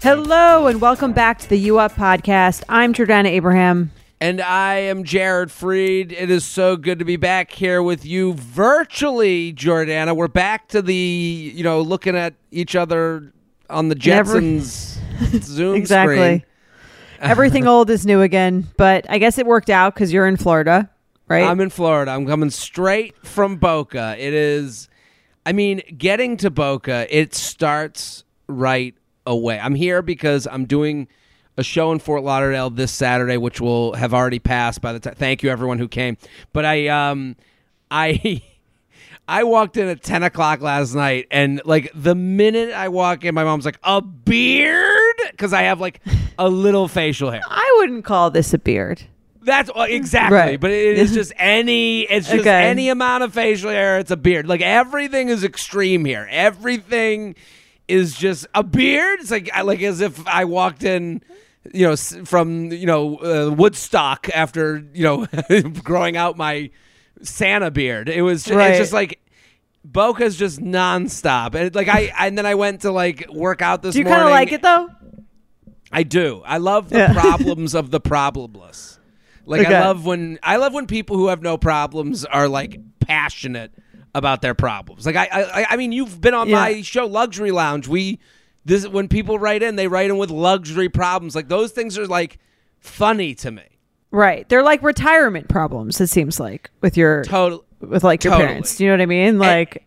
Hello 0.00 0.68
and 0.68 0.80
welcome 0.80 1.12
back 1.12 1.38
to 1.40 1.48
the 1.48 1.58
U 1.58 1.78
Up 1.78 1.92
podcast. 1.92 2.62
I'm 2.68 2.94
Jordana 2.94 3.26
Abraham. 3.26 3.90
And 4.20 4.40
I 4.40 4.76
am 4.76 5.04
Jared 5.04 5.48
Freid. 5.50 6.12
It 6.12 6.30
is 6.30 6.44
so 6.44 6.76
good 6.76 6.98
to 7.00 7.04
be 7.04 7.16
back 7.16 7.50
here 7.50 7.82
with 7.82 8.04
you 8.04 8.34
virtually, 8.34 9.52
Jordana. 9.52 10.14
We're 10.14 10.28
back 10.28 10.68
to 10.68 10.82
the, 10.82 10.94
you 10.94 11.62
know, 11.64 11.80
looking 11.80 12.16
at 12.16 12.34
each 12.50 12.76
other 12.76 13.32
on 13.68 13.88
the 13.88 13.94
Never- 13.96 14.40
Jetsons 14.40 14.98
Zoom 15.42 15.74
exactly. 15.76 16.16
screen. 16.16 16.42
Everything 17.20 17.66
old 17.68 17.90
is 17.90 18.06
new 18.06 18.22
again, 18.22 18.66
but 18.76 19.04
I 19.10 19.18
guess 19.18 19.36
it 19.38 19.46
worked 19.46 19.70
out 19.70 19.94
because 19.94 20.12
you're 20.12 20.28
in 20.28 20.36
Florida, 20.36 20.88
right? 21.26 21.44
I'm 21.44 21.60
in 21.60 21.70
Florida. 21.70 22.12
I'm 22.12 22.26
coming 22.26 22.50
straight 22.50 23.16
from 23.26 23.56
Boca. 23.56 24.14
It 24.18 24.32
is, 24.32 24.88
I 25.44 25.52
mean, 25.52 25.82
getting 25.96 26.36
to 26.38 26.50
Boca, 26.50 27.06
it 27.10 27.34
starts 27.34 28.22
right 28.46 28.94
away. 29.28 29.58
I'm 29.60 29.74
here 29.76 30.02
because 30.02 30.48
I'm 30.50 30.64
doing 30.64 31.06
a 31.56 31.62
show 31.62 31.92
in 31.92 31.98
Fort 31.98 32.22
Lauderdale 32.24 32.70
this 32.70 32.90
Saturday, 32.92 33.36
which 33.36 33.60
will 33.60 33.92
have 33.94 34.14
already 34.14 34.38
passed 34.38 34.80
by 34.80 34.92
the 34.92 35.00
time. 35.00 35.14
Thank 35.14 35.42
you, 35.42 35.50
everyone 35.50 35.78
who 35.78 35.88
came. 35.88 36.16
But 36.52 36.64
I, 36.64 36.88
um, 36.88 37.36
I. 37.90 38.42
I 39.30 39.44
walked 39.44 39.76
in 39.76 39.88
at 39.88 40.02
10 40.02 40.22
o'clock 40.22 40.62
last 40.62 40.94
night, 40.94 41.26
and 41.30 41.60
like 41.66 41.90
the 41.94 42.14
minute 42.14 42.72
I 42.72 42.88
walk 42.88 43.26
in, 43.26 43.34
my 43.34 43.44
mom's 43.44 43.66
like, 43.66 43.78
a 43.84 44.00
beard? 44.00 45.16
Because 45.30 45.52
I 45.52 45.64
have 45.64 45.82
like 45.82 46.00
a 46.38 46.48
little 46.48 46.88
facial 46.88 47.30
hair. 47.30 47.42
I 47.46 47.74
wouldn't 47.78 48.06
call 48.06 48.30
this 48.30 48.54
a 48.54 48.58
beard. 48.58 49.02
That's 49.42 49.68
uh, 49.76 49.82
exactly, 49.86 50.34
Right. 50.38 50.58
but 50.58 50.70
it 50.70 50.98
is 50.98 51.12
just 51.12 51.34
any. 51.36 52.04
It's 52.04 52.26
just 52.28 52.40
Okay. 52.40 52.68
any 52.68 52.88
amount 52.88 53.22
of 53.22 53.34
facial 53.34 53.68
hair. 53.68 53.98
It's 53.98 54.10
a 54.10 54.16
beard. 54.16 54.46
Like 54.48 54.62
everything 54.62 55.28
is 55.28 55.44
extreme 55.44 56.06
here. 56.06 56.26
Everything 56.30 57.34
is 57.88 58.16
just 58.16 58.46
a 58.54 58.62
beard. 58.62 59.20
It's 59.20 59.30
like 59.30 59.50
like 59.64 59.82
as 59.82 60.00
if 60.00 60.26
I 60.26 60.44
walked 60.44 60.84
in, 60.84 61.22
you 61.72 61.86
know, 61.88 61.96
from 61.96 62.70
you 62.72 62.86
know 62.86 63.16
uh, 63.16 63.50
Woodstock 63.54 64.28
after 64.34 64.84
you 64.94 65.02
know 65.04 65.26
growing 65.82 66.16
out 66.16 66.36
my 66.36 66.70
Santa 67.22 67.70
beard. 67.70 68.08
It 68.08 68.22
was. 68.22 68.44
ju- 68.44 68.54
Right. 68.56 68.70
It's 68.70 68.78
just 68.78 68.92
like. 68.92 69.20
Boca's 69.84 70.36
just 70.36 70.60
nonstop, 70.60 71.54
and 71.54 71.74
like 71.74 71.88
I, 71.88 72.12
and 72.18 72.36
then 72.36 72.44
I 72.44 72.56
went 72.56 72.82
to 72.82 72.90
like 72.90 73.26
work 73.32 73.62
out 73.62 73.80
this 73.80 73.94
Do 73.94 74.00
you 74.00 74.04
kind 74.04 74.22
of 74.22 74.28
like 74.28 74.52
it 74.52 74.60
though? 74.60 74.90
I 75.90 76.02
do. 76.02 76.42
I 76.44 76.58
love 76.58 76.90
the 76.90 76.98
Yeah. 76.98 77.12
problems 77.18 77.74
of 77.74 77.90
the 77.90 78.00
problemless. 78.00 78.98
Like 79.46 79.62
Okay. 79.62 79.74
I 79.74 79.80
love 79.86 80.04
when 80.04 80.38
I 80.42 80.56
love 80.56 80.74
when 80.74 80.86
people 80.88 81.16
who 81.16 81.28
have 81.28 81.40
no 81.42 81.56
problems 81.56 82.26
are 82.26 82.48
like 82.48 82.80
passionate 83.00 83.72
about 84.14 84.42
their 84.42 84.54
problems. 84.54 85.06
Like 85.06 85.16
I 85.16 85.26
I, 85.30 85.66
I 85.70 85.76
mean 85.76 85.92
you've 85.92 86.20
been 86.20 86.34
on 86.34 86.48
Yeah. 86.48 86.56
my 86.60 86.82
show 86.82 87.06
Luxury 87.06 87.50
Lounge. 87.50 87.88
We 87.88 88.18
this 88.64 88.86
when 88.86 89.08
people 89.08 89.38
write 89.38 89.62
in, 89.62 89.76
they 89.76 89.88
write 89.88 90.10
in 90.10 90.18
with 90.18 90.30
luxury 90.30 90.88
problems. 90.88 91.34
Like 91.34 91.48
those 91.48 91.72
things 91.72 91.96
are 91.98 92.06
like 92.06 92.38
funny 92.80 93.34
to 93.36 93.50
me. 93.50 93.62
Right. 94.10 94.48
They're 94.48 94.62
like 94.62 94.82
retirement 94.82 95.48
problems. 95.48 96.00
It 96.00 96.06
seems 96.08 96.40
like 96.40 96.70
with 96.80 96.96
your 96.96 97.24
Total 97.24 97.64
with 97.80 98.02
like 98.04 98.24
your 98.24 98.32
Totally. 98.32 98.48
parents. 98.48 98.76
Do 98.76 98.84
you 98.84 98.90
know 98.90 98.94
what 98.94 99.02
I 99.02 99.06
mean? 99.06 99.38
Like, 99.38 99.84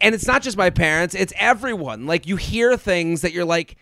and 0.00 0.14
it's 0.14 0.26
not 0.26 0.42
just 0.42 0.56
my 0.56 0.68
parents 0.70 1.14
it's 1.14 1.32
everyone 1.36 2.06
like 2.06 2.26
you 2.26 2.34
hear 2.36 2.76
things 2.76 3.20
that 3.22 3.32
you're 3.32 3.44
like 3.44 3.76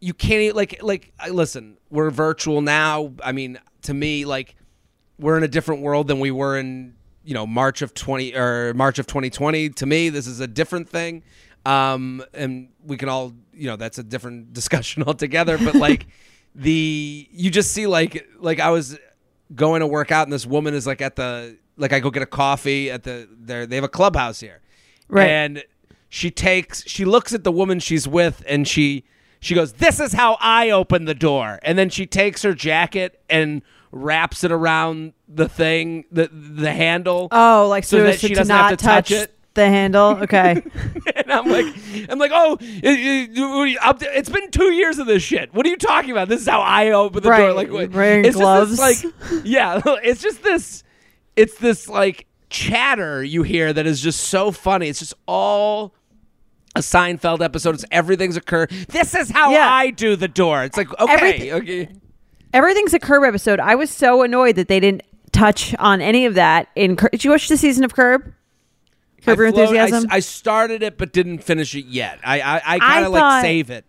you 0.00 0.14
can't 0.14 0.56
like 0.56 0.82
like 0.82 1.12
listen 1.30 1.76
we're 1.90 2.08
virtual 2.10 2.62
now 2.62 3.12
i 3.22 3.32
mean 3.32 3.60
to 3.82 3.92
me 3.92 4.24
like 4.24 4.56
we're 5.18 5.36
in 5.36 5.42
a 5.42 5.48
different 5.48 5.82
world 5.82 6.08
than 6.08 6.20
we 6.20 6.30
were 6.30 6.56
in 6.56 6.94
you 7.24 7.34
know 7.34 7.46
march 7.46 7.82
of 7.82 7.94
20 7.94 8.34
or 8.34 8.74
march 8.74 8.98
of 8.98 9.06
2020 9.06 9.70
to 9.70 9.86
me 9.86 10.08
this 10.08 10.26
is 10.26 10.40
a 10.40 10.46
different 10.46 10.88
thing. 10.88 11.22
Um 11.64 12.24
and 12.34 12.68
we 12.84 12.96
can 12.96 13.08
all 13.08 13.32
you 13.52 13.68
know 13.68 13.76
that's 13.76 13.98
a 13.98 14.02
different 14.02 14.52
discussion 14.60 15.02
altogether 15.04 15.58
but 15.58 15.74
like 15.74 16.06
the 16.54 17.28
you 17.30 17.50
just 17.50 17.72
see 17.72 17.86
like 17.86 18.28
like 18.40 18.60
i 18.60 18.68
was 18.70 18.98
going 19.54 19.80
to 19.80 19.86
work 19.86 20.10
out 20.10 20.26
and 20.26 20.32
this 20.32 20.44
woman 20.46 20.74
is 20.74 20.86
like 20.86 21.00
at 21.00 21.16
the 21.16 21.56
like 21.76 21.92
i 21.92 22.00
go 22.00 22.10
get 22.10 22.22
a 22.22 22.26
coffee 22.26 22.90
at 22.90 23.04
the 23.04 23.28
there 23.30 23.66
they 23.66 23.76
have 23.76 23.84
a 23.84 23.88
clubhouse 23.88 24.40
here. 24.40 24.60
Right. 25.08 25.28
and 25.28 25.64
she 26.08 26.30
takes 26.30 26.86
she 26.86 27.04
looks 27.04 27.32
at 27.32 27.44
the 27.44 27.52
woman 27.52 27.78
she's 27.80 28.06
with 28.08 28.42
and 28.46 28.66
she 28.66 29.04
she 29.40 29.54
goes 29.54 29.74
this 29.74 30.00
is 30.00 30.12
how 30.12 30.36
i 30.40 30.70
open 30.70 31.04
the 31.04 31.14
door. 31.14 31.58
And 31.62 31.78
then 31.78 31.88
she 31.90 32.06
takes 32.06 32.42
her 32.42 32.54
jacket 32.54 33.20
and 33.30 33.62
wraps 33.92 34.42
it 34.42 34.50
around 34.50 35.12
the 35.28 35.48
thing 35.48 36.04
the 36.10 36.28
the 36.32 36.72
handle 36.72 37.28
oh, 37.30 37.68
like 37.68 37.84
so, 37.84 37.98
So 37.98 38.04
that 38.04 38.18
she 38.18 38.28
to 38.28 38.34
doesn't 38.34 38.48
not 38.48 38.70
have 38.70 38.78
to 38.78 38.84
touch 38.84 39.10
it? 39.10 39.34
the 39.54 39.66
handle. 39.68 40.16
Okay. 40.22 40.62
and 41.14 41.30
i'm 41.30 41.46
like 41.46 41.66
i'm 42.08 42.18
like 42.18 42.30
oh 42.34 42.56
it, 42.60 43.30
it's 43.34 44.28
been 44.30 44.50
two 44.50 44.72
years 44.72 44.98
of 44.98 45.06
this 45.06 45.22
shit 45.22 45.52
what 45.52 45.66
are 45.66 45.68
you 45.68 45.76
talking 45.76 46.10
about 46.10 46.28
this 46.28 46.40
is 46.40 46.48
how 46.48 46.60
i 46.62 46.90
open 46.92 47.22
the 47.22 47.28
door 47.28 47.52
like 47.52 47.70
what- 47.70 47.90
Wearing 47.90 48.24
it's 48.24 48.38
just 48.38 48.78
this, 48.78 48.78
gloves. 48.78 49.04
like 49.34 49.44
yeah 49.44 49.80
it's 50.02 50.22
just 50.22 50.42
this 50.42 50.82
it's 51.36 51.56
this 51.58 51.86
like 51.86 52.26
chatter 52.48 53.22
you 53.22 53.42
hear 53.42 53.72
that 53.74 53.86
is 53.86 54.00
just 54.00 54.20
so 54.20 54.50
funny 54.52 54.88
it's 54.88 55.00
just 55.00 55.14
all 55.26 55.94
a 56.74 56.80
Seinfeld 56.80 57.42
episode. 57.42 57.74
It's 57.74 57.84
everything's 57.90 58.38
a 58.38 58.40
Curb. 58.40 58.70
This 58.70 59.14
is 59.14 59.30
how 59.30 59.50
Yeah. 59.52 59.70
I 59.70 59.90
do 59.90 60.16
the 60.16 60.26
door. 60.26 60.64
It's 60.64 60.78
like 60.78 60.88
okay, 60.98 61.12
Everything- 61.12 61.52
okay. 61.52 61.88
Everything's 62.52 62.92
a 62.94 62.98
Curb 62.98 63.24
episode. 63.24 63.60
I 63.60 63.74
was 63.74 63.90
so 63.90 64.22
annoyed 64.22 64.56
that 64.56 64.68
they 64.68 64.80
didn't 64.80 65.02
touch 65.32 65.74
on 65.78 66.00
any 66.00 66.26
of 66.26 66.34
that 66.34 66.68
in. 66.76 66.96
Cur- 66.96 67.08
Did 67.10 67.24
you 67.24 67.30
watch 67.30 67.48
the 67.48 67.56
season 67.56 67.84
of 67.84 67.94
Curb? 67.94 68.32
Curb 69.24 69.38
Your 69.38 69.48
I 69.48 69.50
float- 69.52 69.58
I- 69.60 69.62
Enthusiasm. 69.84 70.08
I, 70.10 70.20
started 70.20 70.82
it 70.82 70.98
but 70.98 71.12
didn't 71.12 71.38
finish 71.44 71.74
it 71.74 71.86
yet. 71.86 72.18
I 72.24 72.40
I, 72.40 72.62
I 72.74 72.78
kind 72.78 73.06
of 73.06 73.12
like 73.12 73.42
save 73.42 73.70
it. 73.70 73.84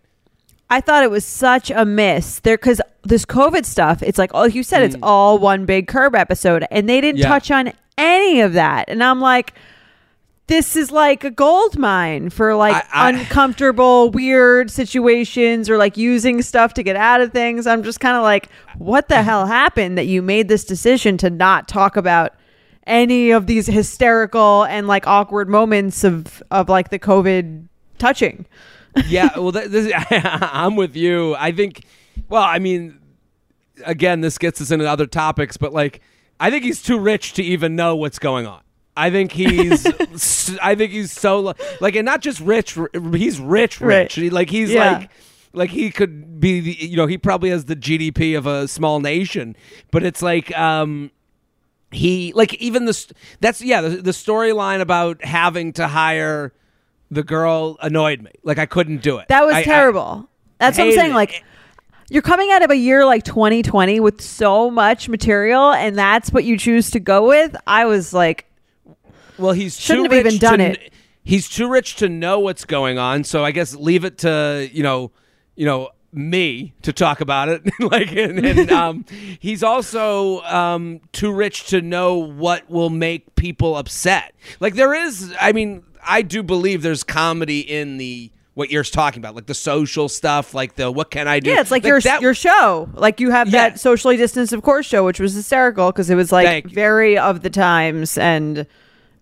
I 0.70 0.80
thought 0.80 1.02
it 1.04 1.10
was 1.10 1.24
such 1.26 1.70
a 1.70 1.84
miss 1.84 2.40
there 2.40 2.56
because 2.56 2.80
this 3.02 3.26
COVID 3.26 3.64
stuff. 3.66 4.02
It's 4.02 4.16
like, 4.18 4.30
oh, 4.32 4.44
you 4.44 4.62
said 4.62 4.82
it's 4.82 4.96
all 5.02 5.38
one 5.38 5.66
big 5.66 5.86
Curb 5.88 6.14
episode, 6.14 6.64
and 6.70 6.88
they 6.88 7.00
didn't 7.00 7.18
Mm. 7.20 7.24
Yeah. 7.24 7.28
touch 7.28 7.50
on 7.50 7.72
any 7.98 8.40
of 8.40 8.54
that. 8.54 8.86
And 8.88 9.04
I'm 9.04 9.20
like, 9.20 9.52
this 10.46 10.76
is 10.76 10.90
like 10.90 11.24
a 11.24 11.30
gold 11.30 11.78
mine 11.78 12.28
for 12.30 12.54
like 12.54 12.74
I- 12.92 13.06
I- 13.06 13.08
uncomfortable, 13.10 14.10
weird 14.10 14.70
situations 14.70 15.70
or 15.70 15.78
like 15.78 15.96
using 15.96 16.42
stuff 16.42 16.74
to 16.74 16.82
get 16.82 16.96
out 16.96 17.20
of 17.20 17.32
things. 17.32 17.66
I'm 17.66 17.82
just 17.82 18.00
kind 18.00 18.16
of 18.16 18.22
like, 18.22 18.48
what 18.78 19.08
the 19.08 19.22
hell 19.22 19.46
happened 19.46 19.96
that 19.96 20.06
you 20.06 20.20
made 20.22 20.48
this 20.48 20.64
decision 20.64 21.16
to 21.18 21.30
not 21.30 21.66
talk 21.68 21.96
about 21.96 22.34
any 22.86 23.30
of 23.30 23.46
these 23.46 23.66
hysterical 23.66 24.64
and 24.64 24.86
like 24.86 25.06
awkward 25.06 25.48
moments 25.48 26.04
of 26.04 26.42
of 26.50 26.68
like 26.68 26.90
the 26.90 26.98
COVID 26.98 27.66
touching? 27.98 28.44
yeah, 29.08 29.30
well, 29.38 29.50
th- 29.52 29.68
this, 29.70 29.92
I'm 30.10 30.76
with 30.76 30.94
you. 30.94 31.34
I 31.36 31.50
think, 31.52 31.84
well, 32.28 32.42
I 32.42 32.58
mean, 32.58 33.00
again, 33.84 34.20
this 34.20 34.38
gets 34.38 34.60
us 34.60 34.70
into 34.70 34.88
other 34.88 35.06
topics, 35.06 35.56
but 35.56 35.72
like, 35.72 36.00
I 36.38 36.50
think 36.50 36.62
he's 36.64 36.82
too 36.82 36.98
rich 36.98 37.32
to 37.34 37.42
even 37.42 37.74
know 37.74 37.96
what's 37.96 38.18
going 38.18 38.46
on. 38.46 38.60
I 38.96 39.10
think 39.10 39.32
he's, 39.32 39.86
I 40.62 40.74
think 40.74 40.92
he's 40.92 41.12
so 41.12 41.54
like, 41.80 41.96
and 41.96 42.04
not 42.06 42.20
just 42.20 42.40
rich. 42.40 42.78
He's 43.12 43.40
rich, 43.40 43.80
rich. 43.80 44.16
Like 44.18 44.50
he's 44.50 44.70
Yeah. 44.70 44.98
like, 44.98 45.10
like 45.52 45.70
he 45.70 45.90
could 45.90 46.40
be, 46.40 46.60
the, 46.60 46.72
you 46.86 46.96
know, 46.96 47.06
he 47.06 47.18
probably 47.18 47.50
has 47.50 47.64
the 47.64 47.76
GDP 47.76 48.36
of 48.38 48.46
a 48.46 48.66
small 48.68 49.00
nation, 49.00 49.56
but 49.90 50.02
it's 50.04 50.22
like, 50.22 50.56
um, 50.56 51.10
he 51.90 52.32
like 52.34 52.54
even 52.54 52.86
this 52.86 53.06
that's 53.40 53.62
yeah 53.62 53.80
the, 53.80 53.88
the 53.90 54.10
storyline 54.10 54.80
about 54.80 55.24
having 55.24 55.72
to 55.72 55.86
hire 55.86 56.52
the 57.12 57.22
girl 57.22 57.76
annoyed 57.82 58.20
me 58.20 58.32
like 58.42 58.58
i 58.58 58.66
couldn't 58.66 59.00
do 59.00 59.18
it 59.18 59.28
That 59.28 59.46
was 59.46 59.54
I- 59.54 59.60
I- 59.60 59.62
terrible. 59.62 60.28
That's 60.58 60.76
what 60.76 60.88
I'm 60.88 60.92
saying. 60.92 61.10
it. 61.12 61.14
Like, 61.14 61.44
you're 62.10 62.22
coming 62.22 62.50
out 62.50 62.62
of 62.62 62.70
a 62.72 62.76
year 62.76 63.04
like 63.04 63.22
2020 63.24 64.00
with 64.00 64.20
so 64.20 64.70
much 64.70 65.08
material, 65.08 65.70
and 65.72 65.96
that's 65.96 66.32
what 66.32 66.42
you 66.44 66.56
choose 66.58 66.90
to 66.92 67.00
go 67.00 67.28
with. 67.28 67.54
I 67.66 67.84
was 67.86 68.12
like, 68.14 68.46
Well, 69.38 69.52
he's 69.52 69.78
Shouldn't 69.78 70.10
too 70.10 70.14
have 70.16 70.24
rich 70.24 70.34
even 70.34 70.38
done 70.40 70.58
to, 70.58 70.64
it. 70.72 70.92
He's 71.22 71.48
too 71.48 71.68
rich 71.68 71.96
to 71.96 72.08
know 72.08 72.38
what's 72.40 72.64
going 72.64 72.98
on. 72.98 73.24
So 73.24 73.44
I 73.44 73.50
guess 73.50 73.74
leave 73.74 74.04
it 74.04 74.18
to 74.18 74.68
you 74.72 74.82
know, 74.82 75.10
you 75.56 75.66
know 75.66 75.90
me 76.12 76.72
to 76.82 76.92
talk 76.92 77.20
about 77.20 77.48
it. 77.48 77.62
like, 77.80 78.12
and, 78.12 78.38
and 78.44 78.70
um, 78.72 79.04
he's 79.40 79.62
also 79.62 80.40
um, 80.42 81.00
too 81.12 81.32
rich 81.32 81.66
to 81.68 81.82
know 81.82 82.14
what 82.14 82.68
will 82.70 82.90
make 82.90 83.34
people 83.34 83.76
upset. 83.76 84.32
Like 84.60 84.74
there 84.74 84.94
is, 84.94 85.34
I 85.40 85.52
mean, 85.52 85.82
I 86.06 86.22
do 86.22 86.42
believe 86.42 86.82
there's 86.82 87.02
comedy 87.02 87.60
in 87.60 87.96
the 87.98 88.30
what 88.54 88.70
you're 88.70 88.84
talking 88.84 89.18
about, 89.20 89.34
like 89.34 89.46
the 89.46 89.54
social 89.54 90.08
stuff, 90.08 90.54
like 90.54 90.76
the 90.76 90.88
what 90.88 91.10
can 91.10 91.26
I 91.26 91.40
do? 91.40 91.50
yeah, 91.50 91.60
it's 91.60 91.72
like, 91.72 91.84
your 91.84 92.00
that- 92.00 92.22
your 92.22 92.34
show. 92.34 92.88
Like 92.94 93.18
you 93.18 93.30
have 93.32 93.48
Yeah. 93.48 93.70
that 93.70 93.80
socially 93.80 94.16
distanced, 94.16 94.52
of 94.52 94.62
course, 94.62 94.86
show, 94.86 95.04
which 95.04 95.18
was 95.18 95.34
hysterical 95.34 95.90
because 95.90 96.08
it 96.08 96.14
was 96.14 96.30
like 96.30 96.46
Thank 96.46 96.64
you. 96.66 96.74
very 96.74 97.18
of 97.18 97.42
the 97.42 97.50
times 97.50 98.16
and 98.16 98.64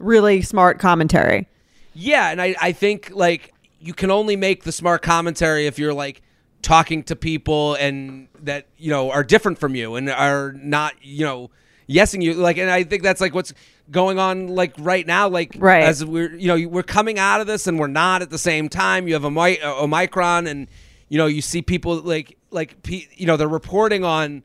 really 0.03 0.43
smart 0.43 0.79
commentary. 0.79 1.49
Yeah, 1.95 2.31
and 2.31 2.41
I, 2.41 2.55
I 2.61 2.73
think 2.73 3.11
like 3.15 3.53
you 3.81 3.95
can 3.95 4.11
only 4.11 4.37
make 4.37 4.65
the 4.65 4.73
smart 4.73 5.03
commentary 5.03 5.67
if 5.67 5.79
you're 5.79 5.95
like 5.95 6.23
talking 6.63 7.03
to 7.05 7.17
people 7.17 7.75
and 7.75 8.29
that 8.41 8.67
you 8.77 8.91
know 8.91 9.11
are 9.11 9.25
different 9.25 9.59
from 9.59 9.75
you 9.75 9.97
and 9.97 10.09
are 10.09 10.53
not 10.53 10.95
you 11.03 11.25
know 11.25 11.51
yesing 11.89 12.23
you 12.23 12.35
like 12.35 12.57
and 12.57 12.71
I 12.71 12.85
think 12.85 13.03
that's 13.03 13.21
like 13.21 13.35
what's 13.35 13.53
going 13.91 14.21
on 14.21 14.47
like 14.47 14.73
right 14.79 15.05
now 15.05 15.29
like 15.29 15.57
Right. 15.59 15.83
as 15.83 16.05
we're 16.05 16.33
you 16.37 16.47
know 16.47 16.69
we're 16.69 16.85
coming 16.85 17.19
out 17.19 17.41
of 17.41 17.49
this 17.49 17.67
and 17.67 17.81
we're 17.81 17.89
not 17.89 18.23
at 18.23 18.31
the 18.31 18.39
same 18.39 18.69
time 18.69 19.09
you 19.09 19.15
have 19.15 19.25
a 19.25 19.31
mi- 19.31 19.61
uh, 19.61 19.83
omicron 19.83 20.47
and 20.47 20.69
you 21.09 21.19
know 21.19 21.27
you 21.27 21.43
see 21.43 21.63
people 21.63 21.97
like 21.97 22.39
like 22.53 22.77
you 22.89 23.27
know 23.27 23.37
they're 23.37 23.49
reporting 23.49 24.05
on 24.05 24.45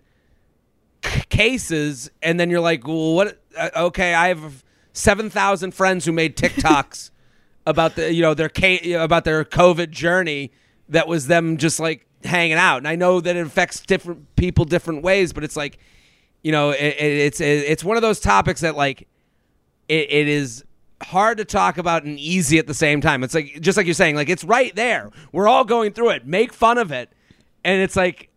cases 1.30 2.10
and 2.24 2.40
then 2.40 2.50
you're 2.50 2.60
like 2.62 2.86
well 2.88 3.14
what 3.14 3.40
uh, 3.58 3.70
okay 3.76 4.14
i 4.14 4.30
have 4.30 4.64
7000 4.98 5.74
friends 5.74 6.06
who 6.06 6.12
made 6.12 6.36
tiktoks 6.36 7.12
about 7.66 7.96
the 7.96 8.14
you 8.14 8.22
know 8.22 8.34
their 8.34 8.52
about 9.00 9.24
their 9.26 9.44
covid 9.46 9.92
journey 9.92 10.52
that 10.90 11.08
was 11.08 11.28
them 11.28 11.58
just 11.58 11.80
like 11.80 12.06
hanging 12.24 12.58
out. 12.58 12.78
And 12.78 12.88
i 12.88 12.96
know 12.96 13.22
that 13.22 13.36
it 13.36 13.46
affects 13.46 13.80
different 13.82 14.36
people 14.36 14.66
different 14.66 15.04
ways 15.04 15.34
but 15.34 15.44
it's 15.44 15.56
like 15.56 15.78
you 16.42 16.52
know 16.52 16.72
it, 16.72 16.80
it, 16.80 17.00
it's 17.00 17.42
it, 17.42 17.46
it's 17.46 17.84
one 17.84 17.96
of 17.96 18.02
those 18.02 18.20
topics 18.20 18.62
that 18.62 18.76
like 18.76 19.08
it, 19.88 20.28
is 20.28 20.64
hard 21.02 21.38
to 21.38 21.46
talk 21.46 21.78
about 21.78 22.04
and 22.04 22.20
easy 22.20 22.58
at 22.58 22.68
the 22.68 22.74
same 22.74 23.02
time. 23.02 23.24
It's 23.24 23.34
like 23.34 23.62
just 23.62 23.78
like 23.78 23.86
you're 23.86 23.94
saying 23.94 24.16
like 24.16 24.30
it's 24.30 24.44
right 24.44 24.76
there. 24.76 25.12
We're 25.32 25.48
all 25.48 25.64
going 25.64 25.94
through 25.94 26.10
it. 26.10 26.26
Make 26.26 26.54
fun 26.54 26.78
of 26.78 26.92
it. 26.92 27.12
And 27.64 27.82
it's 27.82 27.96
like 27.96 28.30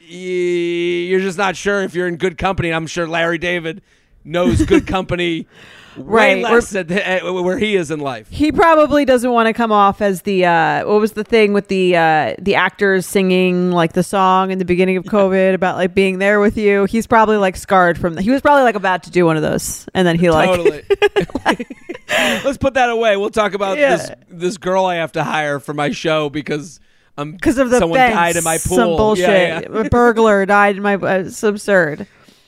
you're 0.00 1.20
just 1.20 1.38
not 1.38 1.56
sure 1.56 1.82
if 1.82 1.94
you're 1.94 2.08
in 2.08 2.16
good 2.16 2.36
company. 2.36 2.72
I'm 2.72 2.86
sure 2.86 3.06
Larry 3.06 3.38
David 3.38 3.82
knows 4.24 4.64
good 4.64 4.86
company 4.86 5.46
Right, 6.04 6.42
less 6.42 6.74
at 6.74 6.88
the- 6.88 7.06
at 7.06 7.24
where 7.24 7.58
he 7.58 7.76
is 7.76 7.90
in 7.90 8.00
life. 8.00 8.28
He 8.30 8.52
probably 8.52 9.04
doesn't 9.04 9.30
want 9.30 9.46
to 9.46 9.52
come 9.52 9.72
off 9.72 10.00
as 10.00 10.22
the 10.22 10.44
uh, 10.46 10.86
what 10.86 11.00
was 11.00 11.12
the 11.12 11.24
thing 11.24 11.52
with 11.52 11.68
the 11.68 11.96
uh, 11.96 12.34
the 12.38 12.54
actors 12.54 13.06
singing 13.06 13.70
like 13.72 13.92
the 13.92 14.02
song 14.02 14.50
in 14.50 14.58
the 14.58 14.64
beginning 14.64 14.96
of 14.96 15.04
COVID 15.06 15.54
about 15.54 15.76
like 15.76 15.94
being 15.94 16.18
there 16.18 16.40
with 16.40 16.56
you. 16.56 16.84
He's 16.84 17.06
probably 17.06 17.36
like 17.36 17.56
scarred 17.56 17.98
from. 17.98 18.14
The, 18.14 18.22
he 18.22 18.30
was 18.30 18.40
probably 18.42 18.62
like 18.64 18.74
about 18.76 19.04
to 19.04 19.10
do 19.10 19.24
one 19.26 19.36
of 19.36 19.42
those, 19.42 19.88
and 19.94 20.06
then 20.06 20.18
he 20.18 20.30
like 20.30 20.48
Totally. 20.48 20.82
Let's 22.44 22.58
put 22.58 22.74
that 22.74 22.90
away. 22.90 23.16
We'll 23.16 23.30
talk 23.30 23.54
about 23.54 23.78
Yeah. 23.78 23.96
this 23.96 24.10
this 24.28 24.56
girl 24.58 24.84
I 24.84 24.96
have 24.96 25.12
to 25.12 25.24
hire 25.24 25.60
for 25.60 25.74
my 25.74 25.90
show 25.90 26.28
because 26.28 26.80
because 27.16 27.58
of 27.58 27.70
the 27.70 27.78
someone 27.78 27.98
fence, 27.98 28.14
died 28.14 28.36
in 28.36 28.44
my 28.44 28.56
pool. 28.58 28.76
Some 28.76 28.88
bullshit. 28.96 29.28
Yeah, 29.28 29.60
yeah. 29.60 29.80
A 29.80 29.90
burglar 29.90 30.46
died 30.46 30.76
in 30.76 30.82
my. 30.82 30.94
Uh, 30.94 31.18
it's 31.26 31.42
absurd. 31.42 32.06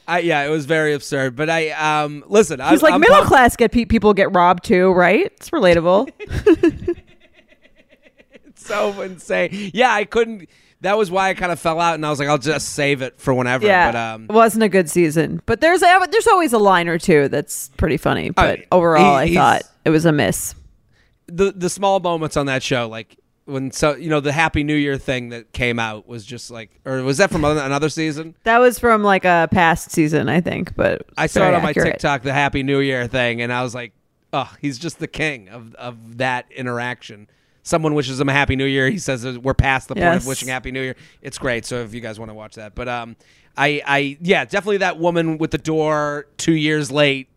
I, 0.08 0.18
yeah, 0.20 0.42
it 0.44 0.48
was 0.50 0.66
very 0.66 0.94
absurd. 0.94 1.36
But 1.36 1.48
I 1.50 1.70
um 1.70 2.24
listen. 2.26 2.60
I, 2.60 2.70
He's 2.70 2.82
like 2.82 2.94
I'm 2.94 3.00
middle 3.00 3.16
pumped- 3.16 3.28
class 3.28 3.56
get 3.56 3.72
pe- 3.72 3.84
people 3.84 4.14
get 4.14 4.32
robbed 4.34 4.64
too, 4.64 4.90
right? 4.92 5.26
It's 5.26 5.50
relatable. 5.50 6.10
so 8.56 9.00
insane. 9.02 9.70
Yeah, 9.74 9.92
I 9.92 10.04
couldn't. 10.04 10.48
That 10.80 10.98
was 10.98 11.10
why 11.12 11.28
I 11.30 11.34
kind 11.34 11.52
of 11.52 11.60
fell 11.60 11.80
out, 11.80 11.94
and 11.94 12.04
I 12.04 12.10
was 12.10 12.18
like, 12.18 12.28
I'll 12.28 12.38
just 12.38 12.70
save 12.70 13.02
it 13.02 13.20
for 13.20 13.32
whenever. 13.32 13.64
yeah, 13.66 13.92
But 13.92 13.98
um, 13.98 14.24
it 14.28 14.32
wasn't 14.32 14.64
a 14.64 14.68
good 14.68 14.90
season. 14.90 15.40
But 15.46 15.60
there's 15.60 15.80
a, 15.80 16.06
there's 16.10 16.26
always 16.26 16.52
a 16.52 16.58
line 16.58 16.88
or 16.88 16.98
two 16.98 17.28
that's 17.28 17.68
pretty 17.76 17.96
funny. 17.96 18.30
But 18.30 18.58
he- 18.60 18.64
overall, 18.72 19.14
I 19.14 19.32
thought 19.32 19.62
it 19.84 19.90
was 19.90 20.04
a 20.06 20.12
miss. 20.12 20.54
the 21.28 21.52
the 21.52 21.70
small 21.70 22.00
moments 22.00 22.36
on 22.36 22.46
that 22.46 22.62
show, 22.64 22.88
like 22.88 23.16
when 23.44 23.70
so 23.72 23.94
you 23.96 24.08
know 24.08 24.20
the 24.20 24.32
Happy 24.32 24.62
New 24.64 24.74
Year 24.74 24.96
thing 24.96 25.30
that 25.30 25.52
came 25.52 25.78
out 25.78 26.06
was 26.06 26.24
just 26.24 26.50
like, 26.50 26.70
or 26.84 27.02
was 27.02 27.18
that 27.18 27.30
from 27.30 27.44
another 27.44 27.60
another 27.62 27.88
season? 27.88 28.34
That 28.44 28.58
was 28.58 28.78
from 28.78 29.02
like 29.02 29.24
a 29.24 29.48
past 29.50 29.90
season, 29.90 30.28
I 30.28 30.40
think. 30.40 30.74
But 30.76 31.02
I 31.16 31.26
saw 31.26 31.48
it 31.48 31.54
on 31.54 31.62
my. 31.62 31.72
TikTok, 31.72 32.22
the 32.22 32.32
Happy 32.32 32.62
New 32.62 32.78
Year 32.80 33.06
thing, 33.06 33.42
and 33.42 33.52
I 33.52 33.62
was 33.62 33.74
like, 33.74 33.92
oh, 34.32 34.52
he's 34.60 34.78
just 34.78 34.98
the 34.98 35.08
king 35.08 35.48
of 35.48 35.74
of 35.74 36.18
that 36.18 36.46
interaction. 36.52 37.28
Someone 37.64 37.94
wishes 37.94 38.20
him 38.20 38.28
a 38.28 38.32
Happy 38.32 38.56
New 38.56 38.64
Year. 38.66 38.90
He 38.90 38.98
says 38.98 39.26
we're 39.38 39.54
past 39.54 39.88
the 39.88 39.94
point 39.94 40.04
Yes. 40.04 40.22
of 40.22 40.26
wishing 40.28 40.48
Happy 40.48 40.70
New 40.72 40.82
Year. 40.82 40.96
It's 41.20 41.38
great. 41.38 41.64
So 41.64 41.76
if 41.80 41.94
you 41.94 42.00
guys 42.00 42.18
want 42.18 42.30
to 42.30 42.34
watch 42.34 42.56
that, 42.56 42.74
but 42.74 42.88
um, 42.88 43.16
I 43.56 43.82
I 43.86 44.18
yeah, 44.20 44.44
definitely 44.44 44.78
that 44.78 44.98
woman 44.98 45.38
with 45.38 45.50
the 45.52 45.58
door 45.58 46.26
two 46.38 46.54
years 46.54 46.90
late, 46.90 47.28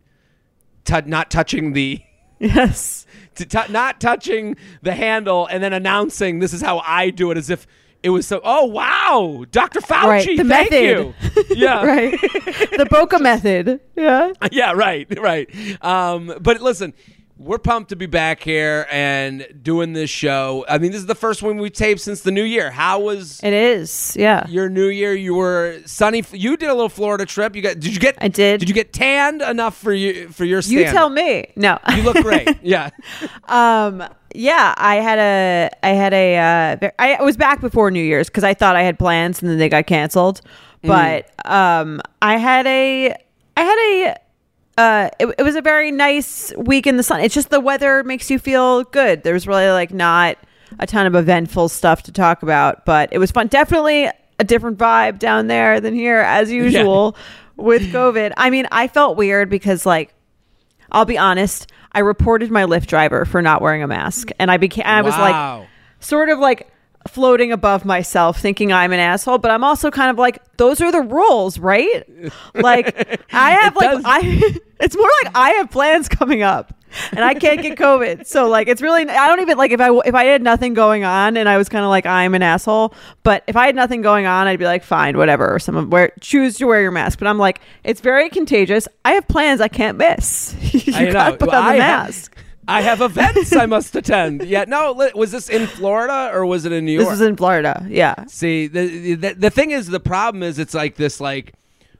tou 0.83 1.01
not 1.05 1.31
touching 1.31 1.73
the. 1.73 2.01
Yes. 2.37 3.05
To 3.35 3.45
t- 3.45 3.71
not 3.71 3.99
touching 4.01 4.55
the 4.81 4.93
handle 4.93 5.45
and 5.47 5.63
then 5.63 5.73
announcing 5.73 6.39
this 6.39 6.53
is 6.53 6.61
how 6.61 6.79
I 6.79 7.09
do 7.09 7.31
it 7.31 7.37
as 7.37 7.49
if 7.49 7.67
it 8.03 8.09
was 8.09 8.27
so 8.27 8.39
oh 8.43 8.65
wow 8.65 9.45
Dr. 9.51 9.79
Fauci 9.81 10.03
Right, 10.07 10.25
the 10.37 10.43
thank 10.43 10.71
method. 10.71 10.83
you 10.83 11.13
yeah 11.55 11.83
right. 11.85 12.11
the 12.21 12.87
Boca 12.89 13.19
method. 13.31 13.79
Yeah. 13.95 14.31
yeah 14.51 14.71
right 14.73 15.07
right 15.19 15.49
um 15.83 16.33
but 16.41 16.61
listen 16.61 16.93
we're 17.37 17.57
pumped 17.57 17.89
to 17.89 17.95
be 17.97 18.05
back 18.05 18.41
here 18.41 18.87
and 18.91 19.45
doing 19.61 19.91
this 19.93 20.09
show 20.09 20.65
I 20.69 20.77
mean 20.77 20.91
this 20.91 21.01
is 21.01 21.05
the 21.05 21.15
first 21.15 21.43
one 21.43 21.57
we 21.57 21.69
taped 21.69 21.99
since 22.01 22.21
the 22.21 22.31
new 22.31 22.43
year 22.43 22.71
how 22.71 23.01
was 23.01 23.41
It 23.43 23.51
is. 23.53 24.15
Yeah. 24.17 24.47
your 24.47 24.69
new 24.69 24.87
year 24.87 25.13
you 25.13 25.35
were 25.35 25.79
sunny 25.85 26.23
you 26.31 26.55
did 26.55 26.69
a 26.69 26.73
little 26.73 26.87
Florida 26.89 27.25
trip 27.25 27.55
you 27.55 27.61
got 27.61 27.79
did 27.79 27.93
you 27.93 27.99
get 27.99 28.15
I 28.21 28.29
did. 28.29 28.61
did 28.61 28.69
you 28.69 28.75
get 28.75 28.93
tanned 28.93 29.41
enough 29.41 29.77
for 29.77 29.91
you 29.93 30.29
for 30.29 30.45
your 30.45 30.61
You 30.61 30.85
tell 30.85 31.09
me. 31.09 31.47
No. 31.57 31.77
you 31.95 32.03
look 32.03 32.15
great 32.17 32.49
yeah 32.63 32.89
Um, 33.49 34.03
yeah, 34.33 34.73
I 34.77 34.95
had 34.95 35.17
a, 35.19 35.69
I 35.81 35.89
had 35.89 36.13
a, 36.13 36.81
uh, 36.83 36.89
I 36.99 37.23
was 37.23 37.37
back 37.37 37.61
before 37.61 37.89
New 37.89 38.03
Year's 38.03 38.27
because 38.27 38.43
I 38.43 38.53
thought 38.53 38.75
I 38.75 38.81
had 38.83 38.99
plans 38.99 39.41
and 39.41 39.49
then 39.49 39.57
they 39.59 39.69
got 39.69 39.87
canceled. 39.87 40.41
But 40.83 41.31
um, 41.49 42.01
I 42.21 42.35
had 42.37 42.67
a, 42.67 43.15
I 43.55 43.61
had 43.61 43.77
a, 43.79 44.15
uh, 44.77 45.09
it, 45.19 45.33
it 45.37 45.43
was 45.43 45.55
a 45.55 45.61
very 45.61 45.91
nice 45.91 46.53
week 46.57 46.85
in 46.87 46.97
the 46.97 47.03
sun. 47.03 47.21
It's 47.21 47.33
just 47.35 47.49
the 47.49 47.59
weather 47.59 48.03
makes 48.03 48.29
you 48.29 48.39
feel 48.39 48.83
good. 48.83 49.23
There 49.23 49.33
was 49.33 49.47
really 49.47 49.69
like 49.69 49.93
not 49.93 50.37
a 50.79 50.85
ton 50.87 51.05
of 51.05 51.15
eventful 51.15 51.69
stuff 51.69 52.03
to 52.03 52.11
talk 52.11 52.43
about, 52.43 52.85
but 52.85 53.09
it 53.11 53.17
was 53.17 53.31
fun. 53.31 53.47
Definitely 53.47 54.09
a 54.39 54.43
different 54.43 54.77
vibe 54.77 55.19
down 55.19 55.47
there 55.47 55.79
than 55.79 55.93
here, 55.93 56.19
as 56.19 56.51
usual 56.51 57.15
with 57.55 57.83
COVID. 57.93 58.33
I 58.35 58.49
mean, 58.49 58.67
I 58.71 58.87
felt 58.89 59.15
weird 59.15 59.49
because 59.49 59.85
like 59.85 60.13
I'll 60.91 61.05
be 61.05 61.17
honest. 61.17 61.71
I 61.93 61.99
reported 61.99 62.51
my 62.51 62.63
Lyft 62.63 62.87
driver 62.87 63.23
for 63.23 63.41
not 63.41 63.61
wearing 63.61 63.81
a 63.81 63.87
mask, 63.87 64.29
and 64.39 64.51
I 64.51 64.57
became. 64.57 64.85
I 64.85 65.01
was 65.01 65.13
Wow. 65.13 65.59
like, 65.59 65.69
sort 66.01 66.27
of 66.29 66.39
like 66.39 66.67
floating 67.07 67.51
above 67.51 67.85
myself, 67.85 68.39
thinking 68.39 68.71
I'm 68.73 68.91
an 68.91 68.99
asshole. 68.99 69.37
But 69.37 69.51
I'm 69.51 69.63
also 69.63 69.91
kind 69.91 70.09
of 70.11 70.17
like, 70.17 70.41
those 70.57 70.81
are 70.81 70.91
the 70.91 71.01
rules, 71.01 71.59
right? 71.59 72.07
Like, 72.53 73.21
I 73.33 73.51
have 73.51 73.75
like, 73.75 73.91
does- 73.91 74.03
I. 74.05 74.57
It's 74.77 74.93
more 74.93 75.09
like 75.23 75.33
I 75.37 75.51
have 75.51 75.71
plans 75.71 76.09
coming 76.09 76.41
up, 76.43 76.73
and 77.11 77.23
I 77.23 77.33
can't 77.33 77.61
get 77.61 77.77
COVID. 77.77 78.27
So 78.27 78.49
like, 78.49 78.67
it's 78.67 78.81
really. 78.81 79.07
I 79.07 79.29
don't 79.29 79.39
even 79.39 79.57
like 79.57 79.71
if 79.71 79.79
I 79.79 79.89
if 80.05 80.13
I 80.13 80.25
had 80.25 80.41
nothing 80.43 80.73
going 80.73 81.05
on, 81.05 81.37
and 81.37 81.47
I 81.47 81.57
was 81.57 81.69
kind 81.69 81.85
of 81.85 81.89
like 81.89 82.05
I'm 82.05 82.35
an 82.35 82.43
asshole. 82.43 82.93
But 83.23 83.45
if 83.47 83.55
I 83.55 83.67
had 83.67 83.75
nothing 83.77 84.01
going 84.01 84.25
on, 84.25 84.47
I'd 84.47 84.59
be 84.59 84.65
like, 84.65 84.83
fine, 84.83 85.17
whatever. 85.17 85.49
Or 85.55 85.59
someone 85.59 85.89
wear 85.89 86.11
choose 86.19 86.57
to 86.57 86.65
wear 86.67 86.81
your 86.81 86.91
mask. 86.91 87.19
But 87.19 87.29
I'm 87.29 87.37
like, 87.37 87.61
it's 87.85 88.01
very 88.01 88.29
contagious. 88.29 88.85
I 89.05 89.13
have 89.13 89.25
plans 89.29 89.61
I 89.61 89.69
can't 89.69 89.97
miss. 89.97 90.53
you 90.85 90.93
I 90.93 91.03
know. 91.05 91.13
gotta 91.13 91.37
put 91.37 91.47
on 91.53 91.63
the 91.63 91.69
I 91.75 91.77
mask. 91.77 92.34
I 92.67 92.81
have 92.81 93.01
events 93.01 93.55
I 93.55 93.65
must 93.65 93.95
attend. 93.95 94.43
Yeah, 94.45 94.65
no, 94.67 94.93
was 95.15 95.31
this 95.31 95.49
in 95.49 95.67
Florida 95.67 96.31
or 96.33 96.45
was 96.45 96.65
it 96.65 96.71
in 96.71 96.85
New 96.85 96.93
York? 96.93 97.05
This 97.05 97.11
was 97.19 97.21
in 97.21 97.35
Florida. 97.35 97.85
Yeah. 97.89 98.25
See, 98.27 98.67
the, 98.67 99.15
the 99.15 99.33
the 99.33 99.49
thing 99.49 99.71
is, 99.71 99.87
the 99.87 99.99
problem 99.99 100.41
is, 100.43 100.57
it's 100.59 100.73
like 100.73 100.95
this, 100.95 101.19
like 101.19 101.53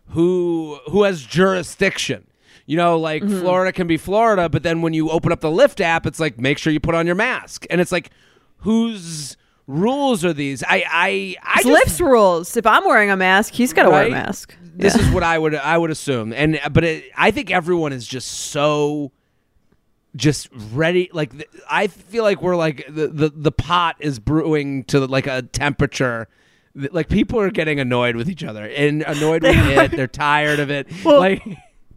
who 0.10 0.80
who 0.90 1.04
has 1.04 1.24
jurisdiction. 1.24 2.28
You 2.68 2.78
know, 2.78 2.98
like 2.98 3.22
Mm-hmm. 3.22 3.42
Florida 3.42 3.72
can 3.72 3.86
be 3.86 3.98
Florida, 3.98 4.50
but 4.50 4.64
then 4.64 4.82
when 4.82 4.94
you 4.94 5.10
open 5.12 5.32
up 5.32 5.40
the 5.40 5.50
Lyft 5.50 5.82
app, 5.82 6.08
it's 6.08 6.20
like 6.20 6.40
make 6.40 6.58
sure 6.58 6.74
you 6.74 6.80
put 6.80 6.96
on 6.96 7.06
your 7.06 7.14
mask, 7.16 7.66
and 7.70 7.80
it's 7.80 7.92
like 7.92 8.10
whose 8.58 9.38
rules 9.68 10.26
are 10.26 10.34
these? 10.34 10.64
I 10.64 10.84
I 10.90 11.36
I 11.44 11.54
It's 11.60 11.68
just 11.68 11.88
Lyft's 11.90 12.02
rules. 12.02 12.58
If 12.58 12.66
I'm 12.66 12.84
wearing 12.86 13.12
a 13.12 13.18
mask, 13.18 13.54
he's 13.54 13.72
got 13.74 13.84
to 13.84 13.90
wear 13.92 14.08
a 14.08 14.10
mask. 14.12 14.56
This 14.64 14.96
Yeah. 14.96 15.04
is 15.04 15.10
what 15.14 15.24
I 15.24 15.38
would 15.38 15.54
I 15.56 15.78
would 15.78 15.92
assume, 15.92 16.34
and 16.34 16.60
but 16.72 16.84
it, 16.84 17.04
I 17.16 17.30
think 17.32 17.52
everyone 17.52 17.94
is 17.94 18.08
just 18.08 18.28
so 18.30 19.12
just 20.16 20.48
ready 20.74 21.10
like 21.14 21.32
I 21.70 21.88
feel 21.88 22.24
like 22.24 22.42
we're 22.42 22.56
like 22.56 22.86
the, 22.88 23.08
the 23.08 23.30
the 23.36 23.52
pot 23.52 23.96
is 24.00 24.20
brewing 24.20 24.84
to 24.86 25.06
like 25.06 25.28
a 25.28 25.42
temperature 25.42 26.28
like 26.92 27.10
people 27.10 27.40
are 27.40 27.52
getting 27.52 27.80
annoyed 27.80 28.16
with 28.16 28.30
each 28.30 28.44
other 28.44 28.66
and 28.66 29.02
annoyed 29.04 29.44
with 29.44 29.56
it 29.56 29.92
they're 29.92 30.08
tired 30.08 30.60
of 30.60 30.70
it 30.72 30.88
Well, 31.04 31.20
like 31.20 31.44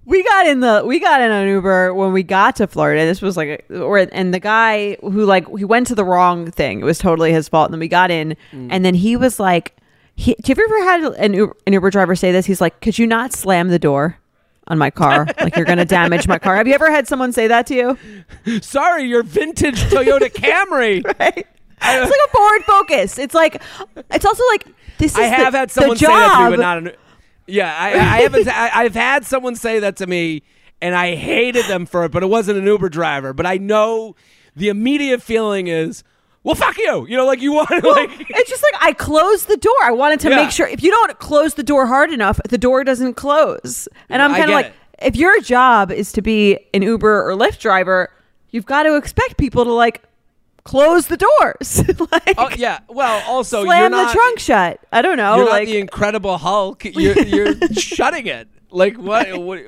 we 0.04 0.22
got 0.24 0.46
in 0.46 0.60
the 0.60 0.82
we 0.86 1.00
got 1.00 1.20
in 1.20 1.30
an 1.30 1.48
Uber 1.48 1.92
when 1.92 2.12
we 2.14 2.22
got 2.22 2.56
to 2.56 2.66
Florida. 2.66 3.04
This 3.04 3.20
was 3.20 3.36
like, 3.36 3.66
a, 3.68 3.78
or 3.80 3.98
and 3.98 4.32
the 4.32 4.40
guy 4.40 4.96
who 5.02 5.26
like 5.26 5.46
he 5.58 5.66
went 5.66 5.86
to 5.88 5.94
the 5.94 6.04
wrong 6.04 6.50
thing. 6.50 6.80
It 6.80 6.84
was 6.84 6.96
totally 6.98 7.30
his 7.30 7.46
fault. 7.46 7.66
And 7.66 7.74
then 7.74 7.80
we 7.80 7.88
got 7.88 8.10
in, 8.10 8.34
Mm. 8.52 8.68
and 8.70 8.84
then 8.86 8.94
he 8.94 9.16
was 9.16 9.38
like, 9.38 9.76
he, 10.16 10.34
"Do 10.42 10.50
you 10.56 10.64
ever 10.64 10.82
had 10.84 11.02
an 11.18 11.34
Uber, 11.34 11.54
an 11.66 11.72
Uber 11.74 11.90
driver 11.90 12.16
say 12.16 12.32
this?" 12.32 12.46
He's 12.46 12.58
like, 12.62 12.80
"Could 12.80 12.98
you 12.98 13.06
not 13.06 13.34
slam 13.34 13.68
the 13.68 13.78
door 13.78 14.16
on 14.68 14.78
my 14.78 14.90
car? 14.90 15.26
like 15.40 15.56
you're 15.56 15.66
gonna 15.66 15.84
damage 15.84 16.28
my 16.28 16.38
car." 16.38 16.56
Have 16.56 16.68
you 16.68 16.74
ever 16.74 16.90
had 16.90 17.08
someone 17.08 17.32
say 17.32 17.48
that 17.48 17.66
to 17.66 17.74
you? 17.74 18.60
sorry 18.62 19.04
your 19.04 19.22
vintage 19.22 19.80
Toyota 19.84 20.32
Camry 20.32 21.04
Right? 21.18 21.46
It's 21.80 22.10
like 22.10 22.20
a 22.26 22.30
forward 22.30 22.64
focus. 22.64 23.18
It's 23.18 23.34
like 23.34 23.62
it's 24.10 24.24
also 24.24 24.42
like 24.52 24.66
this 24.98 25.12
is 25.12 25.18
I 25.18 25.24
have 25.24 25.52
the, 25.52 25.58
had 25.58 25.70
someone 25.70 25.96
say 25.96 26.06
that 26.06 26.34
to 26.36 26.50
me, 26.50 26.56
but 26.56 26.62
not. 26.62 26.78
An, 26.78 26.92
yeah, 27.46 27.74
I, 27.76 27.88
I 27.92 28.20
haven't 28.22 28.48
I, 28.48 28.82
have 28.82 28.94
had 28.94 29.24
someone 29.24 29.56
say 29.56 29.78
that 29.78 29.96
to 29.96 30.06
me, 30.06 30.42
and 30.82 30.94
I 30.94 31.14
hated 31.14 31.66
them 31.66 31.86
for 31.86 32.04
it. 32.04 32.12
But 32.12 32.22
it 32.22 32.26
wasn't 32.26 32.58
an 32.58 32.66
Uber 32.66 32.88
driver. 32.88 33.32
But 33.32 33.46
I 33.46 33.56
know 33.56 34.16
the 34.54 34.68
immediate 34.68 35.22
feeling 35.22 35.68
is, 35.68 36.02
well, 36.44 36.54
fuck 36.54 36.76
you. 36.78 37.06
You 37.08 37.16
know, 37.16 37.26
like 37.26 37.40
you 37.40 37.52
want 37.52 37.68
to 37.68 37.76
like. 37.88 38.10
It's 38.30 38.48
just 38.50 38.62
like 38.72 38.82
I 38.82 38.92
closed 38.92 39.48
the 39.48 39.56
door. 39.56 39.72
I 39.82 39.90
wanted 39.90 40.20
to 40.20 40.30
Yeah. 40.30 40.36
make 40.36 40.50
sure 40.50 40.66
if 40.66 40.82
you 40.82 40.90
don't 40.90 41.18
close 41.18 41.54
the 41.54 41.62
door 41.62 41.86
hard 41.86 42.10
enough, 42.12 42.40
the 42.48 42.58
door 42.58 42.84
doesn't 42.84 43.14
close. 43.14 43.88
And 44.08 44.22
I'm 44.22 44.30
kind 44.32 44.44
of 44.44 44.50
like, 44.50 44.66
it. 44.66 44.72
if 45.00 45.16
your 45.16 45.40
job 45.40 45.90
is 45.90 46.12
to 46.12 46.22
be 46.22 46.58
an 46.72 46.82
Uber 46.82 47.28
or 47.28 47.32
Lyft 47.36 47.58
driver, 47.60 48.10
you've 48.50 48.66
got 48.66 48.84
to 48.84 48.96
expect 48.96 49.36
people 49.36 49.64
to 49.64 49.72
like 49.72 50.02
close 50.64 51.06
the 51.06 51.16
doors, 51.16 51.82
like 52.12 52.34
Oh 52.38 52.50
yeah. 52.56 52.80
Well, 52.88 53.22
also 53.26 53.64
slam 53.64 53.80
you're 53.80 53.90
the 53.90 54.04
not. 54.04 54.12
trunk 54.12 54.38
shut. 54.38 54.80
I 54.92 55.02
don't 55.02 55.16
know, 55.16 55.36
You're 55.36 55.44
not 55.46 55.50
like 55.52 55.68
the 55.68 55.78
Incredible 55.78 56.36
Hulk. 56.38 56.84
You're, 56.84 57.18
you're 57.18 57.54
shutting 57.72 58.26
it. 58.26 58.48
Like 58.70 58.96
what? 58.96 59.36
what 59.38 59.62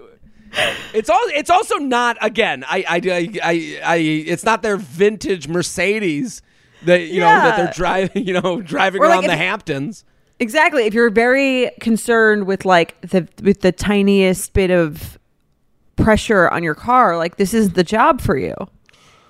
it's 0.93 1.09
all. 1.09 1.21
It's 1.29 1.49
also 1.49 1.77
not. 1.77 2.19
Again, 2.21 2.65
I, 2.69 2.85
I, 2.89 2.97
I, 2.97 3.31
I, 3.43 3.81
I. 3.85 3.97
It's 3.97 4.43
not 4.45 4.63
their 4.63 4.77
vintage 4.77 5.47
Mercedes 5.47 6.43
that 6.85 7.03
you 7.03 7.21
know 7.21 7.27
that 7.27 7.57
they're 7.57 7.73
driving. 7.75 8.25
You 8.27 8.41
know, 8.41 8.61
driving 8.61 9.01
Or, 9.01 9.07
like, 9.07 9.15
around 9.17 9.25
if- 9.25 9.31
the 9.31 9.37
Hamptons. 9.37 10.05
exactly. 10.39 10.85
If 10.85 10.95
you're 10.95 11.11
very 11.11 11.71
concerned 11.81 12.47
with 12.47 12.65
like 12.65 13.01
the 13.03 13.29
with 13.43 13.61
the 13.63 13.73
tiniest 13.73 14.53
bit 14.53 14.71
of 14.71 15.19
pressure 15.97 16.49
on 16.49 16.63
your 16.63 16.75
car, 16.75 17.17
like 17.17 17.37
this 17.37 17.53
is 17.55 17.71
the 17.71 17.85
job 17.85 18.21
for 18.21 18.37
you. 18.37 18.55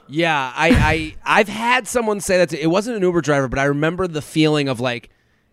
Yeah, 0.08 0.52
I, 0.56 0.70
I, 0.70 1.14
I've 1.40 1.48
had 1.48 1.86
someone 1.86 2.20
say 2.20 2.38
that. 2.38 2.48
To, 2.50 2.60
it 2.60 2.66
wasn't 2.66 2.96
an 2.96 3.02
Uber 3.02 3.20
driver, 3.20 3.48
but 3.48 3.58
I 3.58 3.64
remember 3.64 4.08
the 4.08 4.22
feeling 4.22 4.68
of 4.68 4.80
like, 4.80 5.08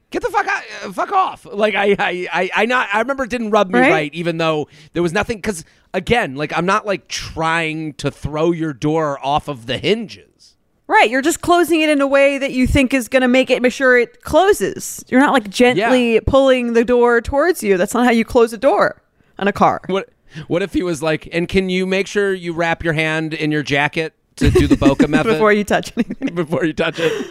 get 0.10 0.24
the 0.24 0.30
fuck 0.30 0.48
out, 0.48 0.64
uh, 0.84 0.92
fuck 0.92 1.12
off. 1.12 1.46
Like 1.46 1.76
I, 1.76 1.92
I, 2.00 2.28
I, 2.34 2.50
I 2.56 2.66
not. 2.66 2.90
I 2.92 3.00
remember 3.00 3.24
it 3.26 3.30
didn't 3.30 3.52
rub 3.52 3.70
me 3.70 3.80
Right? 3.80 3.92
right, 3.92 4.14
even 4.16 4.38
though 4.38 4.68
there 4.94 5.04
was 5.04 5.14
nothing. 5.14 5.38
Because 5.38 5.64
again, 5.94 6.36
like 6.36 6.58
I'm 6.58 6.66
not 6.66 6.86
like 6.88 7.08
trying 7.08 7.94
to 7.96 8.10
throw 8.10 8.52
your 8.52 8.74
door 8.74 9.24
off 9.24 9.48
of 9.48 9.68
the 9.68 9.78
hinges. 9.78 10.56
Right, 10.88 11.10
you're 11.10 11.22
just 11.22 11.42
closing 11.42 11.82
it 11.82 11.90
in 11.90 12.00
a 12.00 12.08
way 12.08 12.38
that 12.38 12.52
you 12.54 12.66
think 12.66 12.94
is 12.94 13.10
going 13.10 13.22
to 13.22 13.28
make 13.28 13.50
it 13.50 13.62
make 13.62 13.74
sure 13.74 13.98
it 13.98 14.22
closes. 14.24 15.04
You're 15.10 15.20
not 15.20 15.34
like 15.34 15.50
gently 15.50 16.14
Yeah. 16.16 16.20
pulling 16.26 16.74
the 16.74 16.86
door 16.86 17.20
towards 17.22 17.62
you. 17.62 17.76
That's 17.78 17.94
not 17.94 18.06
how 18.06 18.12
you 18.12 18.24
close 18.24 18.54
a 18.54 18.58
door 18.58 19.02
on 19.38 19.48
a 19.50 19.52
car. 19.54 19.82
What, 19.88 20.10
what 20.48 20.62
if 20.64 20.72
he 20.74 20.84
was 20.84 21.04
like, 21.04 21.28
and 21.34 21.48
can 21.50 21.70
you 21.70 21.86
make 21.86 22.08
sure 22.08 22.34
you 22.34 22.54
wrap 22.54 22.84
your 22.86 22.94
hand 22.94 23.34
in 23.34 23.52
your 23.52 23.64
jacket 23.64 24.14
to 24.38 24.50
do 24.52 24.66
the 24.68 24.78
Boca 24.78 25.08
method 25.10 25.34
Before 25.34 25.52
you 25.52 25.64
touch 25.64 25.92
anything. 25.98 26.28
before 26.36 26.64
you 26.64 26.72
touch 26.74 27.00
it? 27.00 27.28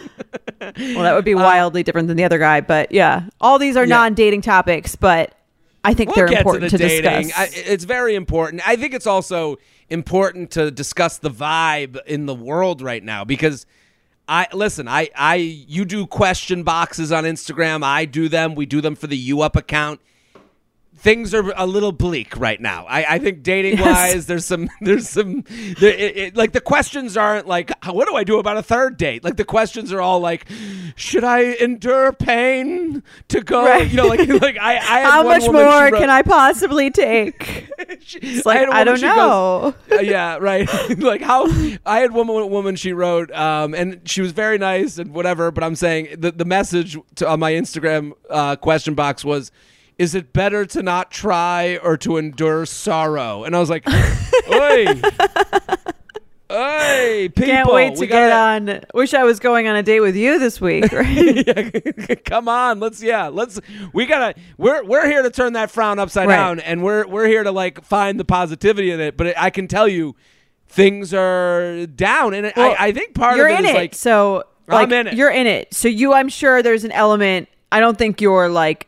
Well, 0.59 1.03
that 1.03 1.15
would 1.15 1.25
be 1.25 1.35
wildly 1.35 1.81
different 1.81 2.09
than 2.09 2.17
the 2.17 2.25
other 2.25 2.37
guy, 2.37 2.61
but 2.61 2.91
yeah, 2.91 3.23
all 3.41 3.57
these 3.59 3.75
are 3.77 3.83
Uh, 3.83 3.87
Yeah. 3.87 3.95
non-dating 3.95 4.41
topics, 4.41 4.95
but 4.95 5.33
I 5.87 5.93
think 5.93 6.15
we'll 6.15 6.27
they're 6.27 6.37
important 6.37 6.69
to 6.71 6.77
to, 6.77 6.83
the 6.83 7.01
dating. 7.01 7.27
discuss. 7.27 7.53
I, 7.57 7.71
it's 7.71 7.83
very 7.85 8.15
important. 8.15 8.67
I 8.67 8.75
think 8.75 8.93
it's 8.93 9.07
also 9.07 9.57
important 9.89 10.51
to 10.51 10.69
discuss 10.69 11.17
the 11.17 11.29
vibe 11.29 11.97
in 12.05 12.25
the 12.25 12.35
world 12.35 12.81
right 12.81 13.03
now 13.03 13.23
because 13.23 13.65
I 14.27 14.47
listen. 14.51 14.87
I 14.87 15.09
I 15.15 15.35
you 15.35 15.85
do 15.85 16.05
question 16.05 16.63
boxes 16.63 17.11
on 17.11 17.23
Instagram. 17.23 17.83
I 17.83 18.05
do 18.05 18.27
them. 18.27 18.55
We 18.55 18.65
do 18.65 18.81
them 18.81 18.95
for 18.95 19.07
the 19.07 19.17
U 19.17 19.41
Up 19.41 19.55
account. 19.55 20.01
Things 21.07 21.33
are 21.33 21.53
a 21.55 21.65
little 21.65 21.93
bleak 21.93 22.35
right 22.35 22.59
now. 22.59 22.85
I, 22.85 23.15
I 23.15 23.19
think 23.19 23.41
dating 23.41 23.79
wise, 23.79 24.25
there's 24.25 24.43
some, 24.43 24.69
there's 24.81 25.07
some, 25.07 25.45
there, 25.79 25.93
it, 25.93 26.17
it, 26.17 26.35
like 26.35 26.51
the 26.51 26.59
questions 26.59 27.15
aren't 27.15 27.47
like, 27.47 27.71
what 27.85 28.09
do 28.09 28.15
I 28.17 28.25
do 28.25 28.39
about 28.39 28.57
a 28.57 28.61
third 28.61 28.97
date? 28.97 29.23
Like 29.23 29.37
the 29.37 29.45
questions 29.45 29.93
are 29.93 30.01
all 30.01 30.19
like, 30.19 30.45
should 30.97 31.23
I 31.23 31.53
endure 31.61 32.11
pain 32.11 33.03
to 33.29 33.39
go? 33.41 33.63
Right. 33.63 33.89
You 33.89 33.95
know, 33.95 34.07
like, 34.07 34.27
like 34.41 34.57
I, 34.57 34.75
I 34.75 35.03
how 35.03 35.23
much 35.23 35.43
woman, 35.43 35.61
more 35.63 35.83
wrote- 35.83 35.93
can 35.93 36.09
I 36.09 36.23
possibly 36.23 36.91
take? 36.91 37.69
she- 38.01 38.19
It's 38.19 38.45
like 38.45 38.57
I, 38.57 38.67
woman, 38.67 38.85
don't 38.87 38.95
she 38.97 39.01
goes- 39.03 39.15
know. 39.15 39.75
uh, 39.93 40.01
yeah, 40.01 40.35
right. 40.41 40.67
like 40.99 41.21
how 41.21 41.45
I 41.85 41.99
had 41.99 42.11
one 42.11 42.27
woman, 42.27 42.49
woman 42.49 42.75
she 42.75 42.91
wrote, 42.91 43.31
um, 43.31 43.73
and 43.73 44.01
she 44.03 44.19
was 44.19 44.33
very 44.33 44.57
nice 44.57 44.97
and 44.97 45.13
whatever. 45.13 45.51
But 45.51 45.63
I'm 45.63 45.75
saying 45.75 46.19
the 46.19 46.31
the 46.33 46.43
message 46.43 46.97
to, 47.15 47.29
on 47.29 47.39
my 47.39 47.53
Instagram 47.53 48.11
uh, 48.29 48.57
question 48.57 48.93
box 48.93 49.23
was, 49.23 49.53
"Is 49.97 50.15
it 50.15 50.33
better 50.33 50.65
to 50.65 50.83
not 50.83 51.11
try 51.11 51.77
or 51.77 51.97
to 51.97 52.17
endure 52.17 52.65
sorrow?" 52.65 53.43
And 53.43 53.55
I 53.55 53.59
was 53.59 53.69
like, 53.69 53.87
"Oi, 54.49 54.85
oi, 56.51 57.29
people, 57.29 57.45
Can't 57.45 57.71
wait 57.73 57.95
to 57.95 57.99
we 57.99 58.07
get 58.07 58.29
gotta- 58.29 58.73
on. 58.73 58.81
Wish 58.93 59.13
I 59.13 59.23
was 59.23 59.39
going 59.39 59.67
on 59.67 59.75
a 59.75 59.83
date 59.83 59.99
with 59.99 60.15
you 60.15 60.39
this 60.39 60.61
week. 60.61 60.85
Right? 60.91 61.45
yeah, 61.47 62.15
come 62.25 62.47
on, 62.47 62.79
let's 62.79 63.01
yeah, 63.03 63.27
let's 63.27 63.59
we 63.93 64.05
gotta 64.05 64.39
we're 64.57 64.83
we're 64.83 65.07
here 65.07 65.21
to 65.23 65.29
turn 65.29 65.53
that 65.53 65.69
frown 65.71 65.99
upside 65.99 66.27
Right. 66.27 66.35
down, 66.35 66.59
and 66.59 66.83
we're 66.83 67.05
we're 67.07 67.27
here 67.27 67.43
to 67.43 67.51
like 67.51 67.83
find 67.83 68.19
the 68.19 68.25
positivity 68.25 68.91
in 68.91 68.99
it. 68.99 69.17
But 69.17 69.37
I 69.37 69.49
can 69.49 69.67
tell 69.67 69.87
you, 69.87 70.15
things 70.67 71.13
are 71.13 71.85
down, 71.87 72.33
and 72.33 72.51
Well, 72.55 72.75
I, 72.79 72.87
I 72.87 72.91
think 72.93 73.13
part 73.13 73.39
of 73.39 73.45
it 73.45 73.59
in 73.59 73.65
is 73.65 73.71
it, 73.71 73.75
like 73.75 73.95
so 73.95 74.43
like 74.67 74.87
I'm 74.87 74.93
in 74.93 75.07
it. 75.07 75.13
you're 75.15 75.29
in 75.31 75.47
it. 75.47 75.73
So 75.73 75.87
you, 75.87 76.13
I'm 76.13 76.29
sure 76.29 76.63
there's 76.63 76.83
an 76.83 76.91
element. 76.91 77.49
I 77.71 77.79
don't 77.81 77.97
think 77.97 78.21
you're 78.21 78.47
like 78.49 78.86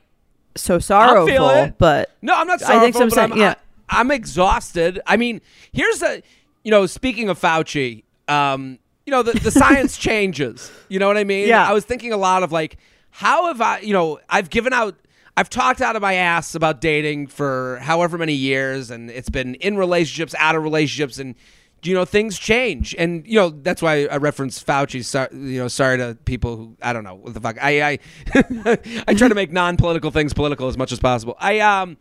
so 0.62 0.80
sorrowful, 0.80 1.74
but 1.78 2.12
No, 2.22 2.34
I'm 2.36 2.48
not 2.48 2.60
sorrowful. 2.60 2.80
I 2.80 2.84
think 2.84 2.96
so 2.96 3.02
I'm 3.04 3.10
saying- 3.10 3.32
I'm, 3.34 3.38
yeah. 3.38 3.56
I, 3.90 4.02
am 4.02 4.12
exhausted. 4.12 5.00
I 5.06 5.18
mean, 5.18 5.42
here's 5.74 6.02
a, 6.04 6.22
you 6.64 6.72
know, 6.72 6.86
speaking 6.86 7.30
of 7.30 7.40
Fauci, 7.40 8.04
um, 8.28 8.80
you 9.06 9.12
know, 9.12 9.24
the, 9.24 9.40
the 9.40 9.52
science 9.64 9.98
changes. 9.98 10.72
You 10.90 11.00
know 11.00 11.08
what 11.08 11.18
I 11.18 11.24
mean? 11.24 11.48
Yeah. 11.48 11.68
I 11.68 11.74
was 11.74 11.86
thinking 11.86 12.14
a 12.14 12.18
lot 12.18 12.44
of 12.44 12.52
like, 12.52 12.78
how 13.10 13.48
have 13.48 13.60
I, 13.62 13.80
you 13.80 13.94
know, 13.94 14.20
I've 14.30 14.50
given 14.50 14.74
out, 14.74 14.96
I've 15.36 15.50
talked 15.50 15.82
out 15.82 15.96
of 15.96 16.02
my 16.02 16.14
ass 16.14 16.54
about 16.54 16.82
dating 16.82 17.28
for 17.28 17.80
however 17.82 18.18
many 18.18 18.34
years, 18.34 18.92
and 18.92 19.10
it's 19.10 19.30
been 19.30 19.56
in 19.56 19.78
relationships, 19.78 20.36
out 20.38 20.56
of 20.56 20.64
relationships, 20.64 21.18
and 21.18 21.34
you 21.84 21.94
know 21.94 22.06
things 22.06 22.38
change, 22.38 22.96
and 22.98 23.26
you 23.28 23.36
know 23.36 23.50
that's 23.50 23.82
why 23.82 24.06
I 24.06 24.18
reference 24.18 24.62
Fauci. 24.62 25.04
So, 25.04 25.28
you 25.32 25.60
know, 25.60 25.68
sorry 25.68 25.98
to 25.98 26.18
people 26.26 26.56
who 26.58 26.78
I 26.82 26.94
don't 26.94 27.04
know 27.04 27.16
what 27.16 27.34
the 27.34 27.40
fuck. 27.42 27.58
I 27.62 27.92
I, 27.92 28.00
I 29.08 29.14
try 29.14 29.28
to 29.28 29.36
make 29.36 29.52
non-political 29.52 30.12
things 30.12 30.34
political 30.34 30.68
as 30.68 30.78
much 30.78 30.92
as 30.92 31.00
possible. 31.00 31.36
I 31.40 31.60
um 31.60 31.98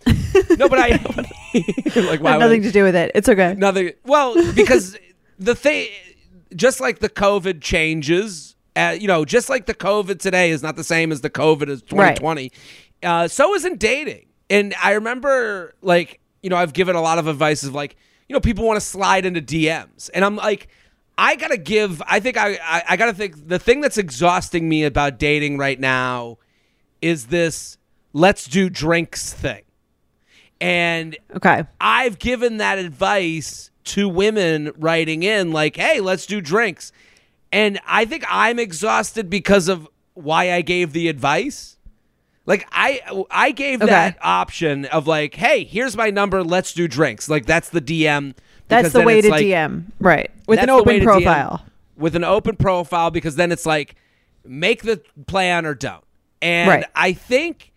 no, 0.57 0.69
but 0.69 0.79
I 0.79 0.89
like 1.97 2.21
why 2.21 2.31
had 2.33 2.37
would 2.37 2.45
I- 2.45 2.47
nothing 2.47 2.63
to 2.63 2.71
do 2.73 2.83
with 2.85 2.97
it. 2.97 3.13
It's 3.15 3.29
okay. 3.29 3.55
Nothing. 3.57 3.93
Well, 4.05 4.35
because 4.55 4.97
the 5.39 5.55
thing, 5.55 5.89
just 6.57 6.81
like 6.81 6.99
the 6.99 7.09
COVID 7.09 7.61
changes, 7.61 8.57
uh, 8.77 8.97
you 8.99 9.07
know, 9.07 9.25
just 9.25 9.49
like 9.49 9.67
the 9.67 9.75
COVID 9.75 10.19
today 10.19 10.51
is 10.51 10.63
not 10.63 10.77
the 10.77 10.85
same 10.85 11.13
as 11.13 11.21
the 11.21 11.31
COVID 11.31 11.69
as 11.69 11.83
2020. 11.83 12.53
Uh, 13.03 13.29
so 13.29 13.55
isn't 13.55 13.79
dating. 13.79 14.27
And 14.51 14.75
I 14.83 14.93
remember, 14.93 15.75
like, 15.83 16.21
you 16.43 16.51
know, 16.51 16.57
I've 16.57 16.73
given 16.73 16.97
a 16.97 17.03
lot 17.03 17.19
of 17.19 17.27
advice 17.27 17.63
of 17.65 17.75
like, 17.75 17.97
you 18.29 18.35
know, 18.35 18.41
people 18.41 18.67
want 18.67 18.77
to 18.77 18.87
slide 18.87 19.25
into 19.27 19.41
DMs, 19.41 20.11
and 20.15 20.25
I'm 20.25 20.37
like. 20.37 20.69
I 21.21 21.35
gotta 21.35 21.57
give. 21.57 22.01
I 22.07 22.21
think 22.21 22.37
I, 22.37 22.61
I. 22.63 22.83
I 22.91 22.97
gotta 22.97 23.13
think. 23.13 23.49
The 23.49 23.59
thing 23.59 23.81
that's 23.81 23.99
exhausting 23.99 24.69
me 24.69 24.85
about 24.85 25.19
dating 25.19 25.59
right 25.59 25.81
now 25.81 26.39
is 27.03 27.27
this 27.27 27.77
"let's 28.13 28.47
do 28.47 28.71
drinks" 28.71 29.33
thing, 29.33 29.63
and 30.61 31.17
Okay. 31.35 31.65
I've 31.81 32.21
given 32.21 32.59
that 32.59 32.79
advice 32.79 33.73
to 33.87 34.09
women 34.09 34.71
writing 34.79 35.25
in, 35.25 35.51
like, 35.51 35.75
hey, 35.75 35.99
let's 35.99 36.25
do 36.25 36.41
drinks. 36.41 36.93
And 37.51 37.81
I 37.85 38.05
think 38.05 38.25
I'm 38.29 38.61
exhausted 38.61 39.29
because 39.29 39.67
of 39.67 39.89
why 40.15 40.53
I 40.53 40.61
gave 40.61 40.93
the 40.93 41.09
advice. 41.09 41.78
Like 42.49 42.67
I 42.73 43.01
I 43.31 43.51
gave 43.51 43.83
Okay. 43.83 43.91
that 43.91 44.17
option 44.23 44.87
of 44.87 45.07
like, 45.07 45.35
hey, 45.35 45.65
here's 45.65 45.95
my 45.97 46.09
number, 46.09 46.43
let's 46.43 46.73
do 46.73 46.89
drinks. 46.89 47.29
Like 47.29 47.45
that's 47.45 47.69
the 47.69 47.81
DM. 47.83 48.35
That's 48.69 48.93
the 48.93 49.03
way 49.03 49.21
to 49.21 49.29
like- 49.29 49.45
DM, 49.45 49.85
right? 50.01 50.31
With 50.47 50.59
an 50.59 50.71
open 50.71 50.97
DM 51.01 51.05
profile. 51.05 51.65
with 51.97 52.17
an 52.17 52.25
open 52.25 52.57
profile 52.57 53.11
because 53.11 53.37
then 53.37 53.53
it's 53.53 53.67
like 53.67 53.97
make 54.47 54.83
the 54.83 55.01
plan 55.27 55.67
or 55.67 55.75
don't. 55.75 56.03
And 56.41 56.69
Right. 56.71 56.85
I 56.95 57.13
think 57.13 57.71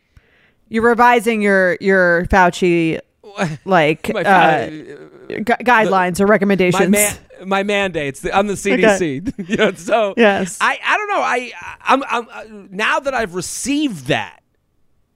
You're 0.69 0.83
revising 0.83 1.41
your 1.41 1.77
your 1.81 2.25
Fauci 2.27 2.97
like 3.65 4.13
My- 4.13 4.21
uh, 4.23 4.69
gu- 4.69 5.43
guidelines 5.65 6.21
or 6.21 6.27
my 6.27 6.31
recommendations. 6.31 6.89
man, 6.89 7.13
my 7.45 7.63
mandates. 7.63 8.25
I'm 8.33 8.47
the 8.47 8.53
CDC. 8.53 9.57
know, 9.59 9.71
so 9.75 10.13
Yes. 10.15 10.57
I, 10.61 10.79
I 10.85 10.97
don't 10.97 11.07
know. 11.09 11.21
I 11.21 11.51
I'm, 11.81 12.03
I'm 12.09 12.27
uh, 12.31 12.65
now 12.69 12.99
that 13.01 13.13
I've 13.13 13.35
received 13.35 14.07
that, 14.07 14.40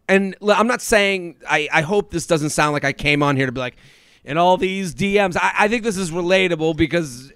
and 0.07 0.35
I'm 0.41 0.67
not 0.67 0.81
saying 0.81 1.37
I 1.49 1.67
I 1.71 1.81
hope 1.81 2.11
this 2.11 2.27
doesn't 2.27 2.51
sound 2.51 2.73
like 2.73 2.83
I 2.85 2.93
came 2.93 3.23
on 3.23 3.35
here 3.37 3.45
to 3.45 3.51
be 3.51 3.59
like, 3.59 3.75
in 4.23 4.37
all 4.37 4.57
these 4.57 4.93
DMs. 4.95 5.37
I, 5.37 5.53
I 5.59 5.67
think 5.67 5.83
this 5.83 5.97
is 5.97 6.11
relatable 6.11 6.75
because. 6.77 7.31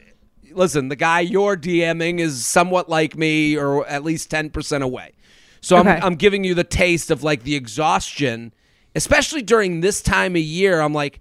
Listen, 0.51 0.87
the 0.87 0.95
guy 0.95 1.19
you're 1.19 1.55
DMing 1.55 2.19
is 2.19 2.43
somewhat 2.43 2.89
like 2.89 3.15
me, 3.15 3.55
or 3.55 3.85
at 3.85 4.03
least 4.03 4.31
ten 4.31 4.49
percent 4.49 4.83
away. 4.83 5.13
So 5.61 5.77
Okay. 5.77 5.91
I'm, 5.91 6.03
I'm 6.03 6.15
giving 6.15 6.43
you 6.43 6.55
the 6.55 6.63
taste 6.63 7.11
of 7.11 7.23
like 7.23 7.43
the 7.43 7.55
exhaustion, 7.55 8.51
especially 8.95 9.43
during 9.43 9.81
this 9.81 10.01
time 10.01 10.35
of 10.35 10.41
year. 10.41 10.81
I'm 10.81 10.91
like, 10.91 11.19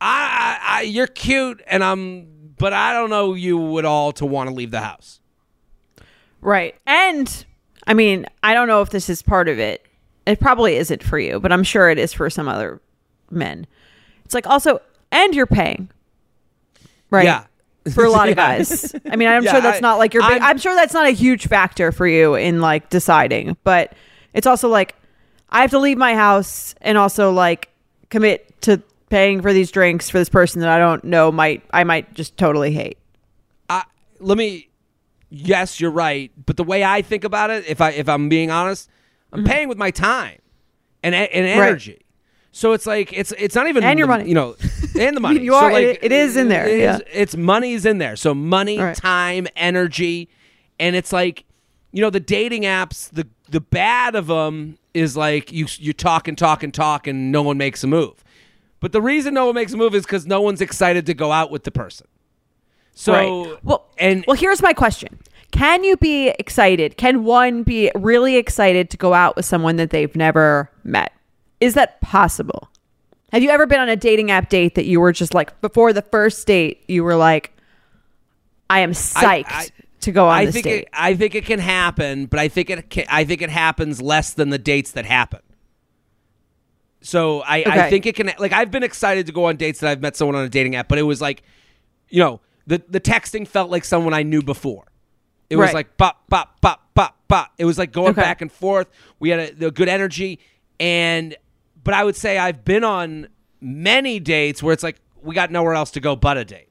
I, 0.00 0.58
I, 0.62 0.78
I 0.78 0.82
you're 0.82 1.08
cute, 1.08 1.60
and 1.66 1.82
I'm, 1.82 2.54
but 2.56 2.72
I 2.72 2.92
don't 2.92 3.10
know 3.10 3.34
you 3.34 3.78
at 3.80 3.84
all 3.84 4.12
to 4.12 4.26
want 4.26 4.48
to 4.48 4.54
leave 4.54 4.70
the 4.70 4.80
house. 4.80 5.20
Right. 6.40 6.76
And 6.86 7.44
I 7.86 7.94
mean, 7.94 8.26
I 8.44 8.54
don't 8.54 8.68
know 8.68 8.80
if 8.80 8.90
this 8.90 9.10
is 9.10 9.22
part 9.22 9.48
of 9.48 9.58
it. 9.58 9.84
It 10.30 10.40
probably 10.40 10.76
isn't 10.76 11.02
for 11.02 11.18
you, 11.18 11.40
but 11.40 11.52
I'm 11.52 11.62
sure 11.64 11.90
it 11.90 11.98
is 11.98 12.12
for 12.12 12.28
some 12.30 12.48
other 12.48 12.80
men. 13.30 13.66
It's 14.24 14.34
like 14.34 14.46
also, 14.46 14.80
and 15.10 15.34
you're 15.34 15.46
paying. 15.46 15.90
Right. 17.10 17.24
Yeah. 17.24 17.44
For 17.92 18.04
a 18.04 18.10
lot 18.10 18.28
of 18.28 18.36
guys. 18.46 18.94
I 19.10 19.16
mean, 19.16 19.28
I'm 19.28 19.42
Yeah, 19.42 19.52
sure 19.52 19.60
that's 19.60 19.78
I- 19.78 19.80
not 19.80 19.98
like 19.98 20.14
your 20.14 20.22
big, 20.22 20.32
I'm- 20.32 20.42
I'm, 20.42 20.58
sure 20.58 20.74
that's 20.74 20.94
not 20.94 21.06
a 21.06 21.10
huge 21.10 21.46
factor 21.48 21.92
for 21.92 22.06
you 22.06 22.34
in 22.34 22.60
like 22.60 22.90
deciding, 22.90 23.56
but 23.64 23.94
it's 24.34 24.46
also 24.46 24.68
like 24.68 24.94
I 25.48 25.62
have 25.62 25.70
to 25.70 25.78
leave 25.78 25.98
my 25.98 26.14
house 26.14 26.74
and 26.80 26.96
also 26.96 27.32
like 27.32 27.70
commit 28.10 28.60
to 28.62 28.82
paying 29.08 29.42
for 29.42 29.52
these 29.52 29.70
drinks 29.72 30.08
for 30.08 30.18
this 30.18 30.28
person 30.28 30.60
that 30.60 30.68
I 30.70 30.78
don't 30.78 31.02
know 31.02 31.32
might 31.32 31.64
I 31.72 31.82
might 31.84 32.14
just 32.14 32.36
totally 32.36 32.72
hate. 32.72 32.98
I, 33.68 33.82
let 34.20 34.38
me. 34.38 34.68
Yes, 35.32 35.80
you're 35.80 35.90
right, 35.92 36.30
but 36.44 36.56
the 36.56 36.64
way 36.64 36.82
I 36.84 37.02
think 37.02 37.22
about 37.24 37.50
it, 37.50 37.64
if 37.68 37.80
I 37.80 37.90
if 37.90 38.08
I'm 38.08 38.28
being 38.28 38.50
honest, 38.50 38.88
I'm 39.32 39.44
paying 39.44 39.68
with 39.68 39.78
my 39.78 39.90
time 39.90 40.38
and 41.02 41.14
and 41.14 41.46
energy. 41.46 42.00
So 42.52 42.72
it's 42.72 42.86
like 42.86 43.12
it's 43.12 43.32
it's 43.38 43.54
not 43.54 43.68
even 43.68 43.84
And 43.84 43.98
your 43.98 44.06
the- 44.08 44.12
money. 44.14 44.28
you 44.28 44.34
know, 44.34 44.56
and 44.98 45.16
the 45.16 45.20
money. 45.28 45.40
You 45.40 45.52
So, 45.52 45.58
are- 45.58 45.72
like, 45.72 45.84
it- 45.84 45.98
it 46.02 46.12
is 46.12 46.36
in 46.36 46.48
there, 46.48 46.66
It's, 46.66 46.80
yeah. 46.80 46.98
it's 47.20 47.36
money's 47.36 47.86
in 47.86 47.98
there. 47.98 48.16
So 48.16 48.34
money, 48.34 48.78
Right. 48.78 48.96
time, 48.96 49.46
energy, 49.56 50.28
and 50.80 50.96
it's 50.96 51.12
like 51.12 51.44
you 51.92 52.00
know 52.00 52.10
the 52.10 52.20
dating 52.20 52.62
apps. 52.62 53.08
The 53.10 53.26
the 53.48 53.60
bad 53.60 54.14
of 54.16 54.26
them 54.26 54.78
is 54.94 55.16
like 55.16 55.52
you 55.52 55.66
you 55.78 55.92
talk 55.92 56.26
and 56.26 56.36
talk 56.36 56.62
and 56.64 56.74
talk 56.74 57.06
and 57.06 57.30
no 57.30 57.42
one 57.42 57.56
makes 57.56 57.84
a 57.84 57.86
move. 57.86 58.24
But 58.80 58.92
the 58.92 59.02
reason 59.02 59.34
no 59.34 59.46
one 59.46 59.54
makes 59.54 59.72
a 59.72 59.76
move 59.76 59.94
is 59.94 60.04
because 60.04 60.26
no 60.26 60.40
one's 60.40 60.60
excited 60.60 61.06
to 61.06 61.14
go 61.14 61.30
out 61.32 61.50
with 61.52 61.64
the 61.64 61.70
person. 61.70 62.06
So 62.94 63.12
right. 63.12 63.64
Well, 63.64 63.86
and 63.98 64.24
well, 64.26 64.36
here's 64.36 64.60
my 64.62 64.72
question: 64.72 65.18
Can 65.50 65.84
you 65.84 65.96
be 65.96 66.28
excited? 66.38 66.96
Can 66.96 67.24
one 67.24 67.62
be 67.62 67.90
really 67.94 68.36
excited 68.36 68.90
to 68.90 68.96
go 68.96 69.14
out 69.14 69.36
with 69.36 69.44
someone 69.44 69.76
that 69.76 69.90
they've 69.90 70.14
never 70.14 70.70
met? 70.84 71.12
Is 71.60 71.74
that 71.74 72.00
possible? 72.00 72.70
Have 73.32 73.42
you 73.42 73.50
ever 73.50 73.66
been 73.66 73.80
on 73.80 73.88
a 73.88 73.96
dating 73.96 74.30
app 74.30 74.48
date 74.48 74.74
that 74.74 74.86
you 74.86 75.00
were 75.00 75.12
just 75.12 75.34
like 75.34 75.60
before 75.60 75.92
the 75.92 76.02
first 76.02 76.46
date? 76.46 76.82
You 76.88 77.04
were 77.04 77.16
like, 77.16 77.52
"I 78.68 78.80
am 78.80 78.92
psyched 78.92 79.44
I- 79.46 79.68
to 80.00 80.12
go 80.12 80.26
on 80.28 80.38
I 80.38 80.50
think 80.50 80.64
date." 80.64 80.82
it, 80.82 80.88
I 80.92 81.14
think 81.14 81.34
it 81.34 81.44
can 81.44 81.58
happen, 81.60 82.26
but 82.26 82.40
I 82.40 82.48
think 82.48 82.70
it 82.70 82.90
can, 82.90 83.04
I 83.08 83.24
think 83.24 83.42
it 83.42 83.50
happens 83.50 84.00
less 84.00 84.32
than 84.32 84.50
the 84.50 84.58
dates 84.58 84.92
that 84.92 85.04
happen. 85.04 85.40
So 87.02 87.40
I, 87.42 87.64
I 87.66 87.90
think 87.90 88.06
it 88.06 88.14
can 88.14 88.30
like 88.38 88.52
I've 88.52 88.70
been 88.70 88.82
excited 88.82 89.26
to 89.26 89.32
go 89.32 89.46
on 89.46 89.56
dates 89.56 89.80
that 89.80 89.90
I've 89.90 90.02
met 90.02 90.16
someone 90.16 90.36
on 90.36 90.44
a 90.44 90.48
dating 90.48 90.74
app, 90.74 90.88
but 90.88 90.98
it 90.98 91.02
was 91.02 91.20
like, 91.20 91.42
you 92.08 92.20
know, 92.20 92.40
the 92.66 92.82
the 92.88 93.00
texting 93.00 93.46
felt 93.46 93.70
like 93.70 93.84
someone 93.84 94.12
I 94.12 94.22
knew 94.22 94.42
before. 94.42 94.84
It 95.50 95.56
was 95.56 95.66
Right. 95.66 95.74
like 95.74 95.96
bop 95.96 96.28
bop 96.28 96.60
bop 96.60 96.88
bop 96.94 97.16
bop. 97.28 97.52
It 97.58 97.64
was 97.64 97.76
like 97.76 97.92
going 97.92 98.10
Okay. 98.12 98.20
back 98.22 98.40
and 98.40 98.50
forth. 98.50 98.86
We 99.18 99.28
had 99.30 99.40
a, 99.60 99.66
a 99.66 99.70
good 99.70 99.88
energy, 99.88 100.38
and 100.78 101.36
but 101.82 101.92
I 101.94 102.04
would 102.04 102.16
say 102.16 102.38
I've 102.38 102.64
been 102.64 102.84
on 102.84 103.28
many 103.60 104.20
dates 104.20 104.62
where 104.62 104.72
it's 104.72 104.82
like 104.82 104.96
we 105.22 105.34
got 105.34 105.50
nowhere 105.50 105.74
else 105.74 105.90
to 105.92 106.00
go 106.00 106.16
but 106.16 106.38
a 106.38 106.44
date. 106.44 106.68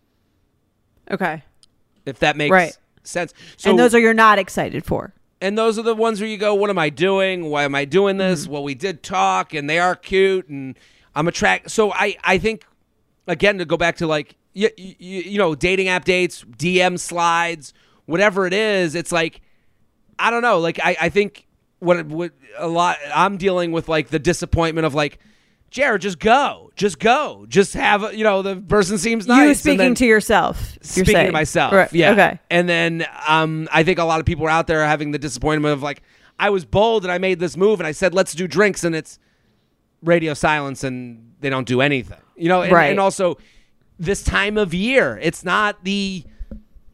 okay, 1.12 1.44
If 2.06 2.20
that 2.20 2.38
makes 2.38 2.52
Right. 2.52 2.78
sense. 3.04 3.34
So 3.58 3.70
and 3.70 3.80
those 3.80 3.94
are 3.94 4.00
you're 4.00 4.14
not 4.14 4.40
excited 4.40 4.86
for. 4.86 5.14
and 5.42 5.58
those 5.58 5.78
are 5.80 5.84
the 5.84 5.96
ones 5.96 6.20
where 6.20 6.30
you 6.30 6.38
go, 6.38 6.54
"What 6.54 6.70
am 6.70 6.78
I 6.80 6.90
doing? 6.90 7.50
Why 7.50 7.64
am 7.64 7.76
I 7.76 7.86
doing 7.86 8.18
this?" 8.18 8.44
Mm-hmm. 8.44 8.52
Well, 8.54 8.64
we 8.64 8.76
did 8.76 9.04
talk, 9.04 9.54
and 9.54 9.70
they 9.70 9.80
are 9.80 9.96
cute, 9.96 10.48
and 10.50 10.78
I'm 11.16 11.28
attracted. 11.28 11.70
So 11.72 11.92
I, 11.94 12.18
I 12.24 12.38
think, 12.38 12.66
again, 13.28 13.58
to 13.60 13.66
go 13.66 13.78
back 13.78 13.98
to 13.98 14.08
like, 14.08 14.36
you, 14.54 14.70
you, 14.78 14.96
you 15.00 15.38
know, 15.38 15.56
dating 15.56 15.88
app 15.88 16.06
dates, 16.06 16.44
DM 16.44 17.00
slides, 17.00 17.74
whatever 18.10 18.46
it 18.46 18.54
is, 18.54 18.96
it's 18.96 19.12
like, 19.12 19.42
I 20.18 20.32
don't 20.32 20.42
know. 20.42 20.60
Like, 20.60 20.80
I, 20.84 20.98
I 21.02 21.10
think 21.10 21.48
what, 21.80 22.06
what 22.08 22.32
a 22.58 22.68
lot, 22.68 22.98
I'm 23.14 23.38
dealing 23.38 23.72
with 23.72 23.88
like 23.88 24.10
the 24.10 24.20
disappointment 24.20 24.86
of 24.86 24.94
like, 24.94 25.20
Jared, 25.70 26.02
just 26.02 26.18
go, 26.20 26.72
just 26.76 26.98
go, 27.00 27.46
just 27.48 27.74
have, 27.76 28.14
you 28.16 28.24
know, 28.24 28.42
the 28.42 28.56
person 28.56 28.98
seems 28.98 29.28
nice. 29.28 29.48
you 29.48 29.54
speaking 29.54 29.78
then- 29.78 29.96
to 29.96 30.06
yourself. 30.06 30.78
you're 30.96 31.06
speaking 31.06 31.28
to 31.28 31.32
myself. 31.32 31.72
Right. 31.72 31.94
Yeah. 31.94 32.12
Okay. 32.14 32.40
And 32.50 32.68
then 32.68 33.06
um, 33.28 33.70
I 33.72 33.84
think 33.84 34.00
a 34.00 34.04
lot 34.04 34.20
of 34.20 34.26
people 34.26 34.46
are 34.48 34.50
out 34.50 34.66
there 34.66 34.84
having 34.84 35.12
the 35.12 35.20
disappointment 35.20 35.72
of 35.72 35.84
like, 35.84 36.02
I 36.40 36.50
was 36.50 36.66
bold 36.66 37.04
and 37.04 37.12
I 37.12 37.20
made 37.20 37.40
this 37.40 37.56
move 37.56 37.80
and 37.80 37.86
I 37.86 37.92
said, 37.92 38.14
let's 38.16 38.34
do 38.34 38.48
drinks, 38.48 38.84
and 38.84 38.96
it's 38.96 39.20
radio 40.02 40.34
silence 40.34 40.84
and 40.84 41.34
they 41.42 41.50
don't 41.50 41.68
do 41.68 41.82
anything. 41.82 42.18
You 42.36 42.48
know, 42.50 42.62
and, 42.64 42.72
Right. 42.72 42.90
and 42.92 43.00
also 43.00 43.38
this 44.00 44.24
time 44.24 44.58
of 44.58 44.74
year, 44.74 45.20
it's 45.22 45.44
not 45.44 45.84
the, 45.84 46.24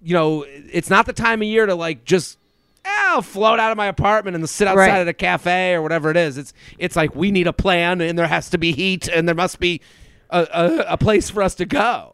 you 0.06 0.14
know, 0.14 0.46
it's 0.48 0.90
not 0.90 1.06
the 1.08 1.14
time 1.14 1.42
of 1.42 1.48
year 1.48 1.66
to 1.66 1.76
like 1.76 2.06
just. 2.06 2.38
"Eh, 2.86 2.90
I'll 3.08 3.24
float 3.24 3.60
out 3.60 3.72
of 3.72 3.78
my 3.78 3.88
apartment 3.88 4.36
and 4.36 4.48
sit 4.48 4.68
outside 4.68 4.78
Right. 4.88 5.00
at 5.02 5.08
a 5.08 5.14
cafe 5.14 5.74
or 5.74 5.82
whatever 5.82 6.12
it 6.12 6.18
is. 6.18 6.38
It's 6.38 6.54
it's 6.78 6.96
like 6.96 7.16
we 7.16 7.32
need 7.32 7.48
a 7.48 7.54
plan 7.54 8.00
and 8.02 8.18
there 8.18 8.28
has 8.28 8.50
to 8.52 8.60
be 8.60 8.72
heat 8.72 9.08
and 9.08 9.28
there 9.28 9.34
must 9.36 9.60
be 9.60 9.82
a, 10.30 10.48
a, 10.54 10.94
a 10.94 10.98
place 10.98 11.30
for 11.32 11.42
us 11.42 11.56
to 11.56 11.66
go. 11.66 12.14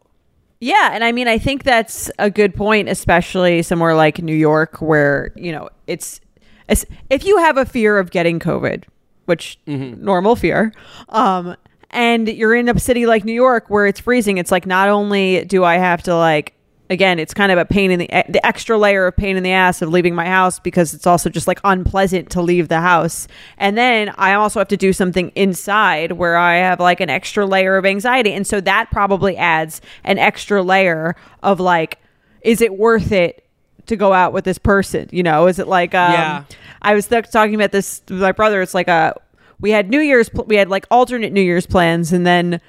Yeah, 0.60 0.90
and 0.92 1.02
I 1.04 1.12
mean, 1.12 1.28
I 1.28 1.36
think 1.38 1.64
that's 1.64 2.10
a 2.18 2.30
good 2.30 2.54
point, 2.54 2.88
especially 2.88 3.62
somewhere 3.62 3.94
like 3.94 4.22
New 4.22 4.34
York, 4.36 4.80
where 4.80 5.32
you 5.36 5.52
know 5.52 5.68
it's, 5.86 6.20
it's 6.68 6.86
if 7.10 7.26
you 7.26 7.36
have 7.38 7.58
a 7.58 7.66
fear 7.66 7.98
of 7.98 8.10
getting 8.10 8.38
COVID, 8.38 8.84
which 9.26 9.58
normal 9.66 10.36
fear, 10.36 10.72
um, 11.10 11.54
and 11.90 12.28
you're 12.28 12.54
in 12.54 12.68
a 12.70 12.78
city 12.78 13.04
like 13.04 13.24
New 13.24 13.34
York 13.34 13.68
where 13.68 13.86
it's 13.86 14.00
freezing, 14.00 14.38
it's 14.38 14.50
like 14.52 14.64
not 14.64 14.88
only 14.88 15.44
do 15.44 15.64
I 15.64 15.76
have 15.76 16.02
to 16.04 16.16
like 16.16 16.54
again, 16.92 17.18
it's 17.18 17.34
kind 17.34 17.50
of 17.50 17.58
a 17.58 17.64
pain 17.64 17.90
in 17.90 17.98
the 17.98 18.06
the 18.28 18.44
extra 18.46 18.76
layer 18.78 19.06
of 19.06 19.16
pain 19.16 19.36
in 19.36 19.42
the 19.42 19.52
ass 19.52 19.82
of 19.82 19.88
leaving 19.88 20.14
my 20.14 20.26
house 20.26 20.60
because 20.60 20.94
it's 20.94 21.06
also 21.06 21.30
just 21.30 21.46
like 21.46 21.58
unpleasant 21.64 22.30
to 22.30 22.42
leave 22.42 22.68
the 22.68 22.80
house. 22.80 23.26
And 23.58 23.76
then 23.76 24.14
I 24.16 24.34
also 24.34 24.60
have 24.60 24.68
to 24.68 24.76
do 24.76 24.92
something 24.92 25.32
inside 25.34 26.12
where 26.12 26.36
I 26.36 26.56
have 26.56 26.78
like 26.78 27.00
an 27.00 27.10
extra 27.10 27.46
layer 27.46 27.76
of 27.76 27.86
anxiety. 27.86 28.32
And 28.32 28.46
so 28.46 28.60
that 28.60 28.90
probably 28.90 29.36
adds 29.36 29.80
an 30.04 30.18
extra 30.18 30.62
layer 30.62 31.16
of 31.42 31.58
like 31.58 31.98
is 32.42 32.60
it 32.60 32.76
worth 32.76 33.12
it 33.12 33.46
to 33.86 33.96
go 33.96 34.12
out 34.12 34.32
with 34.32 34.44
this 34.44 34.58
person? 34.58 35.08
You 35.12 35.22
know, 35.22 35.46
is 35.46 35.58
it 35.58 35.66
like 35.66 35.94
um 35.94 36.12
Yeah. 36.12 36.44
I 36.82 36.94
was 36.94 37.06
th- 37.06 37.30
talking 37.30 37.54
about 37.54 37.72
this 37.72 38.02
with 38.08 38.20
my 38.20 38.32
brother. 38.32 38.60
It's 38.60 38.74
like 38.74 38.88
a 38.88 39.18
we 39.60 39.70
had 39.70 39.88
New 39.88 40.00
Year's 40.00 40.28
pl- 40.28 40.44
we 40.44 40.56
had 40.56 40.68
like 40.68 40.86
alternate 40.90 41.32
New 41.32 41.40
Year's 41.40 41.66
plans 41.66 42.12
and 42.12 42.26
then 42.26 42.60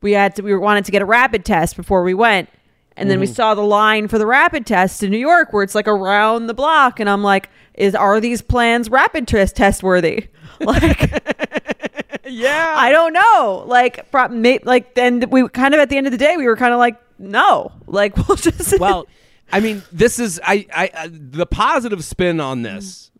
we 0.00 0.12
had 0.12 0.36
to 0.36 0.42
we 0.42 0.56
wanted 0.56 0.84
to 0.86 0.92
get 0.92 1.02
a 1.02 1.04
rapid 1.04 1.44
test 1.44 1.76
before 1.76 2.02
we 2.02 2.14
went 2.14 2.48
and 2.96 3.10
then 3.10 3.20
we 3.20 3.26
saw 3.26 3.54
the 3.54 3.62
line 3.62 4.08
for 4.08 4.18
the 4.18 4.26
rapid 4.26 4.66
test 4.66 5.02
in 5.02 5.10
New 5.10 5.18
York 5.18 5.52
where 5.52 5.62
it's 5.62 5.74
like 5.74 5.88
around 5.88 6.46
the 6.46 6.54
block 6.54 7.00
and 7.00 7.08
I'm 7.08 7.22
like 7.22 7.48
is 7.74 7.94
are 7.94 8.20
these 8.20 8.42
plans 8.42 8.90
rapid 8.90 9.26
test 9.26 9.56
test 9.56 9.82
worthy 9.82 10.28
like 10.60 11.10
Yeah. 12.24 12.74
I 12.76 12.92
don't 12.92 13.12
know 13.12 13.64
like 13.66 14.10
pro- 14.10 14.28
may, 14.28 14.58
like 14.62 14.94
then 14.94 15.24
we 15.30 15.48
kind 15.48 15.74
of 15.74 15.80
at 15.80 15.88
the 15.90 15.96
end 15.96 16.06
of 16.06 16.12
the 16.12 16.18
day 16.18 16.36
we 16.36 16.46
were 16.46 16.56
kind 16.56 16.72
of 16.72 16.78
like 16.78 16.96
no 17.18 17.72
like 17.86 18.16
we'll 18.28 18.36
just 18.36 18.78
well, 18.78 19.06
I 19.52 19.60
mean, 19.60 19.82
this 19.92 20.18
is 20.18 20.40
I, 20.42 20.66
I 20.74 20.90
uh, 20.94 21.08
the 21.10 21.46
positive 21.46 22.02
spin 22.04 22.40
on 22.40 22.62
this 22.62 23.10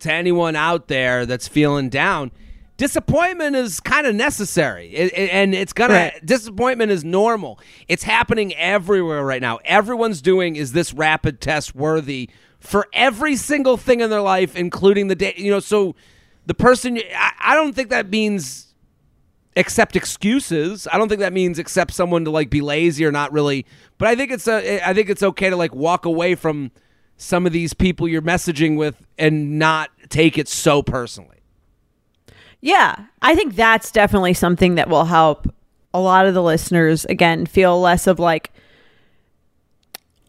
to 0.00 0.12
anyone 0.12 0.54
out 0.54 0.88
there 0.88 1.24
that's 1.26 1.48
feeling 1.48 1.88
down. 1.88 2.32
Disappointment 2.80 3.56
is 3.56 3.78
kind 3.78 4.06
of 4.06 4.14
necessary, 4.14 4.86
It- 4.88 5.12
it- 5.12 5.30
and 5.30 5.54
it's 5.54 5.74
gonna. 5.74 5.92
Right. 5.92 6.24
Disappointment 6.24 6.90
is 6.90 7.04
normal. 7.04 7.60
It's 7.88 8.04
happening 8.04 8.54
everywhere 8.56 9.22
right 9.22 9.42
now. 9.42 9.58
Everyone's 9.66 10.22
doing 10.22 10.56
is 10.56 10.72
this 10.72 10.94
rapid 10.94 11.42
test 11.42 11.74
worthy 11.74 12.30
for 12.58 12.88
every 12.94 13.36
single 13.36 13.76
thing 13.76 14.00
in 14.00 14.08
their 14.08 14.22
life, 14.22 14.56
including 14.56 15.08
the 15.08 15.14
day. 15.14 15.34
You 15.36 15.50
know, 15.50 15.60
so 15.60 15.94
the 16.46 16.54
person. 16.54 16.98
I, 17.14 17.32
I 17.38 17.54
don't 17.54 17.74
think 17.74 17.90
that 17.90 18.08
means 18.08 18.68
accept 19.56 19.94
excuses. 19.94 20.88
I 20.90 20.96
don't 20.96 21.10
think 21.10 21.20
that 21.20 21.34
means 21.34 21.58
accept 21.58 21.92
someone 21.92 22.24
to 22.24 22.30
like 22.30 22.48
be 22.48 22.62
lazy 22.62 23.04
or 23.04 23.12
not 23.12 23.30
really. 23.30 23.66
But 23.98 24.08
I 24.08 24.14
think 24.16 24.30
it's 24.30 24.48
a, 24.48 24.80
I 24.88 24.94
think 24.94 25.10
it's 25.10 25.22
okay 25.22 25.50
to 25.50 25.56
like 25.56 25.74
walk 25.74 26.06
away 26.06 26.34
from 26.34 26.70
some 27.18 27.44
of 27.44 27.52
these 27.52 27.74
people 27.74 28.08
you're 28.08 28.22
messaging 28.22 28.78
with 28.78 29.02
and 29.18 29.58
not 29.58 29.90
take 30.08 30.38
it 30.38 30.48
so 30.48 30.82
personally. 30.82 31.39
Yeah, 32.60 32.96
I 33.22 33.34
think 33.34 33.56
that's 33.56 33.90
definitely 33.90 34.34
something 34.34 34.74
that 34.74 34.88
will 34.88 35.04
help 35.06 35.52
a 35.94 36.00
lot 36.00 36.26
of 36.26 36.34
the 36.34 36.42
listeners 36.42 37.04
again 37.06 37.46
feel 37.46 37.80
less 37.80 38.06
of 38.06 38.18
like 38.18 38.52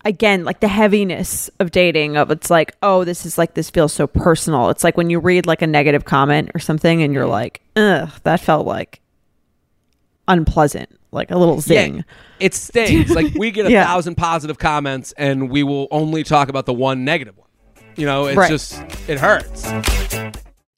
again 0.03 0.43
like 0.43 0.59
the 0.59 0.67
heaviness 0.67 1.49
of 1.59 1.69
dating 1.69 2.17
of 2.17 2.31
it's 2.31 2.49
like 2.49 2.73
oh 2.81 3.03
this 3.03 3.27
is 3.27 3.37
like 3.37 3.53
this 3.53 3.69
feels 3.69 3.93
so 3.93 4.07
personal 4.07 4.71
it's 4.71 4.83
like 4.83 4.97
when 4.97 5.11
you 5.11 5.19
read 5.19 5.45
like 5.45 5.61
a 5.61 5.67
negative 5.67 6.03
comment 6.03 6.49
or 6.55 6.59
something 6.59 7.03
and 7.03 7.13
you're 7.13 7.25
mm-hmm. 7.25 7.31
like 7.31 7.61
ugh 7.75 8.09
that 8.23 8.39
felt 8.39 8.65
like 8.65 8.99
unpleasant 10.27 10.89
like 11.11 11.29
a 11.29 11.37
little 11.37 11.59
zing 11.61 11.97
Yeah, 11.97 12.01
it 12.39 12.53
stings. 12.55 13.11
like 13.11 13.33
we 13.35 13.51
get 13.51 13.65
a 13.67 13.71
Yeah. 13.71 13.85
thousand 13.85 14.15
positive 14.15 14.57
comments, 14.57 15.13
and 15.17 15.49
we 15.49 15.61
will 15.61 15.87
only 15.91 16.23
talk 16.23 16.47
about 16.49 16.65
the 16.65 16.73
one 16.73 17.03
negative 17.03 17.37
one. 17.37 17.49
You 17.97 18.05
know, 18.05 18.27
it's 18.27 18.37
Right. 18.37 18.49
just 18.49 18.81
it 19.09 19.19
hurts. 19.19 19.67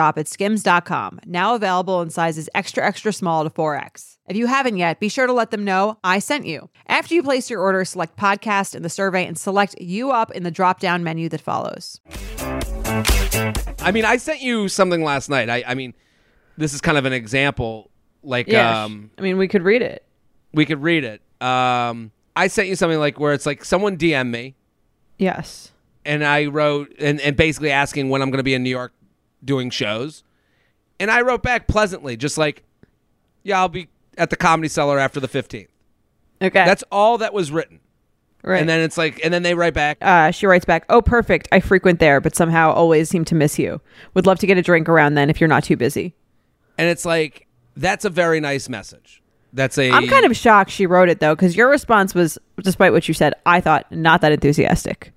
at 0.00 0.28
skims.com, 0.28 1.20
now 1.26 1.54
available 1.54 2.02
in 2.02 2.10
sizes 2.10 2.48
extra, 2.54 2.84
extra 2.86 3.12
small 3.12 3.44
to 3.44 3.50
4X. 3.50 4.16
If 4.28 4.36
you 4.36 4.46
haven't 4.46 4.76
yet, 4.76 5.00
be 5.00 5.08
sure 5.08 5.26
to 5.26 5.32
let 5.32 5.50
them 5.50 5.64
know 5.64 5.98
I 6.02 6.18
sent 6.18 6.46
you. 6.46 6.70
After 6.88 7.14
you 7.14 7.22
place 7.22 7.50
your 7.50 7.60
order, 7.60 7.84
select 7.84 8.16
podcast 8.16 8.74
in 8.74 8.82
the 8.82 8.88
survey 8.88 9.26
and 9.26 9.36
select 9.38 9.74
you 9.80 10.10
up 10.10 10.30
in 10.30 10.42
the 10.42 10.50
drop 10.50 10.80
down 10.80 11.04
menu 11.04 11.28
that 11.28 11.40
follows. 11.40 12.00
I 13.80 13.90
mean, 13.92 14.04
I 14.04 14.16
sent 14.16 14.40
you 14.40 14.68
something 14.68 15.04
last 15.04 15.28
night. 15.28 15.48
I, 15.48 15.64
I 15.66 15.74
mean, 15.74 15.94
this 16.56 16.74
is 16.74 16.80
kind 16.80 16.98
of 16.98 17.04
an 17.04 17.12
example. 17.12 17.90
Like, 18.22 18.48
yeah 18.48 18.84
um, 18.84 19.10
i 19.16 19.22
mean 19.22 19.38
we 19.38 19.48
could 19.48 19.62
read 19.62 19.80
it 19.80 20.04
we 20.52 20.66
could 20.66 20.82
read 20.82 21.04
it. 21.04 21.22
Um, 21.40 22.10
I 22.36 22.48
sent 22.48 22.68
you 22.68 22.76
something 22.76 22.98
like 22.98 23.18
where 23.18 23.32
it's 23.32 23.46
like 23.46 23.64
someone 23.64 23.96
DM 23.96 24.30
me, 24.30 24.56
yes 25.18 25.72
and 26.04 26.24
I 26.24 26.46
wrote 26.46 26.94
and, 26.98 27.20
and 27.20 27.36
basically 27.36 27.70
asking 27.70 28.08
when 28.08 28.22
I'm 28.22 28.30
going 28.30 28.38
to 28.38 28.44
be 28.44 28.54
in 28.54 28.62
New 28.62 28.70
York 28.70 28.92
doing 29.44 29.70
shows, 29.70 30.22
and 30.98 31.10
I 31.10 31.22
wrote 31.22 31.42
back 31.42 31.66
pleasantly, 31.66 32.16
just 32.16 32.38
like, 32.38 32.62
"Yeah, 33.42 33.58
I'll 33.60 33.68
be 33.68 33.88
at 34.18 34.30
the 34.30 34.36
Comedy 34.36 34.68
Cellar 34.68 34.98
after 34.98 35.20
the 35.20 35.28
15th." 35.28 35.68
okay 36.42 36.64
That's 36.64 36.84
all 36.90 37.18
that 37.18 37.34
was 37.34 37.52
written. 37.52 37.80
right 38.42 38.60
And 38.60 38.68
then 38.68 38.80
it's 38.80 38.96
like, 38.96 39.20
and 39.22 39.32
then 39.32 39.42
they 39.42 39.54
write 39.54 39.74
back, 39.74 39.98
uh, 40.00 40.30
she 40.30 40.46
writes 40.46 40.64
back, 40.64 40.84
"Oh, 40.88 41.02
perfect. 41.02 41.48
I 41.52 41.60
frequent 41.60 42.00
there, 42.00 42.20
but 42.20 42.34
somehow 42.34 42.72
always 42.72 43.08
seem 43.08 43.24
to 43.26 43.34
miss 43.34 43.58
you. 43.58 43.80
Would 44.14 44.26
love 44.26 44.38
to 44.40 44.46
get 44.46 44.58
a 44.58 44.62
drink 44.62 44.88
around 44.88 45.14
then 45.14 45.30
if 45.30 45.40
you're 45.40 45.48
not 45.48 45.64
too 45.64 45.76
busy." 45.76 46.14
and 46.78 46.88
it's 46.88 47.04
like, 47.04 47.46
that's 47.76 48.06
a 48.06 48.10
very 48.10 48.40
nice 48.40 48.68
message. 48.68 49.22
That's 49.52 49.76
a. 49.78 49.90
I'm 49.90 50.06
kind 50.08 50.24
of 50.24 50.34
shocked 50.36 50.70
she 50.70 50.86
wrote 50.86 51.08
it 51.08 51.20
though, 51.20 51.34
because 51.34 51.56
your 51.56 51.68
response 51.68 52.14
was, 52.14 52.38
despite 52.62 52.92
what 52.92 53.06
you 53.08 53.14
said, 53.14 53.34
I 53.44 53.60
thought 53.60 53.90
not 53.90 54.20
that 54.22 54.32
enthusiastic. 54.32 55.12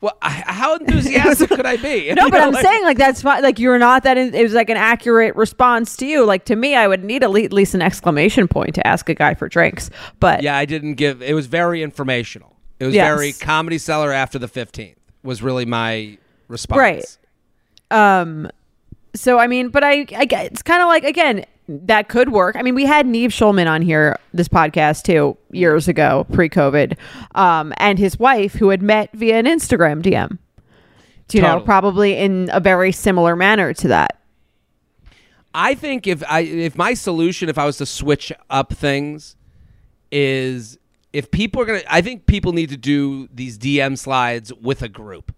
Well, 0.00 0.16
how 0.22 0.76
enthusiastic 0.76 1.48
could 1.50 1.66
I 1.66 1.76
be? 1.76 2.12
No, 2.14 2.30
but 2.30 2.38
know, 2.38 2.46
I'm 2.46 2.52
like- 2.52 2.64
saying 2.64 2.82
like 2.84 2.98
that's 2.98 3.20
fine. 3.20 3.42
Like 3.42 3.58
you're 3.58 3.78
not 3.80 4.04
that. 4.04 4.16
In, 4.16 4.32
it 4.32 4.42
was 4.44 4.52
like 4.54 4.70
an 4.70 4.76
accurate 4.76 5.34
response 5.34 5.96
to 5.96 6.06
you. 6.06 6.24
Like 6.24 6.44
to 6.44 6.54
me, 6.56 6.76
I 6.76 6.86
would 6.86 7.02
need 7.02 7.24
at 7.24 7.30
le- 7.30 7.42
at 7.42 7.52
least 7.52 7.74
an 7.74 7.82
exclamation 7.82 8.46
point 8.46 8.76
to 8.76 8.86
ask 8.86 9.08
a 9.08 9.14
guy 9.14 9.34
for 9.34 9.48
drinks. 9.48 9.90
But 10.20 10.42
Yeah, 10.44 10.56
I 10.56 10.66
didn't 10.66 10.94
give. 10.94 11.20
It 11.20 11.34
was 11.34 11.46
very 11.46 11.82
informational. 11.82 12.54
It 12.78 12.86
was 12.86 12.94
Yes. 12.94 13.06
very 13.08 13.32
Comedy 13.32 13.76
Cellar 13.78 14.12
after 14.12 14.38
the 14.38 14.46
15th 14.48 14.94
was 15.24 15.42
really 15.42 15.64
my 15.66 16.16
response. 16.46 16.78
Right. 16.78 17.18
Um, 17.90 18.48
so 19.16 19.38
I 19.38 19.48
mean, 19.48 19.70
but 19.70 19.82
I, 19.82 20.06
I 20.14 20.26
it's 20.30 20.62
kind 20.62 20.80
of 20.80 20.86
like 20.86 21.02
again 21.02 21.44
that 21.68 22.08
could 22.08 22.30
work. 22.30 22.56
I 22.56 22.62
mean, 22.62 22.74
we 22.74 22.86
had 22.86 23.06
Nev 23.06 23.30
Schulman 23.30 23.68
on 23.68 23.82
here 23.82 24.18
this 24.32 24.48
podcast 24.48 25.02
too 25.02 25.36
years 25.50 25.86
ago, 25.86 26.26
pre-COVID, 26.32 26.96
um, 27.34 27.74
and 27.76 27.98
his 27.98 28.18
wife 28.18 28.54
who 28.54 28.70
had 28.70 28.82
met 28.82 29.12
via 29.12 29.38
an 29.38 29.44
Instagram 29.44 30.02
DM. 30.02 30.38
You 31.30 31.42
know, 31.42 31.60
probably 31.60 32.16
in 32.16 32.48
a 32.54 32.58
very 32.58 32.90
similar 32.90 33.36
manner 33.36 33.74
to 33.74 33.88
that. 33.88 34.18
I 35.54 35.74
think 35.74 36.06
if 36.06 36.22
I 36.26 36.40
if 36.40 36.76
my 36.76 36.94
solution 36.94 37.50
if 37.50 37.58
I 37.58 37.66
was 37.66 37.76
to 37.78 37.86
switch 37.86 38.32
up 38.48 38.72
things 38.72 39.36
is 40.10 40.78
if 41.12 41.30
people 41.30 41.60
are 41.60 41.66
gonna 41.66 41.82
I 41.90 42.00
think 42.00 42.24
people 42.24 42.52
need 42.52 42.70
to 42.70 42.78
do 42.78 43.28
these 43.32 43.58
DM 43.58 43.98
slides 43.98 44.54
with 44.54 44.80
a 44.80 44.88
group. 44.88 45.34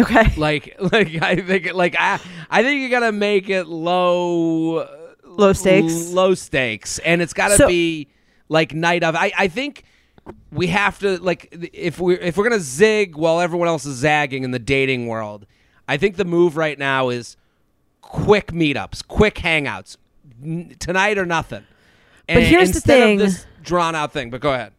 Okay. 0.00 0.32
Like 0.36 0.76
like 0.78 1.20
I 1.22 1.36
think 1.36 1.72
like 1.74 1.96
I 1.98 2.20
I 2.50 2.62
think 2.62 2.82
you 2.82 2.88
gotta 2.90 3.12
make 3.12 3.48
it 3.48 3.66
low 3.66 4.86
Low 5.24 5.52
stakes. 5.52 6.10
low 6.10 6.34
stakes 6.34 6.98
and 7.00 7.20
it's 7.22 7.32
gotta 7.32 7.56
So- 7.56 7.66
be 7.68 8.08
like 8.48 8.74
night 8.74 9.02
of 9.02 9.14
I, 9.16 9.32
I 9.36 9.48
think 9.48 9.84
we 10.52 10.66
have 10.68 10.98
to 11.00 11.18
like 11.22 11.48
if 11.72 11.98
we 12.00 12.18
if 12.18 12.36
we're 12.36 12.44
gonna 12.48 12.60
zig 12.60 13.16
while 13.16 13.40
everyone 13.40 13.68
else 13.68 13.84
is 13.86 13.96
zagging 13.98 14.42
in 14.44 14.50
the 14.50 14.58
dating 14.58 15.06
world, 15.08 15.46
I 15.88 15.96
think 15.96 16.16
the 16.16 16.24
move 16.24 16.56
right 16.56 16.78
now 16.78 17.08
is 17.10 17.36
quick 18.02 18.48
meetups, 18.48 19.06
quick 19.06 19.34
hangouts, 19.36 19.96
n- 20.42 20.74
tonight 20.78 21.18
or 21.18 21.26
nothing. 21.26 21.64
And 22.28 22.42
here's 22.42 22.72
the 22.72 22.80
thing. 22.80 23.20
of 23.20 23.26
this 23.28 23.46
drawn 23.62 23.94
out 23.94 24.12
thing. 24.12 24.30
But 24.30 24.40
go 24.40 24.52
ahead. 24.52 24.72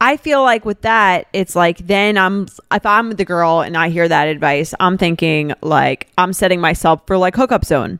I 0.00 0.16
feel 0.16 0.42
like 0.42 0.64
with 0.64 0.82
that, 0.82 1.26
it's 1.32 1.56
like 1.56 1.78
then 1.78 2.16
I'm 2.16 2.46
if 2.72 2.86
I'm 2.86 3.08
with 3.08 3.16
the 3.18 3.24
girl 3.24 3.60
and 3.62 3.76
I 3.76 3.88
hear 3.88 4.06
that 4.08 4.28
advice, 4.28 4.72
I'm 4.78 4.96
thinking 4.96 5.54
like 5.60 6.08
I'm 6.16 6.32
setting 6.32 6.60
myself 6.60 7.02
for 7.06 7.18
like 7.18 7.34
hookup 7.34 7.64
zone. 7.64 7.98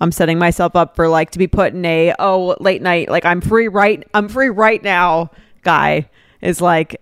I'm 0.00 0.12
setting 0.12 0.38
myself 0.38 0.76
up 0.76 0.94
for 0.94 1.08
like 1.08 1.30
to 1.32 1.38
be 1.38 1.46
put 1.46 1.72
in 1.72 1.84
a 1.84 2.14
oh 2.18 2.56
late 2.60 2.82
night 2.82 3.08
like 3.08 3.24
I'm 3.24 3.40
free 3.40 3.66
right 3.66 4.06
I'm 4.14 4.28
free 4.28 4.48
right 4.48 4.82
now 4.82 5.30
guy 5.62 6.08
is 6.40 6.60
like 6.60 7.00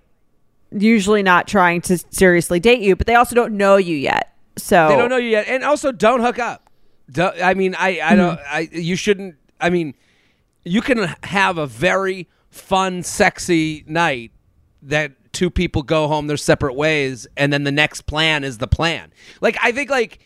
usually 0.70 1.22
not 1.22 1.46
trying 1.46 1.80
to 1.82 1.98
seriously 2.10 2.60
date 2.60 2.80
you, 2.80 2.96
but 2.96 3.06
they 3.06 3.14
also 3.14 3.34
don't 3.34 3.56
know 3.56 3.76
you 3.76 3.96
yet. 3.96 4.32
So 4.56 4.88
They 4.88 4.96
don't 4.96 5.10
know 5.10 5.16
you 5.18 5.30
yet, 5.30 5.46
and 5.48 5.62
also 5.64 5.92
don't 5.92 6.20
hook 6.20 6.38
up. 6.38 6.70
Don't- 7.10 7.40
I 7.42 7.54
mean, 7.54 7.74
I, 7.74 8.00
I 8.00 8.16
don't. 8.16 8.38
Mm-hmm. 8.38 8.54
I 8.56 8.68
you 8.72 8.96
shouldn't. 8.96 9.36
I 9.60 9.70
mean, 9.70 9.94
you 10.64 10.80
can 10.80 11.14
have 11.24 11.58
a 11.58 11.66
very 11.66 12.28
fun, 12.50 13.02
sexy 13.02 13.84
night 13.86 14.32
that 14.86 15.12
two 15.32 15.50
people 15.50 15.82
go 15.82 16.08
home 16.08 16.26
their 16.26 16.36
separate 16.36 16.74
ways, 16.74 17.26
and 17.36 17.52
then 17.52 17.64
the 17.64 17.72
next 17.72 18.02
plan 18.02 18.44
is 18.44 18.58
the 18.58 18.66
plan. 18.66 19.12
Like 19.40 19.56
I 19.62 19.72
think, 19.72 19.90
like 19.90 20.18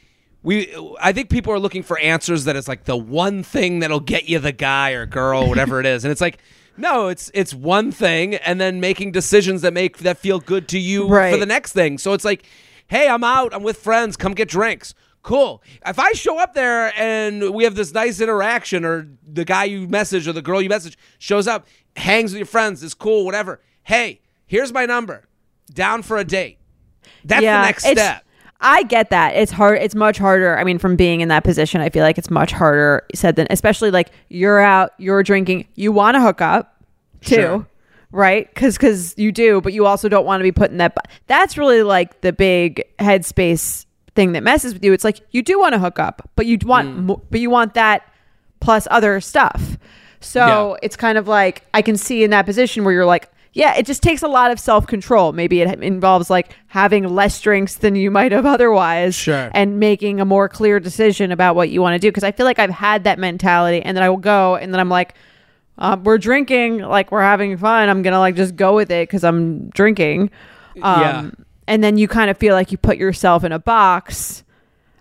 we, 0.43 0.75
I 1.01 1.13
think 1.13 1.31
people 1.31 1.53
are 1.53 1.59
looking 1.59 1.83
for 1.83 1.99
answers 1.99 2.45
that 2.45 2.57
is 2.57 2.69
like 2.69 2.85
the 2.85 2.97
one 2.97 3.43
thing 3.43 3.81
that'll 3.81 4.01
get 4.01 4.29
you 4.29 4.39
the 4.39 4.53
guy 4.53 4.91
or 4.93 5.07
girl, 5.07 5.49
whatever 5.49 5.81
it 5.81 5.87
is, 5.87 6.05
and 6.05 6.13
it's 6.13 6.21
like. 6.21 6.39
No, 6.77 7.09
it's 7.09 7.31
it's 7.35 7.53
one 7.53 7.93
thing, 7.93 8.37
and 8.37 8.59
then 8.59 8.81
making 8.81 9.13
decisions 9.13 9.61
that 9.63 9.75
make 9.75 9.99
that 9.99 10.17
feel 10.17 10.39
good 10.39 10.67
to 10.69 10.79
you 10.79 11.09
for 11.09 11.37
the 11.37 11.45
next 11.45 11.73
thing. 11.73 11.99
So 11.99 12.15
it's 12.15 12.25
like, 12.25 12.47
hey, 12.87 13.07
I'm 13.07 13.23
out. 13.23 13.53
I'm 13.53 13.63
with 13.63 13.77
friends. 13.77 14.17
Come 14.17 14.33
get 14.33 14.49
drinks. 14.49 14.95
Cool. 15.23 15.63
If 15.85 15.99
I 15.99 16.13
show 16.13 16.39
up 16.39 16.55
there 16.55 16.99
and 16.99 17.53
we 17.53 17.65
have 17.65 17.75
this 17.75 17.93
nice 17.93 18.21
interaction, 18.23 18.87
or 18.87 19.09
the 19.23 19.45
guy 19.45 19.65
you 19.65 19.89
message 19.89 20.27
or 20.27 20.33
the 20.33 20.41
girl 20.41 20.63
you 20.63 20.71
message 20.71 20.97
shows 21.19 21.47
up, 21.47 21.67
hangs 21.97 22.33
with 22.33 22.39
your 22.39 22.47
friends, 22.47 22.83
is 22.83 22.95
cool, 22.95 23.27
whatever. 23.27 23.61
Hey, 23.83 24.21
here's 24.51 24.73
my 24.73 24.85
number. 24.85 25.23
Down 25.73 26.03
for 26.03 26.19
a 26.19 26.25
date. 26.25 26.59
That's 27.25 27.41
the 27.43 27.47
next 27.47 27.85
step. 27.87 28.25
I 28.61 28.83
get 28.83 29.11
that. 29.11 29.37
It's 29.37 29.53
hard. 29.53 29.79
It's 29.81 29.95
much 29.95 30.19
harder. 30.19 30.59
I 30.59 30.65
mean, 30.65 30.79
from 30.79 30.97
being 30.97 31.21
in 31.21 31.29
that 31.29 31.45
position, 31.45 31.81
I 31.81 31.89
feel 31.89 32.03
like 32.03 32.19
it's 32.19 32.31
much 32.31 32.51
harder 32.53 33.07
said 33.15 33.37
than, 33.37 33.47
especially 33.49 33.91
like 33.93 34.11
you're 34.29 34.59
out, 34.59 34.91
you're 34.99 35.23
drinking, 35.23 35.69
you 35.77 35.93
want 35.93 36.17
to 36.17 36.21
hook 36.21 36.41
up 36.43 36.83
too, 37.23 37.35
Sure. 37.37 37.67
right? 38.11 38.53
Because 38.53 38.77
because 38.77 39.15
you 39.17 39.31
do, 39.33 39.61
but 39.61 39.73
you 39.73 39.87
also 39.87 40.09
don't 40.09 40.27
want 40.27 40.41
to 40.41 40.43
be 40.43 40.53
put 40.53 40.71
in 40.73 40.79
that. 40.79 40.95
That's 41.29 41.57
really 41.57 41.83
like 41.85 42.21
the 42.23 42.33
big 42.33 42.83
headspace 42.99 43.87
thing 44.17 44.33
that 44.33 44.43
messes 44.43 44.75
with 44.75 44.85
you. 44.85 44.93
It's 44.93 45.05
like 45.05 45.21
you 45.31 45.43
do 45.43 45.59
want 45.61 45.73
to 45.75 45.79
hook 45.79 45.99
up, 46.01 46.29
but 46.35 46.45
you 46.47 46.59
want, 46.65 46.89
mm. 46.89 47.05
mo- 47.05 47.23
but 47.31 47.39
you 47.41 47.49
want 47.49 47.75
that 47.75 48.03
plus 48.59 48.89
other 48.91 49.21
stuff. 49.21 49.79
So 50.21 50.73
Yeah. 50.73 50.77
it's 50.83 50.97
kind 50.97 51.17
of 51.17 51.29
like 51.29 51.65
I 51.73 51.81
can 51.81 51.97
see 51.97 52.25
in 52.25 52.31
that 52.31 52.45
position 52.45 52.85
where 52.85 52.93
you're 52.93 53.07
like, 53.07 53.31
yeah, 53.53 53.75
it 53.77 53.85
just 53.87 54.03
takes 54.03 54.23
a 54.23 54.29
lot 54.29 54.51
of 54.51 54.61
self 54.61 54.87
control. 54.87 55.33
Maybe 55.33 55.61
it 55.61 55.83
involves 55.83 56.31
like 56.31 56.55
having 56.69 57.05
less 57.09 57.41
drinks 57.41 57.75
than 57.77 57.97
you 57.97 58.11
might 58.11 58.33
have 58.33 58.47
otherwise. 58.47 59.15
Sure. 59.15 59.51
And 59.53 59.81
making 59.81 60.21
a 60.21 60.25
more 60.25 60.49
clear 60.49 60.79
decision 60.81 61.33
about 61.33 61.57
what 61.57 61.69
you 61.71 61.83
want 61.83 61.95
to 61.95 61.99
do. 61.99 62.13
Cause 62.13 62.23
I 62.25 62.31
feel 62.33 62.47
like 62.47 62.59
I've 62.59 62.71
had 62.71 63.05
that 63.05 63.19
mentality 63.19 63.83
and 63.83 63.97
then 63.97 64.05
I 64.05 64.09
will 64.09 64.17
go 64.19 64.57
and 64.57 64.73
then 64.73 64.79
I'm 64.81 64.89
like, 64.89 65.15
um, 65.79 66.05
we're 66.05 66.19
drinking, 66.19 66.79
like 66.81 67.11
we're 67.11 67.23
having 67.23 67.57
fun. 67.57 67.89
I'm 67.89 68.03
going 68.03 68.13
to 68.13 68.19
like 68.19 68.37
just 68.37 68.55
go 68.55 68.75
with 68.77 68.91
it 68.91 69.09
because 69.09 69.25
I'm 69.25 69.69
drinking. 69.71 70.31
Um, 70.83 71.01
Yeah. 71.01 71.31
And 71.67 71.83
then 71.85 71.97
you 71.99 72.07
kind 72.09 72.31
of 72.31 72.37
feel 72.39 72.55
like 72.55 72.71
you 72.73 72.79
put 72.79 72.99
yourself 72.99 73.45
in 73.45 73.53
a 73.53 73.59
box. 73.59 74.43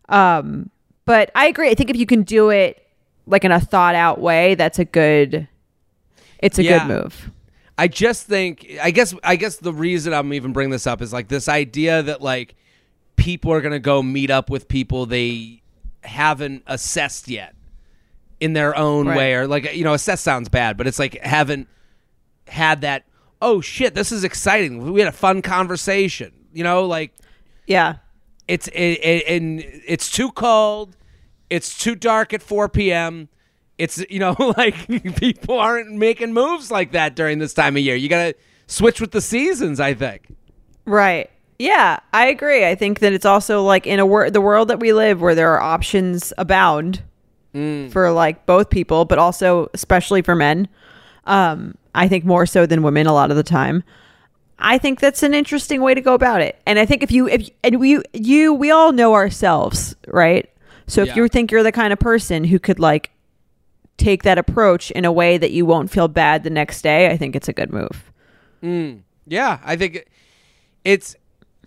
Um, 0.08 0.70
but 1.06 1.32
I 1.36 1.48
agree. 1.48 1.70
I 1.70 1.74
think 1.76 1.90
if 1.90 1.96
you 1.98 2.06
can 2.06 2.24
do 2.24 2.50
it 2.50 2.86
like 3.26 3.44
in 3.44 3.52
a 3.52 3.60
thought 3.60 3.96
out 3.96 4.20
way, 4.22 4.56
that's 4.56 4.80
a 4.80 4.86
good, 4.86 5.48
it's 6.40 6.58
a 6.60 6.64
Yeah. 6.64 6.88
good 6.88 6.88
move. 7.04 7.32
I 7.80 7.88
just 7.88 8.28
think 8.28 8.68
I 8.82 8.92
guess 8.92 9.14
I 9.24 9.36
guess 9.38 9.56
the 9.56 9.72
reason 9.74 10.14
I'm 10.14 10.34
even 10.34 10.52
bringing 10.54 10.72
this 10.72 10.86
up 10.86 11.02
is 11.02 11.14
like 11.14 11.30
this 11.30 11.48
idea 11.48 12.04
that 12.04 12.22
like 12.22 12.56
people 13.16 13.52
are 13.54 13.62
gonna 13.62 13.80
go 13.80 14.04
meet 14.04 14.30
up 14.30 14.50
with 14.50 14.68
people 14.68 15.06
they 15.06 15.62
haven't 16.04 16.64
assessed 16.68 17.28
yet 17.30 17.56
in 18.40 18.54
their 18.54 18.76
own 18.76 19.08
Right. 19.08 19.18
way 19.18 19.34
or 19.36 19.48
like 19.48 19.74
you 19.76 19.84
know 19.84 19.94
assess 19.94 20.22
sounds 20.22 20.50
bad 20.50 20.78
but 20.78 20.88
it's 20.88 21.00
like 21.00 21.18
haven't 21.22 21.68
had 22.48 22.82
that 22.82 23.06
oh 23.42 23.62
shit 23.62 23.96
this 23.96 24.12
is 24.12 24.24
exciting 24.24 24.92
we 24.92 25.00
had 25.02 25.10
a 25.10 25.14
fun 25.18 25.42
conversation 25.42 26.32
you 26.54 26.64
know 26.64 26.86
like 26.86 27.14
Yeah. 27.68 27.96
it's 28.48 28.68
it, 28.70 29.00
it, 29.04 29.24
and 29.28 29.62
it's 29.88 30.10
too 30.12 30.32
cold 30.32 30.96
it's 31.50 31.78
too 31.78 31.96
dark 31.96 32.34
at 32.34 32.42
4 32.42 32.70
p.m 32.70 33.28
it's 33.80 34.04
you 34.10 34.20
know 34.20 34.36
like 34.58 34.76
people 35.16 35.58
aren't 35.58 35.92
making 35.92 36.34
moves 36.34 36.70
like 36.70 36.92
that 36.92 37.16
during 37.16 37.40
this 37.40 37.54
time 37.54 37.76
of 37.76 37.82
year 37.82 37.96
you 37.96 38.08
gotta 38.10 38.36
switch 38.68 39.02
with 39.02 39.12
the 39.12 39.22
seasons 39.22 39.80
i 39.80 39.94
think 39.94 40.28
Right. 40.86 41.30
Yeah, 41.60 42.00
I 42.14 42.28
agree. 42.28 42.66
I 42.66 42.74
think 42.74 43.00
that 43.00 43.14
it's 43.14 43.26
also 43.26 43.62
like 43.64 43.86
in 43.86 44.00
a 44.00 44.06
wor- 44.06 44.32
the 44.32 44.42
world 44.42 44.70
that 44.70 44.80
we 44.80 44.92
live 44.94 45.22
where 45.22 45.36
there 45.36 45.52
are 45.54 45.60
options 45.62 46.34
abound 46.38 47.04
for 47.92 48.12
like 48.12 48.46
both 48.46 48.70
people, 48.70 49.06
but 49.06 49.20
also 49.20 49.70
especially 49.74 50.22
for 50.22 50.34
men. 50.36 50.68
Um, 51.26 51.76
I 51.94 52.08
think 52.08 52.24
more 52.26 52.46
so 52.46 52.66
than 52.66 52.82
women 52.82 53.06
a 53.08 53.14
lot 53.14 53.30
of 53.30 53.38
the 53.38 53.44
time. 53.44 53.84
I 54.58 54.78
think 54.78 55.00
that's 55.00 55.22
an 55.22 55.34
interesting 55.36 55.82
way 55.82 55.94
to 55.94 56.02
go 56.02 56.14
about 56.16 56.42
it. 56.42 56.60
And 56.66 56.80
I 56.80 56.86
think 56.86 57.04
if 57.04 57.12
you 57.12 57.28
if 57.28 57.50
and 57.64 57.80
we 57.80 58.02
you 58.14 58.54
we 58.54 58.72
all 58.72 58.92
know 58.92 59.14
ourselves, 59.14 59.96
right? 60.08 60.50
So 60.88 61.02
if 61.02 61.10
Yeah. 61.10 61.16
you 61.18 61.28
think 61.28 61.52
you're 61.52 61.62
the 61.64 61.72
kind 61.72 61.92
of 61.94 62.00
person 62.00 62.46
who 62.46 62.58
could 62.58 62.80
like 62.80 63.12
take 64.00 64.24
that 64.24 64.38
approach 64.38 64.90
in 64.92 65.06
a 65.06 65.12
way 65.12 65.38
that 65.38 65.52
you 65.52 65.66
won't 65.66 65.92
feel 65.92 66.08
bad 66.08 66.44
the 66.44 66.50
next 66.50 66.82
day, 66.82 67.10
I 67.12 67.18
think 67.18 67.36
it's 67.36 67.48
a 67.48 67.54
good 67.54 67.72
move. 67.72 68.12
Mm. 68.64 69.04
yeah 69.26 69.60
i 69.64 69.78
think 69.78 70.06
it's 70.84 71.16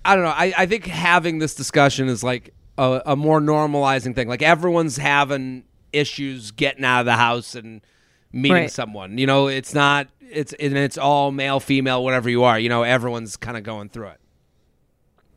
i 0.05 0.15
don't 0.15 0.25
know 0.25 0.31
i, 0.37 0.53
I 0.59 0.67
think 0.67 0.85
having 0.87 1.39
this 1.39 1.55
discussion 1.55 2.09
is 2.09 2.23
like 2.23 2.53
a, 2.77 3.01
a 3.07 3.17
more 3.17 3.41
normalizing 3.41 4.15
thing 4.15 4.29
like 4.29 4.43
everyone's 4.43 4.99
having 4.99 5.65
issues 5.95 6.51
getting 6.51 6.85
out 6.85 7.01
of 7.01 7.07
the 7.07 7.15
house 7.17 7.55
and 7.55 7.81
meeting 8.31 8.57
Right. 8.65 8.71
someone 8.71 9.17
you 9.17 9.27
know 9.27 9.47
it's 9.47 9.73
not 9.73 10.09
it's 10.21 10.53
and 10.55 10.77
it's 10.77 10.99
all 10.99 11.31
male 11.33 11.61
female 11.61 12.05
whatever 12.05 12.29
you 12.29 12.45
are 12.45 12.59
you 12.59 12.69
know 12.69 12.83
everyone's 12.83 13.39
kind 13.39 13.57
of 13.57 13.63
going 13.63 13.89
through 13.89 14.09
it 14.09 14.21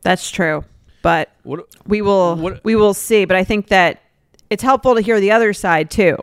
That's 0.02 0.30
true. 0.30 0.64
But 1.04 1.30
what 1.44 1.68
we 1.88 2.02
will 2.02 2.36
What- 2.36 2.64
we 2.66 2.76
will 2.76 2.94
see 2.94 3.24
but 3.24 3.38
i 3.38 3.44
think 3.46 3.68
that 3.68 4.02
it's 4.50 4.64
helpful 4.64 4.96
to 4.96 5.02
hear 5.02 5.22
the 5.22 5.32
other 5.32 5.54
side 5.54 5.90
too 5.90 6.18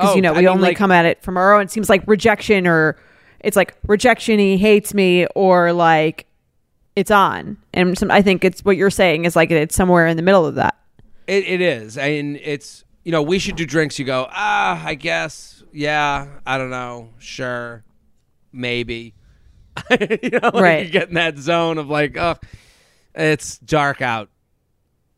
because 0.00 0.12
Oh, 0.12 0.16
you 0.16 0.22
know 0.22 0.30
I 0.32 0.36
we 0.36 0.38
mean, 0.40 0.48
only 0.48 0.62
like- 0.68 0.76
come 0.76 0.90
at 0.92 1.04
it 1.04 1.22
from 1.22 1.36
our 1.36 1.54
own 1.54 1.62
it 1.62 1.70
seems 1.70 1.88
like 1.88 2.02
rejection 2.06 2.66
or 2.66 2.96
it's 3.40 3.56
like 3.56 3.74
rejection 3.86 4.38
he 4.38 4.56
hates 4.56 4.94
me 4.94 5.26
or 5.34 5.72
like 5.72 6.26
it's 6.96 7.10
on 7.10 7.56
and 7.72 7.96
some, 7.96 8.10
i 8.10 8.20
think 8.22 8.44
it's 8.44 8.64
what 8.64 8.76
you're 8.76 8.90
saying 8.90 9.24
is 9.24 9.36
like 9.36 9.50
it's 9.50 9.74
somewhere 9.74 10.06
in 10.06 10.16
the 10.16 10.22
middle 10.22 10.44
of 10.46 10.56
that 10.56 10.76
It, 11.26 11.44
it 11.46 11.60
is. 11.60 11.96
I 11.96 12.08
mean, 12.10 12.40
it's 12.42 12.84
you 13.04 13.12
know, 13.12 13.22
we 13.22 13.38
should 13.38 13.56
do 13.56 13.64
drinks. 13.64 13.98
You 13.98 14.04
go, 14.04 14.26
ah, 14.30 14.82
I 14.84 14.94
guess, 14.94 15.62
yeah, 15.72 16.26
I 16.44 16.58
don't 16.58 16.68
know, 16.70 17.10
sure, 17.18 17.82
maybe. 18.52 19.14
you 19.90 20.30
know, 20.30 20.40
like 20.42 20.54
Right. 20.54 20.86
You 20.86 20.92
get 20.92 21.08
in 21.08 21.14
that 21.14 21.38
zone 21.38 21.78
of 21.78 21.88
like, 21.88 22.16
oh, 22.18 22.36
it's 23.14 23.56
dark 23.58 24.02
out, 24.02 24.28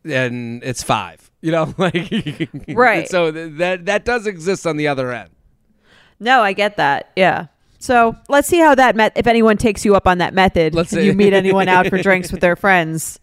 and 0.05 0.63
it's 0.63 0.83
five. 0.83 1.31
You 1.43 1.51
know, 1.53 1.75
like 1.79 2.49
Right. 2.69 3.09
So 3.09 3.31
th- 3.31 3.53
that 3.59 3.85
that 3.87 4.05
does 4.05 4.27
exist 4.27 4.67
on 4.67 4.77
the 4.79 4.89
other 4.89 5.13
end. 5.13 5.29
no 6.21 6.41
i 6.43 6.53
get 6.53 6.77
that 6.77 7.11
yeah 7.17 7.47
so 7.81 8.15
let's 8.29 8.47
see 8.47 8.59
how 8.61 8.75
that 8.77 8.95
met 8.95 9.13
if 9.17 9.27
anyone 9.27 9.57
takes 9.57 9.85
you 9.85 9.97
up 9.97 10.07
on 10.07 10.19
that 10.19 10.33
method 10.33 10.73
Let's 10.75 10.93
you 10.93 11.13
meet 11.15 11.33
anyone 11.33 11.69
out 11.69 11.89
for 11.89 11.99
drinks 12.01 12.31
with 12.31 12.41
their 12.41 12.55
friends 12.65 13.19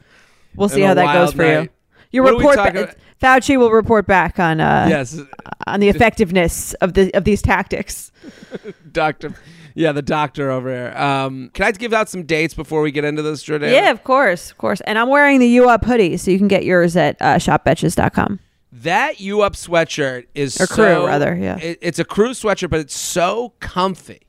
we'll 0.55 0.67
see 0.69 0.81
how 0.81 0.93
that 0.95 1.13
goes 1.13 1.31
for 1.33 1.45
you 1.45 1.53
night. 1.59 1.71
you 2.11 2.23
What 2.23 2.33
report 2.35 2.57
ba- 2.57 2.93
fauci 3.21 3.57
will 3.57 3.71
report 3.71 4.05
back 4.05 4.37
on 4.37 4.59
uh 4.59 4.87
yes, 4.89 5.17
on 5.65 5.79
the 5.79 5.87
effectiveness 5.87 6.73
of 6.75 6.93
the 6.93 7.09
of 7.15 7.23
these 7.23 7.41
tactics 7.41 8.11
doctor. 8.91 9.33
Yeah, 9.79 9.93
the 9.93 10.01
doctor 10.01 10.51
over 10.51 10.67
here. 10.69 10.93
Um, 10.97 11.51
can 11.53 11.63
I 11.63 11.71
give 11.71 11.93
out 11.93 12.09
some 12.09 12.23
dates 12.23 12.53
before 12.53 12.81
we 12.81 12.91
get 12.91 13.05
into 13.05 13.21
this, 13.21 13.41
Jordan? 13.41 13.71
Yeah, 13.71 13.91
of 13.91 14.03
course, 14.03 14.51
of 14.51 14.57
course. 14.57 14.81
And 14.81 14.99
I'm 14.99 15.07
wearing 15.07 15.39
the 15.39 15.47
U 15.47 15.69
Up 15.69 15.85
hoodie, 15.85 16.17
so 16.17 16.31
you 16.31 16.37
can 16.37 16.49
get 16.49 16.65
yours 16.65 16.97
at 16.97 17.15
uh, 17.21 17.35
shopbetches.com. 17.37 18.41
That 18.73 19.21
U 19.21 19.39
Up 19.41 19.53
sweatshirt 19.53 20.27
is 20.35 20.59
Or 20.59 20.67
crew, 20.67 20.75
so- 20.83 21.07
rather, 21.07 21.33
yeah. 21.33 21.57
It, 21.59 21.79
it's 21.81 21.97
a 21.97 22.03
crew 22.03 22.31
sweatshirt, 22.31 22.69
but 22.69 22.81
it's 22.81 22.93
so 22.97 23.53
comfy, 23.61 24.23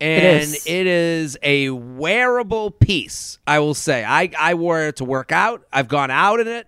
and 0.00 0.44
is. 0.44 0.66
it 0.66 0.86
is 0.86 1.36
a 1.42 1.68
wearable 1.68 2.70
piece. 2.70 3.38
I 3.46 3.58
will 3.58 3.74
say, 3.74 4.02
I 4.02 4.30
I 4.38 4.54
wore 4.54 4.80
it 4.84 4.96
to 4.96 5.04
work 5.04 5.30
out. 5.30 5.62
I've 5.70 5.88
gone 5.88 6.10
out 6.10 6.40
in 6.40 6.48
it. 6.48 6.66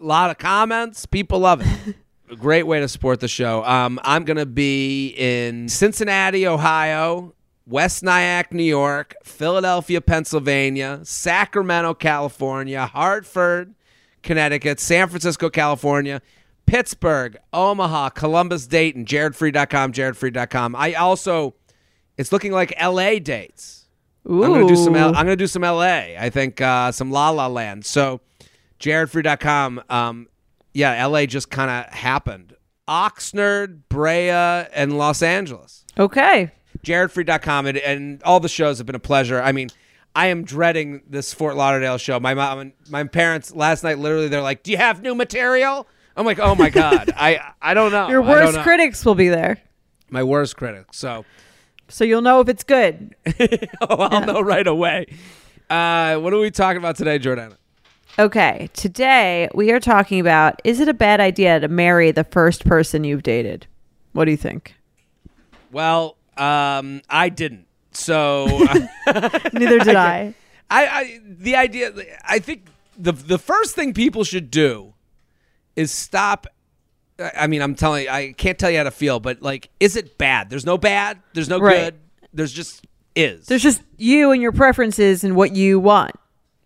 A 0.00 0.04
lot 0.04 0.30
of 0.30 0.38
comments. 0.38 1.04
People 1.04 1.40
love 1.40 1.60
it. 1.62 1.96
great 2.36 2.66
way 2.66 2.80
to 2.80 2.88
support 2.88 3.20
the 3.20 3.28
show. 3.28 3.64
Um, 3.64 4.00
I'm 4.04 4.24
gonna 4.24 4.46
be 4.46 5.14
in 5.16 5.68
Cincinnati, 5.68 6.46
Ohio. 6.46 7.34
West 7.66 8.02
Nyack, 8.02 8.52
New 8.52 8.62
York, 8.62 9.14
Philadelphia, 9.24 10.02
Pennsylvania, 10.02 11.00
Sacramento, 11.02 11.94
California, 11.94 12.84
Hartford, 12.84 13.74
Connecticut, 14.22 14.80
San 14.80 15.08
Francisco, 15.08 15.48
California, 15.48 16.20
Pittsburgh, 16.66 17.38
Omaha, 17.54 18.10
Columbus, 18.10 18.66
Dayton, 18.66 19.06
jaredfreid.com, 19.06 19.92
jaredfreid.com. 19.92 20.76
I 20.76 20.94
also, 20.94 21.54
it's 22.18 22.32
looking 22.32 22.52
like 22.52 22.74
LA 22.80 23.18
dates. 23.18 23.86
Ooh. 24.28 24.44
I'm 24.44 24.52
gonna 24.52 24.68
do 24.68 24.76
some. 24.76 24.96
L- 24.96 25.08
I'm 25.08 25.26
gonna 25.26 25.36
do 25.36 25.46
some 25.46 25.62
LA. 25.62 26.16
I 26.18 26.30
think 26.30 26.60
uh, 26.60 26.92
some 26.92 27.10
La 27.10 27.30
La 27.30 27.46
Land. 27.46 27.84
So, 27.84 28.20
jaredfreid.com. 28.80 29.82
Um, 29.90 30.28
yeah, 30.74 31.06
LA 31.06 31.26
just 31.26 31.50
kind 31.50 31.70
of 31.70 31.92
happened. 31.94 32.54
Oxnard, 32.86 33.82
Brea, 33.88 34.28
and 34.28 34.98
Los 34.98 35.22
Angeles 35.22 35.84
okay. 35.98 36.52
jaredfreid.com 36.84 37.66
and, 37.66 37.78
and 37.78 38.22
all 38.24 38.40
the 38.40 38.48
shows 38.48 38.76
have 38.78 38.86
been 38.86 38.94
a 38.94 39.00
pleasure. 39.00 39.40
I 39.40 39.52
mean, 39.52 39.70
I 40.14 40.26
am 40.26 40.44
dreading 40.44 41.02
this 41.08 41.32
Fort 41.32 41.56
Lauderdale 41.56 41.96
show. 41.96 42.20
My 42.20 42.34
mom 42.34 42.58
and 42.58 42.72
my 42.90 43.04
parents 43.04 43.54
last 43.54 43.82
night 43.84 43.98
literally 43.98 44.28
they're 44.28 44.42
like, 44.42 44.62
"Do 44.62 44.70
you 44.70 44.76
have 44.76 45.02
new 45.02 45.14
material?" 45.14 45.86
I'm 46.16 46.26
like, 46.26 46.38
"Oh 46.38 46.54
my 46.54 46.70
god, 46.82 47.10
I 47.16 47.40
I 47.62 47.74
don't 47.74 47.90
know." 47.90 48.08
Your 48.08 48.22
worst 48.22 48.54
know. 48.54 48.62
critics 48.62 49.04
will 49.04 49.14
be 49.14 49.28
there, 49.28 49.58
My 50.10 50.22
worst 50.22 50.56
critics. 50.56 50.98
So 50.98 51.24
so 51.88 52.04
you'll 52.04 52.22
know 52.22 52.40
if 52.40 52.48
it's 52.48 52.64
good. 52.64 53.14
oh, 53.80 53.96
I'll 53.96 54.26
know 54.26 54.40
right 54.40 54.66
away. 54.66 55.06
Uh, 55.68 56.16
what 56.18 56.32
are 56.32 56.38
we 56.38 56.50
talking 56.50 56.78
about 56.78 56.96
today, 56.96 57.18
Jordana? 57.18 57.56
Okay. 58.18 58.70
Today 58.74 59.48
we 59.54 59.72
are 59.72 59.80
talking 59.80 60.20
about: 60.20 60.60
Is 60.64 60.80
it 60.80 60.88
a 60.88 60.94
bad 60.94 61.20
idea 61.20 61.60
to 61.60 61.68
marry 61.68 62.10
the 62.12 62.24
first 62.24 62.64
person 62.64 63.04
you've 63.04 63.22
dated? 63.22 63.66
What 64.12 64.26
do 64.26 64.30
you 64.30 64.36
think? 64.36 64.74
Well, 65.72 66.16
um, 66.36 67.02
I 67.10 67.28
didn't. 67.28 67.66
So 67.92 68.46
Neither 69.52 69.78
did 69.80 69.96
I. 69.96 70.34
I, 70.70 70.86
I 70.86 71.20
the 71.24 71.56
idea 71.56 71.92
I 72.24 72.38
think 72.38 72.66
the 72.98 73.12
the 73.12 73.38
first 73.38 73.74
thing 73.74 73.92
people 73.94 74.24
should 74.24 74.50
do 74.50 74.94
is 75.76 75.92
stop 75.92 76.46
I 77.18 77.30
I 77.40 77.46
mean 77.46 77.62
I'm 77.62 77.74
telling 77.74 78.04
you 78.04 78.10
I 78.10 78.32
can't 78.32 78.58
tell 78.58 78.70
you 78.70 78.78
how 78.78 78.84
to 78.84 78.90
feel 78.90 79.20
but 79.20 79.42
like 79.42 79.68
is 79.78 79.94
it 79.94 80.18
bad? 80.18 80.50
There's 80.50 80.66
no 80.66 80.78
bad, 80.78 81.20
there's 81.34 81.48
no 81.48 81.58
Right. 81.60 81.84
good. 81.84 81.94
There's 82.32 82.52
just 82.52 82.84
is. 83.14 83.46
There's 83.46 83.62
just 83.62 83.82
you 83.96 84.32
and 84.32 84.42
your 84.42 84.52
preferences 84.52 85.22
and 85.22 85.36
what 85.36 85.54
you 85.54 85.78
want 85.78 86.12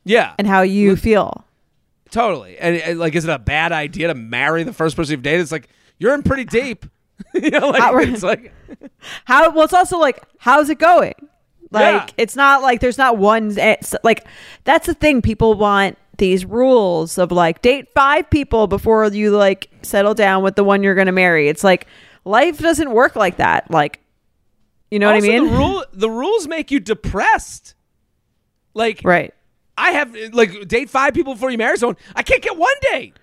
yeah. 0.08 0.34
and 0.38 0.46
how 0.46 0.62
you 0.62 0.96
feel. 0.96 1.44
totally. 2.10 2.58
And, 2.58 2.76
and, 2.76 2.98
like 2.98 3.14
is 3.14 3.24
it 3.24 3.30
a 3.30 3.38
bad 3.38 3.72
idea 3.72 4.08
to 4.08 4.14
marry 4.14 4.62
the 4.64 4.72
first 4.72 4.96
person 4.96 5.12
you've 5.12 5.22
dated? 5.22 5.40
It's 5.40 5.52
like 5.52 5.68
you're 5.98 6.14
in 6.14 6.22
pretty 6.22 6.44
deep. 6.44 6.86
you 7.34 7.50
know 7.50 7.70
like 7.70 7.82
Outright. 7.82 8.08
it's 8.10 8.22
like 8.22 8.52
How 9.24 9.50
well, 9.50 9.64
it's 9.64 9.74
also 9.74 9.98
like, 9.98 10.22
how's 10.38 10.68
it 10.70 10.78
going? 10.78 11.14
Like, 11.70 12.08
Yeah. 12.08 12.14
it's 12.16 12.36
not 12.36 12.62
like 12.62 12.80
there's 12.80 12.98
not 12.98 13.18
one. 13.18 13.56
It's 13.58 13.94
like 14.04 14.26
that's 14.64 14.86
the 14.86 14.94
thing. 14.94 15.20
People 15.22 15.54
want 15.54 15.98
these 16.16 16.44
rules 16.44 17.18
of 17.18 17.30
like 17.30 17.60
date 17.62 17.88
five 17.94 18.28
people 18.30 18.66
before 18.66 19.06
you 19.08 19.30
like 19.30 19.68
settle 19.82 20.14
down 20.14 20.42
with 20.42 20.56
the 20.56 20.64
one 20.64 20.82
you're 20.82 20.94
going 20.94 21.06
to 21.06 21.12
marry. 21.12 21.48
It's 21.48 21.62
like 21.62 21.86
life 22.24 22.58
doesn't 22.58 22.90
work 22.90 23.16
like 23.16 23.36
that. 23.36 23.70
Like, 23.70 24.00
you 24.90 24.98
know 24.98 25.12
also, 25.12 25.26
what 25.26 25.34
I 25.34 25.40
mean? 25.40 25.50
The 25.50 25.56
rule 25.58 25.84
the 25.92 26.10
rules 26.10 26.48
make 26.48 26.70
you 26.70 26.80
depressed. 26.80 27.74
Like 28.74 29.00
right. 29.04 29.34
I 29.78 29.90
have 29.92 30.14
like 30.32 30.66
date 30.68 30.90
five 30.90 31.14
people 31.14 31.34
before 31.34 31.50
you 31.50 31.58
marry 31.58 31.76
someone. 31.78 31.96
I 32.16 32.22
can't 32.22 32.42
get 32.42 32.56
one 32.56 32.74
date. 32.82 33.14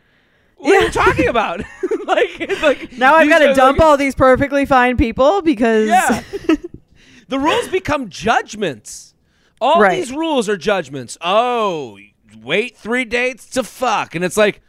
What 0.58 0.76
are 0.76 0.86
you 0.86 0.92
talking 0.92 1.28
about? 1.28 1.60
like, 2.08 2.62
like 2.62 2.94
Now 2.94 3.16
I've 3.16 3.28
got 3.30 3.40
to 3.40 3.54
dump 3.54 3.78
like- 3.80 3.86
all 3.86 3.98
these 3.98 4.16
perfectly 4.16 4.66
fine 4.66 4.96
people 4.98 5.42
because 5.42 5.90
Yeah. 5.90 6.24
the 7.28 7.40
rules 7.40 7.68
become 7.68 8.10
judgments. 8.10 9.14
All 9.62 9.82
Right. 9.82 9.98
these 9.98 10.12
rules 10.12 10.48
are 10.50 10.58
judgments. 10.58 11.18
Oh, 11.22 11.98
wait 12.42 12.78
three 12.78 13.06
dates 13.06 13.50
to 13.52 13.64
fuck, 13.64 14.14
and 14.16 14.24
it's 14.24 14.38
like, 14.38 14.62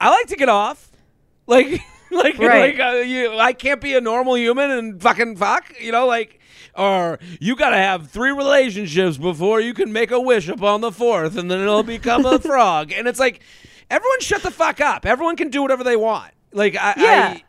I 0.00 0.10
like 0.10 0.26
to 0.28 0.36
get 0.36 0.48
off. 0.48 0.90
Like, 1.46 1.80
like, 2.10 2.38
Right. 2.38 2.76
like 2.76 2.80
uh, 2.80 2.98
you, 2.98 3.36
I 3.38 3.52
can't 3.52 3.80
be 3.80 3.94
a 3.94 4.00
normal 4.00 4.36
human 4.36 4.70
and 4.70 5.02
fucking 5.02 5.36
fuck. 5.36 5.72
You 5.80 5.92
know, 5.92 6.06
like, 6.06 6.38
or 6.74 7.18
you 7.40 7.56
gotta 7.56 7.76
have 7.76 8.10
three 8.10 8.30
relationships 8.30 9.16
before 9.16 9.60
you 9.60 9.74
can 9.74 9.92
make 9.92 10.10
a 10.10 10.20
wish 10.20 10.48
upon 10.48 10.80
the 10.80 10.92
fourth, 10.92 11.36
and 11.36 11.50
then 11.50 11.60
it'll 11.60 11.82
become 11.82 12.24
a 12.24 12.38
frog. 12.40 12.92
And 12.92 13.06
it's 13.06 13.20
like, 13.20 13.40
everyone 13.90 14.20
shut 14.20 14.42
the 14.42 14.50
fuck 14.50 14.80
up. 14.80 15.04
Everyone 15.06 15.36
can 15.36 15.50
do 15.50 15.62
whatever 15.62 15.84
they 15.84 15.96
want. 15.96 16.32
Like, 16.52 16.76
I, 16.76 16.94
Yeah. 16.96 17.34
I 17.36 17.42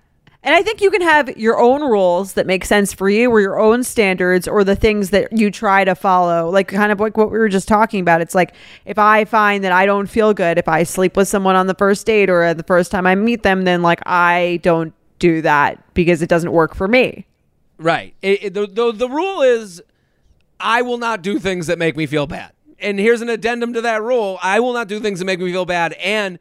And 0.45 0.53
I 0.53 0.61
think 0.61 0.81
you 0.81 0.91
can 0.91 1.01
have 1.01 1.37
your 1.37 1.57
own 1.57 1.81
rules 1.81 2.33
that 2.33 2.45
make 2.45 2.65
sense 2.65 2.91
for 2.91 3.09
you 3.09 3.31
or 3.31 3.39
your 3.39 3.57
own 3.57 3.81
standards 3.83 4.45
or 4.45 4.65
the 4.65 4.75
things 4.75 5.11
that 5.11 5.31
you 5.31 5.49
try 5.49 5.85
to 5.85 5.95
follow. 5.95 6.49
Like 6.49 6.67
kind 6.67 6.91
of 6.91 6.99
like 6.99 7.15
what 7.15 7.31
we 7.31 7.37
were 7.37 7.47
just 7.47 7.67
talking 7.67 8.01
about. 8.01 8.19
It's 8.19 8.35
like 8.35 8.53
if 8.85 8.99
I 8.99 9.23
find 9.23 9.63
that 9.63 9.71
I 9.71 9.85
don't 9.85 10.07
feel 10.07 10.33
good 10.33 10.57
if 10.57 10.67
I 10.67 10.83
sleep 10.83 11.15
with 11.15 11.29
someone 11.29 11.55
on 11.55 11.67
the 11.67 11.75
first 11.75 12.05
date 12.05 12.29
or 12.29 12.53
the 12.53 12.63
first 12.63 12.91
time 12.91 13.07
I 13.07 13.15
meet 13.15 13.43
them, 13.43 13.63
then 13.63 13.81
like 13.81 14.01
I 14.05 14.59
don't 14.63 14.93
do 15.17 15.41
that 15.43 15.81
because 15.93 16.21
it 16.21 16.27
doesn't 16.27 16.51
work 16.51 16.75
for 16.75 16.89
me. 16.89 17.25
Right. 17.77 18.13
It, 18.21 18.43
it- 18.43 18.53
the, 18.53 18.67
the 18.67 18.91
the 18.91 19.09
rule 19.09 19.41
is, 19.41 19.81
I 20.59 20.81
will 20.81 20.97
not 20.97 21.21
do 21.21 21.39
things 21.39 21.67
that 21.67 21.77
make 21.79 21.95
me 21.97 22.05
feel 22.05 22.27
bad. 22.27 22.51
And 22.79 22.99
here's 22.99 23.21
an 23.21 23.29
addendum 23.29 23.73
to 23.73 23.81
that 23.81 24.01
rule: 24.01 24.37
I 24.41 24.59
will 24.59 24.73
not 24.73 24.87
do 24.87 24.99
things 24.99 25.19
that 25.19 25.25
make 25.25 25.39
me 25.39 25.51
feel 25.51 25.65
bad. 25.65 25.93
And 25.93 26.39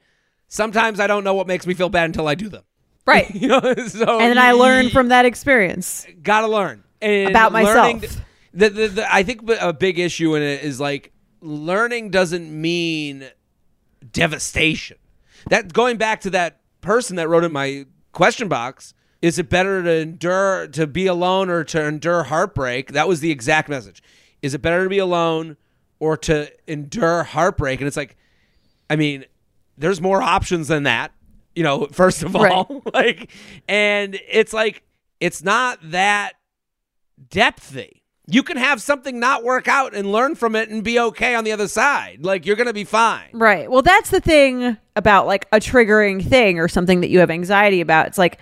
sometimes 0.49 1.01
I 1.01 1.07
don't 1.07 1.25
know 1.25 1.35
what 1.35 1.47
makes 1.47 1.67
me 1.67 1.75
feel 1.75 1.89
bad 1.89 2.05
until 2.07 2.29
I 2.29 2.35
do 2.35 2.49
them. 2.49 2.65
Right. 3.07 3.31
You 3.35 3.49
know. 3.49 3.61
So 3.61 4.21
and 4.21 4.31
then 4.31 4.39
I 4.39 4.53
learn 4.53 4.91
from 4.91 5.09
that 5.09 5.25
experience. 5.25 6.07
gotta 6.23 6.49
learn 6.49 6.85
and 7.01 7.31
About 7.31 7.53
myself. 7.53 8.01
The, 8.55 8.69
the, 8.69 8.89
the, 8.89 9.15
I 9.15 9.23
think 9.23 9.49
a 9.61 9.73
big 9.73 9.99
issue 9.99 10.35
in 10.37 10.43
it 10.43 10.63
is 10.63 10.79
like 10.79 11.13
learning 11.41 12.11
doesn't 12.11 12.49
mean 12.51 13.25
devastation. 14.13 14.99
That 15.49 15.73
going 15.73 15.97
back 15.97 16.21
to 16.23 16.31
that 16.31 16.61
person 16.81 17.17
that 17.17 17.29
wrote 17.29 17.45
in 17.45 17.53
my 17.53 17.87
question 18.13 18.49
box. 18.49 18.95
Is 19.23 19.39
it 19.39 19.49
better 19.49 19.85
to 19.85 19.91
endure 19.91 20.67
to 20.69 20.87
be 20.89 21.07
alone 21.07 21.49
or 21.49 21.63
to 21.65 21.85
endure 21.85 22.25
heartbreak? 22.25 22.93
That 22.93 23.07
was 23.07 23.21
the 23.21 23.31
exact 23.31 23.69
message. 23.69 24.03
Is 24.43 24.53
it 24.53 24.61
better 24.61 24.83
to 24.83 24.91
be 24.91 24.99
alone 24.99 25.57
or 26.01 26.17
to 26.19 26.51
endure 26.67 27.23
heartbreak? 27.23 27.81
And 27.81 27.87
it's 27.87 27.97
like, 27.97 28.17
I 28.91 28.97
mean, 28.97 29.25
there's 29.79 30.01
more 30.01 30.21
options 30.21 30.67
than 30.67 30.83
that. 30.83 31.13
You 31.55 31.63
know, 31.63 31.87
first 31.93 32.25
of 32.25 32.35
all, 32.35 32.83
like, 32.93 33.31
and 33.69 34.19
it's 34.29 34.53
like 34.53 34.83
it's 35.21 35.45
not 35.45 35.79
that 35.93 36.33
depthy. 37.29 38.01
You 38.27 38.43
can 38.43 38.57
have 38.57 38.83
something 38.83 39.21
not 39.21 39.45
work 39.45 39.69
out 39.69 39.95
and 39.95 40.11
learn 40.11 40.35
from 40.35 40.57
it 40.57 40.69
and 40.69 40.83
be 40.83 40.99
okay 40.99 41.37
on 41.37 41.45
the 41.45 41.53
other 41.53 41.69
side. 41.69 42.25
Like 42.25 42.45
you're 42.45 42.57
gonna 42.57 42.73
be 42.73 42.85
fine. 42.85 43.29
Right. 43.33 43.71
Well, 43.71 43.83
that's 43.83 44.11
the 44.11 44.21
thing 44.21 44.79
about 44.97 45.29
like 45.29 45.47
a 45.53 45.59
triggering 45.59 46.27
thing 46.27 46.59
or 46.59 46.67
something 46.67 47.03
that 47.03 47.09
you 47.11 47.21
have 47.21 47.31
anxiety 47.31 47.81
about. 47.81 48.09
It's 48.09 48.19
like, 48.19 48.39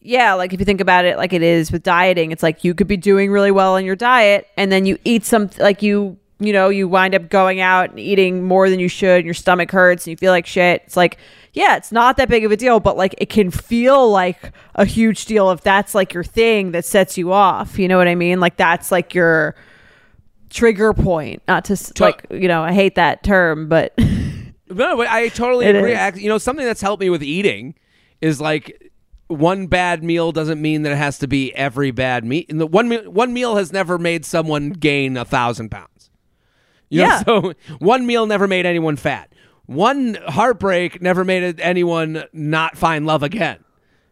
yeah, 0.00 0.34
like 0.34 0.52
if 0.52 0.60
you 0.60 0.66
think 0.66 0.80
about 0.80 1.04
it 1.04 1.16
like 1.16 1.32
it 1.32 1.42
is 1.42 1.72
with 1.72 1.82
dieting, 1.82 2.30
it's 2.30 2.42
like 2.42 2.64
you 2.64 2.74
could 2.74 2.86
be 2.86 2.96
doing 2.96 3.30
really 3.30 3.50
well 3.50 3.74
on 3.74 3.84
your 3.84 3.96
diet 3.96 4.46
and 4.56 4.70
then 4.70 4.86
you 4.86 4.98
eat 5.04 5.24
some, 5.24 5.50
like 5.58 5.82
you, 5.82 6.16
you 6.38 6.52
know, 6.52 6.68
you 6.68 6.86
wind 6.86 7.14
up 7.14 7.28
going 7.28 7.60
out 7.60 7.90
and 7.90 7.98
eating 7.98 8.44
more 8.44 8.70
than 8.70 8.78
you 8.78 8.88
should 8.88 9.16
and 9.18 9.24
your 9.24 9.34
stomach 9.34 9.70
hurts 9.70 10.06
and 10.06 10.12
you 10.12 10.16
feel 10.16 10.32
like 10.32 10.46
shit. 10.46 10.82
It's 10.86 10.96
like, 10.96 11.18
yeah, 11.52 11.76
it's 11.76 11.90
not 11.90 12.16
that 12.18 12.28
big 12.28 12.44
of 12.44 12.52
a 12.52 12.56
deal, 12.56 12.78
but 12.78 12.96
like 12.96 13.14
it 13.18 13.28
can 13.28 13.50
feel 13.50 14.08
like 14.08 14.52
a 14.76 14.84
huge 14.84 15.24
deal 15.24 15.50
if 15.50 15.62
that's 15.62 15.94
like 15.94 16.14
your 16.14 16.22
thing 16.22 16.70
that 16.72 16.84
sets 16.84 17.18
you 17.18 17.32
off. 17.32 17.78
You 17.78 17.88
know 17.88 17.98
what 17.98 18.06
I 18.06 18.14
mean? 18.14 18.38
Like 18.38 18.56
that's 18.56 18.92
like 18.92 19.14
your 19.14 19.56
trigger 20.50 20.94
point. 20.94 21.42
Not 21.48 21.64
to 21.66 21.72
s 21.72 21.92
like, 21.98 22.24
you 22.30 22.46
know, 22.46 22.62
I 22.62 22.72
hate 22.72 22.94
that 22.94 23.22
term, 23.24 23.68
but. 23.68 23.92
No, 24.70 24.96
but 24.96 25.08
I 25.08 25.28
totally 25.28 25.66
agree. 25.70 25.94
is. 25.94 26.20
You 26.20 26.28
know, 26.28 26.38
something 26.38 26.64
that's 26.64 26.80
helped 26.80 27.00
me 27.00 27.10
with 27.10 27.22
eating 27.22 27.74
is 28.20 28.40
like 28.40 28.87
one 29.28 29.66
bad 29.66 30.02
meal 30.02 30.32
doesn't 30.32 30.60
mean 30.60 30.82
that 30.82 30.92
it 30.92 30.96
has 30.96 31.18
to 31.20 31.26
be 31.28 31.54
every 31.54 31.90
bad 31.90 32.24
meal. 32.24 32.44
The 32.48 32.66
one 32.66 32.88
meal, 32.88 33.10
one 33.10 33.32
meal 33.32 33.56
has 33.56 33.72
never 33.72 33.98
made 33.98 34.24
someone 34.24 34.70
gain 34.70 35.16
a 35.16 35.24
thousand 35.24 35.70
pounds. 35.70 36.10
You 36.90 37.02
know, 37.02 37.06
Yeah. 37.08 37.22
so 37.22 37.52
one 37.78 38.06
meal 38.06 38.26
never 38.26 38.48
made 38.48 38.64
anyone 38.66 38.96
fat. 38.96 39.30
One 39.66 40.16
heartbreak 40.26 41.02
never 41.02 41.24
made 41.24 41.60
anyone 41.60 42.24
not 42.32 42.76
find 42.78 43.04
love 43.06 43.22
again. 43.22 43.58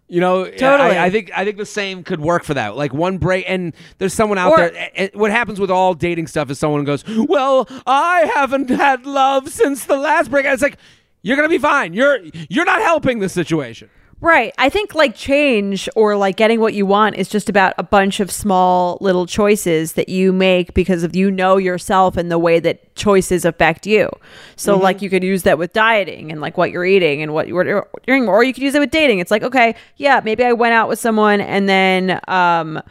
You 0.08 0.20
know, 0.20 0.44
Totally. 0.44 0.96
I, 0.96 1.06
I 1.06 1.10
think 1.10 1.32
I 1.34 1.44
think 1.44 1.56
the 1.56 1.66
same 1.66 2.04
could 2.04 2.20
work 2.20 2.44
for 2.44 2.54
that. 2.54 2.76
Like 2.76 2.92
one 2.94 3.18
break, 3.18 3.44
and 3.48 3.74
there's 3.98 4.12
someone 4.14 4.38
out 4.38 4.52
Or- 4.52 4.70
there. 4.70 5.10
what 5.14 5.32
happens 5.32 5.58
with 5.58 5.70
all 5.70 5.94
dating 5.94 6.28
stuff 6.28 6.48
is 6.50 6.58
someone 6.60 6.84
goes, 6.84 7.02
"Well, 7.08 7.66
I 7.86 8.30
haven't 8.34 8.70
had 8.70 9.04
love 9.04 9.48
since 9.48 9.84
the 9.86 9.96
last 9.96 10.30
break." 10.30 10.44
And 10.44 10.52
it's 10.54 10.62
like 10.62 10.76
you're 11.22 11.34
gonna 11.36 11.48
be 11.48 11.58
fine. 11.58 11.92
You're 11.92 12.18
you're 12.48 12.64
not 12.66 12.82
helping 12.82 13.18
the 13.18 13.28
situation. 13.28 13.88
Right. 14.20 14.54
I 14.56 14.70
think 14.70 14.94
like 14.94 15.14
change 15.14 15.90
or 15.94 16.16
like 16.16 16.36
getting 16.36 16.58
what 16.58 16.72
you 16.72 16.86
want 16.86 17.16
is 17.16 17.28
just 17.28 17.50
about 17.50 17.74
a 17.76 17.82
bunch 17.82 18.18
of 18.18 18.30
small 18.30 18.96
little 19.02 19.26
choices 19.26 19.92
that 19.92 20.08
you 20.08 20.32
make 20.32 20.72
because 20.72 21.02
of 21.02 21.14
you 21.14 21.30
know 21.30 21.58
yourself 21.58 22.16
and 22.16 22.30
the 22.30 22.38
way 22.38 22.58
that 22.60 22.94
choices 22.94 23.44
affect 23.44 23.86
you. 23.86 24.08
So 24.56 24.78
like 24.78 25.02
you 25.02 25.10
could 25.10 25.22
use 25.22 25.42
that 25.42 25.58
with 25.58 25.74
dieting 25.74 26.32
and 26.32 26.40
like 26.40 26.56
what 26.56 26.70
you're 26.70 26.86
eating 26.86 27.20
and 27.20 27.34
what 27.34 27.46
you're 27.46 27.86
doing 28.06 28.26
or 28.26 28.42
you 28.42 28.54
could 28.54 28.62
use 28.62 28.74
it 28.74 28.80
with 28.80 28.90
dating. 28.90 29.18
It's 29.18 29.30
like, 29.30 29.42
okay, 29.42 29.74
yeah, 29.96 30.22
maybe 30.24 30.44
I 30.44 30.54
went 30.54 30.72
out 30.72 30.88
with 30.88 30.98
someone 30.98 31.42
and 31.42 31.68
then 31.68 32.18
um 32.26 32.82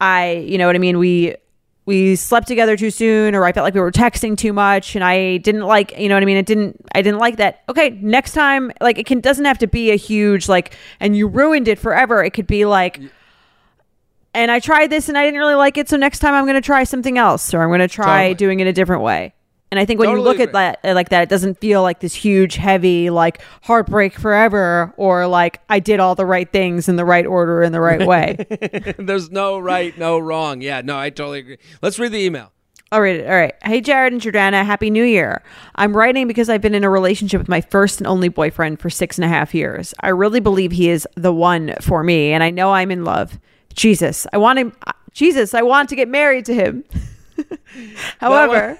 I, 0.00 0.32
you 0.32 0.58
know 0.58 0.66
what 0.66 0.74
I 0.74 0.80
mean, 0.80 0.98
we 0.98 1.36
we 1.84 2.14
slept 2.14 2.46
together 2.46 2.76
too 2.76 2.90
soon 2.90 3.34
or 3.34 3.44
I 3.44 3.52
felt 3.52 3.64
like 3.64 3.74
we 3.74 3.80
were 3.80 3.90
texting 3.90 4.36
too 4.36 4.52
much 4.52 4.94
and 4.94 5.02
I 5.02 5.38
didn't 5.38 5.62
like, 5.62 5.98
you 5.98 6.08
know 6.08 6.14
what 6.14 6.22
I 6.22 6.26
mean? 6.26 6.36
It 6.36 6.46
didn't 6.46 6.84
I 6.94 7.02
didn't 7.02 7.18
like 7.18 7.36
that. 7.38 7.62
Okay, 7.68 7.90
next 8.00 8.32
time 8.32 8.70
like 8.80 8.98
it 8.98 9.06
can 9.06 9.20
doesn't 9.20 9.44
have 9.44 9.58
to 9.58 9.66
be 9.66 9.90
a 9.90 9.96
huge 9.96 10.48
like 10.48 10.76
and 11.00 11.16
you 11.16 11.26
ruined 11.26 11.68
it 11.68 11.78
forever. 11.78 12.22
It 12.22 12.32
could 12.32 12.46
be 12.46 12.64
like 12.64 13.00
and 14.34 14.50
I 14.50 14.60
tried 14.60 14.90
this 14.90 15.08
and 15.08 15.18
I 15.18 15.24
didn't 15.24 15.40
really 15.40 15.56
like 15.56 15.76
it, 15.76 15.88
so 15.88 15.96
next 15.96 16.20
time 16.20 16.34
I'm 16.34 16.44
going 16.44 16.54
to 16.54 16.62
try 16.62 16.84
something 16.84 17.18
else 17.18 17.52
or 17.52 17.62
I'm 17.62 17.68
going 17.68 17.80
to 17.80 17.88
try 17.88 18.28
Totally. 18.28 18.34
doing 18.34 18.60
it 18.60 18.66
a 18.66 18.72
different 18.72 19.02
way. 19.02 19.34
And 19.72 19.78
I 19.80 19.86
think 19.86 20.00
when 20.00 20.10
you 20.10 20.16
Totally 20.16 20.36
look 20.36 20.48
at 20.48 20.52
that 20.52 20.80
uh, 20.84 20.92
like 20.94 21.08
that, 21.08 21.22
it 21.22 21.28
doesn't 21.30 21.58
feel 21.58 21.80
like 21.80 22.00
this 22.00 22.12
huge, 22.12 22.56
heavy, 22.56 23.08
like 23.08 23.40
heartbreak 23.62 24.12
forever, 24.18 24.92
or 24.98 25.26
like 25.26 25.62
I 25.70 25.80
did 25.80 25.98
all 25.98 26.14
the 26.14 26.26
right 26.26 26.52
things 26.52 26.90
in 26.90 26.96
the 26.96 27.06
right 27.06 27.24
order 27.24 27.62
in 27.62 27.72
the 27.72 27.80
right 27.80 28.06
way. 28.06 28.36
There's 28.98 29.30
no 29.30 29.58
right, 29.58 29.96
no 29.96 30.18
wrong. 30.18 30.60
Yeah, 30.60 30.82
no, 30.82 30.98
I 30.98 31.08
totally 31.08 31.38
agree. 31.38 31.56
Let's 31.80 31.98
read 31.98 32.12
the 32.12 32.18
email. 32.18 32.52
All 32.92 33.00
right, 33.00 33.24
all 33.24 33.34
right. 33.34 33.54
Hey, 33.64 33.80
Jared 33.80 34.12
and 34.12 34.20
Jordana, 34.20 34.62
Happy 34.62 34.90
New 34.90 35.04
Year. 35.04 35.42
I'm 35.76 35.96
writing 35.96 36.28
because 36.28 36.50
I've 36.50 36.60
been 36.60 36.74
in 36.74 36.84
a 36.84 36.90
relationship 36.90 37.40
with 37.40 37.48
my 37.48 37.62
first 37.62 37.98
and 37.98 38.06
only 38.06 38.28
boyfriend 38.28 38.78
for 38.78 38.90
six 38.90 39.16
and 39.16 39.24
a 39.24 39.28
half 39.28 39.54
years. 39.54 39.94
I 40.00 40.10
really 40.10 40.40
believe 40.40 40.72
he 40.72 40.90
is 40.90 41.08
the 41.14 41.32
one 41.32 41.76
for 41.80 42.04
me, 42.04 42.34
and 42.34 42.44
I 42.44 42.50
know 42.50 42.74
I'm 42.74 42.90
in 42.90 43.04
love. 43.06 43.38
Jesus, 43.72 44.26
I 44.34 44.36
want 44.36 44.58
him. 44.58 44.74
Jesus, 45.14 45.54
I 45.54 45.62
want 45.62 45.88
to 45.88 45.96
get 45.96 46.08
married 46.08 46.44
to 46.44 46.54
him. 46.54 46.84
However, 48.20 48.78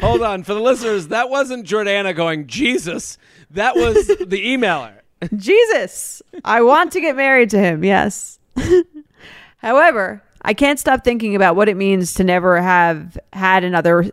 Hold 0.00 0.22
on, 0.22 0.42
for 0.42 0.54
the 0.54 0.60
listeners, 0.60 1.08
that 1.08 1.30
wasn't 1.30 1.66
Jordana 1.66 2.14
going 2.14 2.46
Jesus. 2.46 3.18
That 3.50 3.76
was 3.76 4.06
the 4.06 4.16
emailer. 4.26 4.94
Jesus, 5.36 6.22
I 6.44 6.62
want 6.62 6.92
to 6.92 7.00
get 7.00 7.16
married 7.16 7.50
to 7.50 7.58
him. 7.58 7.84
Yes. 7.84 8.38
However, 9.58 10.22
I 10.42 10.54
can't 10.54 10.78
stop 10.78 11.04
thinking 11.04 11.36
about 11.36 11.56
what 11.56 11.68
it 11.68 11.76
means 11.76 12.14
to 12.14 12.24
never 12.24 12.60
have 12.60 13.18
had 13.32 13.62
another 13.64 14.10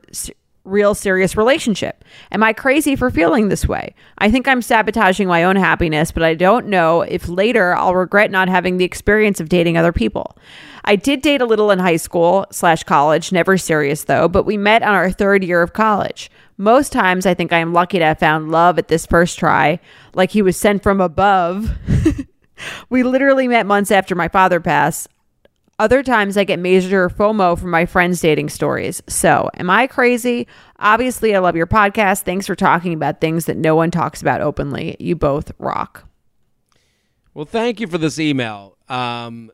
real 0.68 0.94
serious 0.94 1.36
relationship. 1.36 2.04
Am 2.32 2.44
I 2.44 2.54
crazy 2.54 2.96
for 2.96 3.10
feeling 3.10 3.50
this 3.50 3.68
way? 3.68 3.96
I 4.18 4.30
think 4.30 4.48
I'm 4.48 4.62
sabotaging 4.62 5.28
my 5.28 5.44
own 5.44 5.56
happiness, 5.56 6.12
but 6.12 6.24
I 6.24 6.36
don't 6.36 6.68
know 6.68 7.02
if 7.02 7.28
later 7.28 7.76
I'll 7.76 7.96
regret 7.96 8.32
not 8.32 8.50
having 8.50 8.78
the 8.78 8.86
experience 8.86 9.40
of 9.40 9.50
dating 9.50 9.78
other 9.78 9.94
people. 9.94 10.38
I 10.86 10.96
did 10.96 11.22
date 11.22 11.42
a 11.42 11.46
little 11.46 11.72
in 11.72 11.80
high 11.80 11.98
school 11.98 12.46
slash 12.52 12.84
college, 12.84 13.32
never 13.32 13.58
serious 13.58 14.06
though, 14.06 14.28
but 14.28 14.46
we 14.46 14.58
met 14.58 14.84
on 14.84 14.94
our 14.94 15.12
third 15.12 15.44
year 15.44 15.62
of 15.62 15.74
college. 15.74 16.30
Most 16.58 16.92
times 16.92 17.26
I 17.26 17.34
think 17.34 17.54
I 17.54 17.60
am 17.60 17.74
lucky 17.74 18.00
to 18.00 18.06
have 18.06 18.20
found 18.20 18.52
love 18.52 18.80
at 18.80 18.88
this 18.88 19.06
first 19.06 19.38
try, 19.38 19.80
like 20.14 20.32
he 20.32 20.42
was 20.42 20.58
sent 20.58 20.84
from 20.84 21.02
above. 21.02 21.78
we 22.90 23.04
literally 23.04 23.48
met 23.48 23.66
months 23.66 23.92
after 23.92 24.16
my 24.16 24.28
father 24.28 24.60
passed. 24.60 25.08
Other 25.80 26.02
times 26.02 26.38
I 26.38 26.44
get 26.44 26.58
major 26.58 27.08
FOMO 27.08 27.58
from 27.60 27.70
my 27.70 27.86
friends' 27.86 28.20
dating 28.20 28.50
stories. 28.50 29.04
So, 29.08 29.52
am 29.58 29.70
I 29.70 29.86
crazy? 29.86 30.48
Obviously, 30.80 31.36
I 31.36 31.40
love 31.40 31.56
your 31.56 31.68
podcast. 31.68 32.24
Thanks 32.24 32.48
for 32.48 32.56
talking 32.56 32.94
about 32.94 33.22
things 33.22 33.46
that 33.46 33.58
no 33.58 33.76
one 33.76 33.92
talks 33.92 34.20
about 34.20 34.42
openly. 34.42 34.98
You 35.00 35.16
both 35.16 35.52
rock. 35.60 36.08
Well, 37.36 37.46
thank 37.46 37.80
you 37.80 37.86
for 37.86 38.00
this 38.00 38.18
email. 38.18 38.76
Um, 38.90 39.52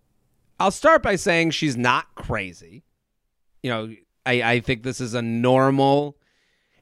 I'll 0.62 0.72
start 0.72 1.04
by 1.04 1.18
saying 1.18 1.52
she's 1.52 1.76
not 1.76 2.16
crazy. 2.16 2.86
You 3.62 3.70
know, 3.70 3.96
I, 4.26 4.42
I 4.44 4.60
think 4.62 4.84
this 4.84 5.02
is 5.02 5.14
a 5.14 5.22
normal. 5.22 6.16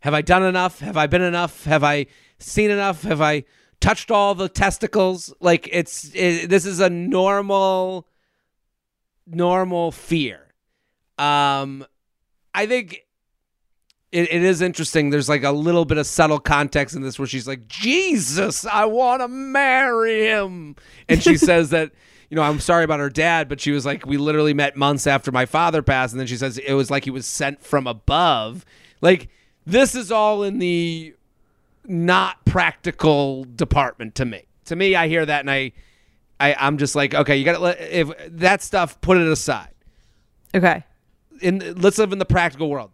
Have 0.02 0.14
I 0.14 0.22
done 0.22 0.44
enough? 0.44 0.80
Have 0.82 0.98
I 0.98 1.08
been 1.08 1.24
enough? 1.24 1.64
Have 1.64 1.84
I 1.84 2.06
seen 2.38 2.70
enough? 2.70 3.02
Have 3.02 3.22
I 3.22 3.46
touched 3.80 4.12
all 4.12 4.36
the 4.36 4.50
testicles? 4.50 5.34
Like 5.40 5.68
it's 5.72 6.12
it, 6.14 6.50
this 6.52 6.68
is 6.68 6.80
a 6.80 6.92
normal, 6.92 8.08
normal 9.34 9.92
fear. 9.92 10.48
Um, 11.18 11.86
I 12.54 12.66
think 12.66 13.06
it, 14.12 14.32
it 14.32 14.44
is 14.44 14.62
interesting. 14.62 15.10
There's 15.10 15.30
like 15.30 15.44
a 15.44 15.52
little 15.52 15.86
bit 15.86 15.98
of 15.98 16.06
subtle 16.06 16.40
context 16.40 16.96
in 16.96 17.02
this 17.02 17.18
where 17.18 17.28
she's 17.28 17.48
like, 17.48 17.68
Jesus, 17.68 18.66
I 18.66 18.86
want 18.86 19.22
to 19.22 19.28
marry 19.28 20.28
him. 20.28 20.76
And 21.08 21.24
she 21.24 21.38
says 21.38 21.70
that, 21.70 21.92
you 22.30 22.36
know, 22.36 22.44
I'm 22.44 22.60
sorry 22.60 22.84
about 22.84 23.00
her 23.00 23.10
dad, 23.10 23.48
but 23.48 23.62
she 23.62 23.72
was 23.72 23.86
like, 23.86 24.06
we 24.06 24.18
literally 24.18 24.54
met 24.54 24.76
months 24.76 25.08
after 25.08 25.32
my 25.32 25.46
father 25.46 25.82
passed. 25.82 26.14
And 26.14 26.20
then 26.20 26.28
she 26.28 26.38
says 26.38 26.58
it 26.58 26.74
was 26.74 26.92
like 26.92 27.06
he 27.06 27.10
was 27.10 27.26
sent 27.26 27.64
from 27.64 27.88
above. 27.88 28.66
Like, 29.02 29.30
this 29.66 29.96
is 29.96 30.12
all 30.12 30.44
in 30.44 30.60
the 30.60 31.14
not 31.86 32.44
practical 32.46 33.46
department 33.46 34.16
to 34.16 34.26
me. 34.26 34.44
To 34.66 34.76
me, 34.76 34.96
I 34.96 35.08
hear 35.08 35.26
that 35.26 35.42
and 35.42 35.52
I, 35.52 35.72
I 36.42 36.56
I'm 36.60 36.78
just 36.78 36.96
like, 36.96 37.14
okay, 37.14 37.38
you 37.38 37.46
got 37.46 37.54
to 37.54 37.60
let 37.60 37.80
if 37.82 38.12
that 38.40 38.62
stuff, 38.62 39.00
put 39.02 39.18
it 39.18 39.28
aside. 39.28 39.74
Okay. 40.56 40.84
In 41.42 41.76
let's 41.82 41.98
live 41.98 42.12
in 42.14 42.20
the 42.20 42.26
practical 42.26 42.70
world. 42.70 42.92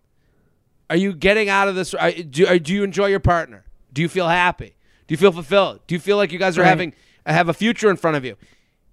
Are 0.89 0.95
you 0.95 1.14
getting 1.14 1.50
out 1.50 1.68
of 1.68 1.76
this? 1.76 1.93
Are, 1.93 2.12
do, 2.12 2.48
are, 2.48 2.60
do 2.60 2.74
you 2.74 2.84
enjoy 2.84 3.08
your 3.08 3.20
partner? 3.20 3.66
Do 3.91 4.02
you 4.02 4.08
feel 4.08 4.28
happy? 4.28 4.76
Do 5.08 5.14
you 5.14 5.18
feel 5.18 5.32
fulfilled? 5.32 5.82
Do 5.88 5.95
you 5.95 6.00
feel 6.00 6.18
like 6.18 6.32
you 6.32 6.39
guys 6.39 6.58
are 6.58 6.62
Right. 6.62 6.68
having 6.70 6.93
have 7.26 7.50
a 7.50 7.54
future 7.54 7.89
in 7.89 7.98
front 7.98 8.16
of 8.18 8.24
you? 8.26 8.36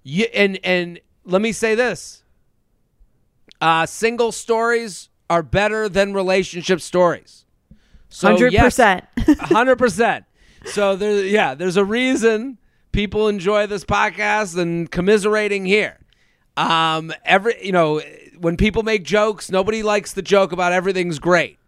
you 0.02 0.26
and 0.34 0.58
and 0.64 1.00
let 1.24 1.40
me 1.40 1.52
say 1.52 1.74
this: 1.74 2.24
uh, 3.60 3.86
single 3.86 4.32
stories 4.32 5.08
are 5.30 5.42
better 5.42 5.88
than 5.88 6.12
relationship 6.14 6.80
stories. 6.80 7.44
So 8.08 8.28
Hundred 8.28 8.52
yes, 8.52 8.64
percent. 8.64 9.04
hundred 9.40 9.76
percent. 9.76 10.24
So 10.66 10.96
there, 10.96 11.24
yeah, 11.24 11.54
there's 11.54 11.76
a 11.76 11.84
reason 11.84 12.58
people 12.94 13.28
enjoy 13.28 13.66
this 13.66 13.84
podcast 13.84 14.56
and 14.56 14.90
commiserating 14.90 15.66
here. 15.66 15.98
Um, 16.56 17.12
every 17.24 17.54
you 17.64 17.72
know, 17.72 18.00
when 18.38 18.56
people 18.56 18.82
make 18.84 19.02
jokes, 19.04 19.50
nobody 19.50 19.82
likes 19.82 20.12
the 20.12 20.22
joke 20.22 20.52
about 20.52 20.72
everything's 20.72 21.18
great. 21.18 21.58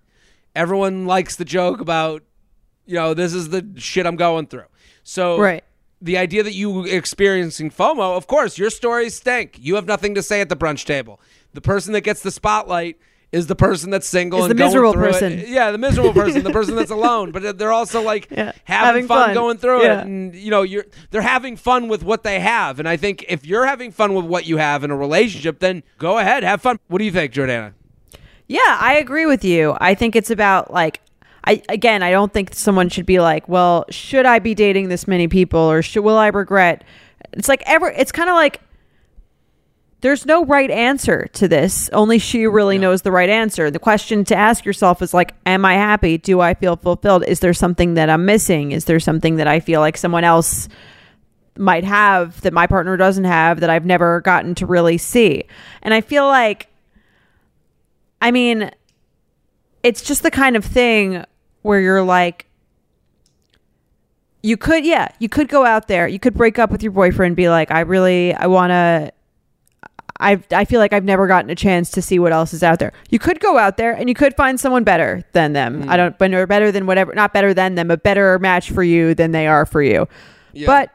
Everyone 0.55 1.05
likes 1.05 1.37
the 1.37 1.45
joke 1.45 1.81
about, 1.81 2.23
you 2.87 2.95
know, 2.95 3.13
this 3.13 3.35
is 3.35 3.51
the 3.51 3.67
shit 3.77 4.07
I'm 4.07 4.17
going 4.17 4.47
through. 4.47 4.65
So 5.03 5.39
Right. 5.39 5.65
the 6.01 6.17
idea 6.17 6.43
that 6.45 6.55
you 6.55 6.85
experiencing 6.85 7.71
FOMO, 7.71 8.17
of 8.17 8.27
course, 8.27 8.57
your 8.57 8.71
stories 8.71 9.17
stink. 9.17 9.59
You 9.61 9.75
have 9.75 9.87
nothing 9.87 10.15
to 10.15 10.23
say 10.23 10.41
at 10.41 10.49
the 10.49 10.57
brunch 10.57 10.85
table. 10.85 11.21
The 11.53 11.61
person 11.61 11.93
that 11.93 12.03
gets 12.03 12.23
the 12.23 12.31
spotlight 12.31 12.99
is 13.33 13.49
the 13.49 13.57
person 13.57 13.91
that's 13.91 14.07
single 14.07 14.39
Is 14.39 14.45
and 14.47 14.51
the 14.59 14.65
miserable 14.65 14.93
through 14.93 15.07
it. 15.07 15.13
person. 15.13 15.45
Yeah, 15.47 15.71
the 15.73 15.79
miserable 15.79 16.13
person, 16.13 16.43
the 16.45 16.51
person 16.51 16.77
that's 16.77 16.91
alone, 17.01 17.33
but 17.33 17.59
they're 17.59 17.73
also 17.73 18.01
like 18.03 18.29
Yeah, 18.31 18.53
having, 18.65 18.87
having 18.87 19.07
fun, 19.09 19.27
fun. 19.29 19.35
going 19.35 19.59
through 19.59 19.83
Yeah. 19.83 20.01
it, 20.01 20.07
and 20.07 20.35
you 20.35 20.51
know, 20.51 20.63
you're 20.63 20.87
they're 21.11 21.23
having 21.23 21.57
fun 21.57 21.89
with 21.89 22.03
what 22.05 22.23
they 22.23 22.41
have. 22.41 22.79
And 22.79 22.89
I 22.89 22.97
think 22.97 23.25
if 23.29 23.45
you're 23.45 23.67
having 23.67 23.91
fun 23.91 24.15
with 24.15 24.25
what 24.25 24.47
you 24.47 24.57
have 24.59 24.85
in 24.85 24.91
a 24.91 24.97
relationship, 24.97 25.59
then 25.59 25.83
go 25.99 26.19
ahead, 26.19 26.45
have 26.45 26.63
fun. 26.63 26.79
What 26.89 26.99
do 26.99 27.05
you 27.05 27.11
think, 27.13 27.33
Jordana? 27.33 27.73
Yeah, 28.47 28.61
I 28.81 28.95
agree 28.97 29.27
with 29.27 29.45
you. 29.45 29.77
I 29.81 29.95
think 29.95 30.15
it's 30.15 30.31
about 30.31 30.73
like 30.73 31.01
I 31.45 31.63
again, 31.69 32.03
I 32.03 32.13
don't 32.13 32.33
think 32.33 32.55
someone 32.55 32.89
should 32.89 33.07
be 33.07 33.19
like, 33.21 33.49
"Well, 33.49 33.85
should 33.91 34.25
I 34.27 34.39
be 34.39 34.55
dating 34.55 34.89
this 34.89 35.07
many 35.09 35.27
people 35.29 35.61
or 35.61 35.83
should 35.83 36.03
will 36.05 36.17
I 36.19 36.29
regret?" 36.29 36.85
It's 37.33 37.49
like 37.49 37.63
ever 37.67 37.89
it's 37.91 38.13
kind 38.13 38.31
of 38.31 38.35
like 38.37 38.61
there's 40.01 40.27
no 40.27 40.45
right 40.45 40.71
answer 40.71 41.27
to 41.33 41.49
this. 41.49 41.89
Only 41.91 42.19
she 42.19 42.47
really 42.47 42.79
knows 42.79 43.03
the 43.03 43.11
right 43.11 43.31
answer. 43.31 43.71
The 43.71 43.79
question 43.79 44.25
to 44.27 44.37
ask 44.37 44.65
yourself 44.65 45.03
is 45.03 45.15
like, 45.15 45.35
am 45.47 45.65
I 45.65 45.75
happy? 45.75 46.19
Do 46.19 46.41
I 46.41 46.55
feel 46.55 46.77
fulfilled? 46.77 47.25
Is 47.27 47.41
there 47.41 47.55
something 47.55 47.95
that 47.95 48.11
I'm 48.11 48.27
missing? 48.27 48.73
Is 48.73 48.85
there 48.85 49.01
something 49.01 49.37
that 49.37 49.47
I 49.47 49.61
feel 49.61 49.81
like 49.81 49.97
someone 49.97 50.25
else 50.25 50.69
might 51.57 51.85
have 51.85 52.41
that 52.43 52.53
my 52.53 52.67
partner 52.67 52.97
doesn't 52.97 53.25
have 53.25 53.61
that 53.61 53.71
I've 53.71 53.87
never 53.87 54.21
gotten 54.21 54.55
to 54.57 54.67
really 54.67 54.99
see? 54.99 55.45
And 55.83 55.95
I 55.95 56.03
feel 56.03 56.27
like 56.27 56.69
I 58.21 58.31
mean, 58.31 58.71
it's 59.83 60.03
just 60.03 60.23
the 60.23 60.31
kind 60.31 60.57
of 60.57 60.65
thing 60.65 61.25
where 61.63 61.81
you're 61.81 62.03
like, 62.03 62.47
you 64.43 64.57
could, 64.57 64.85
yeah, 64.85 65.09
you 65.19 65.29
could 65.29 65.49
go 65.49 65.65
out 65.65 65.89
there, 65.89 66.07
you 66.07 66.19
could 66.19 66.35
break 66.35 66.59
up 66.59 66.71
with 66.71 66.83
your 66.83 66.93
boyfriend, 66.93 67.31
and 67.31 67.37
be 67.37 67.49
like, 67.49 67.71
I 67.71 67.81
really, 67.81 68.33
I 68.35 68.47
want 68.47 68.71
to. 68.71 69.13
I 70.21 70.43
I 70.51 70.65
feel 70.65 70.81
like 70.81 70.93
I've 70.93 71.05
never 71.05 71.27
gotten 71.27 71.51
a 71.51 71.55
chance 71.55 71.91
to 71.93 72.03
see 72.03 72.19
what 72.19 72.33
else 72.33 72.55
is 72.55 72.63
out 72.63 72.79
there. 72.79 72.93
You 73.11 73.19
could 73.19 73.41
go 73.41 73.59
out 73.59 73.77
there 73.77 73.93
and 73.93 74.09
you 74.09 74.15
could 74.15 74.35
find 74.37 74.59
someone 74.59 74.85
better 74.85 75.25
than 75.33 75.53
them. 75.53 75.83
I 75.83 75.93
hmm. 75.93 75.97
don't, 75.97 76.19
but 76.19 76.33
or 76.35 76.47
better 76.47 76.73
than 76.73 76.87
whatever, 76.87 77.15
not 77.15 77.33
better 77.33 77.53
than 77.55 77.75
them, 77.75 77.91
a 77.91 77.97
better 77.97 78.39
match 78.39 78.71
for 78.71 78.83
you 78.83 79.15
than 79.15 79.33
they 79.33 79.47
are 79.47 79.67
for 79.67 79.83
you. 79.83 80.09
But 80.65 80.91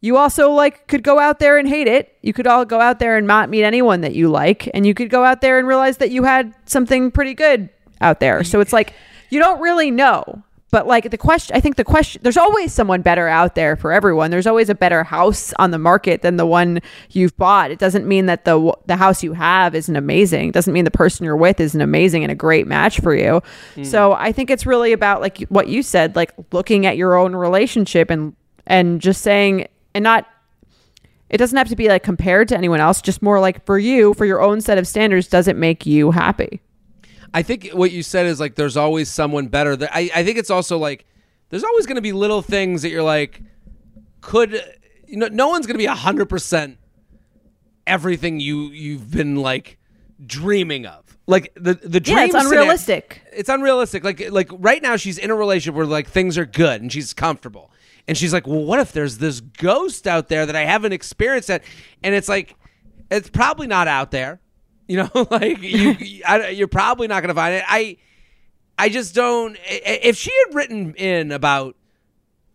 you 0.00 0.16
also 0.18 0.50
like 0.50 0.86
could 0.86 1.02
go 1.02 1.18
out 1.18 1.38
there 1.38 1.58
and 1.58 1.66
hate 1.66 1.88
it. 1.88 2.16
You 2.22 2.32
could 2.32 2.46
all 2.46 2.64
go 2.64 2.80
out 2.80 2.98
there 2.98 3.16
and 3.16 3.26
not 3.26 3.48
meet 3.48 3.64
anyone 3.64 4.02
that 4.02 4.14
you 4.14 4.30
like, 4.30 4.70
and 4.74 4.86
you 4.86 4.94
could 4.94 5.10
go 5.10 5.24
out 5.24 5.40
there 5.40 5.58
and 5.58 5.66
realize 5.66 5.96
that 5.96 6.10
you 6.10 6.24
had 6.24 6.54
something 6.66 7.10
pretty 7.10 7.34
good 7.34 7.70
out 8.00 8.20
there. 8.20 8.44
So 8.44 8.60
it's 8.60 8.72
like 8.72 8.92
you 9.30 9.40
don't 9.40 9.60
really 9.60 9.90
know. 9.90 10.43
But 10.70 10.86
like 10.88 11.10
the 11.10 11.18
question, 11.18 11.56
I 11.56 11.60
think 11.60 11.76
the 11.76 11.84
question, 11.84 12.20
there's 12.24 12.36
always 12.36 12.72
someone 12.72 13.00
better 13.00 13.28
out 13.28 13.54
there 13.54 13.76
for 13.76 13.92
everyone. 13.92 14.30
There's 14.30 14.46
always 14.46 14.68
a 14.68 14.74
better 14.74 15.04
house 15.04 15.52
on 15.58 15.70
the 15.70 15.78
market 15.78 16.22
than 16.22 16.36
the 16.36 16.46
one 16.46 16.80
you've 17.10 17.36
bought. 17.36 17.70
It 17.70 17.78
doesn't 17.78 18.06
mean 18.06 18.26
that 18.26 18.44
the 18.44 18.74
the 18.86 18.96
house 18.96 19.22
you 19.22 19.34
have 19.34 19.74
isn't 19.74 19.94
amazing. 19.94 20.48
It 20.48 20.52
doesn't 20.52 20.72
mean 20.72 20.84
the 20.84 20.90
person 20.90 21.24
you're 21.24 21.36
with 21.36 21.60
isn't 21.60 21.80
amazing 21.80 22.24
and 22.24 22.32
a 22.32 22.34
great 22.34 22.66
match 22.66 23.00
for 23.00 23.14
you. 23.14 23.40
Hmm. 23.76 23.84
So 23.84 24.12
I 24.14 24.32
think 24.32 24.50
it's 24.50 24.66
really 24.66 24.92
about 24.92 25.20
like 25.20 25.42
what 25.42 25.68
you 25.68 25.82
said, 25.82 26.16
like 26.16 26.32
looking 26.52 26.86
at 26.86 26.96
your 26.96 27.14
own 27.14 27.36
relationship 27.36 28.10
and 28.10 28.34
and 28.66 29.00
just 29.00 29.22
saying 29.22 29.68
and 29.94 30.02
not 30.02 30.26
it 31.30 31.38
doesn't 31.38 31.56
have 31.56 31.68
to 31.68 31.76
be 31.76 31.88
like 31.88 32.02
compared 32.02 32.48
to 32.48 32.56
anyone 32.56 32.80
else 32.80 33.00
just 33.02 33.22
more 33.22 33.40
like 33.40 33.64
for 33.64 33.78
you 33.78 34.14
for 34.14 34.24
your 34.24 34.40
own 34.40 34.60
set 34.60 34.78
of 34.78 34.86
standards 34.86 35.26
does 35.26 35.48
it 35.48 35.56
make 35.56 35.86
you 35.86 36.10
happy 36.10 36.60
I 37.34 37.42
think 37.42 37.70
what 37.72 37.90
you 37.90 38.04
said 38.04 38.26
is 38.26 38.38
like 38.38 38.54
there's 38.54 38.76
always 38.76 39.10
someone 39.10 39.48
better. 39.48 39.76
I, 39.92 40.08
I 40.14 40.24
think 40.24 40.38
it's 40.38 40.50
also 40.50 40.78
like 40.78 41.04
there's 41.50 41.64
always 41.64 41.84
going 41.84 41.96
to 41.96 42.02
be 42.02 42.12
little 42.12 42.40
things 42.40 42.82
that 42.82 42.90
you're 42.90 43.02
like 43.02 43.42
could 44.20 44.52
you 45.06 45.16
know 45.16 45.28
no 45.30 45.48
one's 45.48 45.66
going 45.66 45.74
to 45.74 45.78
be 45.78 45.86
100% 45.92 46.76
everything 47.86 48.40
you 48.40 48.68
you've 48.68 49.10
been 49.10 49.36
like 49.36 49.78
dreaming 50.24 50.86
of. 50.86 51.18
Like 51.26 51.52
the 51.54 51.74
the 51.74 52.00
dream 52.00 52.18
yeah 52.18 52.24
it's 52.24 52.32
scenario- 52.34 52.60
unrealistic 52.60 53.22
it's 53.32 53.48
unrealistic. 53.48 54.04
Like 54.04 54.30
like 54.30 54.50
right 54.52 54.80
now 54.80 54.96
she's 54.96 55.18
in 55.18 55.30
a 55.30 55.34
relationship 55.34 55.74
where 55.74 55.86
like 55.86 56.08
things 56.08 56.38
are 56.38 56.46
good 56.46 56.80
and 56.82 56.92
she's 56.92 57.12
comfortable. 57.12 57.70
And 58.06 58.18
she's 58.18 58.34
like, 58.34 58.46
"Well, 58.46 58.62
what 58.62 58.80
if 58.80 58.92
there's 58.92 59.16
this 59.16 59.40
ghost 59.40 60.06
out 60.06 60.28
there 60.28 60.44
that 60.44 60.54
I 60.54 60.66
haven't 60.66 60.92
experienced 60.92 61.48
yet?" 61.48 61.64
And 62.02 62.14
it's 62.14 62.28
like 62.28 62.54
it's 63.10 63.30
probably 63.30 63.66
not 63.66 63.88
out 63.88 64.10
there. 64.10 64.40
You 64.86 64.98
know, 64.98 65.26
like 65.30 65.62
you 65.62 66.22
I, 66.26 66.48
you're 66.48 66.68
probably 66.68 67.08
not 67.08 67.20
going 67.20 67.28
to 67.28 67.34
find 67.34 67.54
it. 67.54 67.64
I 67.66 67.96
I 68.78 68.88
just 68.88 69.14
don't 69.14 69.56
if 69.64 70.16
she 70.16 70.32
had 70.46 70.54
written 70.54 70.94
in 70.94 71.32
about 71.32 71.76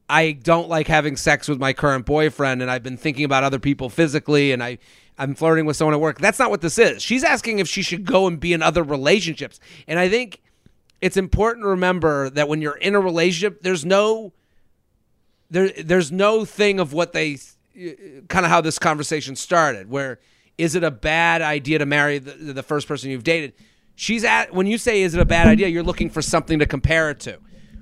I 0.10 0.32
don't 0.32 0.68
like 0.68 0.88
having 0.88 1.16
sex 1.16 1.48
with 1.48 1.60
my 1.60 1.74
current 1.74 2.06
boyfriend 2.06 2.62
and 2.62 2.72
I've 2.72 2.84
been 2.84 2.98
thinking 2.98 3.26
about 3.26 3.44
other 3.44 3.60
people 3.60 3.90
physically 3.90 4.52
and 4.52 4.64
I 4.64 4.80
I'm 5.18 5.36
flirting 5.36 5.66
with 5.66 5.76
someone 5.76 5.94
at 5.94 6.00
work. 6.00 6.20
That's 6.20 6.40
not 6.40 6.50
what 6.50 6.62
this 6.62 6.78
is. 6.78 7.04
She's 7.04 7.26
asking 7.26 7.60
if 7.60 7.68
she 7.68 7.82
should 7.82 8.06
go 8.06 8.26
and 8.26 8.40
be 8.40 8.54
in 8.54 8.62
other 8.64 8.84
relationships. 8.84 9.60
And 9.86 10.00
I 10.00 10.08
think 10.08 10.42
it's 11.02 11.18
important 11.18 11.66
to 11.66 11.70
remember 11.70 12.30
that 12.30 12.48
when 12.48 12.62
you're 12.62 12.78
in 12.78 12.96
a 12.96 13.02
relationship, 13.02 13.62
there's 13.62 13.86
no 13.86 14.34
there 15.50 15.70
there's 15.84 16.12
no 16.12 16.46
thing 16.46 16.80
of 16.80 16.94
what 16.94 17.14
they 17.14 17.38
uh, 17.80 18.22
kind 18.28 18.46
of 18.46 18.52
how 18.52 18.62
this 18.62 18.80
conversation 18.80 19.36
started 19.36 19.90
where 19.90 20.20
is 20.60 20.76
it 20.76 20.84
a 20.84 20.92
bad 20.92 21.42
idea 21.42 21.80
to 21.80 21.86
marry 21.86 22.20
the, 22.20 22.32
the 22.54 22.64
first 22.64 22.88
person 22.88 23.10
you've 23.10 23.24
dated? 23.24 23.54
She's 23.96 24.24
at 24.24 24.54
when 24.54 24.68
you 24.68 24.78
say 24.78 25.02
is 25.02 25.16
it 25.16 25.22
a 25.22 25.26
bad 25.26 25.48
idea 25.48 25.68
you're 25.68 25.84
looking 25.84 26.10
for 26.10 26.22
something 26.22 26.60
to 26.60 26.66
compare 26.66 27.10
it 27.10 27.20
to. 27.22 27.40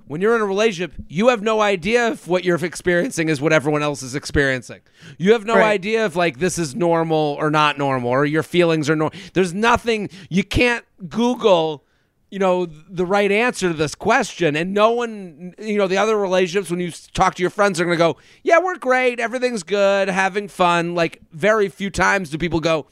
When 0.07 0.21
you're 0.21 0.35
in 0.35 0.41
a 0.41 0.45
relationship 0.45 0.93
you 1.09 1.27
have 1.29 1.41
no 1.41 1.59
idea 1.59 2.09
if 2.11 2.27
what 2.27 2.43
you're 2.45 2.63
experiencing 2.63 3.29
is 3.29 3.41
what 3.41 3.51
everyone 3.51 3.83
else 3.83 4.01
is 4.03 4.15
experiencing. 4.15 4.79
You 5.17 5.33
have 5.33 5.45
no 5.45 5.55
Right. 5.55 5.65
idea 5.71 6.05
if 6.05 6.15
like 6.15 6.39
this 6.39 6.57
is 6.57 6.75
normal 6.75 7.35
or 7.39 7.49
not 7.51 7.77
normal 7.77 8.09
or 8.11 8.23
your 8.25 8.43
feelings 8.43 8.89
are 8.89 8.95
normal 8.95 9.17
there's 9.33 9.53
nothing 9.53 10.09
you 10.29 10.43
can't 10.43 10.85
google 11.09 11.83
you 12.29 12.39
know 12.39 12.65
the 12.65 13.05
right 13.05 13.31
answer 13.31 13.69
to 13.69 13.73
this 13.73 13.95
question 13.95 14.55
and 14.55 14.73
no 14.73 14.91
one 14.91 15.53
you 15.59 15.77
know 15.77 15.87
the 15.87 15.97
other 15.97 16.17
relationships 16.17 16.69
when 16.69 16.79
you 16.79 16.91
talk 17.13 17.35
to 17.35 17.41
your 17.41 17.49
friends 17.49 17.79
are 17.79 17.85
going 17.85 17.97
to 17.97 17.97
go 17.97 18.17
yeah 18.43 18.59
we're 18.59 18.77
great 18.77 19.19
everything's 19.19 19.63
good 19.63 20.09
having 20.09 20.47
fun 20.47 20.93
like 20.93 21.21
very 21.31 21.69
few 21.69 21.89
times 21.89 22.29
do 22.29 22.37
people 22.37 22.59
go 22.59 22.85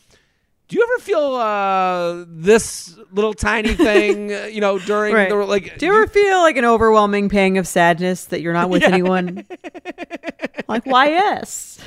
do 0.67 0.77
you 0.77 0.83
ever 0.83 1.03
feel 1.03 1.36
uh, 1.36 2.25
this 2.27 2.97
little 3.11 3.36
tiny 3.36 3.73
thing, 3.75 4.33
uh, 4.33 4.45
you 4.45 4.61
know, 4.61 4.79
during 4.79 5.13
Right. 5.13 5.29
the 5.29 5.36
like? 5.36 5.77
Do 5.77 5.86
you 5.86 5.93
ever 5.93 6.07
feel 6.07 6.39
like 6.39 6.57
an 6.57 6.65
overwhelming 6.65 7.29
pang 7.29 7.59
of 7.59 7.67
sadness 7.67 8.25
that 8.25 8.41
you're 8.41 8.51
not 8.51 8.71
with 8.71 8.81
anyone? 8.81 9.45
like, 10.67 10.83
why 10.88 11.09
yes? 11.09 11.79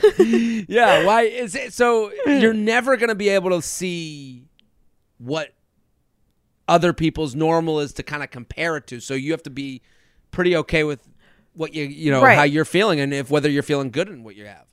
yeah. 0.69 1.05
Why 1.05 1.23
is 1.23 1.57
it 1.57 1.73
so? 1.73 2.13
You're 2.25 2.53
never 2.73 2.97
gonna 2.97 3.17
be 3.17 3.31
able 3.31 3.51
to 3.51 3.63
see 3.63 4.45
what 5.19 5.49
other 6.69 6.93
people's 6.93 7.35
normal 7.35 7.81
is 7.81 7.93
to 7.95 8.03
kind 8.03 8.23
of 8.23 8.31
compare 8.31 8.77
it 8.77 8.87
to. 8.89 9.01
So 9.01 9.15
you 9.15 9.33
have 9.33 9.43
to 9.45 9.51
be 9.51 9.83
pretty 10.31 10.55
okay 10.57 10.85
with 10.85 11.01
what 11.55 11.75
you 11.75 11.85
you 11.85 12.13
know 12.13 12.23
Right. 12.23 12.37
how 12.37 12.45
you're 12.45 12.65
feeling 12.65 13.01
and 13.01 13.13
if 13.13 13.31
whether 13.31 13.51
you're 13.51 13.63
feeling 13.65 13.91
good 13.91 14.09
in 14.09 14.23
what 14.23 14.37
you 14.37 14.47
have. 14.47 14.67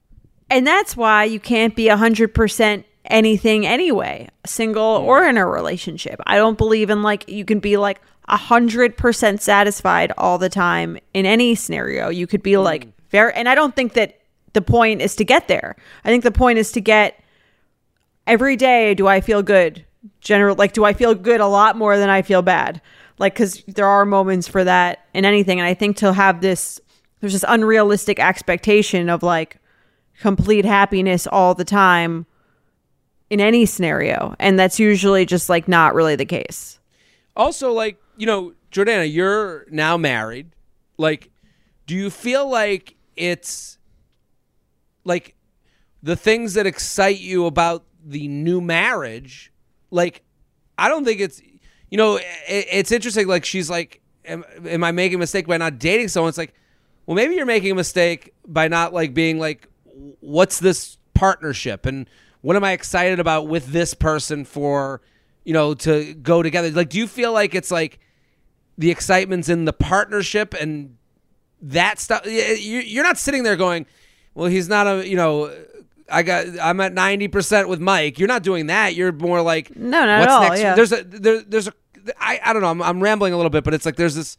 and 0.50 0.68
that's 0.68 0.96
why 0.96 1.24
you 1.24 1.40
can't 1.40 1.76
be 1.76 1.86
100% 1.88 2.84
anything 3.06 3.66
anyway, 3.66 4.30
single 4.46 5.00
mm. 5.00 5.04
or 5.04 5.26
in 5.26 5.38
a 5.38 5.46
relationship. 5.48 6.20
I 6.28 6.38
don't 6.38 6.58
believe 6.58 6.90
in 6.90 7.02
like 7.02 7.28
you 7.28 7.46
can 7.46 7.60
be 7.60 7.78
like 7.78 8.02
100% 8.30 9.40
satisfied 9.40 10.12
all 10.18 10.38
the 10.38 10.50
time 10.50 10.98
in 11.14 11.26
any 11.26 11.56
scenario. 11.56 12.10
You 12.10 12.28
could 12.28 12.44
be 12.44 12.52
mm. 12.54 12.64
like 12.64 12.88
very, 13.10 13.34
and 13.34 13.48
I 13.48 13.56
don't 13.56 13.76
think 13.76 13.94
that 13.94 14.20
the 14.54 14.62
point 14.62 15.02
is 15.02 15.16
to 15.18 15.26
get 15.26 15.48
there. 15.48 15.76
I 16.04 16.10
think 16.10 16.24
the 16.24 16.32
point 16.32 16.60
is 16.60 16.72
to 16.74 16.82
get 16.82 17.20
every 18.28 18.56
day, 18.56 18.94
do 18.94 19.08
I 19.08 19.22
feel 19.22 19.44
good? 19.44 19.85
General, 20.22 20.56
like, 20.56 20.74
do 20.74 20.86
I 20.86 20.94
feel 20.94 21.16
good 21.16 21.42
a 21.42 21.48
lot 21.48 21.78
more 21.78 21.98
than 21.98 22.10
I 22.10 22.22
feel 22.22 22.42
bad? 22.42 22.82
Like, 23.18 23.34
because 23.34 23.64
there 23.68 23.88
are 23.88 24.06
moments 24.06 24.48
for 24.48 24.64
that 24.64 25.06
in 25.14 25.26
anything. 25.26 25.60
And 25.60 25.68
I 25.68 25.74
think 25.74 25.98
to 25.98 26.14
have 26.14 26.42
this, 26.42 26.80
there's 27.20 27.34
this 27.34 27.46
unrealistic 27.48 28.20
expectation 28.20 29.10
of 29.10 29.24
like 29.24 29.58
complete 30.20 30.66
happiness 30.66 31.28
all 31.28 31.56
the 31.56 31.66
time 31.66 32.26
in 33.30 33.40
any 33.40 33.66
scenario. 33.66 34.36
And 34.40 34.60
that's 34.60 34.80
usually 34.80 35.26
just 35.26 35.50
like 35.50 35.68
not 35.68 35.96
really 35.96 36.16
the 36.16 36.26
case. 36.26 36.80
Also, 37.36 37.72
like, 37.72 37.98
you 38.18 38.26
know, 38.26 38.54
Jordana, 38.72 39.12
you're 39.12 39.66
now 39.70 39.98
married. 39.98 40.52
Like, 40.98 41.32
do 41.88 41.96
you 41.96 42.10
feel 42.10 42.50
like 42.50 42.96
it's 43.16 43.78
like 45.04 45.36
the 46.04 46.16
things 46.16 46.54
that 46.54 46.66
excite 46.66 47.20
you 47.20 47.46
about 47.46 47.86
the 48.04 48.28
new 48.28 48.62
marriage? 48.62 49.52
Like, 49.96 50.22
I 50.78 50.90
don't 50.90 51.06
think 51.06 51.22
it's, 51.22 51.42
you 51.90 51.98
know, 51.98 52.18
it, 52.18 52.26
it's 52.72 52.92
interesting. 52.92 53.28
Like, 53.28 53.46
she's 53.46 53.70
like, 53.70 54.02
am, 54.26 54.44
am 54.68 54.84
I 54.84 54.92
making 54.92 55.16
a 55.16 55.20
mistake 55.20 55.48
by 55.48 55.58
not 55.58 55.80
dating 55.80 56.10
someone? 56.10 56.30
It's 56.30 56.38
like, 56.38 56.54
well, 57.06 57.16
maybe 57.16 57.36
you're 57.36 57.46
making 57.46 57.72
a 57.72 57.76
mistake 57.76 58.34
by 58.48 58.68
not 58.68 58.94
like 58.94 59.14
being 59.14 59.40
like, 59.40 59.68
what's 60.20 60.60
this 60.60 60.98
partnership 61.14 61.86
and 61.86 62.10
what 62.42 62.56
am 62.56 62.64
I 62.64 62.74
excited 62.74 63.20
about 63.20 63.48
with 63.48 63.68
this 63.68 63.94
person 63.94 64.44
for, 64.46 65.02
you 65.46 65.54
know, 65.54 65.74
to 65.76 66.14
go 66.16 66.44
together? 66.44 66.70
Like, 66.72 66.90
do 66.90 66.98
you 66.98 67.08
feel 67.08 67.32
like 67.32 67.56
it's 67.56 67.72
like 67.72 68.00
the 68.78 68.92
excitement's 68.92 69.50
in 69.50 69.66
the 69.66 69.74
partnership 69.74 70.54
and 70.54 70.98
that 71.62 72.00
stuff? 72.00 72.26
You- 72.26 72.32
You're 72.82 73.04
not 73.04 73.18
sitting 73.18 73.44
there 73.44 73.56
going, 73.56 73.86
well, 74.34 74.48
he's 74.48 74.68
not 74.68 74.86
a, 74.88 75.08
you 75.08 75.16
know, 75.16 75.52
I 76.10 76.22
got, 76.24 76.46
I'm 76.62 76.80
at 76.82 76.94
90% 76.94 77.68
with 77.68 77.80
Mike. 77.80 78.20
You're 78.20 78.28
not 78.28 78.44
doing 78.44 78.68
that. 78.68 78.94
You're 78.96 79.12
more 79.12 79.42
like, 79.42 79.76
No, 79.76 79.90
not 80.06 80.10
at 80.10 80.30
all, 80.30 80.42
next? 80.42 80.62
yeah. 80.62 80.76
There's 80.76 80.92
a, 80.92 81.04
there, 81.04 81.42
there's 81.42 81.68
a, 81.68 81.74
I, 82.20 82.40
I 82.44 82.54
don't 82.54 82.62
know. 82.62 82.70
I'm, 82.70 82.82
I'm 82.82 83.02
rambling 83.02 83.34
a 83.34 83.38
little 83.38 83.50
bit, 83.50 83.64
but 83.64 83.74
it's 83.74 83.86
like 83.86 83.96
there's 83.96 84.14
this, 84.16 84.38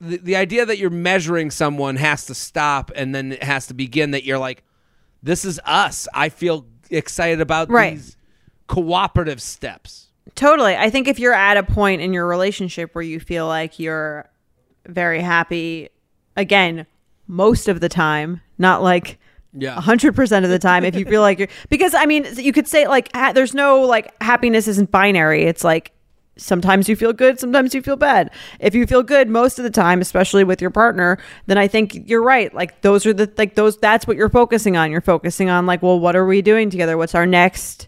the, 0.00 0.16
the 0.18 0.36
idea 0.36 0.66
that 0.66 0.78
you're 0.78 0.90
measuring 0.90 1.50
someone 1.50 1.96
has 1.96 2.26
to 2.26 2.34
stop 2.34 2.90
and 2.96 3.14
then 3.14 3.32
it 3.32 3.42
has 3.44 3.66
to 3.68 3.74
begin 3.74 4.10
that 4.10 4.24
you're 4.24 4.38
like, 4.38 4.64
this 5.22 5.44
is 5.44 5.60
us. 5.64 6.08
I 6.12 6.28
feel 6.28 6.66
excited 6.90 7.40
about 7.40 7.70
Right. 7.70 7.94
these 7.94 8.16
cooperative 8.66 9.40
steps. 9.40 10.08
Totally. 10.34 10.74
I 10.74 10.90
think 10.90 11.06
if 11.06 11.18
you're 11.20 11.32
at 11.34 11.56
a 11.56 11.62
point 11.62 12.02
in 12.02 12.12
your 12.12 12.26
relationship 12.26 12.94
where 12.94 13.02
you 13.02 13.20
feel 13.20 13.46
like 13.46 13.78
you're 13.78 14.28
very 14.86 15.20
happy, 15.20 15.90
again, 16.36 16.86
most 17.28 17.68
of 17.68 17.80
the 17.80 17.88
time, 17.88 18.40
not 18.58 18.82
like 18.82 19.18
Yeah. 19.56 19.76
100% 19.76 20.44
of 20.44 20.50
the 20.50 20.58
time 20.58 20.84
if 20.84 20.96
you 20.96 21.04
feel 21.04 21.20
like 21.20 21.38
you're 21.38 21.48
because 21.68 21.94
I 21.94 22.06
mean 22.06 22.26
you 22.36 22.52
could 22.52 22.66
say 22.66 22.88
like 22.88 23.14
ha- 23.14 23.32
there's 23.32 23.54
no 23.54 23.82
like 23.82 24.12
happiness 24.22 24.66
isn't 24.68 24.90
binary. 24.90 25.44
It's 25.44 25.62
like 25.62 25.92
sometimes 26.36 26.88
you 26.88 26.96
feel 26.96 27.12
good 27.12 27.38
sometimes 27.38 27.74
you 27.74 27.80
feel 27.80 27.96
bad. 27.96 28.30
If 28.58 28.74
you 28.74 28.86
feel 28.86 29.04
good 29.04 29.28
most 29.28 29.58
of 29.58 29.62
the 29.62 29.70
time 29.70 30.00
especially 30.00 30.42
with 30.42 30.60
your 30.60 30.70
partner 30.70 31.18
then 31.46 31.56
I 31.56 31.68
think 31.68 32.08
you're 32.08 32.22
right. 32.22 32.52
Like 32.52 32.80
those 32.82 33.06
are 33.06 33.12
the 33.12 33.32
like 33.38 33.54
those 33.54 33.78
that's 33.78 34.06
what 34.06 34.16
you're 34.16 34.28
focusing 34.28 34.76
on. 34.76 34.90
You're 34.90 35.00
focusing 35.00 35.48
on 35.50 35.66
like 35.66 35.82
well 35.82 36.00
what 36.00 36.16
are 36.16 36.26
we 36.26 36.42
doing 36.42 36.70
together? 36.70 36.98
What's 36.98 37.14
our 37.14 37.26
next 37.26 37.86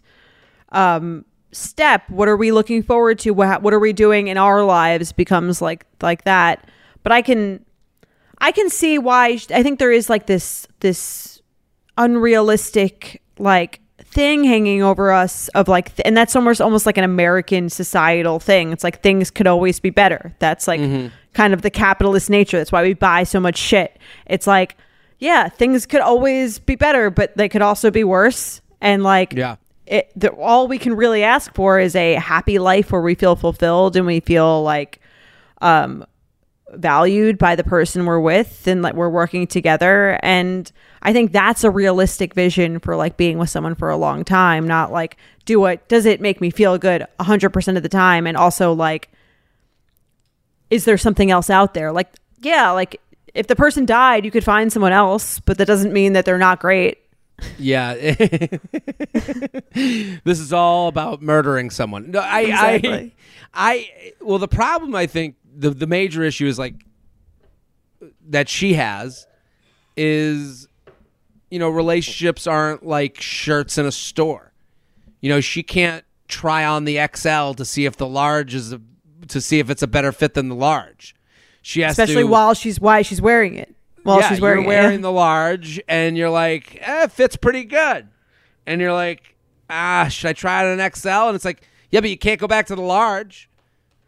um 0.70 1.24
step? 1.50 2.08
What 2.10 2.28
are 2.28 2.36
we 2.36 2.52
looking 2.52 2.82
forward 2.82 3.18
to? 3.20 3.30
What, 3.32 3.62
what 3.62 3.74
are 3.74 3.80
we 3.80 3.92
doing 3.92 4.28
in 4.28 4.36
our 4.36 4.62
lives 4.62 5.12
becomes 5.12 5.60
like 5.60 5.84
like 6.00 6.22
that. 6.24 6.68
But 7.02 7.12
I 7.12 7.22
can 7.22 7.64
I 8.38 8.52
can 8.52 8.70
see 8.70 8.98
why 8.98 9.38
I 9.50 9.62
think 9.62 9.78
there 9.78 9.92
is 9.92 10.10
like 10.10 10.26
this 10.26 10.66
this 10.80 11.35
unrealistic 11.98 13.22
like 13.38 13.80
thing 14.02 14.44
hanging 14.44 14.82
over 14.82 15.12
us 15.12 15.48
of 15.48 15.68
like 15.68 15.94
th- 15.94 16.02
and 16.06 16.16
that's 16.16 16.34
almost 16.36 16.60
almost 16.60 16.86
like 16.86 16.96
an 16.98 17.04
American 17.04 17.68
societal 17.68 18.38
thing. 18.38 18.72
It's 18.72 18.84
like 18.84 19.02
things 19.02 19.30
could 19.30 19.46
always 19.46 19.80
be 19.80 19.90
better. 19.90 20.34
That's 20.38 20.66
like 20.68 20.80
kind 21.34 21.52
of 21.52 21.62
the 21.62 21.70
capitalist 21.70 22.30
nature. 22.30 22.58
That's 22.58 22.72
why 22.72 22.82
we 22.82 22.94
buy 22.94 23.24
so 23.24 23.40
much 23.40 23.56
shit. 23.58 23.98
It's 24.26 24.46
like 24.46 24.76
yeah, 25.18 25.48
things 25.48 25.86
could 25.86 26.02
always 26.02 26.58
be 26.58 26.74
better, 26.76 27.08
but 27.10 27.34
they 27.38 27.48
could 27.48 27.62
also 27.62 27.90
be 27.90 28.04
worse. 28.04 28.60
And 28.82 29.02
like 29.02 29.32
Yeah. 29.32 29.56
it 29.86 30.10
the, 30.16 30.30
all 30.30 30.68
we 30.68 30.78
can 30.78 30.94
really 30.94 31.22
ask 31.22 31.54
for 31.54 31.78
is 31.78 31.94
a 31.96 32.14
happy 32.14 32.58
life 32.58 32.92
where 32.92 33.00
we 33.02 33.14
feel 33.14 33.36
fulfilled 33.36 33.96
and 33.96 34.06
we 34.06 34.20
feel 34.20 34.62
like 34.62 35.00
um 35.62 36.04
valued 36.74 37.38
by 37.38 37.54
the 37.54 37.62
person 37.62 38.06
we're 38.06 38.18
with 38.18 38.66
and 38.66 38.82
like 38.82 38.94
we're 38.94 39.08
working 39.08 39.46
together 39.46 40.18
and 40.22 40.72
i 41.02 41.12
think 41.12 41.30
that's 41.30 41.62
a 41.62 41.70
realistic 41.70 42.34
vision 42.34 42.80
for 42.80 42.96
like 42.96 43.16
being 43.16 43.38
with 43.38 43.48
someone 43.48 43.74
for 43.74 43.88
a 43.88 43.96
long 43.96 44.24
time 44.24 44.66
not 44.66 44.90
like 44.90 45.16
do 45.44 45.60
what 45.60 45.88
does 45.88 46.04
it 46.06 46.20
make 46.20 46.40
me 46.40 46.50
feel 46.50 46.76
good 46.76 47.06
100% 47.20 47.76
of 47.76 47.82
the 47.84 47.88
time 47.88 48.26
and 48.26 48.36
also 48.36 48.72
like 48.72 49.08
is 50.68 50.84
there 50.84 50.98
something 50.98 51.30
else 51.30 51.50
out 51.50 51.72
there 51.72 51.92
like 51.92 52.08
yeah 52.40 52.70
like 52.72 53.00
if 53.32 53.46
the 53.46 53.56
person 53.56 53.86
died 53.86 54.24
you 54.24 54.32
could 54.32 54.44
find 54.44 54.72
someone 54.72 54.92
else 54.92 55.38
but 55.38 55.58
that 55.58 55.66
doesn't 55.66 55.92
mean 55.92 56.14
that 56.14 56.24
they're 56.24 56.36
not 56.36 56.58
great 56.58 56.98
Yeah. 57.58 57.94
this 59.74 60.40
is 60.40 60.52
all 60.52 60.88
about 60.88 61.20
murdering 61.22 61.70
someone. 61.70 62.10
No, 62.10 62.20
I, 62.20 62.40
Exactly. 62.42 63.14
I, 63.52 63.72
I, 63.72 64.12
well, 64.20 64.38
the 64.38 64.48
problem 64.48 64.94
I 64.94 65.06
think 65.06 65.36
the 65.56 65.70
the 65.70 65.86
major 65.86 66.22
issue 66.22 66.46
is 66.46 66.58
like 66.58 66.74
that 68.28 68.48
she 68.48 68.74
has 68.74 69.26
is, 69.96 70.68
you 71.50 71.58
know, 71.58 71.70
relationships 71.70 72.46
aren't 72.46 72.84
like 72.84 73.20
shirts 73.20 73.78
in 73.78 73.86
a 73.86 73.92
store. 73.92 74.52
You 75.20 75.30
know, 75.30 75.40
she 75.40 75.62
can't 75.62 76.04
try 76.28 76.64
on 76.64 76.84
the 76.84 76.98
XL 77.14 77.52
to 77.52 77.64
see 77.64 77.86
if 77.86 77.96
the 77.96 78.06
large 78.06 78.54
is 78.54 78.72
a, 78.72 78.80
to 79.28 79.40
see 79.40 79.58
if 79.58 79.70
it's 79.70 79.82
a 79.82 79.86
better 79.86 80.12
fit 80.12 80.34
than 80.34 80.48
the 80.48 80.54
large. 80.54 81.14
She 81.62 81.80
has 81.80 81.92
especially 81.92 82.22
to, 82.22 82.28
while 82.28 82.54
she's 82.54 82.80
why 82.80 83.02
she's 83.02 83.20
wearing 83.20 83.56
it 83.56 83.74
while 84.06 84.20
yeah, 84.20 84.28
she's 84.28 84.40
wearing 84.40 84.64
you're 84.64 84.72
it, 84.72 84.92
yeah. 84.92 84.96
the 85.00 85.12
large, 85.12 85.80
and 85.88 86.16
you're 86.16 86.30
like, 86.30 86.78
eh, 86.80 87.04
it 87.04 87.12
fits 87.12 87.36
pretty 87.36 87.64
good, 87.64 88.08
and 88.66 88.80
you're 88.80 88.92
like, 88.92 89.34
ah, 89.68 90.06
should 90.08 90.28
I 90.28 90.32
try 90.32 90.62
it 90.62 90.72
on 90.72 90.80
an 90.80 90.92
XL? 90.92 91.08
And 91.08 91.34
it's 91.34 91.44
like, 91.44 91.62
yeah, 91.90 92.00
but 92.00 92.10
you 92.10 92.16
can't 92.16 92.40
go 92.40 92.46
back 92.46 92.66
to 92.66 92.76
the 92.76 92.82
large. 92.82 93.50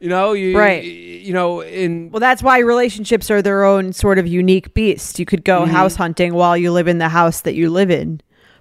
You 0.01 0.09
know, 0.09 0.32
you 0.32 0.57
Right. 0.57 0.84
You 0.84 1.32
know, 1.32 1.61
in 1.61 2.11
Well, 2.11 2.20
that's 2.20 2.42
why 2.42 2.59
relationships 2.61 3.30
are 3.30 3.42
their 3.42 3.64
own 3.64 3.92
sort 3.92 4.18
of 4.18 4.26
unique 4.26 4.72
beast. 4.74 5.18
You 5.18 5.26
could 5.26 5.44
go 5.44 5.62
Mm-hmm. 5.62 5.70
house 5.72 5.96
hunting 5.96 6.34
while 6.34 6.57
you 6.57 6.72
live 6.72 6.88
in 6.88 6.99
the 6.99 7.09
house 7.09 7.40
that 7.42 7.55
you 7.55 7.70
live 7.70 7.90
in, 7.90 8.20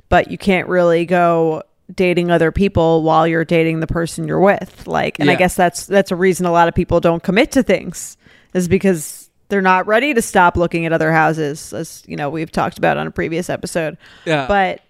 but 0.10 0.32
you 0.32 0.38
can't 0.38 0.68
really 0.68 1.06
go 1.06 1.64
dating 1.94 2.32
other 2.32 2.52
people 2.52 3.04
while 3.04 3.28
you're 3.28 3.46
dating 3.46 3.80
the 3.80 3.88
person 3.88 4.28
you're 4.28 4.40
with. 4.40 4.88
Like, 4.88 5.20
and 5.20 5.30
I 5.30 5.36
guess 5.36 5.56
that's 5.56 5.86
that's 5.86 6.12
a 6.12 6.16
reason 6.16 6.46
a 6.46 6.52
lot 6.52 6.68
of 6.68 6.74
people 6.76 7.00
don't 7.00 7.22
commit 7.24 7.52
to 7.52 7.64
things 7.64 8.18
is 8.54 8.68
because 8.68 9.30
they're 9.50 9.62
not 9.62 9.88
ready 9.88 10.14
to 10.14 10.22
stop 10.22 10.58
looking 10.58 10.86
at 10.86 10.92
other 10.92 11.12
houses, 11.14 11.72
as 11.72 12.04
you 12.08 12.16
know 12.18 12.30
we've 12.30 12.52
talked 12.52 12.78
about 12.78 12.98
on 12.98 13.06
a 13.08 13.12
previous 13.12 13.50
episode. 13.50 13.96
Yeah. 14.26 14.48
But 14.48 14.82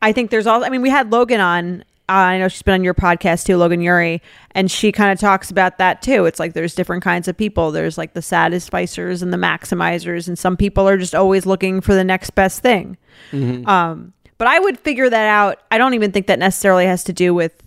I 0.00 0.12
think 0.12 0.30
there's 0.30 0.46
also, 0.46 0.64
I 0.64 0.68
mean, 0.70 0.82
we 0.82 0.90
had 0.90 1.10
Logan 1.10 1.40
on. 1.40 1.84
Uh, 2.08 2.12
I 2.12 2.38
know 2.38 2.46
she's 2.46 2.62
been 2.62 2.74
on 2.74 2.84
your 2.84 2.94
podcast 2.94 3.46
too, 3.46 3.56
Logan 3.56 3.80
Ury, 3.80 4.22
and 4.52 4.70
she 4.70 4.92
kind 4.92 5.10
of 5.12 5.18
talks 5.18 5.50
about 5.50 5.78
that 5.78 6.02
too. 6.02 6.24
It's 6.26 6.38
like 6.38 6.52
there's 6.52 6.74
different 6.74 7.02
kinds 7.02 7.26
of 7.26 7.36
people. 7.36 7.72
There's 7.72 7.98
like 7.98 8.14
the 8.14 8.20
satisficers 8.20 9.22
and 9.22 9.32
the 9.32 9.36
maximizers, 9.38 10.28
and 10.28 10.38
some 10.38 10.56
people 10.56 10.88
are 10.88 10.96
just 10.96 11.14
always 11.16 11.46
looking 11.46 11.80
for 11.80 11.94
the 11.94 12.04
next 12.04 12.30
best 12.30 12.60
thing. 12.62 12.96
Um, 13.68 14.12
but 14.38 14.46
I 14.46 14.60
would 14.60 14.78
figure 14.78 15.10
that 15.10 15.26
out. 15.26 15.58
I 15.70 15.78
don't 15.78 15.94
even 15.94 16.12
think 16.12 16.28
that 16.28 16.38
necessarily 16.38 16.86
has 16.86 17.02
to 17.04 17.12
do 17.12 17.34
with 17.34 17.60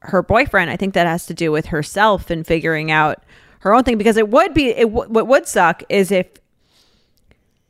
her 0.00 0.22
boyfriend. 0.22 0.70
I 0.70 0.76
think 0.76 0.94
that 0.94 1.06
has 1.06 1.26
to 1.26 1.34
do 1.34 1.50
with 1.50 1.66
herself 1.66 2.30
and 2.30 2.46
figuring 2.46 2.90
out 2.92 3.24
her 3.60 3.74
own 3.74 3.82
thing 3.84 3.98
because 3.98 4.16
it 4.16 4.28
would 4.28 4.54
be 4.54 4.68
it, 4.68 4.84
w- 4.92 5.08
what 5.10 5.26
would 5.26 5.46
suck 5.48 5.82
is 5.88 6.10
if 6.10 6.26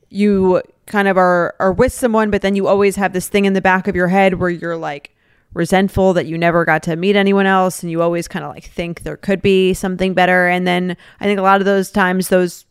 you 0.09 0.63
kind 0.87 1.09
of 1.09 1.17
are 1.17 1.55
are 1.59 1.73
with 1.73 1.93
someone 1.93 2.31
but 2.31 2.43
then 2.43 2.55
you 2.55 2.67
always 2.67 2.97
have 2.97 3.13
this 3.13 3.29
thing 3.29 3.45
in 3.45 3.53
the 3.53 3.61
back 3.61 3.87
of 3.89 3.95
your 3.97 4.09
head 4.09 4.35
where 4.35 4.51
you're 4.51 4.77
like 4.77 5.15
resentful 5.55 6.15
that 6.15 6.27
you 6.27 6.39
never 6.39 6.65
got 6.65 6.83
to 6.85 6.97
meet 6.97 7.15
anyone 7.17 7.47
else 7.47 7.83
and 7.83 7.91
you 7.91 8.01
always 8.03 8.27
kind 8.29 8.45
of 8.45 8.51
like 8.55 8.65
think 8.65 9.03
there 9.03 9.17
could 9.17 9.43
be 9.43 9.75
something 9.75 10.15
better 10.15 10.49
and 10.49 10.67
then 10.67 10.97
I 11.21 11.25
think 11.25 11.39
a 11.39 11.43
lot 11.43 11.61
of 11.61 11.65
those 11.67 11.91
times 11.91 12.29
those 12.29 12.65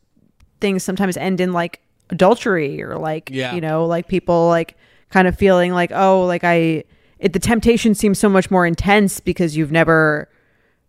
things 0.59 0.83
sometimes 0.83 1.15
end 1.17 1.39
in 1.39 1.53
like 1.53 1.79
adultery 2.09 2.81
or 2.81 2.97
like 2.97 3.29
Yeah. 3.31 3.53
you 3.53 3.61
know 3.61 3.85
like 3.85 4.07
people 4.07 4.47
like 4.47 4.77
kind 5.09 5.27
of 5.27 5.37
feeling 5.37 5.73
like 5.73 5.91
oh 5.93 6.25
like 6.25 6.43
I 6.43 6.83
it, 7.19 7.33
the 7.33 7.39
temptation 7.39 7.93
seems 7.93 8.17
so 8.17 8.27
much 8.29 8.49
more 8.49 8.65
intense 8.65 9.19
because 9.19 9.55
you've 9.55 9.71
never 9.71 10.27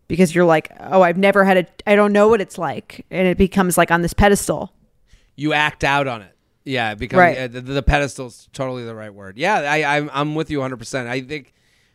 because 0.08 0.34
you're 0.34 0.44
like 0.46 0.70
oh 0.80 1.02
I've 1.02 1.18
never 1.18 1.44
had 1.44 1.58
a 1.58 1.66
I 1.86 1.94
don't 1.94 2.12
know 2.12 2.28
what 2.28 2.40
it's 2.40 2.56
like 2.58 3.04
and 3.10 3.26
it 3.28 3.36
becomes 3.36 3.76
like 3.76 3.90
on 3.90 4.00
this 4.02 4.14
pedestal 4.14 4.72
you 5.36 5.52
act 5.54 5.82
out 5.84 6.06
on 6.06 6.20
it. 6.22 6.36
Yeah, 6.64 6.94
because 6.94 7.18
Right. 7.18 7.38
uh, 7.38 7.48
the, 7.48 7.60
the 7.62 7.82
pedestal's 7.82 8.48
totally 8.52 8.84
the 8.84 8.94
right 8.94 9.12
word. 9.12 9.36
Yeah, 9.38 9.56
I, 9.60 9.96
I'm 9.96 10.10
I'm 10.12 10.34
with 10.34 10.50
you 10.50 10.58
100. 10.58 10.76
percent 10.76 11.08
I 11.08 11.20
think 11.22 11.52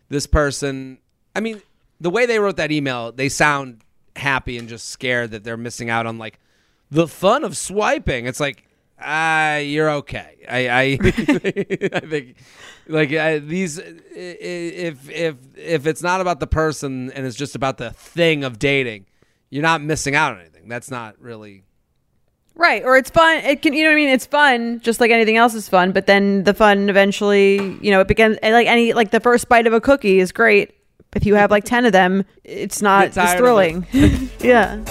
this 0.09 0.27
person. 0.27 0.97
I 1.35 1.39
mean, 1.39 1.61
the 1.99 2.09
way 2.09 2.25
they 2.25 2.39
wrote 2.39 2.57
that 2.57 2.71
email, 2.71 3.11
they 3.11 3.29
sound 3.29 3.81
happy 4.15 4.57
and 4.57 4.67
just 4.67 4.89
scared 4.89 5.31
that 5.31 5.43
they're 5.43 5.57
missing 5.57 5.89
out 5.89 6.05
on 6.05 6.17
like 6.17 6.39
the 6.89 7.07
fun 7.07 7.43
of 7.43 7.55
swiping. 7.57 8.25
It's 8.25 8.39
like, 8.39 8.65
ah, 8.99 9.57
you're 9.57 9.89
okay. 9.91 10.37
I 10.49 10.69
I, 10.69 10.81
I 11.01 11.99
think 11.99 12.35
like 12.87 13.11
uh, 13.13 13.39
these 13.43 13.79
i- 13.79 13.83
i- 13.83 13.93
if 14.15 15.09
if 15.09 15.35
if 15.57 15.85
it's 15.87 16.01
not 16.01 16.21
about 16.21 16.39
the 16.39 16.47
person 16.47 17.11
and 17.11 17.25
it's 17.25 17.35
just 17.35 17.55
about 17.55 17.77
the 17.77 17.91
thing 17.91 18.43
of 18.43 18.57
dating, 18.59 19.05
you're 19.49 19.61
not 19.63 19.81
missing 19.81 20.15
out 20.15 20.33
on 20.33 20.39
anything. 20.39 20.67
That's 20.67 20.89
not 20.89 21.19
really. 21.21 21.63
Right. 22.57 22.83
Or 22.83 22.97
it's 22.97 23.11
fun. 23.11 23.37
It 23.37 23.61
can, 23.61 23.73
you 23.73 23.83
know 23.83 23.89
what 23.89 23.93
I 23.93 23.97
mean? 23.97 24.09
It's 24.09 24.25
fun, 24.25 24.79
just 24.79 24.99
like 24.99 25.11
anything 25.11 25.37
else 25.37 25.53
is 25.53 25.69
fun. 25.69 25.91
But 25.91 26.07
then 26.07 26.43
the 26.43 26.53
fun 26.53 26.89
eventually, 26.89 27.57
you 27.81 27.91
know, 27.91 28.01
it 28.01 28.07
becomes 28.07 28.37
and 28.37 28.53
like 28.53 28.67
any, 28.67 28.93
like 28.93 29.11
the 29.11 29.19
first 29.19 29.47
bite 29.47 29.67
of 29.67 29.73
a 29.73 29.79
cookie 29.79 30.19
is 30.19 30.31
great. 30.31 30.73
If 31.15 31.25
you 31.25 31.35
have 31.35 31.51
like 31.51 31.63
10 31.63 31.85
of 31.85 31.91
them, 31.93 32.25
it's 32.43 32.81
not 32.81 33.13
Get 33.13 33.17
as 33.17 33.37
thrilling. 33.37 33.85
yeah. 34.39 34.83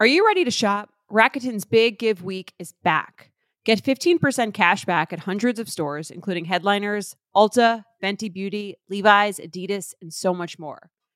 Are 0.00 0.06
you 0.06 0.26
ready 0.26 0.44
to 0.44 0.50
shop? 0.50 0.90
Rakuten's 1.12 1.64
Big 1.64 1.98
Give 1.98 2.22
Week 2.24 2.52
is 2.58 2.72
back. 2.82 3.30
Get 3.64 3.82
15% 3.82 4.54
cash 4.54 4.84
back 4.84 5.12
at 5.12 5.20
hundreds 5.20 5.58
of 5.58 5.68
stores, 5.68 6.10
including 6.10 6.46
Headliners, 6.46 7.16
Ulta, 7.34 7.84
Fenty 8.02 8.32
Beauty, 8.32 8.76
Levi's, 8.88 9.38
Adidas, 9.38 9.92
and 10.00 10.12
so 10.12 10.32
much 10.32 10.58
more. 10.58 10.90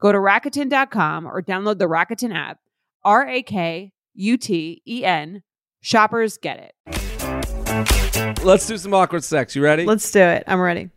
Go 0.00 0.12
to 0.12 0.18
Rakuten.com 0.18 1.26
or 1.26 1.42
download 1.42 1.78
the 1.78 1.88
Rakuten 1.88 2.34
app. 2.34 2.58
R 3.04 3.26
A 3.26 3.42
K 3.42 3.92
U 4.14 4.36
T 4.36 4.82
E 4.86 5.04
N. 5.04 5.42
Shoppers 5.80 6.38
get 6.38 6.58
it. 6.58 8.44
Let's 8.44 8.66
do 8.66 8.76
some 8.76 8.94
awkward 8.94 9.24
sex. 9.24 9.54
You 9.54 9.62
ready? 9.62 9.84
Let's 9.84 10.10
do 10.10 10.20
it. 10.20 10.44
I'm 10.46 10.60
ready. 10.60 10.90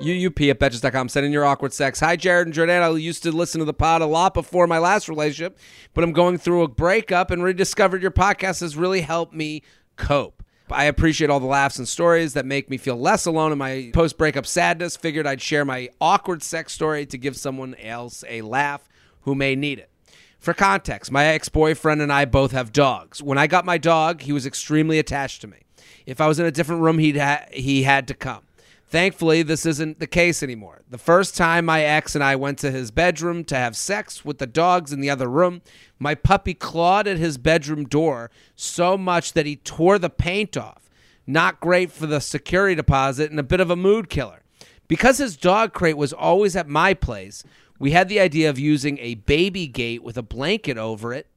UUP 0.00 0.50
at 0.50 0.58
Betches.com. 0.58 1.08
Send 1.08 1.26
in 1.26 1.32
your 1.32 1.44
awkward 1.44 1.72
sex. 1.72 2.00
Hi, 2.00 2.16
Jared 2.16 2.46
and 2.46 2.54
Jordan. 2.54 2.82
I 2.82 2.90
used 2.90 3.22
to 3.24 3.32
listen 3.32 3.58
to 3.58 3.64
the 3.64 3.74
pod 3.74 4.02
a 4.02 4.06
lot 4.06 4.34
before 4.34 4.66
my 4.66 4.78
last 4.78 5.08
relationship, 5.08 5.58
but 5.94 6.02
I'm 6.02 6.12
going 6.12 6.38
through 6.38 6.62
a 6.62 6.68
breakup 6.68 7.30
and 7.30 7.42
rediscovered 7.42 8.02
your 8.02 8.10
podcast 8.10 8.60
has 8.60 8.76
really 8.76 9.02
helped 9.02 9.34
me 9.34 9.62
cope. 9.96 10.39
I 10.72 10.84
appreciate 10.84 11.30
all 11.30 11.40
the 11.40 11.46
laughs 11.46 11.78
and 11.78 11.88
stories 11.88 12.34
that 12.34 12.46
make 12.46 12.70
me 12.70 12.76
feel 12.76 12.96
less 12.96 13.26
alone 13.26 13.52
in 13.52 13.58
my 13.58 13.90
post 13.92 14.18
breakup 14.18 14.46
sadness. 14.46 14.96
Figured 14.96 15.26
I'd 15.26 15.42
share 15.42 15.64
my 15.64 15.88
awkward 16.00 16.42
sex 16.42 16.72
story 16.72 17.06
to 17.06 17.18
give 17.18 17.36
someone 17.36 17.74
else 17.76 18.24
a 18.28 18.42
laugh 18.42 18.88
who 19.22 19.34
may 19.34 19.54
need 19.54 19.78
it. 19.78 19.90
For 20.38 20.54
context, 20.54 21.12
my 21.12 21.26
ex 21.26 21.48
boyfriend 21.48 22.00
and 22.00 22.12
I 22.12 22.24
both 22.24 22.52
have 22.52 22.72
dogs. 22.72 23.22
When 23.22 23.36
I 23.36 23.46
got 23.46 23.64
my 23.64 23.78
dog, 23.78 24.22
he 24.22 24.32
was 24.32 24.46
extremely 24.46 24.98
attached 24.98 25.42
to 25.42 25.46
me. 25.46 25.58
If 26.06 26.20
I 26.20 26.26
was 26.26 26.40
in 26.40 26.46
a 26.46 26.50
different 26.50 26.82
room, 26.82 26.98
he'd 26.98 27.18
ha- 27.18 27.44
he 27.52 27.82
had 27.82 28.08
to 28.08 28.14
come. 28.14 28.42
Thankfully, 28.90 29.44
this 29.44 29.66
isn't 29.66 30.00
the 30.00 30.08
case 30.08 30.42
anymore. 30.42 30.82
The 30.90 30.98
first 30.98 31.36
time 31.36 31.64
my 31.64 31.82
ex 31.82 32.16
and 32.16 32.24
I 32.24 32.34
went 32.34 32.58
to 32.58 32.72
his 32.72 32.90
bedroom 32.90 33.44
to 33.44 33.54
have 33.54 33.76
sex 33.76 34.24
with 34.24 34.38
the 34.38 34.48
dogs 34.48 34.92
in 34.92 35.00
the 35.00 35.08
other 35.08 35.28
room, 35.28 35.62
my 36.00 36.16
puppy 36.16 36.54
clawed 36.54 37.06
at 37.06 37.16
his 37.16 37.38
bedroom 37.38 37.84
door 37.84 38.32
so 38.56 38.98
much 38.98 39.32
that 39.34 39.46
he 39.46 39.54
tore 39.54 40.00
the 40.00 40.10
paint 40.10 40.56
off. 40.56 40.90
Not 41.24 41.60
great 41.60 41.92
for 41.92 42.08
the 42.08 42.18
security 42.18 42.74
deposit 42.74 43.30
and 43.30 43.38
a 43.38 43.44
bit 43.44 43.60
of 43.60 43.70
a 43.70 43.76
mood 43.76 44.08
killer. 44.08 44.42
Because 44.88 45.18
his 45.18 45.36
dog 45.36 45.72
crate 45.72 45.96
was 45.96 46.12
always 46.12 46.56
at 46.56 46.68
my 46.68 46.92
place, 46.92 47.44
we 47.78 47.92
had 47.92 48.08
the 48.08 48.18
idea 48.18 48.50
of 48.50 48.58
using 48.58 48.98
a 48.98 49.14
baby 49.14 49.68
gate 49.68 50.02
with 50.02 50.18
a 50.18 50.22
blanket 50.22 50.76
over 50.76 51.14
it 51.14 51.28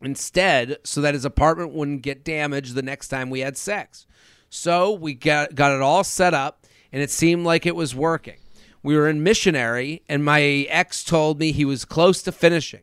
instead 0.00 0.78
so 0.84 1.02
that 1.02 1.12
his 1.12 1.26
apartment 1.26 1.74
wouldn't 1.74 2.00
get 2.00 2.24
damaged 2.24 2.74
the 2.74 2.82
next 2.82 3.08
time 3.08 3.28
we 3.28 3.40
had 3.40 3.58
sex. 3.58 4.06
So 4.48 4.92
we 4.92 5.14
got 5.14 5.54
got 5.54 5.72
it 5.72 5.80
all 5.80 6.04
set 6.04 6.34
up 6.34 6.61
and 6.92 7.02
it 7.02 7.10
seemed 7.10 7.44
like 7.44 7.66
it 7.66 7.76
was 7.76 7.94
working. 7.94 8.36
We 8.82 8.96
were 8.96 9.08
in 9.08 9.22
missionary 9.22 10.02
and 10.08 10.24
my 10.24 10.42
ex 10.42 11.02
told 11.02 11.38
me 11.38 11.52
he 11.52 11.64
was 11.64 11.84
close 11.84 12.22
to 12.22 12.32
finishing. 12.32 12.82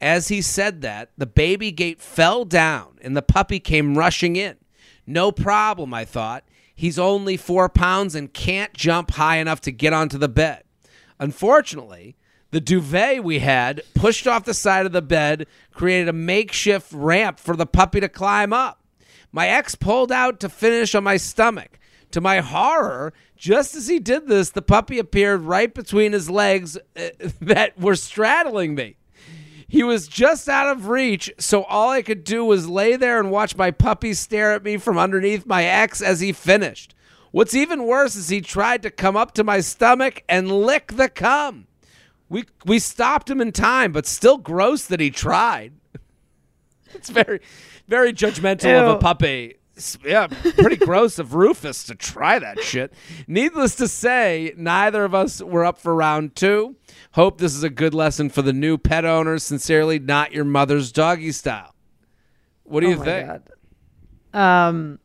As 0.00 0.28
he 0.28 0.42
said 0.42 0.82
that, 0.82 1.10
the 1.16 1.26
baby 1.26 1.70
gate 1.70 2.00
fell 2.00 2.44
down 2.44 2.98
and 3.02 3.16
the 3.16 3.22
puppy 3.22 3.60
came 3.60 3.96
rushing 3.96 4.36
in. 4.36 4.56
No 5.06 5.30
problem, 5.32 5.94
I 5.94 6.04
thought. 6.04 6.44
He's 6.74 6.98
only 6.98 7.36
four 7.36 7.68
pounds 7.68 8.14
and 8.14 8.32
can't 8.32 8.74
jump 8.74 9.12
high 9.12 9.36
enough 9.36 9.60
to 9.62 9.72
get 9.72 9.92
onto 9.92 10.18
the 10.18 10.28
bed. 10.28 10.64
Unfortunately, 11.20 12.16
the 12.50 12.60
duvet 12.60 13.22
we 13.22 13.40
had 13.40 13.82
pushed 13.94 14.26
off 14.26 14.44
the 14.44 14.54
side 14.54 14.86
of 14.86 14.92
the 14.92 15.02
bed 15.02 15.46
created 15.72 16.08
a 16.08 16.12
makeshift 16.12 16.92
ramp 16.92 17.38
for 17.38 17.56
the 17.56 17.66
puppy 17.66 18.00
to 18.00 18.08
climb 18.08 18.52
up. 18.52 18.80
My 19.32 19.48
ex 19.48 19.74
pulled 19.74 20.12
out 20.12 20.40
to 20.40 20.48
finish 20.48 20.94
on 20.94 21.04
my 21.04 21.16
stomach. 21.16 21.78
To 22.14 22.20
my 22.20 22.38
horror, 22.38 23.12
just 23.36 23.74
as 23.74 23.88
he 23.88 23.98
did 23.98 24.28
this, 24.28 24.50
the 24.50 24.62
puppy 24.62 25.00
appeared 25.00 25.40
right 25.40 25.74
between 25.74 26.12
his 26.12 26.30
legs 26.30 26.76
uh, 26.76 27.08
that 27.40 27.76
were 27.76 27.96
straddling 27.96 28.76
me. 28.76 28.94
He 29.66 29.82
was 29.82 30.06
just 30.06 30.48
out 30.48 30.68
of 30.68 30.86
reach, 30.86 31.32
so 31.40 31.64
all 31.64 31.90
I 31.90 32.02
could 32.02 32.22
do 32.22 32.44
was 32.44 32.68
lay 32.68 32.94
there 32.94 33.18
and 33.18 33.32
watch 33.32 33.56
my 33.56 33.72
puppy 33.72 34.14
stare 34.14 34.52
at 34.52 34.62
me 34.62 34.76
from 34.76 34.96
underneath 34.96 35.44
my 35.44 35.64
ex 35.64 36.00
as 36.00 36.20
he 36.20 36.32
finished. 36.32 36.94
What's 37.32 37.52
even 37.52 37.82
worse 37.82 38.14
is 38.14 38.28
he 38.28 38.40
tried 38.40 38.82
to 38.82 38.92
come 38.92 39.16
up 39.16 39.32
to 39.32 39.42
my 39.42 39.58
stomach 39.58 40.22
and 40.28 40.52
lick 40.52 40.92
the 40.92 41.08
cum. 41.08 41.66
We 42.28 42.44
we 42.64 42.78
stopped 42.78 43.28
him 43.28 43.40
in 43.40 43.50
time, 43.50 43.90
but 43.90 44.06
still 44.06 44.38
gross 44.38 44.84
that 44.84 45.00
he 45.00 45.10
tried. 45.10 45.72
It's 46.94 47.10
very 47.10 47.40
very 47.88 48.12
judgmental 48.12 48.80
of 48.80 48.94
a 48.94 48.98
puppy. 49.00 49.56
Yeah, 50.04 50.28
pretty 50.28 50.76
gross 50.76 51.18
of 51.18 51.34
Rufus 51.34 51.82
to 51.84 51.94
try 51.96 52.38
that 52.38 52.62
shit. 52.62 52.92
Needless 53.26 53.74
to 53.76 53.88
say, 53.88 54.52
neither 54.56 55.04
of 55.04 55.14
us 55.14 55.42
were 55.42 55.64
up 55.64 55.78
for 55.78 55.94
round 55.94 56.36
two. 56.36 56.76
Hope 57.12 57.38
this 57.38 57.54
is 57.56 57.62
a 57.64 57.70
good 57.70 57.92
lesson 57.94 58.28
for 58.30 58.40
the 58.42 58.52
new 58.52 58.78
pet 58.78 59.04
owners. 59.04 59.42
Sincerely, 59.42 59.98
not 59.98 60.32
your 60.32 60.44
mother's 60.44 60.92
doggy 60.92 61.32
style. 61.32 61.74
What 62.62 62.80
do 62.80 62.88
you 62.88 62.94
oh 62.94 62.98
my 62.98 63.04
think? 63.04 63.28
God. 64.32 64.68
Um, 64.68 64.98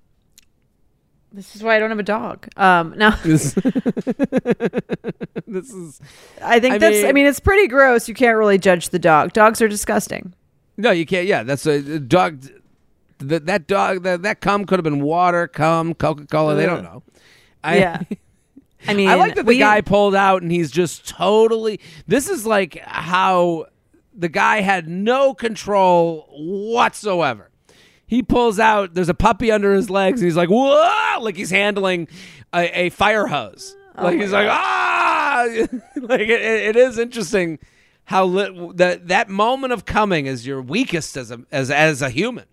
this 1.31 1.55
is 1.55 1.63
why 1.63 1.75
I 1.75 1.79
don't 1.79 1.89
have 1.89 1.99
a 1.99 2.03
dog. 2.03 2.47
Um, 2.57 2.93
now 2.97 3.11
This, 3.23 3.53
this 5.47 5.71
is 5.71 5.99
I 6.41 6.59
think 6.59 6.75
I 6.75 6.77
that's. 6.77 6.99
I 6.99 7.03
mean- 7.07 7.15
mean, 7.15 7.25
it's 7.27 7.39
pretty 7.39 7.67
gross. 7.67 8.07
You 8.07 8.13
can't 8.15 8.37
really 8.37 8.57
judge 8.57 8.89
the 8.89 8.99
dog. 8.99 9.33
Dogs 9.33 9.61
are 9.61 9.67
disgusting. 9.67 10.33
no, 10.77 10.91
you 10.91 11.05
can't. 11.05 11.27
Yeah, 11.27 11.43
that's 11.43 11.65
a 11.65 11.99
dog. 11.99 12.43
That 13.19 13.45
that 13.47 13.67
dog 13.67 14.03
that 14.03 14.21
that 14.23 14.41
cum 14.41 14.65
could 14.65 14.79
have 14.79 14.83
been 14.83 15.01
water, 15.01 15.47
cum, 15.47 15.93
Coca 15.93 16.25
Cola. 16.25 16.55
They 16.55 16.65
don't 16.65 16.83
know. 16.83 17.03
I, 17.63 17.77
Yeah. 17.79 18.01
I 18.87 18.93
mean, 18.93 19.09
I 19.09 19.15
like 19.15 19.35
that 19.35 19.45
the 19.45 19.49
we- 19.49 19.57
guy 19.59 19.81
pulled 19.81 20.15
out 20.15 20.41
and 20.41 20.49
he's 20.51 20.71
just 20.71 21.05
totally. 21.07 21.81
This 22.07 22.29
is 22.29 22.45
like 22.45 22.77
how 22.85 23.65
the 24.13 24.29
guy 24.29 24.61
had 24.61 24.87
no 24.87 25.33
control 25.33 26.27
whatsoever. 26.73 27.49
He 28.07 28.23
pulls 28.23 28.57
out. 28.59 28.93
There's 28.93 29.09
a 29.09 29.13
puppy 29.13 29.51
under 29.51 29.73
his 29.73 29.89
legs, 29.89 30.21
and 30.21 30.27
he's 30.27 30.37
like, 30.37 30.49
"Whoa!" 30.49 31.19
Like 31.21 31.35
he's 31.35 31.49
handling 31.51 32.07
a, 32.53 32.85
a 32.85 32.89
fire 32.89 33.27
hose. 33.27 33.75
Oh 33.97 34.05
like 34.05 34.19
he's 34.19 34.31
like, 34.31 34.47
"Ah!" 34.49 35.45
like 35.97 36.21
it, 36.21 36.41
it 36.41 36.75
is 36.77 36.97
interesting 36.97 37.59
how 38.05 38.25
li- 38.25 38.71
that 38.75 39.09
that 39.09 39.27
moment 39.29 39.73
of 39.73 39.85
coming 39.85 40.25
is 40.25 40.47
your 40.47 40.61
weakest 40.61 41.17
as 41.17 41.29
a 41.31 41.41
as 41.51 41.69
as 41.69 42.01
a 42.01 42.09
human. 42.09 42.45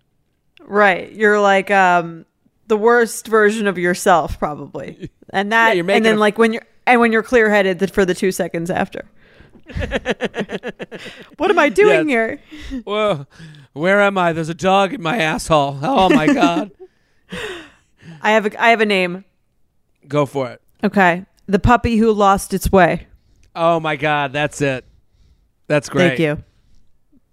Right. 0.67 1.11
You're 1.11 1.39
like 1.39 1.71
um 1.71 2.25
the 2.67 2.77
worst 2.77 3.27
version 3.27 3.65
of 3.67 3.77
yourself 3.77 4.37
probably. 4.37 5.09
And 5.31 5.51
that 5.51 5.75
you're 5.75 5.89
and 5.91 6.05
then 6.05 6.15
a- 6.15 6.19
like 6.19 6.37
when 6.37 6.53
you're 6.53 6.65
and 6.85 7.01
when 7.01 7.11
you're 7.11 7.23
clear-headed 7.23 7.91
for 7.91 8.05
the 8.05 8.13
2 8.13 8.31
seconds 8.31 8.69
after. 8.69 9.09
what 11.37 11.51
am 11.51 11.59
I 11.59 11.67
doing 11.67 12.09
Yeah, 12.09 12.15
here? 12.15 12.41
Whoa, 12.85 13.27
where 13.73 13.99
am 14.01 14.17
I? 14.17 14.31
There's 14.31 14.47
a 14.47 14.53
dog 14.53 14.93
in 14.93 15.01
my 15.01 15.17
asshole. 15.17 15.79
Oh 15.81 16.07
my 16.09 16.27
god! 16.27 16.71
I 18.21 18.31
have 18.31 18.45
a 18.45 18.61
I 18.63 18.69
have 18.69 18.79
a 18.79 18.85
name. 18.85 19.25
Go 20.07 20.25
for 20.25 20.49
it. 20.49 20.61
Okay. 20.83 21.25
The 21.47 21.59
puppy 21.59 21.97
who 21.97 22.13
lost 22.13 22.53
its 22.53 22.71
way. 22.71 23.07
Oh 23.55 23.79
my 23.81 23.97
god, 23.97 24.31
that's 24.31 24.61
it. 24.61 24.85
That's 25.67 25.89
great. 25.89 26.09
Thank 26.17 26.19
you. 26.19 26.43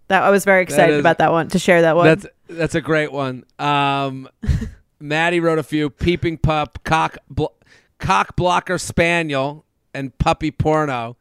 That 0.09 0.23
I 0.23 0.31
was 0.31 0.45
very 0.45 0.63
excited 0.63 0.95
is- 0.95 1.01
about 1.01 1.19
that 1.19 1.33
one 1.33 1.49
to 1.49 1.59
share 1.59 1.83
that 1.83 1.97
one. 1.97 2.07
That's 2.07 2.27
that's 2.49 2.75
a 2.75 2.81
great 2.81 3.11
one. 3.13 3.45
Um, 3.59 4.29
Maddie 5.01 5.41
wrote 5.41 5.59
a 5.59 5.63
few: 5.63 5.89
peeping 5.91 6.39
pup, 6.39 6.79
cock, 6.85 7.17
blo- 7.31 7.55
cock 7.99 8.37
blocker 8.37 8.79
spaniel, 8.79 9.65
and 9.95 10.17
puppy 10.19 10.51
porno. 10.51 11.17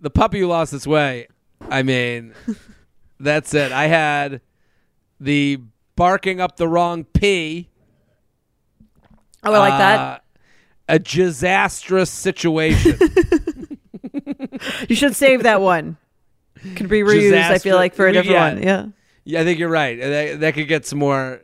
The 0.00 0.10
puppy 0.10 0.40
who 0.40 0.48
lost 0.48 0.72
its 0.72 0.86
way. 0.86 1.28
I 1.70 1.82
mean, 1.84 2.34
that's 3.20 3.54
it. 3.54 3.70
I 3.70 3.86
had 3.86 4.40
the 5.20 5.60
barking 5.94 6.40
up 6.40 6.56
the 6.56 6.66
wrong 6.66 7.04
pee. 7.04 7.68
oh, 9.44 9.52
I 9.52 9.58
like 9.58 9.78
that. 9.78 9.98
Uh, 10.00 10.18
A 10.88 10.98
disastrous 10.98 12.10
situation. 12.10 12.98
You 14.88 14.94
should 14.96 15.16
save 15.16 15.42
that 15.44 15.60
one. 15.60 15.96
Could 16.76 16.88
be 16.88 17.00
reused, 17.00 17.08
I 17.08 17.10
feel 17.10 17.30
Disaster- 17.30 17.74
like, 17.74 17.94
for 17.94 18.06
a 18.06 18.12
different 18.12 18.32
yeah. 18.34 18.54
one. 18.54 18.62
Yeah. 18.62 18.86
Yeah, 19.24 19.40
I 19.40 19.44
think 19.44 19.58
you're 19.58 19.68
right. 19.68 19.98
That, 20.00 20.40
that 20.40 20.54
could 20.54 20.66
get 20.68 20.84
some 20.86 20.98
more, 20.98 21.42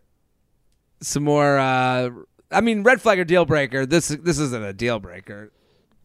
some 1.01 1.23
more. 1.25 1.59
Uh, 1.59 2.11
I 2.51 2.61
mean, 2.61 2.83
red 2.83 3.01
flag 3.01 3.19
or 3.19 3.25
deal 3.25 3.45
breaker. 3.45 3.87
This 3.87 4.09
this 4.09 4.39
isn't 4.39 4.65
a 4.65 4.73
deal 4.73 4.99
breaker. 4.99 5.53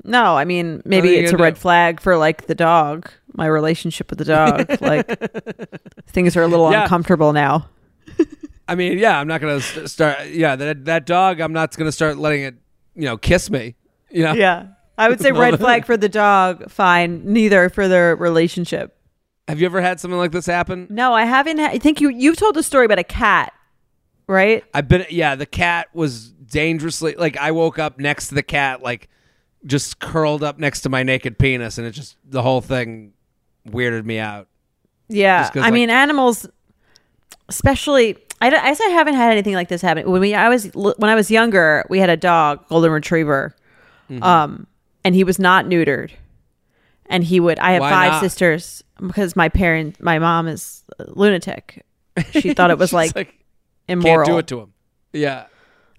No, 0.03 0.35
I 0.35 0.43
mean 0.45 0.81
maybe 0.85 1.15
it's 1.15 1.31
a 1.31 1.33
gonna 1.35 1.43
red 1.45 1.57
flag 1.57 1.99
for 2.01 2.17
like 2.17 2.47
the 2.47 2.55
dog, 2.55 3.09
my 3.33 3.45
relationship 3.47 4.09
with 4.09 4.19
the 4.19 4.25
dog. 4.25 4.69
like 4.81 5.07
things 6.07 6.35
are 6.35 6.41
a 6.43 6.47
little 6.47 6.69
Yeah. 6.71 6.83
uncomfortable 6.83 7.33
now. 7.33 7.69
I 8.67 8.75
mean, 8.75 8.97
yeah, 8.97 9.17
I'm 9.19 9.27
not 9.27 9.41
gonna 9.41 9.61
st- 9.61 9.89
start. 9.89 10.27
Yeah, 10.27 10.55
that 10.55 10.85
that 10.85 11.05
dog. 11.05 11.39
I'm 11.39 11.53
not 11.53 11.75
gonna 11.77 11.91
start 11.91 12.17
letting 12.17 12.43
it, 12.43 12.55
you 12.95 13.05
know, 13.05 13.17
kiss 13.17 13.49
me. 13.49 13.75
You 14.11 14.23
know. 14.25 14.33
Yeah. 14.33 14.67
I 14.97 15.09
would 15.09 15.21
say 15.21 15.31
red 15.33 15.57
flag 15.59 15.85
for 15.85 15.97
the 15.97 16.09
dog, 16.09 16.69
fine. 16.69 17.21
Neither 17.33 17.69
for 17.69 17.87
their 17.87 18.15
relationship. 18.15 18.95
Have 19.47 19.59
you 19.59 19.65
ever 19.65 19.81
had 19.81 19.99
something 19.99 20.17
like 20.17 20.31
this 20.31 20.45
happen? 20.45 20.87
No, 20.89 21.13
I 21.13 21.25
haven't. 21.25 21.57
Ha- 21.59 21.69
I 21.73 21.77
think 21.77 21.99
you 21.99 22.09
you've 22.09 22.37
told 22.37 22.55
a 22.57 22.63
story 22.63 22.85
about 22.85 22.99
a 22.99 23.03
cat, 23.03 23.53
right? 24.27 24.63
I've 24.73 24.87
been. 24.87 25.05
Yeah, 25.09 25.35
the 25.35 25.45
cat 25.45 25.87
was 25.93 26.29
dangerously. 26.31 27.15
Like 27.15 27.35
I 27.37 27.51
woke 27.51 27.77
up 27.77 27.99
next 27.99 28.29
to 28.29 28.35
the 28.35 28.43
cat, 28.43 28.81
like 28.81 29.09
just 29.65 29.99
curled 29.99 30.43
up 30.43 30.59
next 30.59 30.81
to 30.81 30.89
my 30.89 31.03
naked 31.03 31.37
penis, 31.37 31.77
and 31.77 31.85
it 31.85 31.91
just 31.91 32.15
the 32.23 32.41
whole 32.41 32.61
thing 32.61 33.13
weirded 33.67 34.05
me 34.05 34.17
out. 34.19 34.47
Yeah. 35.09 35.49
I 35.55 35.59
like- 35.59 35.73
mean, 35.73 35.89
animals, 35.89 36.47
especially. 37.49 38.17
I, 38.41 38.49
don't- 38.49 38.61
I 38.63 38.67
guess 38.69 38.81
I 38.81 38.89
haven't 38.89 39.13
had 39.13 39.31
anything 39.31 39.53
like 39.53 39.69
this 39.69 39.81
happen. 39.81 40.09
When 40.09 40.19
we 40.21 40.33
I 40.33 40.49
was 40.49 40.65
when 40.73 41.09
I 41.09 41.15
was 41.15 41.29
younger, 41.31 41.85
we 41.89 41.99
had 41.99 42.09
a 42.09 42.17
dog, 42.17 42.67
golden 42.69 42.91
retriever, 42.91 43.55
Mm-hmm. 44.09 44.21
um, 44.23 44.67
and 45.05 45.15
he 45.15 45.23
was 45.23 45.39
not 45.39 45.65
neutered, 45.65 46.11
and 47.13 47.23
he 47.23 47.39
would. 47.39 47.59
I 47.59 47.73
have 47.73 47.81
Why 47.81 47.89
five 47.89 48.11
not? 48.13 48.21
sisters 48.21 48.83
because 48.99 49.35
my 49.35 49.47
parent, 49.47 50.01
my 50.01 50.19
mom 50.19 50.47
is 50.47 50.83
a 50.99 51.05
lunatic. 51.11 51.85
She 52.31 52.53
thought 52.53 52.71
it 52.71 52.77
was 52.79 52.91
like, 52.91 53.15
like 53.15 53.45
immoral. 53.87 54.25
can't 54.25 54.35
do 54.35 54.37
it 54.39 54.47
to 54.47 54.59
him. 54.61 54.73
Yeah. 55.13 55.45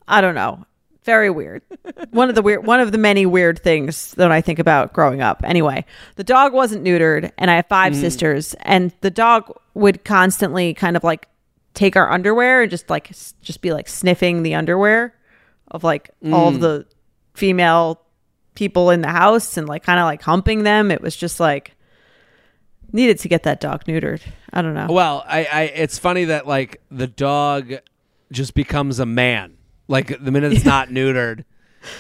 I 0.09 0.21
don't 0.21 0.35
know. 0.35 0.67
Very 1.05 1.31
weird. 1.31 1.63
one 2.11 2.29
of 2.29 2.35
the 2.35 2.43
weird, 2.43 2.67
one 2.67 2.81
of 2.81 2.91
the 2.91 2.99
many 2.99 3.27
weird 3.27 3.61
things 3.61 4.13
that 4.13 4.33
I 4.33 4.41
think 4.41 4.59
about 4.59 4.93
growing 4.93 5.23
up. 5.23 5.43
Anyway, 5.45 5.85
the 6.17 6.25
dog 6.25 6.53
wasn't 6.53 6.85
neutered, 6.85 7.31
and 7.39 7.51
I 7.51 7.57
have 7.57 7.67
5 7.67 7.93
mm. 7.93 8.01
sisters, 8.01 8.55
and 8.61 8.93
the 9.01 9.11
dog 9.11 9.53
would 9.75 10.05
constantly 10.05 10.75
kind 10.75 10.97
of 10.97 11.05
like 11.05 11.29
take 11.75 11.97
our 11.97 12.11
underwear 12.11 12.63
and 12.63 12.71
just 12.71 12.91
like 12.91 13.09
just 13.43 13.61
be 13.61 13.73
like 13.73 13.89
sniffing 13.89 14.43
the 14.43 14.55
underwear 14.55 15.15
of 15.71 15.85
like 15.85 16.11
all 16.33 16.49
of 16.49 16.61
the 16.61 16.87
female 17.35 18.01
people 18.55 18.91
in 18.91 19.01
the 19.01 19.09
house 19.09 19.57
and 19.57 19.69
like 19.69 19.83
kind 19.83 19.99
of 19.99 20.05
like 20.05 20.23
humping 20.23 20.63
them. 20.63 20.91
It 20.91 21.01
was 21.01 21.15
just 21.17 21.41
like 21.41 21.73
needed 22.93 23.19
to 23.21 23.29
get 23.29 23.43
that 23.45 23.61
dog 23.61 23.85
neutered. 23.85 24.21
I 24.53 24.63
don't 24.63 24.75
know. 24.75 24.87
Well, 24.91 25.25
I, 25.27 25.45
I 25.45 25.63
it's 25.63 25.99
funny 25.99 26.27
that 26.27 26.47
like 26.47 26.81
the 26.91 27.07
dog 27.07 27.73
just 28.33 28.55
becomes 28.55 28.99
a 29.01 29.07
man. 29.07 29.57
Like 29.89 30.23
the 30.23 30.31
minute 30.31 30.53
it's 30.53 30.65
not 30.77 30.89
neutered, 30.89 31.45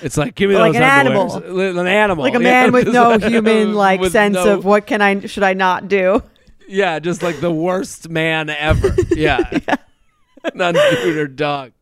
it's 0.02 0.16
like 0.16 0.34
give 0.34 0.48
me 0.50 0.56
Like 0.56 0.72
those 0.72 0.76
an 0.76 0.82
animal. 0.82 1.36
An 1.78 1.86
animal. 1.86 2.24
like 2.24 2.34
a 2.34 2.38
Yeah, 2.38 2.62
man 2.62 2.72
with 2.72 2.88
no 2.88 3.18
human 3.18 3.74
like 3.74 4.04
sense 4.10 4.34
no- 4.34 4.54
of 4.58 4.64
what 4.64 4.86
can 4.86 5.02
I 5.02 5.26
should 5.26 5.42
I 5.42 5.52
not 5.54 5.88
do. 5.88 6.22
Yeah, 6.66 6.98
just 6.98 7.22
like 7.22 7.40
the 7.40 7.50
worst 7.52 8.08
man 8.08 8.48
ever. 8.48 8.94
Yeah. 9.10 9.38
An 10.44 10.58
unneutered 10.58 11.36
dog. 11.36 11.72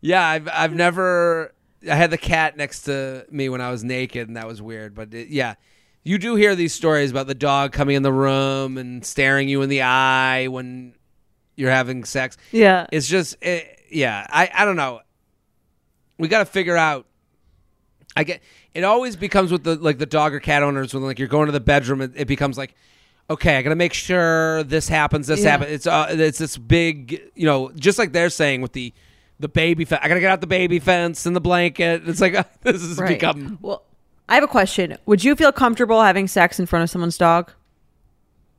Yeah, 0.00 0.24
I've 0.26 0.48
I've 0.52 0.74
never 0.74 1.52
I 1.90 1.94
had 1.94 2.10
the 2.10 2.18
cat 2.18 2.56
next 2.56 2.82
to 2.82 3.26
me 3.30 3.48
when 3.48 3.60
I 3.60 3.70
was 3.70 3.84
naked 3.84 4.28
and 4.28 4.36
that 4.36 4.46
was 4.46 4.60
weird, 4.62 4.94
but 4.94 5.12
it, 5.14 5.28
yeah. 5.28 5.54
You 6.04 6.16
do 6.16 6.36
hear 6.36 6.54
these 6.54 6.72
stories 6.72 7.10
about 7.10 7.26
the 7.26 7.34
dog 7.34 7.72
coming 7.72 7.94
in 7.94 8.02
the 8.02 8.12
room 8.12 8.78
and 8.78 9.04
staring 9.04 9.48
you 9.48 9.60
in 9.62 9.68
the 9.68 9.82
eye 9.82 10.46
when 10.48 10.94
you're 11.54 11.70
having 11.70 12.04
sex. 12.04 12.38
Yeah. 12.50 12.86
It's 12.90 13.06
just, 13.06 13.36
it, 13.42 13.82
yeah. 13.90 14.26
I, 14.30 14.50
I 14.54 14.64
don't 14.64 14.76
know. 14.76 15.00
We 16.18 16.28
got 16.28 16.38
to 16.38 16.44
figure 16.46 16.76
out. 16.76 17.06
I 18.16 18.24
get. 18.24 18.42
It 18.74 18.84
always 18.84 19.16
becomes 19.16 19.52
with 19.52 19.64
the 19.64 19.76
like 19.76 19.98
the 19.98 20.06
dog 20.06 20.34
or 20.34 20.40
cat 20.40 20.62
owners 20.62 20.92
when 20.94 21.02
like 21.04 21.18
you're 21.18 21.28
going 21.28 21.46
to 21.46 21.52
the 21.52 21.60
bedroom. 21.60 22.00
It, 22.00 22.12
it 22.16 22.26
becomes 22.26 22.56
like, 22.58 22.74
okay, 23.30 23.56
I 23.56 23.62
got 23.62 23.70
to 23.70 23.76
make 23.76 23.92
sure 23.92 24.62
this 24.64 24.88
happens. 24.88 25.26
This 25.26 25.42
Yeah. 25.42 25.50
happens. 25.50 25.70
It's 25.72 25.86
uh, 25.86 26.06
it's 26.10 26.38
this 26.38 26.56
big, 26.56 27.20
you 27.36 27.44
know, 27.46 27.70
just 27.76 27.98
like 27.98 28.12
they're 28.12 28.30
saying 28.30 28.62
with 28.62 28.72
the 28.72 28.92
the 29.40 29.48
baby. 29.48 29.84
Fe- 29.84 29.98
I 30.02 30.08
got 30.08 30.14
to 30.14 30.20
get 30.20 30.30
out 30.30 30.40
the 30.40 30.46
baby 30.46 30.78
fence 30.78 31.26
and 31.26 31.34
the 31.36 31.40
blanket. 31.40 32.02
It's 32.08 32.20
like 32.20 32.32
this 32.62 32.80
has 32.82 32.98
Right. 32.98 33.08
become. 33.10 33.58
Well, 33.62 33.84
I 34.28 34.34
have 34.34 34.44
a 34.44 34.48
question. 34.48 34.96
Would 35.06 35.24
you 35.24 35.34
feel 35.36 35.52
comfortable 35.52 36.02
having 36.02 36.28
sex 36.28 36.58
in 36.60 36.66
front 36.66 36.82
of 36.82 36.90
someone's 36.90 37.16
dog? 37.18 37.52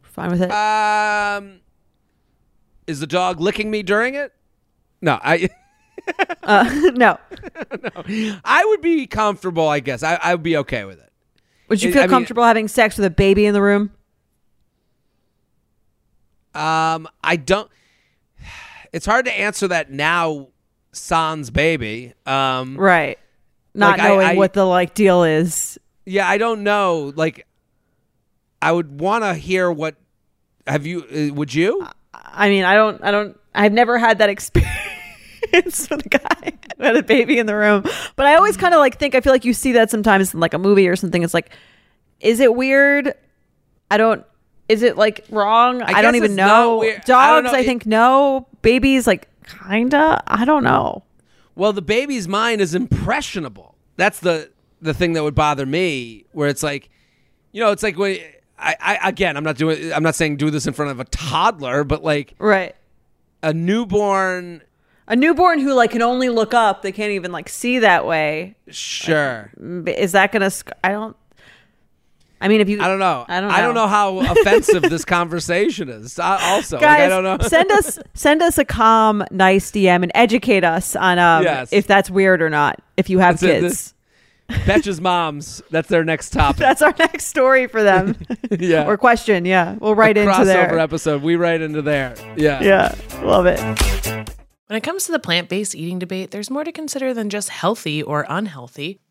Fine 0.02 0.32
with 0.32 0.42
it. 0.42 0.52
Um, 0.52 1.60
is 2.88 3.00
the 3.00 3.08
dog 3.08 3.40
licking 3.40 3.70
me 3.70 3.84
during 3.84 4.16
it? 4.16 4.34
No, 5.02 5.20
I. 5.22 5.50
Uh, 6.44 6.64
no. 6.96 7.20
I 8.44 8.66
would 8.66 8.82
be 8.82 9.06
comfortable. 9.06 9.68
I 9.68 9.80
guess 9.80 10.02
I 10.02 10.16
I 10.16 10.34
would 10.34 10.42
be 10.42 10.58
okay 10.58 10.84
with 10.86 10.98
it. 11.00 11.12
Would 11.68 11.84
you 11.84 11.92
feel 11.92 12.02
I 12.02 12.06
mean- 12.06 12.10
comfortable 12.10 12.44
having 12.44 12.68
sex 12.68 12.98
with 12.98 13.06
a 13.06 13.12
baby 13.12 13.46
in 13.46 13.54
the 13.54 13.62
room? 13.62 13.92
Um, 16.56 17.08
I 17.24 17.36
don't. 17.36 17.70
It's 18.92 19.06
hard 19.06 19.26
to 19.26 19.32
answer 19.32 19.68
that 19.68 19.92
now. 19.92 20.48
Sans 20.92 21.50
baby. 21.50 22.14
Um, 22.26 22.76
Right. 22.78 23.18
Not 23.74 24.00
Like, 24.00 24.08
knowing 24.08 24.28
I- 24.28 24.36
what 24.36 24.54
the 24.54 24.66
like 24.66 24.94
deal 24.94 25.24
is. 25.24 25.78
yeah, 26.06 26.28
I 26.28 26.38
don't 26.38 26.64
know. 26.64 27.14
Like, 27.16 27.46
I 28.62 28.72
would 28.72 29.00
want 29.00 29.24
to 29.24 29.34
hear 29.36 29.72
what. 29.72 29.96
Have 30.68 30.86
you? 30.86 31.04
Uh, 31.04 31.34
would 31.34 31.54
you? 31.54 31.88
I 32.14 32.50
mean, 32.50 32.64
I 32.64 32.74
don't 32.76 33.02
I 33.04 33.12
don't 33.12 33.38
I've 33.56 33.72
never 33.74 33.98
had 33.98 34.18
that 34.18 34.30
experience 35.44 35.90
with 35.90 36.06
a 36.06 36.10
guy 36.10 36.54
who 36.78 36.84
had 36.84 36.96
a 36.98 37.04
baby 37.04 37.38
in 37.40 37.46
the 37.46 37.56
room. 37.56 37.84
But 38.16 38.26
I 38.26 38.36
always 38.36 38.58
kind 38.58 38.74
of 38.74 38.80
like 38.80 38.98
think 39.00 39.16
I 39.16 39.22
feel 39.22 39.32
like 39.32 39.46
you 39.46 39.54
see 39.54 39.72
that 39.74 39.90
sometimes 39.90 40.34
in 40.34 40.40
like 40.40 40.54
a 40.54 40.60
movie 40.60 40.88
or 40.88 40.96
something. 40.96 41.24
It's 41.24 41.34
like 41.34 41.52
is 42.20 42.40
it 42.40 42.54
weird? 42.56 43.14
I 43.90 43.98
don't 43.98 44.26
is 44.68 44.82
it 44.84 44.98
like 44.98 45.26
wrong? 45.30 45.82
I, 45.82 46.02
don't 46.02 46.16
even 46.16 46.36
know. 46.36 46.84
I 46.84 46.98
Dogs, 47.06 47.50
I, 47.54 47.58
know. 47.62 47.64
think 47.64 47.86
no. 47.86 48.48
Babies 48.62 49.08
like 49.08 49.29
kinda. 49.68 50.24
I 50.28 50.45
don't 50.45 50.64
know. 50.64 51.04
Well, 51.56 51.74
the 51.74 51.82
baby's 51.82 52.28
mind 52.28 52.62
is 52.62 52.74
impressionable. 52.76 53.76
That's 53.97 54.20
the 54.20 54.50
the 54.82 54.93
thing 54.93 55.14
that 55.14 55.24
would 55.24 55.36
bother 55.36 55.66
me. 55.66 56.26
Where 56.32 56.47
it's 56.47 56.64
like, 56.64 56.89
you 57.52 57.60
know, 57.62 57.72
it's 57.72 57.84
like 57.84 57.97
when 57.97 58.20
I, 58.58 58.76
I 58.80 59.10
again, 59.10 59.36
I'm 59.36 59.43
not 59.43 59.58
doing. 59.58 59.91
I'm 59.93 60.04
not 60.04 60.16
saying 60.16 60.38
do 60.38 60.50
this 60.50 60.68
in 60.68 60.74
front 60.74 60.91
of 60.91 61.00
a 61.00 61.06
toddler, 61.06 61.84
but 61.84 62.04
like 62.04 62.34
Right. 62.39 62.76
a 63.43 63.54
newborn 63.54 64.62
A 65.08 65.16
newborn 65.16 65.60
who 65.60 65.74
like 65.74 65.91
can 65.91 66.02
only 66.02 66.30
look 66.30 66.54
up, 66.54 66.82
they 66.82 66.91
can't 66.91 67.12
even 67.12 67.32
like 67.32 67.50
see 67.50 67.80
that 67.80 68.06
way. 68.06 68.56
Sure. 68.70 69.52
Is 69.88 70.12
that 70.14 70.32
gonna? 70.32 70.52
I 70.84 70.89
don't. 70.89 71.16
I 72.42 72.48
mean, 72.48 72.62
if 72.62 72.70
you, 72.70 72.82
I 72.82 72.88
don't 72.88 73.00
know. 73.00 73.26
I 73.28 73.40
don't 73.42 73.50
know. 73.50 73.56
I 73.56 73.62
don't 73.62 73.74
know. 73.76 73.82
know 73.84 73.88
how 73.88 74.20
offensive 74.20 74.84
this 74.84 75.04
conversation 75.06 75.90
is. 75.90 76.18
I, 76.20 76.54
also, 76.54 76.78
like, 76.78 76.86
I 76.86 77.08
don't 77.10 77.24
know. 77.24 77.38
send 77.48 77.70
us 77.72 78.00
send 78.14 78.42
us 78.42 78.58
a 78.58 78.64
calm, 78.66 79.24
nice 79.32 79.72
DM 79.72 80.04
and 80.04 80.12
educate 80.16 80.64
us 80.64 80.96
on 80.96 81.20
um, 81.20 81.44
Yes. 81.44 81.74
if 81.74 81.86
that's 81.88 82.10
weird 82.10 82.42
or 82.42 82.50
not. 82.50 82.82
If 82.98 83.10
you 83.10 83.20
have 83.20 83.40
That's 83.40 83.44
it. 83.44 83.62
kids, 83.62 83.94
Betches 84.50 85.00
Moms. 85.02 85.62
That's 85.70 85.90
their 85.90 86.04
next 86.04 86.30
topic. 86.34 86.60
that's 86.60 86.82
our 86.82 86.94
next 86.98 87.26
story 87.26 87.68
for 87.68 87.84
them 87.84 88.16
yeah. 88.52 88.88
or 88.88 88.98
question. 88.98 89.46
Yeah, 89.46 89.76
we'll 89.80 89.96
write 89.96 90.18
into 90.18 90.32
crossover 90.32 90.46
there. 90.46 90.80
episode. 90.80 91.22
We 91.22 91.36
write 91.36 91.62
into 91.62 91.82
there. 91.82 92.16
Yeah. 92.38 92.62
Yeah, 92.64 92.96
love 93.22 93.46
it. 93.48 93.60
When 94.68 94.78
it 94.78 94.82
comes 94.82 95.06
to 95.06 95.12
the 95.12 95.20
plant 95.20 95.50
based 95.50 95.76
eating 95.76 96.00
debate, 96.00 96.32
there's 96.32 96.50
more 96.50 96.64
to 96.64 96.72
consider 96.72 97.14
than 97.14 97.30
just 97.30 97.50
healthy 97.50 98.02
or 98.04 98.26
unhealthy. 98.30 99.00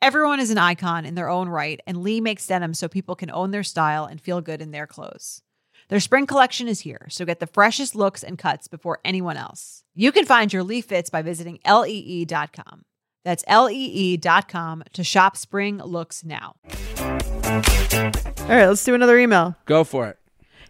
Everyone 0.00 0.38
is 0.38 0.50
an 0.50 0.58
icon 0.58 1.04
in 1.04 1.16
their 1.16 1.28
own 1.28 1.48
right, 1.48 1.80
and 1.84 2.02
Lee 2.02 2.20
makes 2.20 2.46
denim 2.46 2.72
so 2.72 2.86
people 2.86 3.16
can 3.16 3.32
own 3.32 3.50
their 3.50 3.64
style 3.64 4.04
and 4.04 4.20
feel 4.20 4.40
good 4.40 4.62
in 4.62 4.70
their 4.70 4.86
clothes. 4.86 5.42
Their 5.88 5.98
spring 5.98 6.24
collection 6.24 6.68
is 6.68 6.80
here, 6.80 7.08
so 7.10 7.24
get 7.24 7.40
the 7.40 7.48
freshest 7.48 7.96
looks 7.96 8.22
and 8.22 8.38
cuts 8.38 8.68
before 8.68 9.00
anyone 9.04 9.36
else. 9.36 9.82
You 9.96 10.12
can 10.12 10.24
find 10.24 10.52
your 10.52 10.62
Lee 10.62 10.82
fits 10.82 11.10
by 11.10 11.22
visiting 11.22 11.58
lee.com. 11.66 12.84
That's 13.24 13.44
lee.com 13.48 14.84
to 14.92 15.02
shop 15.02 15.36
spring 15.36 15.78
looks 15.78 16.22
now. 16.24 16.54
All 17.00 18.54
right, 18.54 18.66
let's 18.66 18.84
do 18.84 18.94
another 18.94 19.18
email. 19.18 19.56
Go 19.64 19.82
for 19.82 20.06
it. 20.06 20.18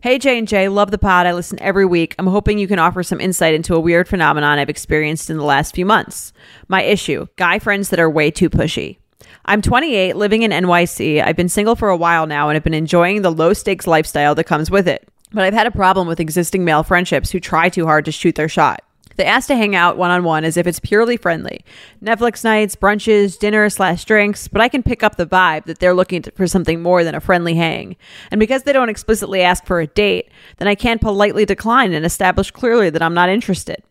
Hey 0.01 0.19
J 0.19 0.39
and 0.39 0.49
J, 0.49 0.69
love 0.69 0.91
the 0.91 0.97
pod. 0.97 1.27
I 1.27 1.35
listen 1.35 1.61
every 1.61 1.85
week. 1.85 2.15
I'm 2.19 2.29
hoping 2.29 2.59
you 2.59 2.69
can 2.69 2.79
offer 2.79 3.03
some 3.03 3.21
insight 3.21 3.53
into 3.53 3.75
a 3.75 3.81
weird 3.81 4.09
phenomenon 4.09 4.59
I've 4.59 4.71
experienced 4.71 5.29
in 5.29 5.37
the 5.37 5.45
last 5.45 5.75
few 5.75 5.85
months. 5.85 6.33
My 6.67 6.83
issue: 6.83 7.27
guy 7.37 7.59
friends 7.59 7.91
that 7.91 8.01
are 8.01 8.09
way 8.09 8.31
too 8.31 8.49
pushy. 8.49 8.99
I'm 9.49 9.63
28, 9.63 10.15
living 10.15 10.43
in 10.43 10.51
NYC. 10.51 11.25
I've 11.25 11.35
been 11.35 11.49
single 11.49 11.75
for 11.75 11.89
a 11.89 11.97
while 11.97 12.27
now 12.27 12.51
and 12.51 12.55
have 12.55 12.65
been 12.65 12.75
enjoying 12.75 13.23
the 13.23 13.33
low 13.33 13.55
stakes 13.55 13.87
lifestyle 13.87 14.35
that 14.35 14.45
comes 14.45 14.71
with 14.71 14.87
it. 14.87 15.09
But 15.33 15.45
I've 15.45 15.55
had 15.55 15.67
a 15.67 15.71
problem 15.71 16.07
with 16.07 16.21
existing 16.21 16.67
male 16.67 16.83
friendships 16.83 17.31
who 17.31 17.41
try 17.41 17.71
too 17.71 17.87
hard 17.87 18.05
to 18.05 18.13
shoot 18.13 18.35
their 18.35 18.51
shot. 18.51 18.85
They 19.17 19.25
ask 19.25 19.49
to 19.49 19.57
hang 19.57 19.75
out 19.75 19.97
one 19.97 20.11
on 20.11 20.23
one 20.23 20.45
as 20.45 20.59
if 20.59 20.67
it's 20.67 20.79
purely 20.79 21.17
friendly. 21.17 21.65
Netflix 22.05 22.45
nights, 22.45 22.77
brunches, 22.77 23.39
dinner 23.39 23.71
slash 23.71 24.05
drinks, 24.05 24.49
but 24.49 24.61
I 24.61 24.69
can 24.69 24.83
pick 24.83 25.03
up 25.03 25.17
the 25.17 25.27
vibe 25.27 25.65
that 25.65 25.79
they're 25.79 25.95
looking 25.95 26.25
for 26.35 26.47
something 26.47 26.83
more 26.83 27.03
than 27.03 27.15
a 27.15 27.21
friendly 27.21 27.55
hang. 27.55 27.97
And 28.31 28.39
because 28.39 28.65
they 28.65 28.75
don't 28.75 28.91
explicitly 28.91 29.41
ask 29.41 29.65
for 29.65 29.81
a 29.81 29.87
date, 29.87 30.29
then 30.59 30.69
I 30.69 30.75
can't 30.75 31.01
politely 31.01 31.47
decline 31.47 31.95
and 31.95 32.05
establish 32.05 32.51
clearly 32.51 32.91
that 32.91 33.03
I'm 33.03 33.15
not 33.15 33.31
interested. 33.31 33.83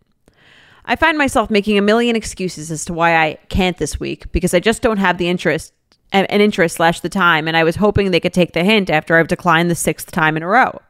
I 0.87 0.95
find 0.95 1.17
myself 1.17 1.49
making 1.49 1.77
a 1.77 1.81
million 1.81 2.15
excuses 2.15 2.71
as 2.71 2.85
to 2.85 2.93
why 2.93 3.15
I 3.15 3.35
can't 3.49 3.77
this 3.77 3.99
week 3.99 4.31
because 4.31 4.53
I 4.53 4.59
just 4.59 4.81
don't 4.81 4.97
have 4.97 5.17
the 5.17 5.27
interest 5.27 5.73
an 6.13 6.25
interest 6.25 6.77
slash 6.77 7.01
the 7.01 7.09
time, 7.09 7.49
and 7.49 7.57
I 7.57 7.65
was 7.65 7.75
hoping 7.75 8.11
they 8.11 8.21
could 8.21 8.33
take 8.33 8.53
the 8.53 8.63
hint 8.63 8.89
after 8.89 9.17
I've 9.17 9.27
declined 9.27 9.69
the 9.69 9.75
sixth 9.75 10.09
time 10.09 10.37
in 10.37 10.43
a 10.43 10.47
row. 10.47 10.81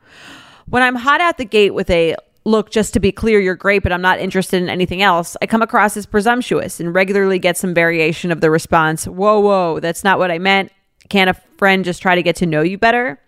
When 0.67 0.83
I'm 0.83 0.95
hot 0.95 1.21
out 1.21 1.39
the 1.39 1.45
gate 1.45 1.73
with 1.73 1.89
a 1.89 2.15
look, 2.45 2.69
just 2.69 2.93
to 2.93 2.99
be 2.99 3.11
clear, 3.11 3.39
you're 3.39 3.55
great, 3.55 3.81
but 3.81 3.91
I'm 3.91 4.01
not 4.01 4.19
interested 4.19 4.61
in 4.61 4.69
anything 4.69 5.01
else, 5.01 5.35
I 5.41 5.47
come 5.47 5.63
across 5.63 5.97
as 5.97 6.05
presumptuous 6.05 6.79
and 6.79 6.93
regularly 6.93 7.39
get 7.39 7.57
some 7.57 7.73
variation 7.73 8.31
of 8.31 8.41
the 8.41 8.51
response, 8.51 9.05
Whoa, 9.05 9.39
whoa, 9.39 9.79
that's 9.79 10.03
not 10.03 10.19
what 10.19 10.29
I 10.29 10.37
meant. 10.37 10.71
Can't 11.09 11.29
a 11.29 11.41
friend 11.57 11.83
just 11.83 12.01
try 12.01 12.13
to 12.13 12.23
get 12.23 12.35
to 12.37 12.45
know 12.45 12.61
you 12.61 12.77
better? 12.77 13.19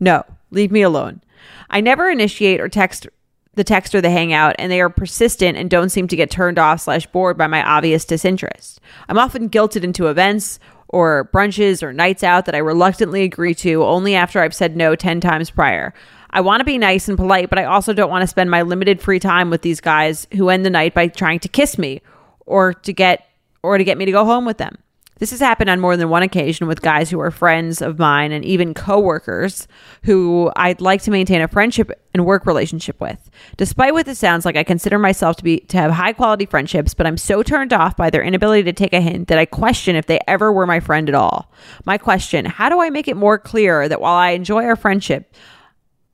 No, 0.00 0.24
leave 0.50 0.70
me 0.70 0.82
alone. 0.82 1.22
I 1.70 1.80
never 1.80 2.10
initiate 2.10 2.60
or 2.60 2.68
text 2.68 3.06
the 3.54 3.64
text 3.64 3.94
or 3.94 4.00
the 4.00 4.10
hangout, 4.10 4.54
and 4.58 4.70
they 4.70 4.80
are 4.80 4.88
persistent 4.88 5.56
and 5.58 5.68
don't 5.68 5.90
seem 5.90 6.08
to 6.08 6.16
get 6.16 6.30
turned 6.30 6.58
off 6.58 6.80
slash 6.80 7.06
bored 7.06 7.36
by 7.36 7.46
my 7.46 7.62
obvious 7.62 8.04
disinterest. 8.04 8.80
I'm 9.08 9.18
often 9.18 9.48
guilted 9.48 9.84
into 9.84 10.06
events 10.06 10.60
or 10.88 11.28
brunches 11.32 11.82
or 11.82 11.92
nights 11.92 12.22
out 12.22 12.46
that 12.46 12.54
I 12.54 12.58
reluctantly 12.58 13.22
agree 13.22 13.54
to 13.56 13.84
only 13.84 14.14
after 14.14 14.40
I've 14.40 14.54
said 14.54 14.76
no 14.76 14.94
10 14.94 15.20
times 15.20 15.50
prior. 15.50 15.92
I 16.30 16.40
want 16.40 16.60
to 16.60 16.64
be 16.64 16.78
nice 16.78 17.08
and 17.08 17.16
polite, 17.16 17.50
but 17.50 17.58
I 17.58 17.64
also 17.64 17.92
don't 17.92 18.10
want 18.10 18.22
to 18.22 18.26
spend 18.26 18.50
my 18.50 18.62
limited 18.62 19.00
free 19.00 19.18
time 19.18 19.50
with 19.50 19.62
these 19.62 19.80
guys 19.80 20.26
who 20.34 20.48
end 20.50 20.64
the 20.64 20.70
night 20.70 20.94
by 20.94 21.08
trying 21.08 21.40
to 21.40 21.48
kiss 21.48 21.78
me 21.78 22.02
or 22.46 22.74
to 22.74 22.92
get 22.92 23.28
or 23.62 23.78
to 23.78 23.84
get 23.84 23.98
me 23.98 24.04
to 24.04 24.12
go 24.12 24.24
home 24.24 24.44
with 24.44 24.58
them. 24.58 24.78
This 25.18 25.30
has 25.30 25.40
happened 25.40 25.68
on 25.68 25.80
more 25.80 25.96
than 25.96 26.08
one 26.08 26.22
occasion 26.22 26.66
with 26.66 26.82
guys 26.82 27.10
who 27.10 27.20
are 27.20 27.30
friends 27.30 27.82
of 27.82 27.98
mine 27.98 28.32
and 28.32 28.44
even 28.44 28.74
coworkers 28.74 29.66
who 30.04 30.50
I'd 30.56 30.80
like 30.80 31.02
to 31.02 31.10
maintain 31.10 31.40
a 31.40 31.48
friendship 31.48 31.90
and 32.14 32.24
work 32.24 32.46
relationship 32.46 33.00
with. 33.00 33.30
Despite 33.56 33.92
what 33.92 34.06
this 34.06 34.18
sounds 34.18 34.44
like, 34.44 34.56
I 34.56 34.64
consider 34.64 34.98
myself 34.98 35.36
to 35.36 35.44
be 35.44 35.60
to 35.60 35.76
have 35.76 35.90
high 35.90 36.12
quality 36.12 36.46
friendships, 36.46 36.94
but 36.94 37.06
I'm 37.06 37.16
so 37.16 37.42
turned 37.42 37.72
off 37.72 37.96
by 37.96 38.10
their 38.10 38.22
inability 38.22 38.62
to 38.64 38.72
take 38.72 38.92
a 38.92 39.00
hint 39.00 39.28
that 39.28 39.38
I 39.38 39.44
question 39.44 39.96
if 39.96 40.06
they 40.06 40.20
ever 40.28 40.52
were 40.52 40.66
my 40.66 40.80
friend 40.80 41.08
at 41.08 41.14
all. 41.14 41.52
My 41.84 41.98
question, 41.98 42.44
how 42.44 42.68
do 42.68 42.80
I 42.80 42.90
make 42.90 43.08
it 43.08 43.16
more 43.16 43.38
clear 43.38 43.88
that 43.88 44.00
while 44.00 44.16
I 44.16 44.30
enjoy 44.30 44.64
our 44.64 44.76
friendship, 44.76 45.34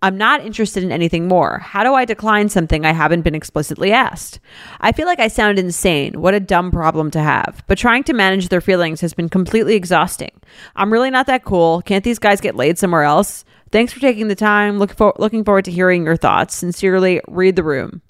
I'm 0.04 0.18
not 0.18 0.44
interested 0.44 0.84
in 0.84 0.92
anything 0.92 1.28
more. 1.28 1.60
How 1.60 1.82
do 1.82 1.94
I 1.94 2.04
decline 2.04 2.50
something 2.50 2.84
I 2.84 2.92
haven't 2.92 3.22
been 3.22 3.34
explicitly 3.34 3.90
asked? 3.90 4.38
I 4.80 4.92
feel 4.92 5.06
like 5.06 5.18
I 5.18 5.28
sound 5.28 5.58
insane. 5.58 6.20
What 6.20 6.34
a 6.34 6.40
dumb 6.40 6.70
problem 6.70 7.10
to 7.12 7.20
have. 7.22 7.64
But 7.66 7.78
trying 7.78 8.04
to 8.04 8.12
manage 8.12 8.50
their 8.50 8.60
feelings 8.60 9.00
has 9.00 9.14
been 9.14 9.30
completely 9.30 9.76
exhausting. 9.76 10.30
I'm 10.76 10.92
really 10.92 11.08
not 11.08 11.26
that 11.28 11.44
cool. 11.44 11.80
Can't 11.80 12.04
these 12.04 12.18
guys 12.18 12.42
get 12.42 12.54
laid 12.54 12.78
somewhere 12.78 13.04
else? 13.04 13.46
Thanks 13.72 13.94
for 13.94 14.00
taking 14.00 14.28
the 14.28 14.34
time. 14.34 14.78
Look 14.78 14.94
for- 14.94 15.14
looking 15.18 15.42
forward 15.42 15.64
to 15.64 15.70
hearing 15.72 16.04
your 16.04 16.16
thoughts. 16.18 16.54
Sincerely, 16.54 17.22
read 17.26 17.56
the 17.56 17.64
room. 17.64 18.02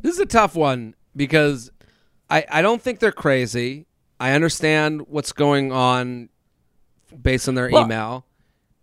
This 0.00 0.14
is 0.14 0.20
a 0.20 0.26
tough 0.26 0.54
one 0.54 0.94
because 1.14 1.70
I, 2.30 2.46
I 2.50 2.62
don't 2.62 2.80
think 2.80 2.98
they're 2.98 3.12
crazy. 3.12 3.86
I 4.18 4.32
understand 4.32 5.02
what's 5.08 5.32
going 5.32 5.70
on 5.70 6.30
based 7.20 7.46
on 7.46 7.56
their 7.56 7.68
Well- 7.70 7.84
email. 7.84 8.24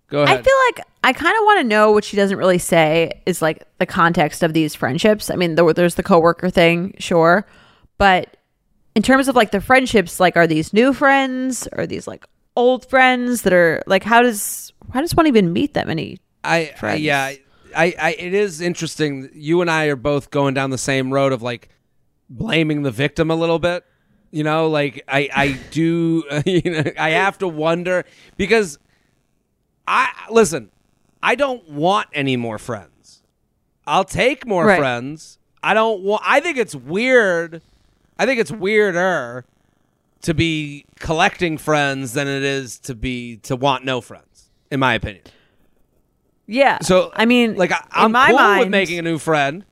Go 0.09 0.21
ahead. 0.23 0.39
I 0.39 0.41
feel 0.41 0.55
like 0.67 0.87
I 1.03 1.13
kind 1.13 1.35
of 1.37 1.43
want 1.43 1.59
to 1.59 1.63
know 1.63 1.91
what 1.91 2.03
she 2.03 2.17
doesn't 2.17 2.37
really 2.37 2.57
say 2.57 3.21
is 3.25 3.41
like 3.41 3.63
the 3.77 3.85
context 3.85 4.43
of 4.43 4.53
these 4.53 4.75
friendships. 4.75 5.29
I 5.29 5.35
mean, 5.35 5.55
there, 5.55 5.71
there's 5.73 5.95
the 5.95 6.03
coworker 6.03 6.49
thing, 6.49 6.95
sure, 6.99 7.45
but 7.97 8.37
in 8.95 9.03
terms 9.03 9.27
of 9.27 9.35
like 9.35 9.51
the 9.51 9.61
friendships, 9.61 10.19
like 10.19 10.35
are 10.35 10.47
these 10.47 10.73
new 10.73 10.93
friends? 10.93 11.67
Are 11.73 11.85
these 11.85 12.07
like 12.07 12.25
old 12.55 12.85
friends 12.89 13.43
that 13.43 13.53
are 13.53 13.81
like 13.87 14.03
how 14.03 14.21
does 14.21 14.73
how 14.93 15.01
does 15.01 15.15
one 15.15 15.27
even 15.27 15.53
meet 15.53 15.75
that 15.75 15.87
many? 15.87 16.19
I, 16.43 16.73
I 16.81 16.95
yeah, 16.95 17.33
I, 17.75 17.95
I 18.01 18.15
it 18.17 18.33
is 18.33 18.61
interesting. 18.61 19.29
You 19.33 19.61
and 19.61 19.69
I 19.69 19.85
are 19.85 19.95
both 19.95 20.31
going 20.31 20.53
down 20.53 20.69
the 20.71 20.77
same 20.77 21.13
road 21.13 21.31
of 21.31 21.41
like 21.41 21.69
blaming 22.29 22.81
the 22.81 22.91
victim 22.91 23.29
a 23.29 23.35
little 23.35 23.59
bit. 23.59 23.85
You 24.31 24.43
know, 24.43 24.67
like 24.67 25.03
I 25.07 25.29
I 25.33 25.59
do. 25.71 26.23
You 26.45 26.61
know, 26.71 26.83
I 26.97 27.11
have 27.11 27.37
to 27.39 27.47
wonder 27.47 28.05
because 28.37 28.79
I 29.89 30.09
listen. 30.29 30.69
I 31.21 31.35
don't 31.35 31.67
want 31.69 32.07
any 32.13 32.37
more 32.37 32.57
friends. 32.59 33.23
I'll 33.87 34.03
take 34.05 34.45
more 34.45 34.65
Right. 34.65 34.77
friends. 34.79 35.39
I 35.63 35.73
don't 35.73 36.01
want. 36.03 36.21
I 36.25 36.39
think 36.39 36.57
it's 36.57 36.75
weird. 36.75 37.61
I 38.17 38.25
think 38.25 38.39
it's 38.39 38.51
weirder 38.51 39.45
to 40.21 40.33
be 40.33 40.85
collecting 40.99 41.57
friends 41.57 42.13
than 42.13 42.27
it 42.27 42.43
is 42.43 42.77
to 42.79 42.93
be 42.93 43.37
to 43.37 43.55
want 43.55 43.83
no 43.83 43.99
friends, 43.99 44.49
in 44.69 44.79
my 44.79 44.93
opinion. 44.93 45.23
yeah. 46.45 46.77
So 46.81 47.11
I 47.15 47.25
mean, 47.25 47.55
like 47.55 47.71
I, 47.71 47.83
I'm 47.91 48.11
my 48.11 48.27
cool 48.27 48.37
mind, 48.37 48.59
with 48.59 48.69
making 48.69 48.99
a 48.99 49.01
new 49.01 49.17
friend 49.17 49.65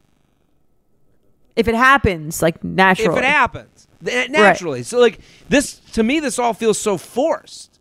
if 1.55 1.68
it 1.68 1.76
happens, 1.76 2.41
like 2.41 2.63
naturally, 2.63 3.18
if 3.18 3.24
it 3.24 3.28
happens 3.28 3.88
naturally. 4.01 4.84
So 4.84 4.99
like 4.99 5.20
this 5.49 5.76
to 5.93 6.03
me, 6.03 6.20
this 6.20 6.39
all 6.39 6.53
feels 6.53 6.78
so 6.80 6.97
forced. 6.97 7.76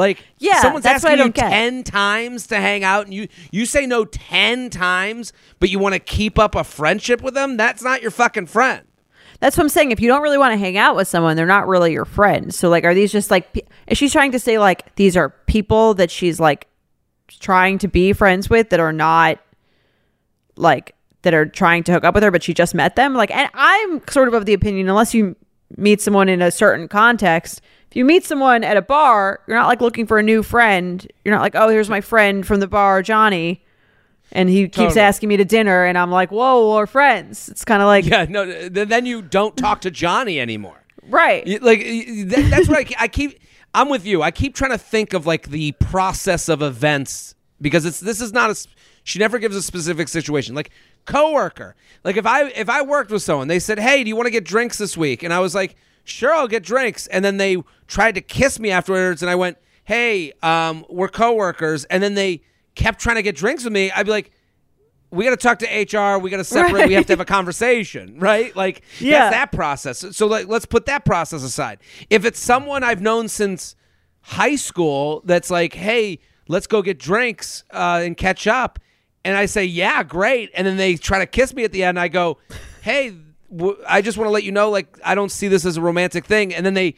Like 0.00 0.24
Yeah, 0.38 0.60
someone's 0.60 0.84
asking 0.86 1.18
you 1.18 1.30
get. 1.30 1.48
ten 1.50 1.84
times 1.84 2.48
to 2.48 2.56
hang 2.56 2.82
out, 2.82 3.04
and 3.06 3.14
you 3.14 3.28
you 3.52 3.64
say 3.66 3.86
no 3.86 4.04
ten 4.04 4.70
times, 4.70 5.32
but 5.60 5.70
you 5.70 5.78
want 5.78 5.94
to 5.94 6.00
keep 6.00 6.38
up 6.38 6.54
a 6.54 6.64
friendship 6.64 7.22
with 7.22 7.34
them. 7.34 7.56
That's 7.56 7.82
not 7.82 8.02
your 8.02 8.10
fucking 8.10 8.46
friend. 8.46 8.82
That's 9.38 9.56
what 9.56 9.62
I'm 9.64 9.68
saying. 9.70 9.90
If 9.90 10.00
you 10.00 10.08
don't 10.08 10.20
really 10.22 10.36
want 10.36 10.52
to 10.52 10.58
hang 10.58 10.76
out 10.76 10.96
with 10.96 11.08
someone, 11.08 11.34
they're 11.34 11.46
not 11.46 11.66
really 11.66 11.92
your 11.92 12.04
friend. 12.04 12.52
So, 12.52 12.68
like, 12.68 12.84
are 12.84 12.92
these 12.92 13.10
just 13.10 13.30
like, 13.30 13.66
is 13.86 13.96
she 13.96 14.10
trying 14.10 14.32
to 14.32 14.38
say, 14.38 14.58
like, 14.58 14.94
these 14.96 15.16
are 15.16 15.30
people 15.46 15.94
that 15.94 16.10
she's 16.10 16.38
like 16.38 16.66
trying 17.28 17.78
to 17.78 17.88
be 17.88 18.12
friends 18.12 18.50
with 18.50 18.68
that 18.68 18.80
are 18.80 18.92
not 18.92 19.38
like, 20.56 20.94
that 21.22 21.32
are 21.32 21.46
trying 21.46 21.84
to 21.84 21.92
hook 21.92 22.04
up 22.04 22.14
with 22.14 22.22
her, 22.22 22.30
but 22.30 22.42
she 22.42 22.52
just 22.52 22.74
met 22.74 22.96
them? 22.96 23.14
Like, 23.14 23.30
and 23.34 23.48
I'm 23.54 24.02
sort 24.08 24.28
of 24.28 24.34
of 24.34 24.44
the 24.44 24.52
opinion, 24.52 24.90
unless 24.90 25.14
you 25.14 25.36
meet 25.76 26.02
someone 26.02 26.28
in 26.28 26.42
a 26.42 26.50
certain 26.50 26.86
context, 26.86 27.62
if 27.90 27.96
you 27.96 28.04
meet 28.04 28.24
someone 28.24 28.62
at 28.64 28.76
a 28.76 28.82
bar, 28.82 29.40
you're 29.48 29.56
not 29.56 29.66
like 29.66 29.80
looking 29.80 30.06
for 30.06 30.18
a 30.18 30.22
new 30.22 30.42
friend. 30.42 31.06
You're 31.24 31.34
not 31.34 31.40
like, 31.42 31.54
oh, 31.56 31.68
here's 31.68 31.90
my 31.90 32.00
friend 32.00 32.46
from 32.46 32.60
the 32.60 32.66
bar, 32.68 33.02
Johnny. 33.02 33.64
And 34.32 34.48
he 34.48 34.68
keeps 34.68 34.96
asking 34.96 35.28
me 35.28 35.36
to 35.38 35.44
dinner, 35.44 35.84
and 35.84 35.98
I'm 35.98 36.12
like, 36.12 36.30
whoa, 36.30 36.76
we're 36.76 36.86
friends. 36.86 37.48
It's 37.48 37.64
kind 37.64 37.82
of 37.82 37.86
like, 37.86 38.06
Yeah, 38.06 38.26
no. 38.28 38.44
th- 38.44 38.88
Then 38.88 39.04
you 39.04 39.22
don't 39.22 39.56
talk 39.56 39.80
to 39.80 39.90
Johnny 39.90 40.38
anymore. 40.38 40.80
right. 41.08 41.60
Like 41.60 41.80
that's 42.26 42.68
what 42.68 42.78
I, 42.78 43.04
I 43.04 43.08
keep 43.08 43.40
i'm 43.72 43.88
with 43.88 44.04
you 44.04 44.20
i 44.20 44.32
keep 44.32 44.56
trying 44.56 44.72
to 44.72 44.78
think 44.78 45.12
of 45.12 45.26
like 45.28 45.48
the 45.50 45.70
process 45.78 46.48
of 46.48 46.60
events 46.60 47.36
because 47.60 47.84
it's 47.84 48.00
this 48.00 48.20
is 48.20 48.32
not 48.32 48.50
a 48.50 48.66
she 49.04 49.20
never 49.20 49.38
gives 49.38 49.54
a 49.54 49.62
specific 49.62 50.08
situation 50.08 50.56
like 50.56 50.70
coworker 51.04 51.76
like 52.02 52.16
if 52.16 52.26
i 52.26 52.48
if 52.48 52.68
i 52.68 52.82
worked 52.82 53.12
with 53.12 53.22
someone 53.22 53.46
they 53.46 53.60
said 53.60 53.78
hey 53.78 54.02
do 54.02 54.08
you 54.08 54.16
want 54.16 54.26
to 54.26 54.30
get 54.32 54.44
drinks 54.44 54.76
this 54.76 54.96
week 54.96 55.22
and 55.22 55.32
i 55.32 55.38
was 55.38 55.54
like 55.54 55.76
sure 56.04 56.32
i'll 56.32 56.48
get 56.48 56.62
drinks 56.62 57.06
and 57.08 57.24
then 57.24 57.36
they 57.36 57.56
tried 57.86 58.14
to 58.14 58.20
kiss 58.20 58.58
me 58.58 58.70
afterwards 58.70 59.22
and 59.22 59.30
i 59.30 59.34
went 59.34 59.56
hey 59.84 60.32
um 60.42 60.84
we're 60.88 61.08
coworkers 61.08 61.84
and 61.86 62.02
then 62.02 62.14
they 62.14 62.42
kept 62.74 63.00
trying 63.00 63.16
to 63.16 63.22
get 63.22 63.34
drinks 63.36 63.64
with 63.64 63.72
me 63.72 63.90
i'd 63.92 64.06
be 64.06 64.12
like 64.12 64.30
we 65.12 65.24
got 65.24 65.30
to 65.30 65.36
talk 65.36 65.58
to 65.58 65.66
HR. 65.66 66.20
We 66.20 66.30
got 66.30 66.36
to 66.36 66.44
separate. 66.44 66.86
We 66.86 66.94
have 66.94 67.04
to 67.06 67.12
have 67.14 67.18
a 67.18 67.24
conversation, 67.24 68.20
right? 68.20 68.54
Like 68.54 68.82
Yeah. 69.00 69.18
that's 69.22 69.34
that 69.34 69.50
process. 69.52 70.04
So 70.16 70.28
like, 70.28 70.46
let's 70.46 70.66
put 70.66 70.86
that 70.86 71.04
process 71.04 71.42
aside. 71.42 71.80
If 72.10 72.24
it's 72.24 72.38
someone 72.38 72.84
I've 72.84 73.00
known 73.02 73.26
since 73.26 73.74
high 74.20 74.54
school, 74.54 75.22
that's 75.24 75.50
like, 75.50 75.74
hey, 75.74 76.20
let's 76.46 76.68
go 76.68 76.80
get 76.80 77.00
drinks 77.00 77.64
uh, 77.72 78.02
and 78.04 78.16
catch 78.16 78.46
up, 78.46 78.78
and 79.24 79.36
I 79.36 79.46
say, 79.46 79.64
yeah, 79.64 80.04
great, 80.04 80.50
and 80.54 80.64
then 80.64 80.76
they 80.76 80.94
try 80.94 81.18
to 81.18 81.26
kiss 81.26 81.54
me 81.54 81.64
at 81.64 81.72
the 81.72 81.82
end. 81.82 81.98
I 81.98 82.06
go, 82.06 82.38
hey, 82.82 83.12
I 83.88 84.00
just 84.02 84.16
want 84.18 84.26
to 84.28 84.32
let 84.32 84.44
you 84.44 84.52
know, 84.52 84.70
like, 84.70 84.98
I 85.04 85.14
don't 85.14 85.30
see 85.30 85.48
this 85.48 85.64
as 85.64 85.76
a 85.76 85.80
romantic 85.80 86.24
thing, 86.24 86.54
and 86.54 86.64
then 86.64 86.74
they 86.74 86.94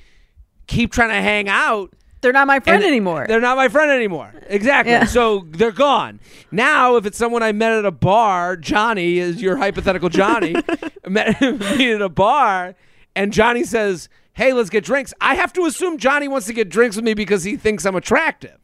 keep 0.67 0.93
trying 0.93 1.09
to 1.11 1.15
hang 1.15 1.49
out. 1.49 1.95
They're 2.21 2.33
not 2.33 2.47
my 2.47 2.61
friend 2.61 2.85
anymore. 2.85 3.25
They're 3.27 3.41
not 3.41 3.57
my 3.57 3.69
friend 3.69 3.91
anymore. 3.91 4.33
Exactly. 4.47 4.93
Yeah. 4.93 5.07
So 5.07 5.45
they're 5.51 5.73
gone. 5.73 6.21
Now, 6.53 6.95
if 6.97 7.05
it's 7.05 7.19
someone 7.19 7.43
I 7.43 7.51
met 7.53 7.73
at 7.73 7.85
a 7.85 7.91
bar, 7.91 8.57
Johnny 8.57 9.19
is 9.19 9.43
your 9.43 9.57
hypothetical 9.57 10.09
Johnny, 10.09 10.55
met 11.09 11.41
me 11.41 11.93
at 11.93 12.01
a 12.01 12.09
bar, 12.09 12.77
and 13.17 13.33
Johnny 13.33 13.65
says, 13.65 14.09
"Hey, 14.35 14.53
let's 14.53 14.71
get 14.71 14.85
drinks." 14.85 15.13
I 15.21 15.35
have 15.35 15.53
to 15.55 15.65
assume 15.67 15.99
Johnny 15.99 16.29
wants 16.29 16.47
to 16.47 16.53
get 16.53 16.69
drinks 16.69 16.95
with 16.95 17.05
me 17.05 17.15
because 17.15 17.43
he 17.43 17.57
thinks 17.57 17.85
I'm 17.85 17.97
attractive. 17.97 18.57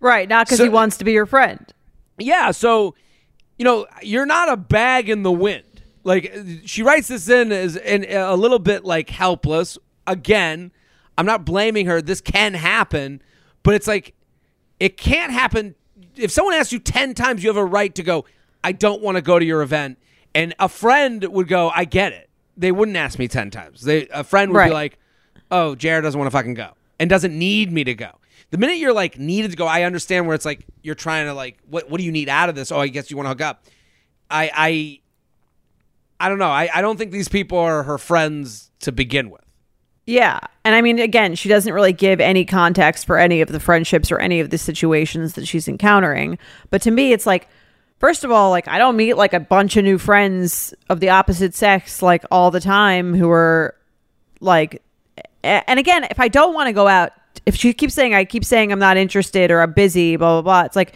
right, 0.00 0.26
not 0.28 0.46
because 0.46 0.58
So- 0.58 0.64
he 0.64 0.70
wants 0.70 0.96
to 0.96 1.04
be 1.04 1.12
your 1.12 1.26
friend. 1.26 1.60
Yeah, 2.16 2.52
so 2.52 2.94
you 3.58 3.64
know, 3.66 3.86
you're 4.02 4.24
not 4.26 4.48
a 4.50 4.56
bag 4.56 5.10
in 5.10 5.24
the 5.24 5.30
wind. 5.32 5.73
Like 6.04 6.32
she 6.66 6.82
writes 6.82 7.08
this 7.08 7.28
in 7.28 7.50
as 7.50 7.76
in 7.76 8.04
a 8.10 8.36
little 8.36 8.58
bit 8.58 8.84
like 8.84 9.10
helpless. 9.10 9.78
Again, 10.06 10.70
I'm 11.16 11.26
not 11.26 11.44
blaming 11.44 11.86
her. 11.86 12.02
This 12.02 12.20
can 12.20 12.54
happen, 12.54 13.22
but 13.62 13.74
it's 13.74 13.86
like 13.88 14.14
it 14.78 14.96
can't 14.96 15.32
happen. 15.32 15.74
If 16.16 16.30
someone 16.30 16.54
asks 16.54 16.72
you 16.72 16.78
10 16.78 17.14
times, 17.14 17.42
you 17.42 17.48
have 17.48 17.56
a 17.56 17.64
right 17.64 17.94
to 17.94 18.02
go, 18.02 18.24
I 18.62 18.72
don't 18.72 19.02
want 19.02 19.16
to 19.16 19.22
go 19.22 19.38
to 19.38 19.44
your 19.44 19.62
event. 19.62 19.98
And 20.34 20.54
a 20.58 20.68
friend 20.68 21.24
would 21.24 21.48
go, 21.48 21.70
I 21.74 21.84
get 21.84 22.12
it. 22.12 22.28
They 22.56 22.70
wouldn't 22.70 22.96
ask 22.96 23.18
me 23.18 23.26
10 23.26 23.50
times. 23.50 23.80
They 23.82 24.06
a 24.08 24.22
friend 24.22 24.52
would 24.52 24.58
Right. 24.58 24.68
be 24.68 24.74
like, 24.74 24.98
"Oh, 25.50 25.74
Jared 25.74 26.04
doesn't 26.04 26.18
want 26.18 26.30
to 26.30 26.36
fucking 26.36 26.54
go." 26.54 26.72
And 27.00 27.10
doesn't 27.10 27.36
need 27.36 27.72
me 27.72 27.82
to 27.84 27.94
go. 27.94 28.10
The 28.50 28.58
minute 28.58 28.76
you're 28.76 28.92
like 28.92 29.18
needed 29.18 29.50
to 29.50 29.56
go, 29.56 29.66
I 29.66 29.82
understand 29.82 30.26
where 30.26 30.34
it's 30.36 30.44
like 30.44 30.64
you're 30.82 30.94
trying 30.94 31.26
to 31.26 31.34
like 31.34 31.58
what 31.68 31.90
what 31.90 31.98
do 31.98 32.04
you 32.04 32.12
need 32.12 32.28
out 32.28 32.48
of 32.48 32.54
this? 32.54 32.70
Oh, 32.70 32.78
I 32.78 32.88
guess 32.88 33.10
you 33.10 33.16
want 33.16 33.24
to 33.26 33.30
hook 33.30 33.40
up. 33.40 33.64
I 34.30 34.50
I 34.54 35.00
I 36.24 36.30
don't 36.30 36.38
know. 36.38 36.48
I, 36.48 36.70
I 36.74 36.80
don't 36.80 36.96
think 36.96 37.12
these 37.12 37.28
people 37.28 37.58
are 37.58 37.82
her 37.82 37.98
friends 37.98 38.70
to 38.80 38.92
begin 38.92 39.28
with. 39.28 39.42
Yeah. 40.06 40.40
And 40.64 40.74
I 40.74 40.80
mean, 40.80 40.98
again, 40.98 41.34
she 41.34 41.50
doesn't 41.50 41.70
really 41.70 41.92
give 41.92 42.18
any 42.18 42.46
context 42.46 43.04
for 43.04 43.18
any 43.18 43.42
of 43.42 43.50
the 43.50 43.60
friendships 43.60 44.10
or 44.10 44.18
any 44.18 44.40
of 44.40 44.48
the 44.48 44.56
situations 44.56 45.34
that 45.34 45.46
she's 45.46 45.68
encountering. 45.68 46.38
But 46.70 46.80
to 46.80 46.90
me, 46.90 47.12
it's 47.12 47.26
like, 47.26 47.46
first 47.98 48.24
of 48.24 48.30
all, 48.30 48.48
like, 48.48 48.66
I 48.68 48.78
don't 48.78 48.96
meet 48.96 49.18
like 49.18 49.34
a 49.34 49.40
bunch 49.40 49.76
of 49.76 49.84
new 49.84 49.98
friends 49.98 50.72
of 50.88 51.00
the 51.00 51.10
opposite 51.10 51.54
sex 51.54 52.00
like 52.00 52.24
all 52.30 52.50
the 52.50 52.58
time 52.58 53.12
who 53.12 53.30
are 53.30 53.74
like, 54.40 54.82
and 55.42 55.78
again, 55.78 56.04
if 56.10 56.18
I 56.18 56.28
don't 56.28 56.54
want 56.54 56.68
to 56.68 56.72
go 56.72 56.88
out, 56.88 57.12
if 57.44 57.54
she 57.54 57.74
keeps 57.74 57.92
saying, 57.92 58.14
I 58.14 58.24
keep 58.24 58.46
saying 58.46 58.72
I'm 58.72 58.78
not 58.78 58.96
interested 58.96 59.50
or 59.50 59.60
I'm 59.60 59.74
busy, 59.74 60.16
blah, 60.16 60.40
blah, 60.40 60.42
blah, 60.42 60.62
it's 60.62 60.76
like, 60.76 60.94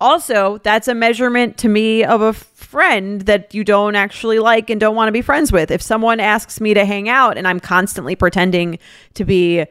also, 0.00 0.58
that's 0.58 0.86
a 0.86 0.94
measurement 0.94 1.58
to 1.58 1.68
me 1.68 2.04
of 2.04 2.20
a 2.20 2.32
friend 2.32 3.22
that 3.22 3.52
you 3.54 3.64
don't 3.64 3.96
actually 3.96 4.38
like 4.38 4.70
and 4.70 4.80
don't 4.80 4.94
want 4.94 5.08
to 5.08 5.12
be 5.12 5.22
friends 5.22 5.50
with. 5.50 5.70
If 5.70 5.82
someone 5.82 6.20
asks 6.20 6.60
me 6.60 6.74
to 6.74 6.84
hang 6.84 7.08
out 7.08 7.36
and 7.36 7.48
I'm 7.48 7.58
constantly 7.58 8.14
pretending 8.14 8.78
to 9.14 9.24
be 9.24 9.66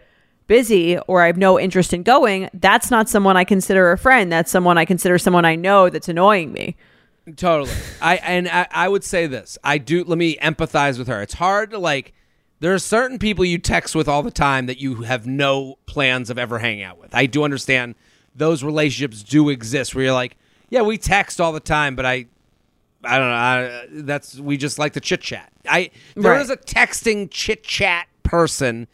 busy 0.47 0.97
or 0.99 1.21
I 1.21 1.28
have 1.28 1.38
no 1.38 1.59
interest 1.59 1.93
in 1.93 2.03
going, 2.03 2.49
that's 2.53 2.91
not 2.91 3.07
someone 3.07 3.38
I 3.38 3.45
consider 3.45 3.91
a 3.91 3.97
friend. 3.97 4.32
That's 4.32 4.51
someone 4.51 4.78
I 4.78 4.86
consider 4.86 5.17
someone 5.17 5.45
I 5.45 5.55
know 5.55 5.89
that's 5.89 6.09
annoying 6.09 6.51
me. 6.51 6.75
Totally. 7.36 7.71
I 8.01 8.15
and 8.17 8.47
I, 8.47 8.67
I 8.71 8.88
would 8.88 9.03
say 9.03 9.28
this. 9.28 9.57
I 9.63 9.78
do. 9.80 10.03
Let 10.03 10.17
me 10.17 10.38
empathize 10.38 10.97
with 10.97 11.07
her. 11.07 11.21
It's 11.21 11.34
hard 11.34 11.71
to 11.71 11.78
like. 11.78 12.13
There 12.59 12.73
are 12.73 12.80
certain 12.80 13.19
people 13.19 13.45
you 13.45 13.59
text 13.59 13.93
with 13.93 14.07
all 14.07 14.23
the 14.23 14.32
time 14.32 14.65
that 14.65 14.80
you 14.80 15.03
have 15.03 15.28
no 15.28 15.78
plans 15.86 16.32
of 16.32 16.39
ever 16.39 16.57
hanging 16.57 16.84
out 16.84 16.97
with. 16.97 17.13
I 17.13 17.28
do 17.28 17.43
understand 17.43 17.93
those 18.38 18.64
relationships 18.64 19.24
do 19.24 19.50
exist 19.50 19.94
where 19.96 20.06
you're 20.06 20.14
like, 20.14 20.38
yeah, 20.70 20.82
we 20.82 20.98
text 20.98 21.42
all 21.42 21.52
the 21.52 21.60
time, 21.60 21.96
but 21.96 22.06
I, 22.06 22.28
I 23.04 23.18
don't 23.20 23.30
know. 23.30 23.36
I, 23.36 23.86
that's 24.04 24.40
we 24.40 24.58
just 24.58 24.78
like 24.80 24.94
to 24.94 25.00
chit 25.00 25.22
chat. 25.22 25.52
I 25.68 25.92
there 26.16 26.32
Right. 26.34 26.42
is 26.42 26.50
a 26.50 26.58
texting 26.58 27.30
chit 27.32 27.64
chat 27.64 28.08
person 28.24 28.88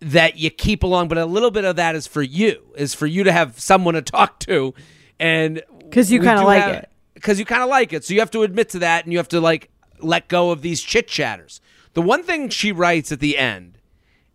that 0.00 0.36
you 0.36 0.50
keep 0.50 0.82
along, 0.82 1.08
but 1.08 1.18
a 1.18 1.24
little 1.26 1.50
bit 1.50 1.64
of 1.64 1.76
that 1.76 1.94
is 1.94 2.06
for 2.06 2.22
you, 2.22 2.62
is 2.76 2.94
for 2.94 3.06
you 3.06 3.24
to 3.24 3.32
have 3.32 3.58
someone 3.60 3.94
to 3.94 4.02
talk 4.02 4.38
to, 4.40 4.74
and 5.18 5.62
because 5.78 6.10
you 6.10 6.20
kinda 6.20 6.42
like 6.42 6.62
have- 6.62 6.74
it. 6.76 6.90
because 7.14 7.38
you 7.38 7.44
kind 7.44 7.62
of 7.62 7.68
like 7.68 7.92
it. 7.92 8.04
So 8.04 8.12
you 8.14 8.20
have 8.20 8.30
to 8.32 8.42
admit 8.42 8.68
to 8.70 8.78
that, 8.80 9.04
and 9.04 9.12
you 9.12 9.18
have 9.18 9.28
to 9.28 9.40
like 9.40 9.70
let 10.00 10.28
go 10.28 10.50
of 10.50 10.62
these 10.62 10.82
chit 10.82 11.08
chatters. 11.08 11.60
The 11.94 12.02
one 12.02 12.22
thing 12.22 12.48
she 12.48 12.72
writes 12.72 13.12
at 13.12 13.20
the 13.20 13.38
end, 13.38 13.78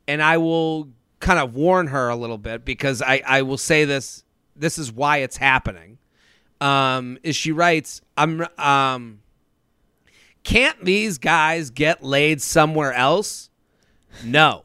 and 0.07 0.21
I 0.23 0.37
will 0.37 0.89
kind 1.19 1.37
of 1.39 1.53
warn 1.53 1.87
her 1.87 2.07
a 2.09 2.15
little 2.15 2.37
bit 2.37 2.63
because 2.63 3.01
I 3.01 3.21
I 3.25 3.41
will 3.41 3.57
say 3.57 3.85
this. 3.85 4.23
This 4.59 4.77
is 4.77 4.91
why 4.91 5.17
it's 5.17 5.37
happening. 5.37 5.97
Um, 6.61 7.17
is 7.23 7.35
she 7.35 7.51
writes 7.51 8.01
I'm 8.17 8.45
um. 8.57 9.21
Can't 10.43 10.83
these 10.83 11.17
guys 11.17 11.69
get 11.69 12.01
laid 12.03 12.41
somewhere 12.41 12.93
else? 12.93 13.49
No. 14.23 14.63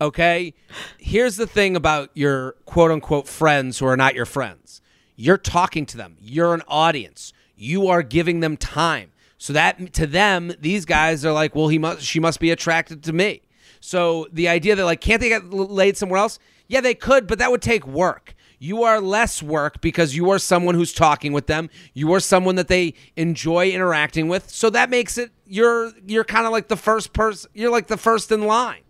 Okay? 0.00 0.54
Here's 0.98 1.36
the 1.36 1.46
thing 1.46 1.74
about 1.76 2.10
your 2.14 2.52
quote 2.64 2.90
unquote 2.90 3.26
friends 3.26 3.78
who 3.78 3.86
are 3.86 3.96
not 3.96 4.14
your 4.14 4.26
friends. 4.26 4.80
You're 5.16 5.38
talking 5.38 5.86
to 5.86 5.96
them. 5.96 6.16
You're 6.20 6.54
an 6.54 6.62
audience. 6.68 7.32
You 7.56 7.88
are 7.88 8.02
giving 8.02 8.40
them 8.40 8.56
time. 8.56 9.12
So 9.38 9.52
that 9.52 9.92
to 9.94 10.06
them, 10.06 10.52
these 10.60 10.84
guys 10.84 11.24
are 11.24 11.32
like, 11.32 11.54
well, 11.54 11.68
he 11.68 11.78
must, 11.78 12.02
she 12.02 12.20
must 12.20 12.40
be 12.40 12.50
attracted 12.50 13.02
to 13.04 13.12
me. 13.12 13.42
So 13.80 14.26
the 14.32 14.48
idea 14.48 14.76
that 14.76 14.84
like, 14.84 15.00
can't 15.00 15.20
they 15.20 15.28
get 15.28 15.50
laid 15.50 15.96
somewhere 15.96 16.18
else? 16.18 16.38
Yeah, 16.68 16.80
they 16.80 16.94
could, 16.94 17.26
but 17.26 17.38
that 17.38 17.50
would 17.50 17.62
take 17.62 17.86
work. 17.86 18.34
You 18.66 18.82
are 18.82 19.00
less 19.00 19.44
work 19.44 19.80
because 19.80 20.16
you 20.16 20.28
are 20.30 20.40
someone 20.40 20.74
who's 20.74 20.92
talking 20.92 21.32
with 21.32 21.46
them. 21.46 21.70
You 21.94 22.12
are 22.14 22.20
someone 22.20 22.56
that 22.56 22.66
they 22.66 22.94
enjoy 23.14 23.70
interacting 23.70 24.26
with. 24.26 24.50
So 24.50 24.70
that 24.70 24.90
makes 24.90 25.16
it 25.18 25.30
you're 25.46 25.92
you're 26.04 26.24
kind 26.24 26.46
of 26.46 26.52
like 26.52 26.66
the 26.66 26.76
first 26.76 27.12
person. 27.12 27.48
You're 27.54 27.70
like 27.70 27.86
the 27.86 27.96
first 27.96 28.32
in 28.32 28.44
line. 28.44 28.80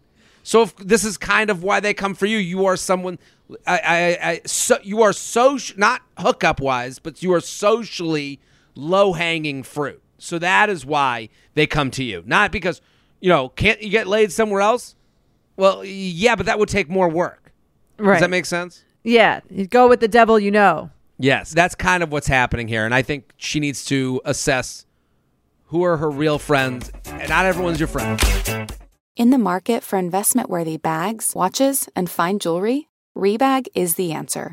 So 0.42 0.62
if 0.62 0.74
this 0.76 1.04
is 1.04 1.18
kind 1.18 1.50
of 1.50 1.62
why 1.62 1.80
they 1.80 1.92
come 1.92 2.14
for 2.14 2.24
you, 2.24 2.38
you 2.38 2.64
are 2.64 2.76
someone. 2.76 3.18
I, 3.66 3.78
I, 3.84 4.30
I 4.30 4.40
so 4.46 4.78
you 4.82 5.02
are 5.02 5.12
so 5.12 5.58
not 5.76 6.00
hookup 6.18 6.58
wise, 6.58 6.98
but 6.98 7.22
you 7.22 7.34
are 7.34 7.40
socially 7.40 8.40
low 8.74 9.12
hanging 9.12 9.62
fruit. 9.62 10.02
So 10.16 10.38
that 10.38 10.70
is 10.70 10.86
why 10.86 11.28
they 11.52 11.66
come 11.66 11.90
to 11.92 12.02
you, 12.02 12.22
not 12.24 12.50
because 12.50 12.80
you 13.20 13.28
know 13.28 13.50
can't 13.50 13.82
you 13.82 13.90
get 13.90 14.06
laid 14.06 14.32
somewhere 14.32 14.62
else? 14.62 14.94
Well, 15.56 15.84
yeah, 15.84 16.34
but 16.34 16.46
that 16.46 16.58
would 16.58 16.70
take 16.70 16.88
more 16.88 17.10
work. 17.10 17.52
Right. 17.98 18.14
Does 18.14 18.20
that 18.22 18.30
make 18.30 18.46
sense? 18.46 18.85
Yeah. 19.06 19.40
You 19.48 19.66
go 19.66 19.88
with 19.88 20.00
the 20.00 20.08
devil 20.08 20.38
you 20.38 20.50
know. 20.50 20.90
Yes, 21.18 21.52
that's 21.52 21.74
kind 21.74 22.02
of 22.02 22.12
what's 22.12 22.26
happening 22.26 22.68
here, 22.68 22.84
and 22.84 22.94
I 22.94 23.00
think 23.00 23.32
she 23.38 23.58
needs 23.58 23.84
to 23.86 24.20
assess 24.26 24.84
who 25.66 25.82
are 25.82 25.96
her 25.96 26.10
real 26.10 26.38
friends. 26.38 26.90
And 27.06 27.28
not 27.28 27.46
everyone's 27.46 27.80
your 27.80 27.88
friend. 27.88 28.20
In 29.16 29.30
the 29.30 29.38
market 29.38 29.82
for 29.82 29.98
investment 29.98 30.50
worthy 30.50 30.76
bags, 30.76 31.32
watches, 31.34 31.88
and 31.96 32.10
fine 32.10 32.38
jewelry, 32.38 32.88
Rebag 33.16 33.68
is 33.74 33.94
the 33.94 34.12
answer. 34.12 34.52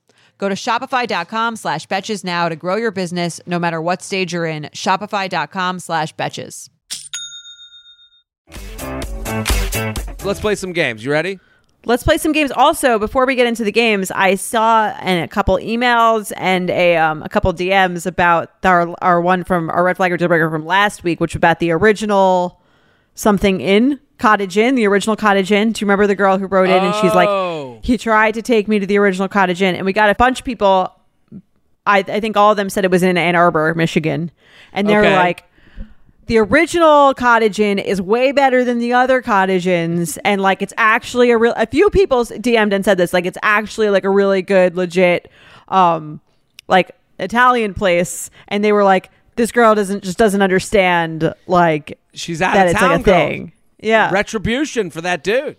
Go 0.41 0.49
to 0.49 0.55
shopify.com 0.55 1.55
slash 1.55 1.87
betches 1.87 2.23
now 2.23 2.49
to 2.49 2.55
grow 2.55 2.75
your 2.75 2.89
business 2.89 3.39
no 3.45 3.59
matter 3.59 3.79
what 3.79 4.01
stage 4.01 4.33
you're 4.33 4.47
in. 4.47 4.63
Shopify.com 4.73 5.77
slash 5.77 6.15
betches. 6.15 6.67
Let's 10.25 10.39
play 10.39 10.55
some 10.55 10.73
games. 10.73 11.05
You 11.05 11.11
ready? 11.11 11.39
Let's 11.85 12.01
play 12.01 12.17
some 12.17 12.31
games. 12.31 12.49
Also, 12.49 12.97
before 12.97 13.27
we 13.27 13.35
get 13.35 13.45
into 13.45 13.63
the 13.63 13.71
games, 13.71 14.09
I 14.09 14.33
saw 14.33 14.97
in 15.01 15.21
a 15.21 15.27
couple 15.27 15.57
emails 15.57 16.33
and 16.35 16.71
a 16.71 16.97
um, 16.97 17.21
a 17.21 17.29
couple 17.29 17.53
DMs 17.53 18.07
about 18.07 18.51
our 18.63 18.95
our 19.03 19.21
one 19.21 19.43
from 19.43 19.69
our 19.69 19.83
red 19.83 19.97
flag 19.97 20.11
or 20.11 20.17
deal 20.17 20.27
breaker 20.27 20.49
from 20.49 20.65
last 20.65 21.03
week, 21.03 21.19
which 21.19 21.33
was 21.33 21.37
about 21.37 21.59
the 21.59 21.69
original 21.69 22.59
something 23.13 23.61
in 23.61 23.99
Cottage 24.21 24.57
Inn, 24.57 24.75
the 24.75 24.85
original 24.87 25.15
Cottage 25.15 25.51
Inn. 25.51 25.71
Do 25.73 25.81
you 25.81 25.85
remember 25.87 26.07
the 26.07 26.15
girl 26.15 26.37
who 26.37 26.45
wrote 26.45 26.69
in 26.69 26.83
and 26.83 26.95
she's 26.95 27.11
Oh. 27.13 27.73
like, 27.75 27.83
he 27.85 27.97
tried 27.97 28.35
to 28.35 28.41
take 28.41 28.67
me 28.67 28.79
to 28.79 28.85
the 28.85 28.97
original 28.97 29.27
Cottage 29.27 29.61
Inn, 29.61 29.75
and 29.75 29.85
we 29.85 29.91
got 29.93 30.09
a 30.09 30.15
bunch 30.15 30.39
of 30.39 30.45
people. 30.45 30.93
I 31.85 31.99
I 32.07 32.19
think 32.19 32.37
all 32.37 32.51
of 32.51 32.57
them 32.57 32.69
said 32.69 32.85
it 32.85 32.91
was 32.91 33.03
in 33.03 33.17
Ann 33.17 33.35
Arbor, 33.35 33.73
Michigan, 33.75 34.29
and 34.71 34.87
they're 34.87 35.01
Okay. 35.01 35.15
like, 35.15 35.43
the 36.27 36.37
original 36.37 37.13
cottage 37.15 37.59
inn 37.59 37.77
is 37.79 38.01
way 38.01 38.31
better 38.31 38.63
than 38.63 38.77
the 38.79 38.93
other 38.93 39.21
cottage 39.21 39.67
inns 39.67 40.17
and 40.23 40.39
like 40.39 40.61
it's 40.61 40.71
actually 40.77 41.29
a 41.31 41.37
real 41.37 41.51
a 41.57 41.65
few 41.65 41.89
people 41.89 42.23
dm'd 42.23 42.71
and 42.71 42.85
said 42.85 42.97
this 42.97 43.11
like 43.11 43.25
it's 43.25 43.39
actually 43.43 43.89
like 43.89 44.05
a 44.05 44.09
really 44.09 44.41
good 44.41 44.77
legit 44.77 45.29
um 45.67 46.21
like 46.69 46.91
italian 47.19 47.73
place 47.73 48.29
and 48.47 48.63
they 48.63 48.71
were 48.71 48.83
like 48.83 49.09
this 49.35 49.51
girl 49.51 49.75
doesn't 49.75 50.03
just 50.05 50.17
doesn't 50.17 50.41
understand 50.43 51.33
like 51.47 51.97
She's 52.13 52.41
out 52.41 52.53
that 52.53 52.67
of 52.67 52.71
it's 52.71 52.79
town. 52.79 52.91
like 52.91 53.01
a 53.01 53.03
girl. 53.03 53.13
thing 53.27 53.51
yeah 53.81 54.11
Retribution 54.11 54.89
for 54.89 55.01
that 55.01 55.23
dude. 55.23 55.57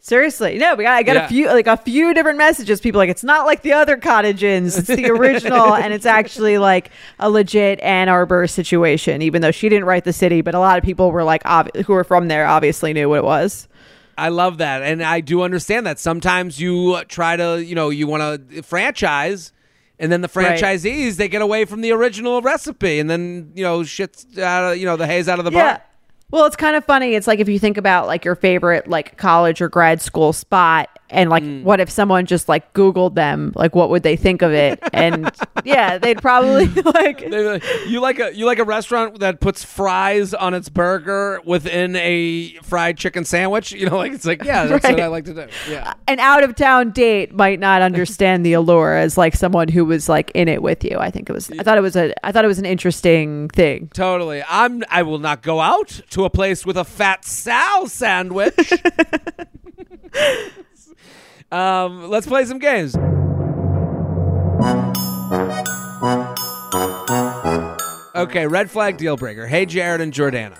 seriously 0.00 0.58
no 0.58 0.74
we 0.74 0.84
got, 0.84 0.94
i 0.94 1.02
got 1.02 1.14
Yeah. 1.16 1.24
a 1.26 1.28
few 1.28 1.46
like 1.46 1.66
a 1.68 1.76
few 1.76 2.12
different 2.14 2.38
messages 2.38 2.80
people 2.80 2.98
like 2.98 3.10
it's 3.10 3.22
not 3.24 3.46
like 3.46 3.62
the 3.62 3.72
other 3.72 3.96
cottage 3.96 4.42
inns 4.42 4.76
it's 4.76 4.88
the 4.88 5.06
original 5.10 5.74
and 5.82 5.92
it's 5.94 6.06
actually 6.06 6.58
like 6.58 6.90
a 7.20 7.30
legit 7.30 7.78
ann 7.80 8.08
arbor 8.08 8.46
situation 8.48 9.22
even 9.22 9.42
though 9.42 9.52
she 9.52 9.68
didn't 9.68 9.84
write 9.84 10.04
the 10.04 10.12
city 10.12 10.40
but 10.40 10.54
a 10.54 10.58
lot 10.58 10.76
of 10.76 10.82
people 10.84 11.12
were 11.12 11.22
like 11.24 11.44
ob- 11.46 11.74
who 11.86 11.92
were 11.92 12.04
from 12.04 12.26
there 12.28 12.46
obviously 12.46 12.92
knew 12.92 13.08
what 13.08 13.18
it 13.18 13.24
was 13.24 13.68
I 14.18 14.28
love 14.28 14.58
that, 14.58 14.82
and 14.82 15.02
I 15.02 15.20
do 15.22 15.40
understand 15.40 15.86
that. 15.86 15.98
Sometimes 15.98 16.60
you 16.60 17.02
try 17.04 17.34
to, 17.34 17.64
you 17.64 17.74
know, 17.74 17.88
you 17.88 18.06
want 18.06 18.50
to 18.50 18.62
franchise, 18.62 19.52
and 19.98 20.12
then 20.12 20.20
the 20.20 20.30
Right. 20.34 20.60
franchisees 20.60 21.16
they 21.16 21.28
get 21.28 21.40
away 21.40 21.64
from 21.64 21.80
the 21.80 21.92
original 21.92 22.42
recipe, 22.42 22.98
and 22.98 23.08
then 23.08 23.52
you 23.54 23.62
know 23.64 23.82
shit's 23.84 24.26
out 24.38 24.72
of, 24.72 24.78
you 24.78 24.84
know, 24.84 24.96
the 24.98 25.06
hay's 25.06 25.30
out 25.30 25.38
of 25.38 25.46
the 25.46 25.50
yeah 25.50 25.78
barn. 25.78 25.80
Well 26.32 26.44
it's 26.46 26.56
kind 26.56 26.74
of 26.74 26.84
funny 26.84 27.14
it's 27.14 27.26
like 27.28 27.38
if 27.38 27.48
you 27.48 27.58
think 27.58 27.76
about 27.76 28.06
like 28.08 28.24
your 28.24 28.34
favorite 28.34 28.88
like 28.88 29.16
college 29.16 29.60
or 29.60 29.68
grad 29.68 30.00
school 30.00 30.32
spot 30.32 30.88
and 31.10 31.28
like 31.30 31.42
Mm. 31.42 31.62
what 31.62 31.78
if 31.78 31.90
someone 31.90 32.24
just 32.26 32.48
like 32.48 32.72
googled 32.72 33.14
them 33.14 33.52
like 33.54 33.74
what 33.74 33.90
would 33.90 34.02
they 34.02 34.16
think 34.16 34.40
of 34.42 34.52
it 34.52 34.80
and 34.94 35.30
yeah 35.64 35.98
they'd 35.98 36.22
probably 36.22 36.66
like 36.82 37.20
like, 37.30 37.64
You 37.86 38.00
like 38.00 38.18
a 38.18 38.34
you 38.34 38.46
like 38.46 38.58
a 38.58 38.64
restaurant 38.64 39.20
that 39.20 39.40
puts 39.40 39.62
fries 39.62 40.32
on 40.32 40.54
its 40.54 40.68
burger 40.70 41.40
within 41.44 41.96
a 41.96 42.54
fried 42.62 42.96
chicken 42.96 43.24
sandwich. 43.26 43.72
You 43.72 43.90
know, 43.90 43.96
like 43.98 44.12
it's 44.12 44.24
like 44.24 44.42
yeah, 44.44 44.64
that's 44.64 44.84
Right. 44.84 44.94
what 44.94 45.02
I 45.02 45.06
like 45.08 45.24
to 45.26 45.34
do. 45.34 45.46
Yeah, 45.70 45.92
an 46.08 46.18
out 46.20 46.42
of 46.44 46.54
town 46.54 46.90
date 46.92 47.34
might 47.34 47.60
not 47.60 47.82
understand 47.82 48.46
the 48.46 48.54
allure 48.54 48.96
as 48.96 49.18
like 49.18 49.34
someone 49.36 49.68
who 49.68 49.84
was 49.84 50.08
like 50.08 50.30
in 50.34 50.48
it 50.48 50.62
with 50.62 50.82
you. 50.84 50.96
I 50.98 51.10
think 51.10 51.28
it 51.28 51.32
was. 51.34 51.50
I 51.50 51.62
thought 51.62 51.76
it 51.76 51.82
was 51.82 51.94
a. 51.96 52.14
I 52.26 52.32
thought 52.32 52.44
it 52.44 52.48
was 52.48 52.58
an 52.58 52.64
interesting 52.66 53.48
thing. 53.50 53.90
totally. 53.92 54.42
I'm. 54.48 54.82
I 54.90 55.02
will 55.02 55.18
not 55.18 55.42
go 55.42 55.60
out 55.60 56.00
to 56.10 56.21
a 56.24 56.30
place 56.30 56.66
with 56.66 56.76
a 56.76 56.84
fat 56.84 57.24
Sal 57.24 57.86
sandwich. 57.86 58.72
um, 61.52 62.08
let's 62.08 62.26
play 62.26 62.44
some 62.44 62.58
games. 62.58 62.96
Okay, 68.14 68.46
red 68.46 68.70
flag 68.70 68.98
deal 68.98 69.16
breaker. 69.16 69.46
Hey, 69.46 69.66
Jared 69.66 70.00
and 70.00 70.12
Jordana. 70.12 70.58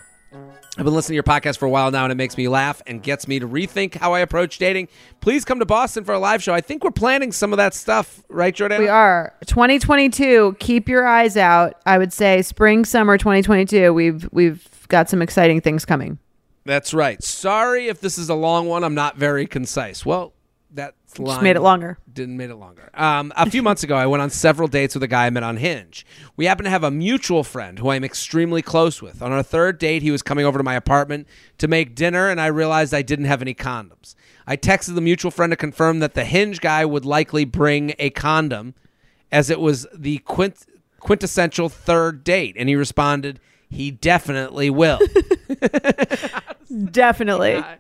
I've 0.78 0.86
been 0.86 0.94
listening 0.94 1.12
to 1.12 1.16
your 1.16 1.22
podcast 1.22 1.58
for 1.58 1.66
a 1.66 1.70
while 1.70 1.90
now, 1.90 2.04
and 2.04 2.12
it 2.12 2.14
makes 2.14 2.38
me 2.38 2.48
laugh 2.48 2.80
and 2.86 3.02
gets 3.02 3.28
me 3.28 3.38
to 3.38 3.46
rethink 3.46 3.94
how 3.94 4.14
I 4.14 4.20
approach 4.20 4.56
dating. 4.56 4.88
Please 5.20 5.44
come 5.44 5.58
to 5.58 5.66
Boston 5.66 6.02
for 6.02 6.14
a 6.14 6.18
live 6.18 6.42
show. 6.42 6.54
I 6.54 6.62
think 6.62 6.82
we're 6.82 6.90
planning 6.90 7.30
some 7.30 7.52
of 7.52 7.58
that 7.58 7.74
stuff, 7.74 8.24
right, 8.30 8.54
Jordan? 8.54 8.78
We 8.80 8.88
are 8.88 9.34
2022. 9.44 10.56
Keep 10.58 10.88
your 10.88 11.06
eyes 11.06 11.36
out. 11.36 11.74
I 11.84 11.98
would 11.98 12.10
say 12.10 12.40
spring, 12.40 12.86
summer 12.86 13.18
2022. 13.18 13.92
We've 13.92 14.26
we've 14.32 14.66
got 14.92 15.10
some 15.10 15.22
exciting 15.22 15.60
things 15.60 15.84
coming. 15.84 16.18
That's 16.64 16.94
right. 16.94 17.20
Sorry 17.20 17.88
if 17.88 18.00
this 18.00 18.18
is 18.18 18.28
a 18.28 18.34
long 18.34 18.68
one. 18.68 18.84
I'm 18.84 18.94
not 18.94 19.16
very 19.16 19.46
concise. 19.46 20.06
Well, 20.06 20.32
that 20.74 20.94
line 21.18 21.42
made 21.42 21.56
it 21.56 21.60
longer. 21.60 21.98
Didn't 22.12 22.36
made 22.36 22.50
it 22.50 22.54
longer. 22.54 22.88
Um, 22.94 23.32
a 23.36 23.50
few 23.50 23.62
months 23.62 23.82
ago, 23.82 23.96
I 23.96 24.06
went 24.06 24.22
on 24.22 24.30
several 24.30 24.68
dates 24.68 24.94
with 24.94 25.02
a 25.02 25.08
guy 25.08 25.26
I 25.26 25.30
met 25.30 25.42
on 25.42 25.56
Hinge. 25.56 26.06
We 26.36 26.44
happen 26.44 26.64
to 26.64 26.70
have 26.70 26.84
a 26.84 26.90
mutual 26.90 27.42
friend 27.42 27.78
who 27.78 27.90
I'm 27.90 28.04
extremely 28.04 28.62
close 28.62 29.02
with. 29.02 29.22
On 29.22 29.32
our 29.32 29.42
third 29.42 29.78
date, 29.78 30.02
he 30.02 30.10
was 30.10 30.22
coming 30.22 30.44
over 30.44 30.58
to 30.58 30.64
my 30.64 30.74
apartment 30.74 31.26
to 31.58 31.66
make 31.66 31.94
dinner, 31.94 32.28
and 32.28 32.40
I 32.40 32.46
realized 32.46 32.94
I 32.94 33.02
didn't 33.02 33.24
have 33.24 33.42
any 33.42 33.54
condoms. 33.54 34.14
I 34.46 34.56
texted 34.56 34.94
the 34.94 35.00
mutual 35.00 35.30
friend 35.30 35.50
to 35.50 35.56
confirm 35.56 35.98
that 36.00 36.14
the 36.14 36.24
Hinge 36.24 36.60
guy 36.60 36.84
would 36.84 37.04
likely 37.04 37.44
bring 37.44 37.94
a 37.98 38.10
condom, 38.10 38.74
as 39.32 39.50
it 39.50 39.58
was 39.60 39.86
the 39.94 40.18
quint- 40.18 40.66
quintessential 41.00 41.68
third 41.68 42.24
date, 42.24 42.54
and 42.58 42.68
he 42.68 42.76
responded, 42.76 43.40
"He 43.72 43.90
definitely 43.90 44.70
will." 44.70 45.00
Definitely. 46.90 47.56
I, 47.56 47.78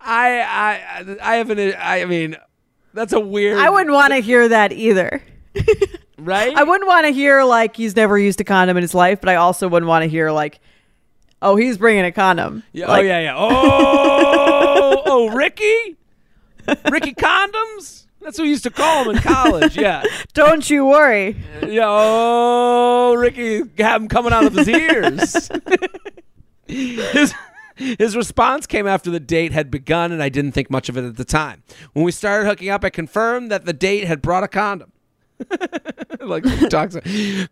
I, 0.00 1.16
I 1.22 1.36
haven't. 1.36 1.74
I 1.78 2.04
mean, 2.04 2.36
that's 2.92 3.12
a 3.12 3.20
weird. 3.20 3.58
I 3.58 3.70
wouldn't 3.70 3.94
want 3.94 4.12
to 4.12 4.18
hear 4.18 4.48
that 4.48 4.72
either. 4.72 5.22
right. 6.18 6.54
I 6.54 6.62
wouldn't 6.64 6.86
want 6.86 7.06
to 7.06 7.12
hear 7.12 7.44
like 7.44 7.76
he's 7.76 7.96
never 7.96 8.18
used 8.18 8.40
a 8.40 8.44
condom 8.44 8.76
in 8.76 8.82
his 8.82 8.94
life, 8.94 9.20
but 9.20 9.30
I 9.30 9.36
also 9.36 9.68
wouldn't 9.68 9.88
want 9.88 10.02
to 10.02 10.08
hear 10.08 10.30
like, 10.30 10.60
oh, 11.40 11.56
he's 11.56 11.78
bringing 11.78 12.04
a 12.04 12.12
condom. 12.12 12.62
Yeah, 12.72 12.86
oh, 12.86 12.88
Like, 12.88 13.04
oh 13.04 13.06
yeah, 13.06 13.20
yeah. 13.20 13.34
Oh, 13.36 15.02
oh, 15.06 15.28
Ricky, 15.30 15.96
Ricky 16.90 17.14
condoms. 17.14 18.05
That's 18.26 18.38
what 18.38 18.46
we 18.46 18.50
used 18.50 18.64
to 18.64 18.70
call 18.70 19.04
him 19.04 19.14
in 19.14 19.22
college. 19.22 19.76
Yeah, 19.76 20.02
Don't 20.34 20.68
you 20.68 20.84
worry. 20.84 21.36
yeah. 21.64 21.84
Oh, 21.86 23.14
Ricky, 23.14 23.62
have 23.78 24.02
him 24.02 24.08
coming 24.08 24.32
out 24.32 24.44
of 24.44 24.52
his 24.52 24.68
ears. 24.68 25.48
his 26.66 27.32
his 27.76 28.16
response 28.16 28.66
came 28.66 28.84
after 28.88 29.12
the 29.12 29.20
date 29.20 29.52
had 29.52 29.70
begun, 29.70 30.10
and 30.10 30.20
I 30.20 30.28
didn't 30.28 30.52
think 30.52 30.70
much 30.70 30.88
of 30.88 30.96
it 30.96 31.04
at 31.04 31.16
the 31.16 31.24
time. 31.24 31.62
When 31.92 32.04
we 32.04 32.10
started 32.10 32.48
hooking 32.48 32.68
up, 32.68 32.84
I 32.84 32.90
confirmed 32.90 33.48
that 33.52 33.64
the 33.64 33.72
date 33.72 34.08
had 34.08 34.22
brought 34.22 34.42
a 34.42 34.48
condom. 34.48 34.90
like 36.20 36.44
talks 36.70 36.96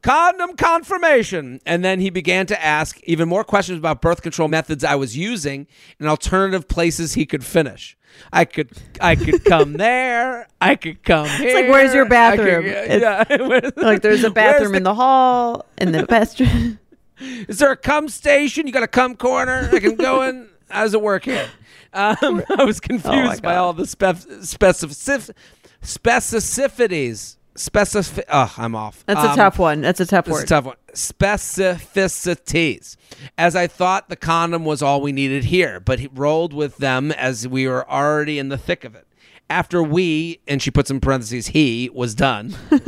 condom 0.03 0.57
confirmation. 0.57 1.61
And 1.67 1.85
then 1.85 2.01
he 2.01 2.11
began 2.11 2.47
to 2.47 2.65
ask 2.65 3.01
even 3.05 3.29
more 3.29 3.45
questions 3.45 3.79
about 3.79 4.01
birth 4.01 4.23
control 4.23 4.49
methods 4.49 4.85
i 4.85 4.95
was 4.95 5.17
using 5.17 5.67
and 5.99 6.09
alternative 6.09 6.67
places 6.69 7.15
he 7.15 7.27
could 7.27 7.45
finish. 7.45 7.97
I 8.33 8.45
could 8.45 8.71
i 9.01 9.17
could 9.17 9.45
come 9.45 9.73
there. 9.89 10.49
I 10.61 10.77
could 10.77 11.03
come 11.03 11.29
here. 11.29 11.55
like, 11.55 11.69
where's 11.69 11.93
your 11.95 12.05
I 12.13 12.37
could- 12.37 12.45
bathroom? 12.47 12.67
yeah 12.67 13.71
Like 13.77 14.03
there's 14.03 14.25
a 14.25 14.31
bathroom 14.31 14.75
in 14.75 14.83
the 14.83 14.95
hall, 14.95 15.67
in 15.79 15.93
the 15.93 16.05
bathroom. 16.07 16.79
is 17.21 17.59
there 17.59 17.73
a 17.73 17.77
cum 17.77 18.09
station? 18.09 18.67
You 18.67 18.73
got 18.73 18.83
a 18.83 18.89
cum 18.89 19.17
corner? 19.17 19.69
I 19.73 19.79
can 19.81 19.97
go 19.97 20.23
in 20.23 20.49
how 20.71 20.83
does 20.83 20.95
it 20.95 21.03
work 21.03 21.25
here? 21.27 21.49
Um, 21.93 22.43
i 22.59 22.65
was 22.65 22.81
confused 22.81 23.43
by 23.43 23.55
all 23.57 23.73
the 23.73 23.85
spef- 23.85 24.45
specific 24.45 25.37
specificities 25.83 27.37
specific 27.57 28.25
oh 28.31 28.53
i'm 28.59 28.75
off 28.75 29.05
That's 29.07 29.21
Um, 29.21 29.33
a 29.33 29.37
tough 29.37 29.59
one. 29.59 29.81
That's 29.81 30.01
a 30.01 30.07
tough 30.07 30.29
word. 30.29 30.45
a 30.45 30.47
tough 30.47 30.65
one. 30.65 30.77
Specificities. 30.93 32.97
As 33.39 33.55
I 33.57 33.67
thought 33.67 34.09
the 34.09 34.17
condom 34.17 34.65
was 34.65 34.83
all 34.83 35.01
we 35.01 35.13
needed 35.13 35.45
here, 35.45 35.81
but 35.81 35.99
he 36.01 36.09
rolled 36.13 36.53
with 36.53 36.77
them 36.79 37.13
as 37.13 37.47
we 37.49 37.67
were 37.69 37.89
already 37.91 38.39
in 38.39 38.49
the 38.49 38.59
thick 38.59 38.85
of 38.85 38.95
it. 38.95 39.07
After 39.51 39.83
we, 39.83 40.41
and 40.49 40.63
she 40.63 40.71
puts 40.71 40.91
in 40.91 41.01
parentheses, 41.01 41.49
he 41.49 41.91
was 41.93 42.15
done. 42.15 42.55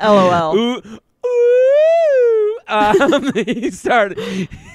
LOL. 0.00 0.56
Ooh, 0.56 0.82
ooh, 1.26 2.58
um, 2.68 3.32
he 3.34 3.70
started 3.70 4.18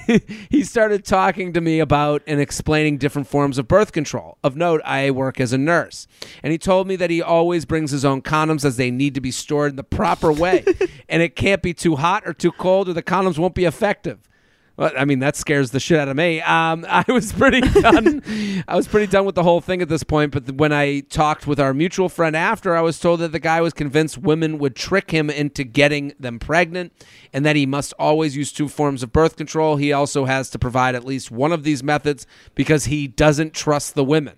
he 0.50 0.62
started 0.62 1.04
talking 1.04 1.52
to 1.52 1.60
me 1.60 1.80
about 1.80 2.22
and 2.26 2.40
explaining 2.40 2.98
different 2.98 3.28
forms 3.28 3.58
of 3.58 3.68
birth 3.68 3.92
control. 3.92 4.38
Of 4.42 4.56
note, 4.56 4.80
I 4.84 5.10
work 5.10 5.40
as 5.40 5.52
a 5.52 5.58
nurse, 5.58 6.06
and 6.42 6.50
he 6.50 6.58
told 6.58 6.86
me 6.86 6.96
that 6.96 7.10
he 7.10 7.20
always 7.20 7.64
brings 7.64 7.90
his 7.90 8.04
own 8.04 8.22
condoms 8.22 8.64
as 8.64 8.76
they 8.76 8.90
need 8.90 9.14
to 9.14 9.20
be 9.20 9.30
stored 9.30 9.70
in 9.72 9.76
the 9.76 9.84
proper 9.84 10.32
way, 10.32 10.64
and 11.08 11.22
it 11.22 11.36
can't 11.36 11.62
be 11.62 11.74
too 11.74 11.96
hot 11.96 12.22
or 12.26 12.32
too 12.32 12.52
cold, 12.52 12.88
or 12.88 12.92
the 12.92 13.02
condoms 13.02 13.38
won't 13.38 13.54
be 13.54 13.64
effective. 13.64 14.27
Well, 14.78 14.92
I 14.96 15.04
mean, 15.04 15.18
that 15.18 15.34
scares 15.34 15.72
the 15.72 15.80
shit 15.80 15.98
out 15.98 16.06
of 16.06 16.16
me. 16.16 16.40
Um, 16.40 16.86
I 16.88 17.04
was 17.08 17.32
pretty 17.32 17.60
done. 17.60 18.22
I 18.68 18.76
was 18.76 18.86
pretty 18.86 19.10
done 19.10 19.26
with 19.26 19.34
the 19.34 19.42
whole 19.42 19.60
thing 19.60 19.82
at 19.82 19.88
this 19.88 20.04
point. 20.04 20.30
But 20.30 20.52
when 20.52 20.72
I 20.72 21.00
talked 21.00 21.48
with 21.48 21.58
our 21.58 21.74
mutual 21.74 22.08
friend 22.08 22.36
after, 22.36 22.76
I 22.76 22.80
was 22.80 23.00
told 23.00 23.18
that 23.20 23.32
the 23.32 23.40
guy 23.40 23.60
was 23.60 23.72
convinced 23.72 24.18
women 24.18 24.58
would 24.58 24.76
trick 24.76 25.10
him 25.10 25.30
into 25.30 25.64
getting 25.64 26.12
them 26.20 26.38
pregnant, 26.38 26.92
and 27.32 27.44
that 27.44 27.56
he 27.56 27.66
must 27.66 27.92
always 27.98 28.36
use 28.36 28.52
two 28.52 28.68
forms 28.68 29.02
of 29.02 29.12
birth 29.12 29.36
control. 29.36 29.76
He 29.76 29.92
also 29.92 30.26
has 30.26 30.48
to 30.50 30.58
provide 30.60 30.94
at 30.94 31.04
least 31.04 31.32
one 31.32 31.50
of 31.52 31.64
these 31.64 31.82
methods 31.82 32.24
because 32.54 32.84
he 32.84 33.08
doesn't 33.08 33.54
trust 33.54 33.96
the 33.96 34.04
women. 34.04 34.36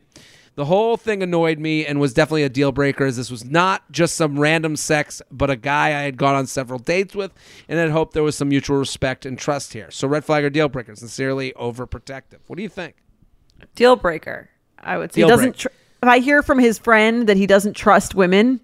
The 0.61 0.67
whole 0.67 0.99
thing 0.99 1.23
annoyed 1.23 1.59
me 1.59 1.87
and 1.87 1.99
was 1.99 2.13
definitely 2.13 2.43
a 2.43 2.51
deal 2.51 2.71
breaker 2.71 3.07
as 3.07 3.17
this 3.17 3.31
was 3.31 3.47
not 3.47 3.91
just 3.91 4.15
some 4.15 4.39
random 4.39 4.77
sex, 4.77 5.23
but 5.33 5.49
a 5.49 5.57
guy 5.57 5.87
I 5.87 6.03
had 6.03 6.19
gone 6.19 6.35
on 6.35 6.47
several 6.47 6.79
dates 6.79 7.15
with 7.15 7.33
and 7.67 7.79
had 7.79 7.89
hoped 7.89 8.13
there 8.13 8.23
was 8.23 8.37
some 8.37 8.51
mutual 8.51 8.77
respect 8.77 9.25
and 9.25 9.39
trust 9.39 9.73
here. 9.73 9.91
So 9.91 10.07
red 10.07 10.23
flag 10.23 10.45
or 10.45 10.51
deal 10.51 10.69
breaker, 10.69 10.95
sincerely 10.95 11.55
overprotective. 11.57 12.41
What 12.47 12.59
do 12.59 12.63
you 12.63 12.69
think? 12.69 12.97
Deal 13.75 13.97
breaker. 13.97 14.51
I 14.79 14.99
would 14.99 15.15
say 15.15 15.23
Deal 15.23 15.29
he 15.29 15.31
doesn't. 15.31 15.57
Tr- 15.57 15.69
if 16.03 16.09
I 16.11 16.19
hear 16.19 16.43
from 16.43 16.59
his 16.59 16.79
friend 16.79 17.27
that 17.27 17.39
he 17.39 17.47
doesn't 17.47 17.73
trust 17.73 18.15
women, 18.15 18.61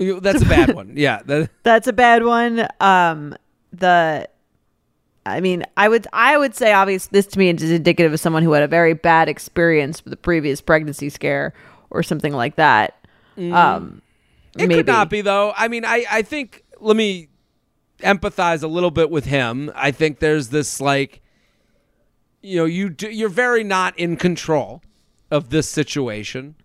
That's 0.00 0.42
a 0.42 0.46
bad 0.46 0.74
one. 0.74 0.94
Yeah. 0.96 1.22
that- 1.26 1.50
that's 1.62 1.86
a 1.86 1.92
bad 1.92 2.24
one. 2.24 2.66
Um, 2.80 3.36
the, 3.72 4.28
I 5.30 5.40
mean, 5.40 5.64
I 5.76 5.88
would, 5.88 6.06
I 6.12 6.36
would 6.36 6.54
say, 6.54 6.72
obvious. 6.72 7.06
This 7.08 7.26
to 7.28 7.38
me 7.38 7.48
is 7.48 7.70
indicative 7.70 8.12
of 8.12 8.20
someone 8.20 8.42
who 8.42 8.52
had 8.52 8.62
a 8.62 8.68
very 8.68 8.94
bad 8.94 9.28
experience 9.28 10.04
with 10.04 10.12
a 10.12 10.16
previous 10.16 10.60
pregnancy 10.60 11.08
scare 11.08 11.52
or 11.90 12.02
something 12.02 12.32
like 12.32 12.56
that. 12.56 12.96
Um, 13.38 14.02
It 14.54 14.68
maybe. 14.68 14.74
could 14.74 14.86
not 14.86 15.08
be 15.08 15.20
though. 15.22 15.52
I 15.56 15.68
mean, 15.68 15.84
I 15.84 16.04
I 16.10 16.22
think 16.22 16.64
let 16.80 16.96
me 16.96 17.28
empathize 18.00 18.62
a 18.62 18.66
little 18.66 18.90
bit 18.90 19.10
with 19.10 19.26
him. 19.26 19.70
I 19.74 19.90
think 19.90 20.18
there's 20.18 20.48
this 20.48 20.80
like, 20.80 21.20
you 22.42 22.56
know, 22.56 22.64
you 22.64 22.90
do, 22.90 23.10
you're 23.10 23.28
very 23.28 23.62
not 23.64 23.98
in 23.98 24.16
control 24.16 24.82
of 25.30 25.50
this 25.50 25.68
situation. 25.68 26.56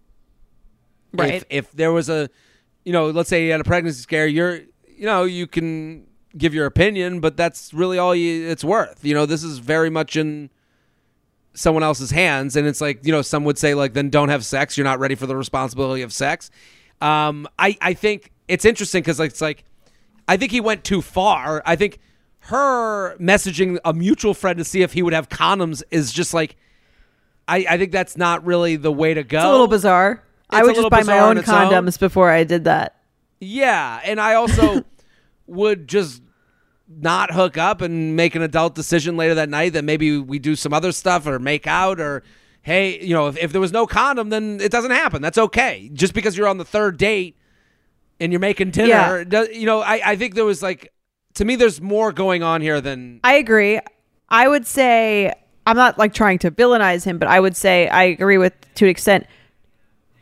Right. 1.14 1.36
If, 1.36 1.46
if 1.50 1.72
there 1.72 1.92
was 1.92 2.10
a, 2.10 2.30
you 2.84 2.92
know, 2.92 3.10
let's 3.10 3.30
say 3.30 3.46
you 3.46 3.52
had 3.52 3.62
a 3.62 3.66
pregnancy 3.66 4.02
scare, 4.02 4.28
you're, 4.28 4.62
you 4.88 5.06
know, 5.06 5.24
you 5.24 5.48
can 5.48 6.08
give 6.38 6.54
your 6.54 6.66
opinion, 6.66 7.20
but 7.20 7.38
that's 7.38 7.74
really 7.74 7.98
all 7.98 8.14
you 8.16 8.48
it's 8.50 8.64
worth. 8.64 9.04
You 9.04 9.14
know, 9.14 9.26
this 9.26 9.44
is 9.44 9.60
very 9.60 9.90
much 9.90 10.16
in 10.16 10.50
someone 11.54 11.84
else's 11.84 12.12
hands 12.12 12.58
and 12.58 12.68
it's 12.68 12.82
like 12.82 13.00
you 13.06 13.14
know 13.14 13.22
some 13.22 13.46
would 13.46 13.58
say 13.58 13.74
like 13.74 13.94
then 13.94 14.10
don't 14.10 14.28
have 14.28 14.44
sex 14.44 14.78
you're 14.78 14.84
not 14.84 15.00
ready 15.00 15.16
for 15.16 15.26
the 15.26 15.38
responsibility 15.38 16.02
of 16.02 16.12
sex 16.12 16.52
um 17.00 17.48
i 17.58 17.78
i 17.80 17.94
think 17.94 18.30
it's 18.50 18.66
interesting 18.66 19.02
because 19.02 19.20
like, 19.20 19.30
it's 19.32 19.40
like 19.40 19.64
i 20.28 20.36
think 20.36 20.52
he 20.52 20.60
went 20.60 20.84
too 20.84 21.02
far 21.02 21.64
i 21.66 21.74
think 21.74 22.00
her 22.40 23.16
messaging 23.20 23.80
a 23.86 23.94
mutual 23.94 24.34
friend 24.34 24.58
to 24.58 24.66
see 24.66 24.82
if 24.82 24.92
he 24.92 25.02
would 25.02 25.14
have 25.14 25.30
condoms 25.30 25.82
is 25.92 26.12
just 26.12 26.34
like 26.34 26.58
i 27.48 27.66
i 27.70 27.78
think 27.78 27.94
that's 27.94 28.18
not 28.18 28.46
really 28.46 28.76
the 28.76 28.92
way 28.92 29.14
to 29.14 29.24
go 29.24 29.38
It's 29.38 29.46
a 29.46 29.50
little 29.52 29.68
bizarre. 29.70 30.22
I 30.50 30.60
It's 30.60 30.66
a 30.66 30.68
would 30.68 30.76
just 30.76 30.90
buy 30.90 31.04
my 31.04 31.20
own 31.20 31.38
its 31.38 31.48
own. 31.48 31.72
condoms 31.72 31.98
before 31.98 32.30
I 32.30 32.44
did 32.44 32.66
that. 32.66 32.98
Yeah, 33.40 34.02
and 34.04 34.20
I 34.20 34.34
also 34.34 34.84
would 35.48 35.88
just 35.88 36.22
not 36.88 37.32
hook 37.32 37.58
up 37.58 37.82
and 37.82 38.16
make 38.16 38.36
an 38.36 38.42
adult 38.42 38.76
decision 38.76 39.18
later 39.18 39.36
that 39.36 39.50
night 39.50 39.74
that 39.74 39.84
maybe 39.84 40.18
we 40.20 40.38
do 40.40 40.56
some 40.56 40.74
other 40.74 40.92
stuff 40.92 41.26
or 41.26 41.40
make 41.40 41.66
out 41.68 42.00
or 42.00 42.24
hey, 42.62 43.00
you 43.04 43.14
know, 43.14 43.28
if, 43.28 43.38
if 43.38 43.52
there 43.52 43.62
was 43.62 43.72
no 43.72 43.86
condom, 43.86 44.30
then 44.30 44.60
it 44.60 44.72
doesn't 44.72 44.92
happen. 44.92 45.22
That's 45.22 45.38
okay. 45.38 45.90
Just 45.94 46.14
because 46.16 46.36
you're 46.36 46.48
on 46.48 46.58
the 46.58 46.66
third 46.66 46.98
date 46.98 47.36
and 48.20 48.32
you're 48.32 48.40
making 48.40 48.72
dinner, 48.72 48.88
Yeah. 49.20 49.24
does- 49.24 49.50
you 49.50 49.66
know, 49.68 49.82
I, 49.82 50.02
I 50.12 50.16
think 50.16 50.34
there 50.36 50.46
was 50.46 50.64
like 50.64 50.92
to 51.36 51.46
me 51.46 51.56
there's 51.56 51.82
more 51.82 52.12
going 52.12 52.44
on 52.44 52.62
here 52.62 52.82
than 52.82 53.20
I 53.24 53.34
agree. 53.34 53.80
I 54.30 54.48
would 54.48 54.66
say 54.66 55.32
I'm 55.68 55.76
not 55.76 55.98
like 55.98 56.14
trying 56.14 56.40
to 56.40 56.52
villainize 56.52 57.04
him, 57.04 57.18
but 57.18 57.28
I 57.28 57.40
would 57.40 57.56
say 57.56 57.88
I 57.88 58.04
agree 58.04 58.38
with 58.38 58.54
to 58.76 58.86
an 58.86 58.90
extent. 58.92 59.26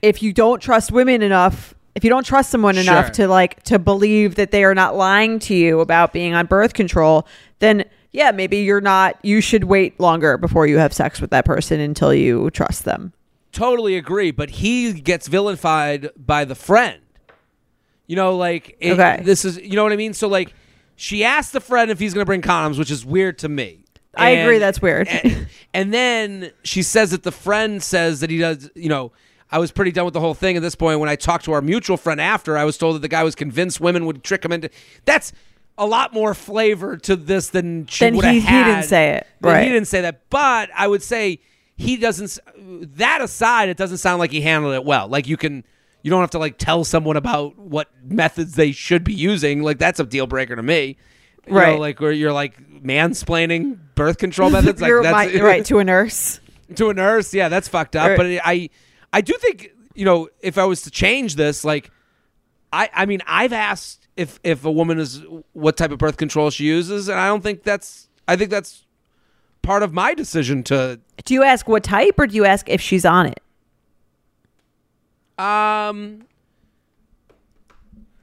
If 0.01 0.21
you 0.21 0.33
don't 0.33 0.61
trust 0.61 0.91
women 0.91 1.21
enough, 1.21 1.72
if 1.95 2.03
you 2.03 2.09
don't 2.09 2.25
trust 2.25 2.49
someone 2.49 2.77
enough 2.77 3.07
Sure. 3.07 3.13
to 3.13 3.27
like 3.27 3.61
to 3.63 3.77
believe 3.79 4.35
that 4.35 4.51
they 4.51 4.63
are 4.63 4.73
not 4.75 4.95
lying 4.95 5.39
to 5.39 5.55
you 5.55 5.79
about 5.79 6.11
being 6.13 6.33
on 6.33 6.45
birth 6.47 6.73
control, 6.73 7.27
then 7.59 7.85
yeah, 8.11 8.31
maybe 8.31 8.57
you're 8.57 8.81
not. 8.81 9.17
You 9.23 9.41
should 9.41 9.63
wait 9.65 9.99
longer 9.99 10.37
before 10.37 10.67
you 10.67 10.77
have 10.77 10.93
sex 10.93 11.19
with 11.21 11.29
that 11.31 11.45
person 11.45 11.79
until 11.79 12.13
you 12.13 12.49
trust 12.51 12.85
them. 12.85 13.13
totally 13.51 13.95
agree, 13.97 14.31
but 14.31 14.49
he 14.49 14.93
gets 14.93 15.27
vilified 15.27 16.09
by 16.17 16.43
the 16.45 16.55
friend. 16.55 16.99
You 18.07 18.15
know, 18.15 18.35
like 18.35 18.75
it, 18.79 18.93
Okay. 18.93 19.21
this 19.23 19.45
is 19.45 19.57
you 19.59 19.75
know 19.75 19.83
what 19.83 19.93
I 19.93 19.95
mean. 19.95 20.13
So 20.13 20.27
like, 20.27 20.53
she 20.95 21.23
asked 21.23 21.53
the 21.53 21.61
friend 21.61 21.89
if 21.91 21.99
he's 21.99 22.13
going 22.13 22.21
to 22.21 22.25
bring 22.25 22.41
condoms, 22.41 22.77
which 22.77 22.91
is 22.91 23.05
weird 23.05 23.37
to 23.39 23.49
me. 23.49 23.79
I 24.15 24.29
agree, 24.29 24.59
that's 24.59 24.79
weird. 24.81 25.07
And, 25.07 25.47
and 25.73 25.93
then 25.93 26.51
she 26.63 26.83
says 26.83 27.11
that 27.11 27.23
the 27.23 27.31
friend 27.31 27.81
says 27.81 28.19
that 28.19 28.29
he 28.29 28.37
does, 28.37 28.69
you 28.75 28.89
know, 28.89 29.11
I 29.53 29.59
was 29.59 29.71
pretty 29.71 29.91
done 29.91 30.05
with 30.05 30.13
the 30.13 30.19
whole 30.19 30.33
thing 30.33 30.55
at 30.57 30.61
this 30.61 30.75
point. 30.75 30.99
When 30.99 31.09
I 31.09 31.15
talked 31.15 31.45
to 31.45 31.51
our 31.53 31.61
mutual 31.61 31.95
friend 31.97 32.19
after, 32.19 32.57
I 32.57 32.63
was 32.65 32.77
told 32.77 32.95
that 32.95 32.99
the 32.99 33.07
guy 33.07 33.23
was 33.23 33.35
convinced 33.35 33.79
women 33.79 34.05
would 34.07 34.23
trick 34.23 34.43
him 34.43 34.51
into. 34.51 34.69
That's 35.05 35.31
a 35.77 35.85
lot 35.85 36.13
more 36.13 36.33
flavor 36.33 36.97
to 36.97 37.15
this 37.15 37.49
than 37.49 37.85
she 37.87 38.11
would 38.11 38.25
have 38.25 38.33
he- 38.33 38.39
he 38.41 38.63
didn't 38.63 38.83
say 38.83 39.11
it. 39.11 39.27
Right. 39.41 39.63
He 39.63 39.69
didn't 39.69 39.87
say 39.87 40.01
that, 40.01 40.29
but 40.29 40.69
I 40.75 40.87
would 40.87 41.01
say 41.03 41.39
he 41.75 41.97
doesn't. 41.97 42.37
That 42.97 43.21
aside, 43.21 43.69
it 43.69 43.77
doesn't 43.77 43.97
sound 43.99 44.19
like 44.19 44.31
he 44.31 44.41
handled 44.41 44.73
it 44.73 44.83
well. 44.85 45.07
Like 45.07 45.27
you 45.27 45.37
can. 45.37 45.63
You 46.01 46.09
don't 46.09 46.19
have 46.19 46.31
to 46.31 46.39
like 46.39 46.57
tell 46.57 46.83
someone 46.83 47.15
about 47.15 47.57
what 47.57 47.87
methods 48.03 48.55
they 48.55 48.71
should 48.73 49.03
be 49.05 49.13
using. 49.13 49.63
Like 49.63 49.77
that's 49.77 49.99
a 50.01 50.03
deal 50.03 50.27
breaker 50.27 50.55
to 50.55 50.61
me. 50.63 50.97
You 51.47 51.53
know, 51.53 51.59
Right. 51.59 51.79
like 51.79 51.99
where 52.01 52.11
you're 52.11 52.33
like 52.33 52.57
mansplaining 52.83 53.77
birth 53.95 54.17
control 54.17 54.49
methods. 54.57 54.81
Like 54.81 54.89
You're 54.89 55.03
that's 55.03 55.33
my- 55.33 55.41
right 55.41 55.65
to 55.65 55.79
a 55.79 55.83
nurse. 55.83 56.39
to 56.75 56.89
a 56.89 56.93
nurse. 56.93 57.33
Yeah, 57.33 57.49
that's 57.49 57.67
fucked 57.67 57.95
up. 57.95 58.11
Or- 58.11 58.17
but 58.17 58.25
I, 58.43 58.69
I 59.13 59.21
do 59.21 59.33
think 59.39 59.71
you 59.95 60.03
know 60.03 60.27
if 60.41 60.57
I 60.57 60.65
was 60.65 60.81
to 60.81 60.91
change 60.91 61.35
this, 61.35 61.63
like, 61.63 61.89
I, 62.73 62.89
I 62.93 63.05
mean, 63.05 63.21
I've 63.27 63.53
asked 63.53 64.07
if 64.17 64.39
if 64.43 64.65
a 64.65 64.71
woman 64.71 64.99
is 64.99 65.23
what 65.53 65.77
type 65.77 65.91
of 65.91 65.99
birth 65.99 66.17
control 66.17 66.49
she 66.49 66.65
uses, 66.65 67.07
and 67.07 67.17
I 67.19 67.27
don't 67.27 67.41
think 67.43 67.63
that's. 67.63 68.09
I 68.27 68.35
think 68.35 68.49
that's 68.49 68.85
part 69.61 69.83
of 69.83 69.93
my 69.93 70.13
decision 70.13 70.63
to. 70.63 70.99
Do 71.25 71.33
you 71.33 71.43
ask 71.43 71.67
what 71.69 71.83
type, 71.83 72.15
or 72.17 72.27
do 72.27 72.35
you 72.35 72.43
ask 72.45 72.67
if 72.69 72.81
she's 72.81 73.05
on 73.05 73.27
it? 73.27 73.39
Um, 75.37 76.25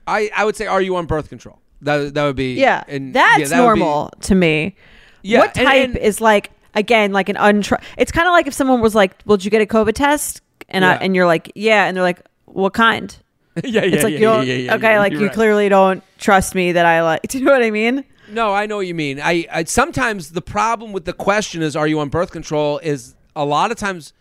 I 0.06 0.30
I 0.34 0.44
would 0.44 0.56
say, 0.56 0.66
are 0.66 0.80
you 0.82 0.96
on 0.96 1.06
birth 1.06 1.28
control? 1.28 1.58
That 1.82 2.14
that 2.14 2.24
would 2.24 2.36
be 2.36 2.54
Yeah, 2.54 2.84
and 2.88 3.14
that's 3.14 3.40
yeah, 3.40 3.46
that 3.48 3.66
would 3.66 3.74
be- 3.74 3.80
normal 3.80 4.10
to 4.22 4.34
me. 4.34 4.76
Yeah, 5.22 5.40
what 5.40 5.56
and- 5.56 5.66
type 5.66 5.84
and- 5.90 5.96
is 5.98 6.20
like 6.20 6.50
again 6.74 7.12
like 7.12 7.28
an 7.28 7.36
untr? 7.36 7.80
It's 7.98 8.12
kind 8.12 8.26
of 8.28 8.32
like 8.32 8.46
if 8.46 8.54
someone 8.54 8.80
was 8.80 8.94
like, 8.94 9.14
"Well, 9.24 9.36
did 9.36 9.44
you 9.44 9.50
get 9.50 9.60
a 9.62 9.66
COVID 9.66 9.94
test?" 9.94 10.40
And 10.70 10.84
I, 10.84 10.94
and 10.94 11.14
you're 11.16 11.26
like, 11.26 11.52
"Yeah," 11.54 11.86
and 11.86 11.96
they're 11.96 12.04
like, 12.04 12.20
"What 12.46 12.72
kind?" 12.74 13.14
yeah, 13.64 13.84
yeah, 13.84 13.94
It's 13.94 14.04
like 14.04 14.12
yeah, 14.12 14.18
you 14.18 14.24
don't. 14.24 14.46
yeah, 14.46 14.54
yeah, 14.54 14.74
okay, 14.76 14.92
yeah, 14.92 14.98
like 15.00 15.12
you're 15.12 15.22
right. 15.22 15.32
clearly 15.32 15.68
don't 15.68 16.02
trust 16.18 16.54
me 16.54 16.72
that 16.72 16.86
I 16.86 17.02
like. 17.02 17.22
Do 17.28 17.38
you 17.38 17.44
know 17.44 17.52
what 17.52 17.62
I 17.62 17.70
mean? 17.70 18.04
No, 18.28 18.54
I 18.54 18.66
know 18.66 18.76
what 18.76 18.86
you 18.86 18.94
mean. 18.94 19.20
I, 19.20 19.46
I 19.52 19.64
sometimes 19.64 20.30
the 20.30 20.40
problem 20.42 20.92
with 20.92 21.04
the 21.04 21.12
question 21.12 21.62
is, 21.62 21.74
are 21.74 21.88
you 21.88 21.98
on 21.98 22.08
birth 22.10 22.30
control? 22.30 22.78
Is 22.78 23.16
a 23.34 23.44
lot 23.44 23.72
of 23.72 23.76
times 23.76 24.12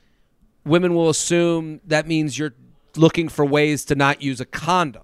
women 0.66 0.96
will 0.96 1.10
assume 1.10 1.80
that 1.86 2.08
means 2.08 2.40
you're 2.40 2.54
looking 2.96 3.30
for 3.30 3.46
ways 3.46 3.86
to 3.86 3.96
not 3.96 4.22
use 4.24 4.42
a 4.42 4.46
condom. 4.46 5.04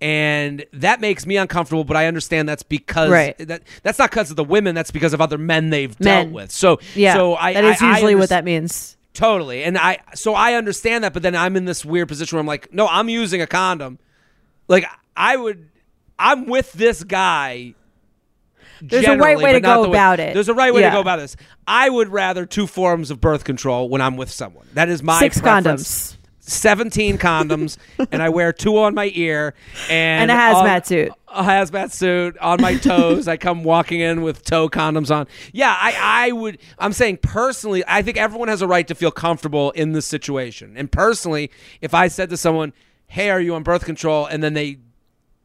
And 0.00 0.66
that 0.74 1.00
makes 1.00 1.24
me 1.24 1.38
uncomfortable, 1.38 1.82
but 1.84 1.96
I 1.96 2.06
understand 2.06 2.46
that's 2.46 2.62
because 2.62 3.08
Right. 3.10 3.36
that 3.38 3.62
that's 3.82 3.98
not 3.98 4.10
because 4.10 4.30
of 4.30 4.36
the 4.36 4.44
women. 4.44 4.74
That's 4.74 4.90
because 4.90 5.14
of 5.14 5.22
other 5.22 5.38
men 5.38 5.70
they've 5.70 5.98
Men. 5.98 6.24
dealt 6.26 6.34
with. 6.34 6.50
So 6.52 6.78
Yeah, 6.94 7.14
so 7.14 7.34
I 7.36 7.54
that 7.54 7.64
is 7.64 7.80
I- 7.80 7.86
I 7.86 7.90
usually 7.92 8.14
what 8.14 8.28
that 8.28 8.44
means. 8.44 8.95
Totally. 9.16 9.64
And 9.64 9.76
I 9.78 9.98
so 10.14 10.34
I 10.34 10.54
understand 10.54 11.02
that, 11.04 11.12
but 11.14 11.22
then 11.22 11.34
I'm 11.34 11.56
in 11.56 11.64
this 11.64 11.84
weird 11.84 12.06
position 12.08 12.36
where 12.36 12.40
I'm 12.40 12.46
like, 12.46 12.72
no, 12.72 12.86
I'm 12.86 13.08
using 13.08 13.40
a 13.40 13.46
condom. 13.46 13.98
Like 14.68 14.84
I 15.16 15.36
would 15.36 15.70
I'm 16.18 16.46
with 16.46 16.72
this 16.72 17.02
guy. 17.02 17.74
There's 18.82 19.06
a 19.06 19.16
right 19.16 19.38
way 19.38 19.54
to 19.54 19.60
go 19.60 19.84
the 19.84 19.88
about 19.88 20.20
it. 20.20 20.34
There's 20.34 20.50
a 20.50 20.54
right 20.54 20.72
way 20.72 20.82
Yeah. 20.82 20.90
to 20.90 20.96
go 20.96 21.00
about 21.00 21.18
this. 21.18 21.34
I 21.66 21.88
would 21.88 22.08
rather 22.08 22.44
two 22.44 22.66
forms 22.66 23.10
of 23.10 23.20
birth 23.22 23.44
control 23.44 23.88
when 23.88 24.02
I'm 24.02 24.18
with 24.18 24.30
someone. 24.30 24.66
That 24.74 24.90
is 24.90 25.02
my 25.02 25.18
Six 25.18 25.40
preference. 25.40 26.12
condoms 26.12 26.15
17 26.48 27.18
condoms 27.18 27.76
and 28.12 28.22
I 28.22 28.28
wear 28.28 28.52
two 28.52 28.78
on 28.78 28.94
my 28.94 29.10
ear 29.14 29.54
and 29.90 30.30
and 30.30 30.30
a 30.30 30.34
hazmat 30.34 30.76
on- 30.76 30.84
suit. 30.84 31.12
a 31.28 31.42
hazmat 31.42 31.90
suit 31.92 32.38
on 32.38 32.60
my 32.62 32.76
toes. 32.76 33.26
I 33.28 33.36
come 33.36 33.64
walking 33.64 34.00
in 34.00 34.22
with 34.22 34.44
toe 34.44 34.68
condoms 34.68 35.14
on. 35.14 35.26
Yeah, 35.52 35.76
I, 35.78 36.26
I 36.28 36.32
would. 36.32 36.58
I'm 36.78 36.92
saying 36.92 37.18
personally, 37.18 37.82
I 37.86 38.02
think 38.02 38.16
everyone 38.16 38.48
has 38.48 38.62
a 38.62 38.66
right 38.66 38.86
to 38.88 38.94
feel 38.94 39.10
comfortable 39.10 39.72
in 39.72 39.92
this 39.92 40.06
situation. 40.06 40.74
And 40.76 40.90
personally, 40.90 41.50
if 41.80 41.94
I 41.94 42.08
said 42.08 42.30
to 42.30 42.36
someone, 42.36 42.72
"Hey, 43.08 43.30
are 43.30 43.40
you 43.40 43.54
on 43.54 43.62
birth 43.62 43.84
control?" 43.84 44.26
and 44.26 44.42
then 44.42 44.54
they 44.54 44.78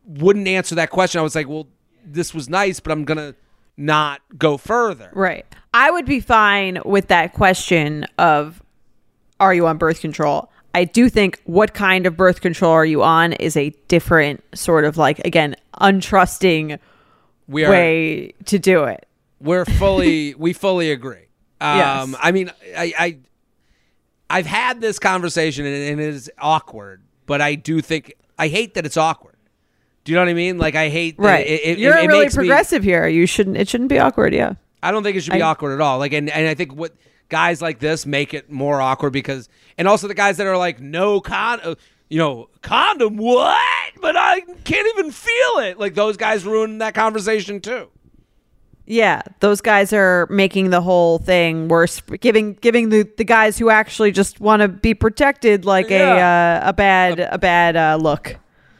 wouldn't 0.05 0.47
answer 0.47 0.75
that 0.75 0.91
question, 0.91 1.19
I 1.19 1.23
was 1.23 1.35
like, 1.35 1.47
"Well, 1.47 1.67
this 2.05 2.33
was 2.33 2.47
nice, 2.47 2.79
but 2.79 2.91
I'm 2.91 3.05
gonna 3.05 3.35
not 3.75 4.21
go 4.37 4.57
further." 4.57 5.09
Right. 5.13 5.45
I 5.73 5.89
would 5.89 6.05
be 6.05 6.19
fine 6.19 6.79
with 6.85 7.07
that 7.07 7.33
question 7.33 8.05
of 8.19 8.61
are 9.39 9.53
you 9.55 9.65
on 9.65 9.77
birth 9.77 10.01
control? 10.01 10.50
I 10.73 10.85
do 10.85 11.09
think 11.09 11.41
what 11.45 11.73
kind 11.73 12.05
of 12.05 12.15
birth 12.15 12.41
control 12.41 12.71
are 12.71 12.85
you 12.85 13.03
on 13.03 13.33
is 13.33 13.57
a 13.57 13.71
different 13.87 14.43
sort 14.57 14.85
of 14.85 14.97
like 14.97 15.19
again 15.19 15.55
untrusting 15.79 16.79
We 17.47 17.65
are 17.65 17.69
way 17.71 18.33
to 18.45 18.59
do 18.59 18.83
it. 18.85 19.05
we're 19.39 19.65
fully 19.65 20.33
we 20.37 20.53
fully 20.53 20.91
agree. 20.91 21.27
Um, 21.59 21.77
Yes. 21.77 22.15
I 22.21 22.31
mean, 22.31 22.51
I, 22.77 22.93
I 22.97 23.17
I've 24.29 24.45
had 24.45 24.79
this 24.81 24.97
conversation 24.99 25.65
and, 25.65 25.75
and 25.75 25.99
it 26.01 26.07
is 26.13 26.31
awkward, 26.39 27.01
but 27.25 27.41
I 27.41 27.55
do 27.55 27.81
think 27.81 28.13
I 28.39 28.47
hate 28.47 28.73
that 28.75 28.85
it's 28.85 28.97
awkward. 28.97 29.35
Do 30.03 30.11
you 30.11 30.15
know 30.15 30.21
what 30.21 30.29
I 30.29 30.33
mean? 30.33 30.57
Like 30.57 30.75
I 30.75 30.89
hate 30.89 31.17
that 31.17 31.23
Right. 31.23 31.45
It, 31.45 31.61
it, 31.65 31.79
You're 31.79 31.97
it, 31.97 32.07
really 32.07 32.21
makes 32.21 32.35
me- 32.35 32.43
progressive 32.45 32.83
here. 32.83 33.07
You 33.07 33.25
shouldn't 33.27 33.57
it 33.57 33.67
shouldn't 33.67 33.89
be 33.89 33.99
awkward, 33.99 34.33
yeah. 34.33 34.53
I 34.81 34.91
don't 34.91 35.03
think 35.03 35.17
it 35.17 35.21
should 35.21 35.33
be 35.33 35.41
I- 35.41 35.49
awkward 35.51 35.73
at 35.73 35.81
all. 35.81 35.99
Like, 35.99 36.13
and, 36.13 36.29
and 36.29 36.47
I 36.47 36.55
think 36.55 36.73
what 36.73 36.93
guys 37.31 37.59
like 37.63 37.79
this 37.79 38.05
make 38.05 38.35
it 38.35 38.51
more 38.51 38.79
awkward 38.79 39.11
because, 39.13 39.49
and 39.79 39.87
also 39.87 40.07
the 40.07 40.13
guys 40.13 40.37
that 40.37 40.45
are 40.45 40.57
like, 40.57 40.79
no 40.79 41.19
con, 41.19 41.59
uh, 41.63 41.73
you 42.09 42.19
know, 42.19 42.49
condom, 42.61 43.17
what? 43.17 43.59
But 43.99 44.15
I 44.15 44.41
can't 44.65 44.87
even 44.95 45.11
feel 45.11 45.57
it. 45.63 45.79
Like 45.79 45.95
those 45.95 46.17
guys 46.17 46.45
ruin 46.45 46.77
that 46.77 46.93
conversation 46.93 47.59
too. 47.61 47.87
Yeah, 48.85 49.21
those 49.39 49.61
guys 49.61 49.93
are 49.93 50.27
making 50.29 50.71
the 50.71 50.81
whole 50.81 51.17
thing 51.19 51.67
worse, 51.69 52.01
giving 52.19 52.55
giving 52.55 52.89
the, 52.89 53.09
the 53.17 53.23
guys 53.23 53.57
who 53.57 53.69
actually 53.69 54.11
just 54.11 54.41
want 54.41 54.61
to 54.61 54.67
be 54.67 54.93
protected 54.93 55.63
like 55.65 55.89
Yeah. 55.89 56.59
a 56.59 56.65
uh, 56.65 56.69
a 56.69 56.73
bad 56.73 57.19
a 57.19 57.37
bad 57.37 57.75
uh, 57.77 57.97
look. 58.01 58.37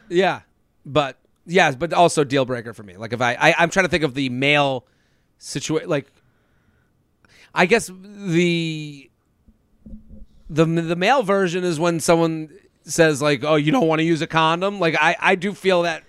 Yeah, 0.09 0.41
but 0.85 1.17
yes, 1.45 1.75
but 1.75 1.93
also 1.93 2.23
deal 2.25 2.43
breaker 2.45 2.73
for 2.73 2.83
me. 2.83 2.97
Like 2.97 3.13
if 3.13 3.21
I, 3.21 3.35
I 3.39 3.55
I'm 3.59 3.69
trying 3.69 3.85
to 3.85 3.89
think 3.89 4.03
of 4.03 4.13
the 4.13 4.27
male 4.29 4.85
situation. 5.37 5.87
Like, 5.89 6.11
I 7.53 7.65
guess 7.65 7.89
the 8.03 9.09
the 10.49 10.65
the 10.65 10.95
male 10.95 11.23
version 11.23 11.63
is 11.63 11.79
when 11.79 11.99
someone 11.99 12.49
says 12.83 13.21
like, 13.21 13.43
"Oh, 13.43 13.55
you 13.55 13.71
don't 13.71 13.87
want 13.87 13.99
to 13.99 14.03
use 14.05 14.21
a 14.21 14.27
condom." 14.27 14.79
Like 14.79 14.95
I 14.99 15.15
I 15.19 15.35
do 15.35 15.53
feel 15.53 15.83
that 15.83 16.03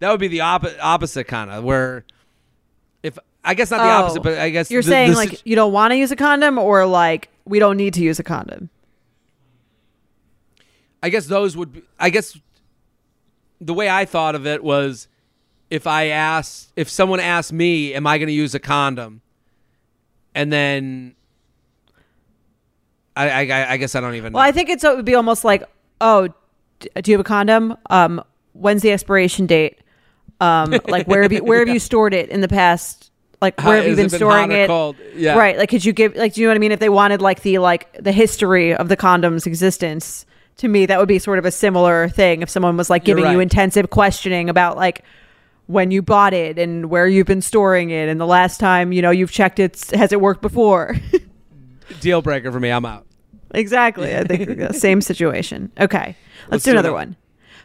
that 0.00 0.10
would 0.10 0.20
be 0.20 0.28
the 0.28 0.40
opposite 0.42 0.78
opposite 0.80 1.24
kind 1.24 1.50
of 1.50 1.64
where 1.64 2.04
if 3.02 3.18
I 3.44 3.54
guess 3.54 3.70
not 3.70 3.78
the 3.78 3.84
Oh. 3.84 4.04
opposite, 4.04 4.22
but 4.22 4.38
I 4.38 4.50
guess 4.50 4.70
You're 4.70 4.82
the- 4.82 4.88
saying 4.88 5.10
the 5.12 5.16
like 5.16 5.42
you 5.44 5.54
don't 5.56 5.72
want 5.72 5.90
to 5.92 5.96
use 5.96 6.10
a 6.10 6.16
condom, 6.16 6.58
or 6.58 6.86
like 6.86 7.28
we 7.44 7.58
don't 7.58 7.76
need 7.76 7.94
to 7.94 8.00
use 8.00 8.18
a 8.18 8.24
condom. 8.24 8.70
I 11.02 11.10
guess 11.10 11.26
those 11.26 11.56
would 11.56 11.72
be, 11.72 11.82
I 12.00 12.08
guess 12.10 12.38
the 13.60 13.74
way 13.74 13.90
I 13.90 14.04
thought 14.06 14.34
of 14.34 14.46
it 14.46 14.64
was 14.64 15.06
if 15.70 15.86
I 15.86 16.06
asked 16.06 16.72
if 16.76 16.88
someone 16.88 17.20
asked 17.20 17.52
me, 17.52 17.92
am 17.94 18.06
I 18.06 18.16
going 18.18 18.28
to 18.28 18.32
use 18.34 18.54
a 18.54 18.58
condom? 18.60 19.20
And 20.34 20.52
then 20.52 21.14
I, 23.16 23.50
I 23.50 23.72
I 23.72 23.76
guess 23.76 23.94
I 23.94 24.00
don't 24.00 24.14
even 24.14 24.32
know. 24.32 24.38
Well, 24.38 24.46
I 24.46 24.52
think 24.52 24.68
it's 24.68 24.84
it 24.84 24.96
would 24.96 25.04
be 25.04 25.14
almost 25.14 25.44
like, 25.44 25.62
oh, 26.00 26.28
do 26.80 27.10
you 27.10 27.14
have 27.14 27.20
a 27.20 27.28
condom? 27.28 27.76
Um, 27.90 28.22
when's 28.52 28.82
the 28.82 28.90
expiration 28.92 29.46
date? 29.46 29.78
Um, 30.40 30.74
like 30.88 31.06
where 31.06 31.22
have 31.22 31.32
you 31.32 31.44
where 31.44 31.60
have 31.60 31.68
you 31.68 31.78
stored 31.78 32.14
it 32.14 32.30
in 32.30 32.40
the 32.40 32.48
past? 32.48 33.10
Like 33.40 33.58
How- 33.60 33.68
where 33.68 33.76
have 33.78 33.86
you 33.86 33.96
been 33.96 34.06
it 34.06 34.10
been 34.10 34.18
storing 34.18 34.52
it? 34.52 34.66
cold? 34.66 34.96
Yeah. 35.14 35.36
Right. 35.36 35.56
Like 35.56 35.68
could 35.68 35.84
you 35.84 35.92
give 35.92 36.16
like 36.16 36.34
do 36.34 36.40
you 36.40 36.46
know 36.46 36.50
what 36.50 36.56
I 36.56 36.60
mean? 36.60 36.72
If 36.72 36.80
they 36.80 36.88
wanted 36.88 37.20
like 37.22 37.42
the 37.42 37.58
like 37.58 37.92
the 38.02 38.12
history 38.12 38.74
of 38.74 38.88
the 38.88 38.96
condom's 38.96 39.46
existence, 39.46 40.26
to 40.56 40.68
me 40.68 40.86
that 40.86 40.98
would 40.98 41.08
be 41.08 41.18
sort 41.18 41.38
of 41.38 41.44
a 41.44 41.50
similar 41.52 42.08
thing. 42.08 42.42
If 42.42 42.50
someone 42.50 42.76
was 42.76 42.90
like 42.90 43.04
giving 43.04 43.30
you 43.30 43.38
intensive 43.40 43.90
questioning 43.90 44.48
about 44.48 44.76
like 44.76 45.04
when 45.66 45.90
you 45.90 46.02
bought 46.02 46.34
it 46.34 46.58
and 46.58 46.90
where 46.90 47.06
you've 47.06 47.26
been 47.26 47.40
storing 47.42 47.90
it 47.90 48.08
and 48.08 48.20
the 48.20 48.26
last 48.26 48.60
time 48.60 48.92
you 48.92 49.00
know 49.00 49.10
you've 49.10 49.32
checked 49.32 49.58
it 49.58 49.82
has 49.92 50.12
it 50.12 50.20
worked 50.20 50.42
before 50.42 50.96
Deal 52.00 52.22
breaker 52.22 52.50
for 52.50 52.60
me. 52.60 52.70
I'm 52.70 52.84
out. 52.84 53.06
Exactly. 53.52 54.16
I 54.16 54.24
think 54.24 54.58
the 54.58 54.72
same 54.72 55.00
situation. 55.00 55.70
Okay. 55.78 56.16
Let's, 56.44 56.50
Let's 56.50 56.64
do 56.64 56.70
do 56.70 56.78
another 56.78 56.88
another. 56.88 56.92
one. 57.08 57.16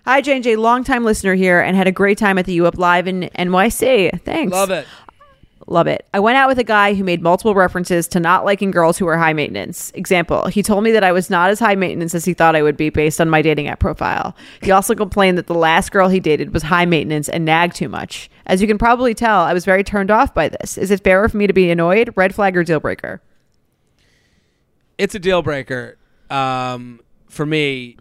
Hi, 0.05 0.21
Jane 0.21 0.41
J. 0.41 0.55
Longtime 0.55 1.03
listener 1.03 1.35
here 1.35 1.59
and 1.59 1.75
had 1.75 1.87
a 1.87 1.91
great 1.91 2.17
time 2.17 2.37
at 2.37 2.45
the 2.45 2.53
U 2.53 2.65
Up 2.65 2.77
Live 2.77 3.07
in 3.07 3.29
NYC. 3.37 4.21
Thanks. 4.21 4.51
Love 4.51 4.71
it. 4.71 4.87
Love 5.69 5.85
it. 5.85 6.07
I 6.15 6.19
went 6.19 6.35
out 6.35 6.49
with 6.49 6.57
a 6.57 6.63
guy 6.63 6.95
who 6.95 7.03
made 7.03 7.21
multiple 7.21 7.53
references 7.53 8.07
to 8.07 8.19
not 8.19 8.43
liking 8.43 8.71
girls 8.71 8.97
who 8.97 9.05
are 9.05 9.19
high 9.19 9.33
maintenance. 9.33 9.91
Example, 9.93 10.47
he 10.47 10.63
told 10.63 10.83
me 10.83 10.91
that 10.91 11.03
I 11.03 11.11
was 11.11 11.29
not 11.29 11.51
as 11.51 11.59
high 11.59 11.75
maintenance 11.75 12.15
as 12.15 12.25
he 12.25 12.33
thought 12.33 12.55
I 12.55 12.63
would 12.63 12.75
be 12.75 12.89
based 12.89 13.21
on 13.21 13.29
my 13.29 13.43
dating 13.43 13.67
app 13.67 13.79
profile. 13.79 14.35
He 14.63 14.71
also 14.71 14.95
complained 14.95 15.37
that 15.37 15.45
the 15.45 15.53
last 15.53 15.91
girl 15.91 16.09
he 16.09 16.19
dated 16.19 16.55
was 16.55 16.63
high 16.63 16.87
maintenance 16.87 17.29
and 17.29 17.45
nagged 17.45 17.75
too 17.75 17.87
much. 17.87 18.31
As 18.47 18.61
you 18.61 18.67
can 18.67 18.79
probably 18.79 19.13
tell, 19.13 19.41
I 19.41 19.53
was 19.53 19.63
very 19.63 19.83
turned 19.83 20.09
off 20.09 20.33
by 20.33 20.49
this. 20.49 20.75
Is 20.75 20.89
it 20.89 21.03
fair 21.03 21.29
for 21.29 21.37
me 21.37 21.45
to 21.45 21.53
be 21.53 21.69
annoyed? 21.69 22.13
Red 22.15 22.33
flag 22.33 22.57
or 22.57 22.63
deal 22.63 22.79
breaker? 22.79 23.21
It's 24.97 25.13
a 25.13 25.19
deal 25.19 25.43
breaker 25.43 25.99
um, 26.31 26.99
for 27.27 27.45
me, 27.45 27.97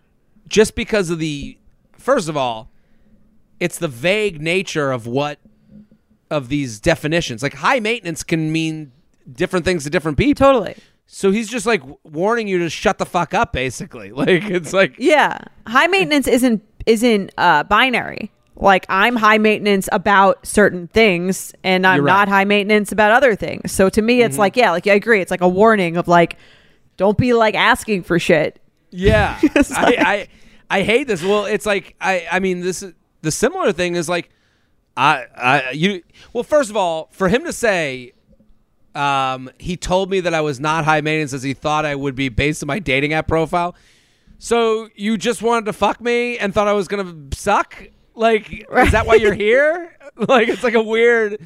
just 0.48 0.74
because 0.74 1.10
of 1.10 1.18
the. 1.18 1.58
First 1.98 2.30
of 2.30 2.36
all, 2.36 2.70
it's 3.60 3.78
the 3.78 3.88
vague 3.88 4.40
nature 4.40 4.90
of 4.90 5.06
what 5.06 5.38
of 6.30 6.48
these 6.48 6.80
definitions. 6.80 7.42
Like 7.42 7.54
high 7.54 7.80
maintenance 7.80 8.22
can 8.22 8.50
mean 8.52 8.92
different 9.30 9.64
things 9.64 9.84
to 9.84 9.90
different 9.90 10.18
people. 10.18 10.34
Totally. 10.46 10.76
So 11.06 11.30
he's 11.30 11.48
just 11.48 11.64
like 11.66 11.82
warning 12.04 12.48
you 12.48 12.58
to 12.58 12.68
shut 12.70 12.98
the 12.98 13.06
fuck 13.06 13.32
up, 13.34 13.52
basically. 13.52 14.12
Like 14.12 14.44
it's 14.44 14.72
like 14.72 14.94
Yeah. 14.98 15.38
High 15.66 15.86
maintenance 15.86 16.26
isn't 16.26 16.62
isn't 16.86 17.32
uh 17.38 17.64
binary. 17.64 18.30
Like 18.56 18.84
I'm 18.88 19.16
high 19.16 19.38
maintenance 19.38 19.88
about 19.92 20.44
certain 20.46 20.88
things 20.88 21.54
and 21.62 21.86
I'm 21.86 21.92
right. 21.92 21.98
Mm-hmm. 21.98 22.06
not 22.06 22.28
high 22.28 22.44
maintenance 22.44 22.92
about 22.92 23.12
other 23.12 23.34
things. 23.36 23.72
So 23.72 23.88
to 23.88 24.02
me 24.02 24.22
it's 24.22 24.36
like 24.36 24.56
yeah, 24.56 24.70
like 24.72 24.86
I 24.86 24.94
agree. 24.94 25.20
It's 25.20 25.30
like 25.30 25.40
a 25.42 25.48
warning 25.48 25.96
of 25.96 26.08
like 26.08 26.36
don't 26.96 27.16
be 27.16 27.32
like 27.32 27.54
asking 27.54 28.02
for 28.02 28.18
shit. 28.18 28.60
Yeah, 28.90 29.38
like- 29.54 29.70
I, 29.70 29.94
I 29.98 30.28
I 30.70 30.82
hate 30.82 31.06
this. 31.06 31.22
Well, 31.22 31.44
it's 31.46 31.64
like 31.66 31.94
I 32.00 32.26
I 32.30 32.40
mean 32.40 32.60
this 32.60 32.82
is 32.82 32.92
the 33.22 33.30
similar 33.30 33.72
thing 33.72 33.94
is 33.96 34.08
like 34.08 34.28
I 34.98 35.26
I 35.36 35.70
you 35.70 36.02
well 36.32 36.42
first 36.42 36.70
of 36.70 36.76
all 36.76 37.08
for 37.12 37.28
him 37.28 37.44
to 37.44 37.52
say 37.52 38.12
um 38.96 39.48
he 39.58 39.76
told 39.76 40.10
me 40.10 40.18
that 40.20 40.34
I 40.34 40.40
was 40.40 40.58
not 40.58 40.84
high 40.84 41.00
maintenance 41.00 41.32
as 41.32 41.44
he 41.44 41.54
thought 41.54 41.86
I 41.86 41.94
would 41.94 42.16
be 42.16 42.28
based 42.28 42.62
on 42.62 42.66
my 42.66 42.80
dating 42.80 43.12
app 43.12 43.28
profile. 43.28 43.76
So 44.38 44.88
you 44.96 45.16
just 45.16 45.40
wanted 45.40 45.66
to 45.66 45.72
fuck 45.72 46.00
me 46.00 46.36
and 46.38 46.52
thought 46.52 46.66
I 46.68 46.72
was 46.72 46.88
gonna 46.88 47.14
suck? 47.32 47.80
Like 48.14 48.66
is 48.76 48.90
that 48.92 49.06
why 49.06 49.14
you're 49.14 49.34
here? 49.48 49.96
like 50.16 50.48
it's 50.48 50.64
like 50.64 50.74
a 50.74 50.82
weird. 50.82 51.40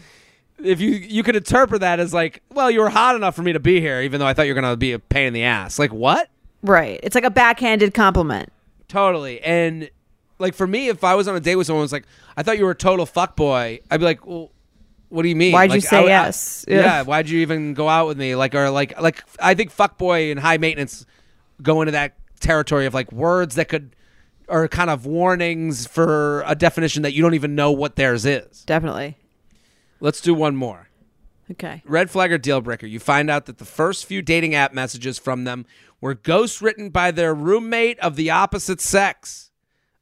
If 0.62 0.81
you 0.81 0.91
you 0.93 1.23
could 1.23 1.37
interpret 1.37 1.81
that 1.81 2.01
as 2.01 2.15
like, 2.15 2.41
well, 2.51 2.70
you 2.70 2.81
were 2.81 2.89
hot 2.89 3.16
enough 3.16 3.35
for 3.35 3.43
me 3.43 3.53
to 3.53 3.61
be 3.61 3.81
here, 3.81 4.01
even 4.01 4.20
though 4.20 4.27
I 4.27 4.33
thought 4.33 4.47
you 4.47 4.55
were 4.55 4.61
gonna 4.61 4.77
be 4.77 4.93
a 4.93 4.99
pain 4.99 5.27
in 5.27 5.33
the 5.35 5.43
ass. 5.43 5.79
Like 5.79 5.93
what? 5.93 6.31
Right. 6.62 7.01
It's 7.03 7.15
like 7.15 7.24
a 7.24 7.31
backhanded 7.31 7.93
compliment. 7.93 8.51
Totally. 8.89 9.41
And 9.43 9.91
like 10.43 10.55
for 10.55 10.66
me, 10.66 10.89
if 10.89 11.02
I 11.05 11.14
was 11.14 11.27
on 11.28 11.35
a 11.36 11.40
date 11.40 11.56
with 11.56 11.66
someone 11.66 11.82
was 11.82 11.93
like, 11.93 12.05
I 12.36 12.43
thought 12.43 12.59
you 12.59 12.64
were 12.66 12.73
a 12.73 12.77
total 12.77 13.06
fuck 13.06 13.36
boy, 13.36 13.81
I'd 13.90 13.98
be 14.01 14.05
like, 14.05 14.27
Well, 14.27 14.51
what 15.09 15.23
do 15.23 15.28
you 15.28 15.36
mean? 15.36 15.52
Why'd 15.52 15.73
you 15.73 15.81
say 15.81 15.98
I- 15.98 16.02
I- 16.02 16.06
yes? 16.06 16.64
yeah. 16.69 16.77
Yeah. 16.81 17.02
why'd 17.05 17.28
you 17.31 17.40
even 17.40 17.73
go 17.74 17.89
out 17.89 18.06
with 18.09 18.19
me? 18.19 18.35
Like 18.35 18.55
or 18.55 18.69
like 18.70 19.01
like 19.01 19.24
I 19.40 19.55
think 19.55 19.70
fuck 19.70 19.97
boy 19.98 20.31
and 20.31 20.39
high 20.40 20.59
maintenance 20.59 21.06
go 21.62 21.81
into 21.81 21.93
that 21.93 22.16
territory 22.40 22.86
of 22.86 22.93
like 22.94 23.10
words 23.12 23.55
that 23.55 23.69
could 23.69 23.94
are 24.48 24.66
kind 24.69 24.90
of 24.90 25.06
warnings 25.06 25.86
for 25.86 26.43
a 26.47 26.55
definition 26.55 27.02
that 27.05 27.12
you 27.14 27.23
don't 27.23 27.35
even 27.35 27.55
know 27.55 27.70
what 27.70 27.97
theirs 27.97 28.27
is. 28.27 28.64
Definitely. 28.64 29.16
Let's 30.01 30.20
do 30.20 30.35
one 30.35 30.56
more. 30.56 30.89
Okay. 31.52 31.82
Red 31.86 32.10
flag 32.10 32.32
or 32.32 32.39
deal 32.39 32.60
breaker. 32.60 32.86
You 32.86 32.98
find 32.98 33.31
out 33.31 33.47
that 33.47 33.59
the 33.59 33.64
first 33.64 34.05
few 34.06 34.20
dating 34.23 34.55
app 34.55 34.73
messages 34.73 35.19
from 35.19 35.44
them 35.44 35.64
were 36.01 36.14
ghost 36.14 36.60
written 36.60 36.90
by 36.90 37.12
their 37.12 37.32
roommate 37.35 37.98
of 38.01 38.16
the 38.16 38.31
opposite 38.31 38.81
sex. 38.81 39.52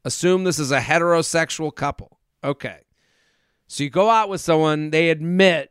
Assume 0.05 0.45
this 0.45 0.59
is 0.59 0.73
a 0.73 0.81
heterosexual 0.81 1.75
couple. 1.75 2.19
Okay. 2.43 2.79
So 3.67 3.85
you 3.85 3.91
go 3.91 4.11
out 4.11 4.29
with 4.29 4.41
someone, 4.41 4.91
they 4.91 5.11
admit 5.11 5.71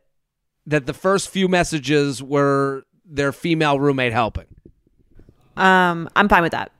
that 0.66 0.86
the 0.86 0.94
first 0.94 1.30
few 1.30 1.48
messages 1.48 2.22
were 2.22 2.84
their 3.04 3.32
female 3.32 3.80
roommate 3.80 4.12
helping. 4.12 4.46
Um 5.56 6.08
I'm 6.14 6.28
fine 6.28 6.42
with 6.42 6.52
that. 6.52 6.70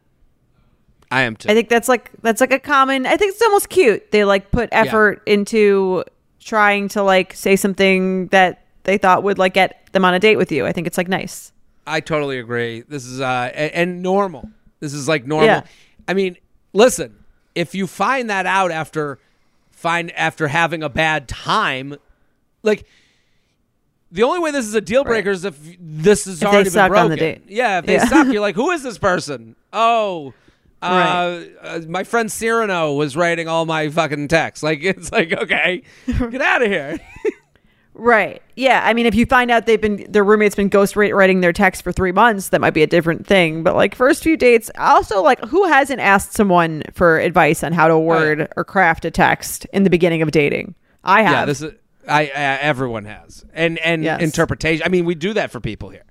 I 1.11 1.23
am 1.23 1.35
too. 1.35 1.51
I 1.51 1.55
think 1.55 1.69
that's 1.69 1.89
like 1.89 2.11
that's 2.23 2.41
like 2.41 2.53
a 2.53 2.61
common. 2.61 3.05
I 3.05 3.17
think 3.17 3.33
it's 3.33 3.43
almost 3.43 3.69
cute. 3.69 4.13
They 4.13 4.25
like 4.25 4.53
put 4.53 4.69
effort 4.71 5.23
into 5.27 6.05
trying 6.39 6.89
to 6.91 7.03
like 7.03 7.35
say 7.35 7.57
something 7.57 8.29
that 8.29 8.65
they 8.85 8.97
thought 8.97 9.25
would 9.25 9.39
like 9.39 9.55
get 9.55 9.89
them 9.93 10.05
on 10.05 10.15
a 10.15 10.21
date 10.21 10.37
with 10.37 10.53
you. 10.53 10.67
I 10.67 10.73
think 10.73 10.87
it's 10.87 10.97
like 10.97 11.09
nice. 11.09 11.53
I 11.87 12.01
totally 12.01 12.39
agree. 12.39 12.83
This 12.83 13.05
is 13.05 13.21
uh 13.21 13.51
and, 13.53 13.73
and 13.73 14.03
normal. 14.03 14.49
This 14.79 14.95
is 14.95 15.09
like 15.09 15.27
normal. 15.27 15.49
Yeah. 15.49 15.63
I 16.07 16.15
mean, 16.15 16.37
listen, 16.73 17.20
if 17.55 17.75
you 17.75 17.87
find 17.87 18.31
that 18.31 18.47
out 18.47 18.71
after 18.71 19.19
find 19.71 20.11
after 20.13 20.49
having 20.49 20.83
a 20.83 20.89
bad 20.89 21.27
time, 21.29 21.97
like 22.63 22.87
the 24.13 24.23
only 24.25 24.41
way 24.41 24.51
this 24.51 24.67
is 24.67 24.75
a 24.75 24.81
deal 24.81 25.05
breaker 25.05 25.31
is 25.31 25.45
if 25.45 25.57
this 25.79 26.27
is 26.27 26.43
If 26.43 26.49
already 26.49 26.71
been 26.71 26.89
broken. 26.89 27.11
the 27.11 27.17
date. 27.17 27.43
Yeah, 27.49 27.79
if 27.79 27.87
they 27.87 27.95
Yeah. 27.95 28.07
suck, 28.07 28.27
you're 28.33 28.41
like, 28.49 28.57
who 28.57 28.71
is 28.71 28.83
this 28.83 28.99
person? 28.99 29.55
Oh, 29.73 30.35
uh, 30.83 30.87
Right. 30.89 31.51
uh, 31.63 31.81
my 31.89 32.05
friend 32.05 32.31
Cyrano 32.33 32.95
was 32.95 33.17
writing 33.17 33.49
all 33.49 33.67
my 33.67 33.89
fucking 33.89 34.29
texts. 34.29 34.63
Like 34.63 34.83
it's 34.83 35.13
like, 35.13 35.33
okay, 35.33 35.83
get 36.07 36.43
out 36.43 36.63
of 36.63 36.69
here. 36.69 36.99
Right. 38.03 38.41
Yeah. 38.57 38.81
I 38.83 38.95
mean, 38.95 39.05
if 39.05 39.15
you 39.15 39.27
find 39.27 39.51
out 39.51 39.67
they've 39.67 39.81
been 39.81 40.07
their 40.11 40.25
roommate's 40.25 40.55
been 40.55 40.71
ghost 40.71 40.97
writing 40.97 41.41
their 41.43 41.53
text 41.53 41.83
for 41.83 41.93
three 41.93 42.13
months, 42.13 42.49
that 42.49 42.59
might 42.63 42.71
be 42.71 42.83
a 42.83 42.87
different 42.87 43.27
thing. 43.27 43.63
But 43.63 43.77
like 43.77 43.95
first 43.95 44.23
few 44.23 44.39
dates, 44.39 44.71
also 44.79 45.21
like 45.23 45.39
who 45.45 45.67
hasn't 45.67 46.01
asked 46.01 46.33
someone 46.33 46.83
for 46.95 47.19
advice 47.19 47.63
on 47.63 47.73
how 47.73 47.89
to 47.89 47.95
oh, 47.95 48.01
word 48.01 48.49
or 48.57 48.65
craft 48.65 49.05
a 49.05 49.11
text 49.11 49.67
in 49.75 49.83
the 49.83 49.91
beginning 49.91 50.23
of 50.23 50.31
dating? 50.31 50.75
I 51.05 51.23
have. 51.23 51.33
Yeah, 51.33 51.45
this 51.45 51.61
is 51.61 51.75
I, 52.09 52.23
I 52.23 52.27
everyone 52.63 53.05
has 53.05 53.45
and 53.53 53.77
and 53.81 54.03
Yes. 54.03 54.23
interpretation. 54.23 54.83
I 54.87 54.89
mean, 54.89 55.05
we 55.05 55.15
do 55.15 55.35
that 55.35 55.51
for 55.51 55.61
people 55.61 55.91
here. 55.91 56.05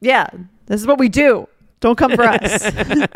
yeah. 0.00 0.26
This 0.66 0.80
is 0.82 0.86
what 0.86 0.98
we 0.98 1.08
do. 1.08 1.48
Don't 1.80 1.96
come 1.96 2.12
for 2.14 2.24
us. 2.24 2.62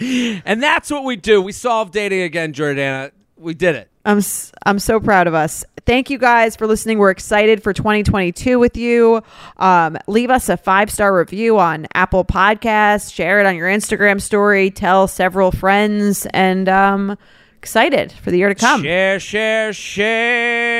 And 0.44 0.62
that's 0.62 0.90
what 0.90 1.04
we 1.04 1.16
do. 1.16 1.42
We 1.42 1.52
solved 1.52 1.92
dating 1.92 2.22
again, 2.22 2.52
Jordana. 2.52 3.10
We 3.36 3.54
did 3.54 3.74
it. 3.74 3.90
I'm 4.04 4.18
s- 4.18 4.52
I'm 4.64 4.78
so 4.78 5.00
proud 5.00 5.26
of 5.26 5.34
us. 5.34 5.64
Thank 5.86 6.10
you 6.10 6.18
guys 6.18 6.56
for 6.56 6.66
listening. 6.66 6.98
We're 6.98 7.10
excited 7.10 7.62
for 7.62 7.72
2022 7.72 8.58
with 8.58 8.76
you. 8.76 9.22
Um, 9.56 9.96
leave 10.08 10.30
us 10.30 10.48
a 10.48 10.56
five 10.56 10.90
star 10.90 11.16
review 11.16 11.60
on 11.60 11.86
Apple 11.94 12.24
Podcasts. 12.24 13.14
Share 13.14 13.38
it 13.38 13.46
on 13.46 13.54
your 13.54 13.68
Instagram 13.68 14.20
story. 14.20 14.72
Tell 14.72 15.06
several 15.06 15.52
friends, 15.52 16.26
and 16.34 16.68
um, 16.68 17.16
excited 17.58 18.10
for 18.10 18.32
the 18.32 18.38
year 18.38 18.48
to 18.48 18.56
come. 18.56 18.82
Share, 18.82 19.20
share, 19.20 19.72
share. 19.72 20.74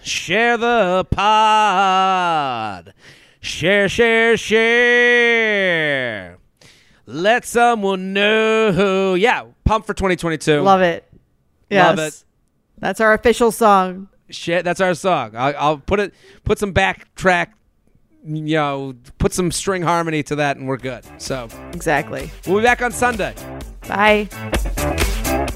Share 0.00 0.56
the 0.56 1.06
pod. 1.10 2.94
Share, 3.40 3.90
share, 3.90 4.38
share. 4.38 5.58
Let 7.04 7.44
someone 7.44 8.14
know. 8.14 8.72
Who. 8.72 9.16
Yeah, 9.16 9.44
pump 9.64 9.84
for 9.84 9.92
2022. 9.92 10.62
Love 10.62 10.80
it. 10.80 11.04
Love 11.70 11.98
it. 11.98 12.24
That's 12.78 13.00
our 13.00 13.12
official 13.14 13.50
song. 13.52 14.08
Shit, 14.28 14.64
that's 14.64 14.80
our 14.80 14.94
song. 14.94 15.32
I'll, 15.36 15.54
I'll 15.58 15.78
put 15.78 16.00
it, 16.00 16.14
put 16.44 16.58
some 16.58 16.74
backtrack, 16.74 17.48
you 18.24 18.42
know, 18.56 18.94
put 19.18 19.32
some 19.32 19.50
string 19.52 19.82
harmony 19.82 20.22
to 20.24 20.36
that, 20.36 20.56
and 20.56 20.66
we're 20.66 20.76
good. 20.78 21.04
So 21.18 21.48
Exactly. 21.72 22.30
we'll 22.46 22.58
be 22.58 22.64
back 22.64 22.82
on 22.82 22.90
Sunday. 22.92 23.34
Bye. 23.88 24.28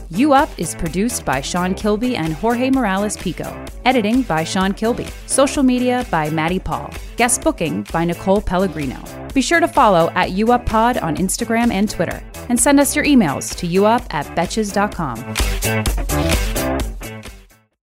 You 0.08 0.32
Up 0.32 0.48
is 0.58 0.74
produced 0.74 1.24
by 1.24 1.40
Sean 1.40 1.74
Kilby 1.74 2.16
and 2.16 2.32
Jorge 2.34 2.70
Morales 2.70 3.16
Pico. 3.16 3.64
Editing 3.84 4.22
by 4.22 4.44
Sean 4.44 4.72
Kilby. 4.74 5.06
Social 5.26 5.62
media 5.62 6.04
by 6.10 6.30
Maddie 6.30 6.58
Paul. 6.58 6.92
Guest 7.16 7.42
booking 7.42 7.86
by 7.92 8.04
Nicole 8.04 8.40
Pellegrino. 8.42 9.02
Be 9.34 9.40
sure 9.42 9.60
to 9.60 9.68
follow 9.68 10.10
at 10.14 10.30
You 10.32 10.52
Up 10.52 10.66
Pod 10.66 10.98
on 10.98 11.16
Instagram 11.16 11.72
and 11.72 11.88
Twitter. 11.88 12.22
And 12.48 12.58
send 12.58 12.78
us 12.80 12.94
your 12.96 13.04
emails 13.04 13.56
to 13.56 13.66
youup 13.68 14.04
at 14.12 14.26
betches.com. 14.36 15.18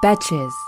Betches. 0.00 0.67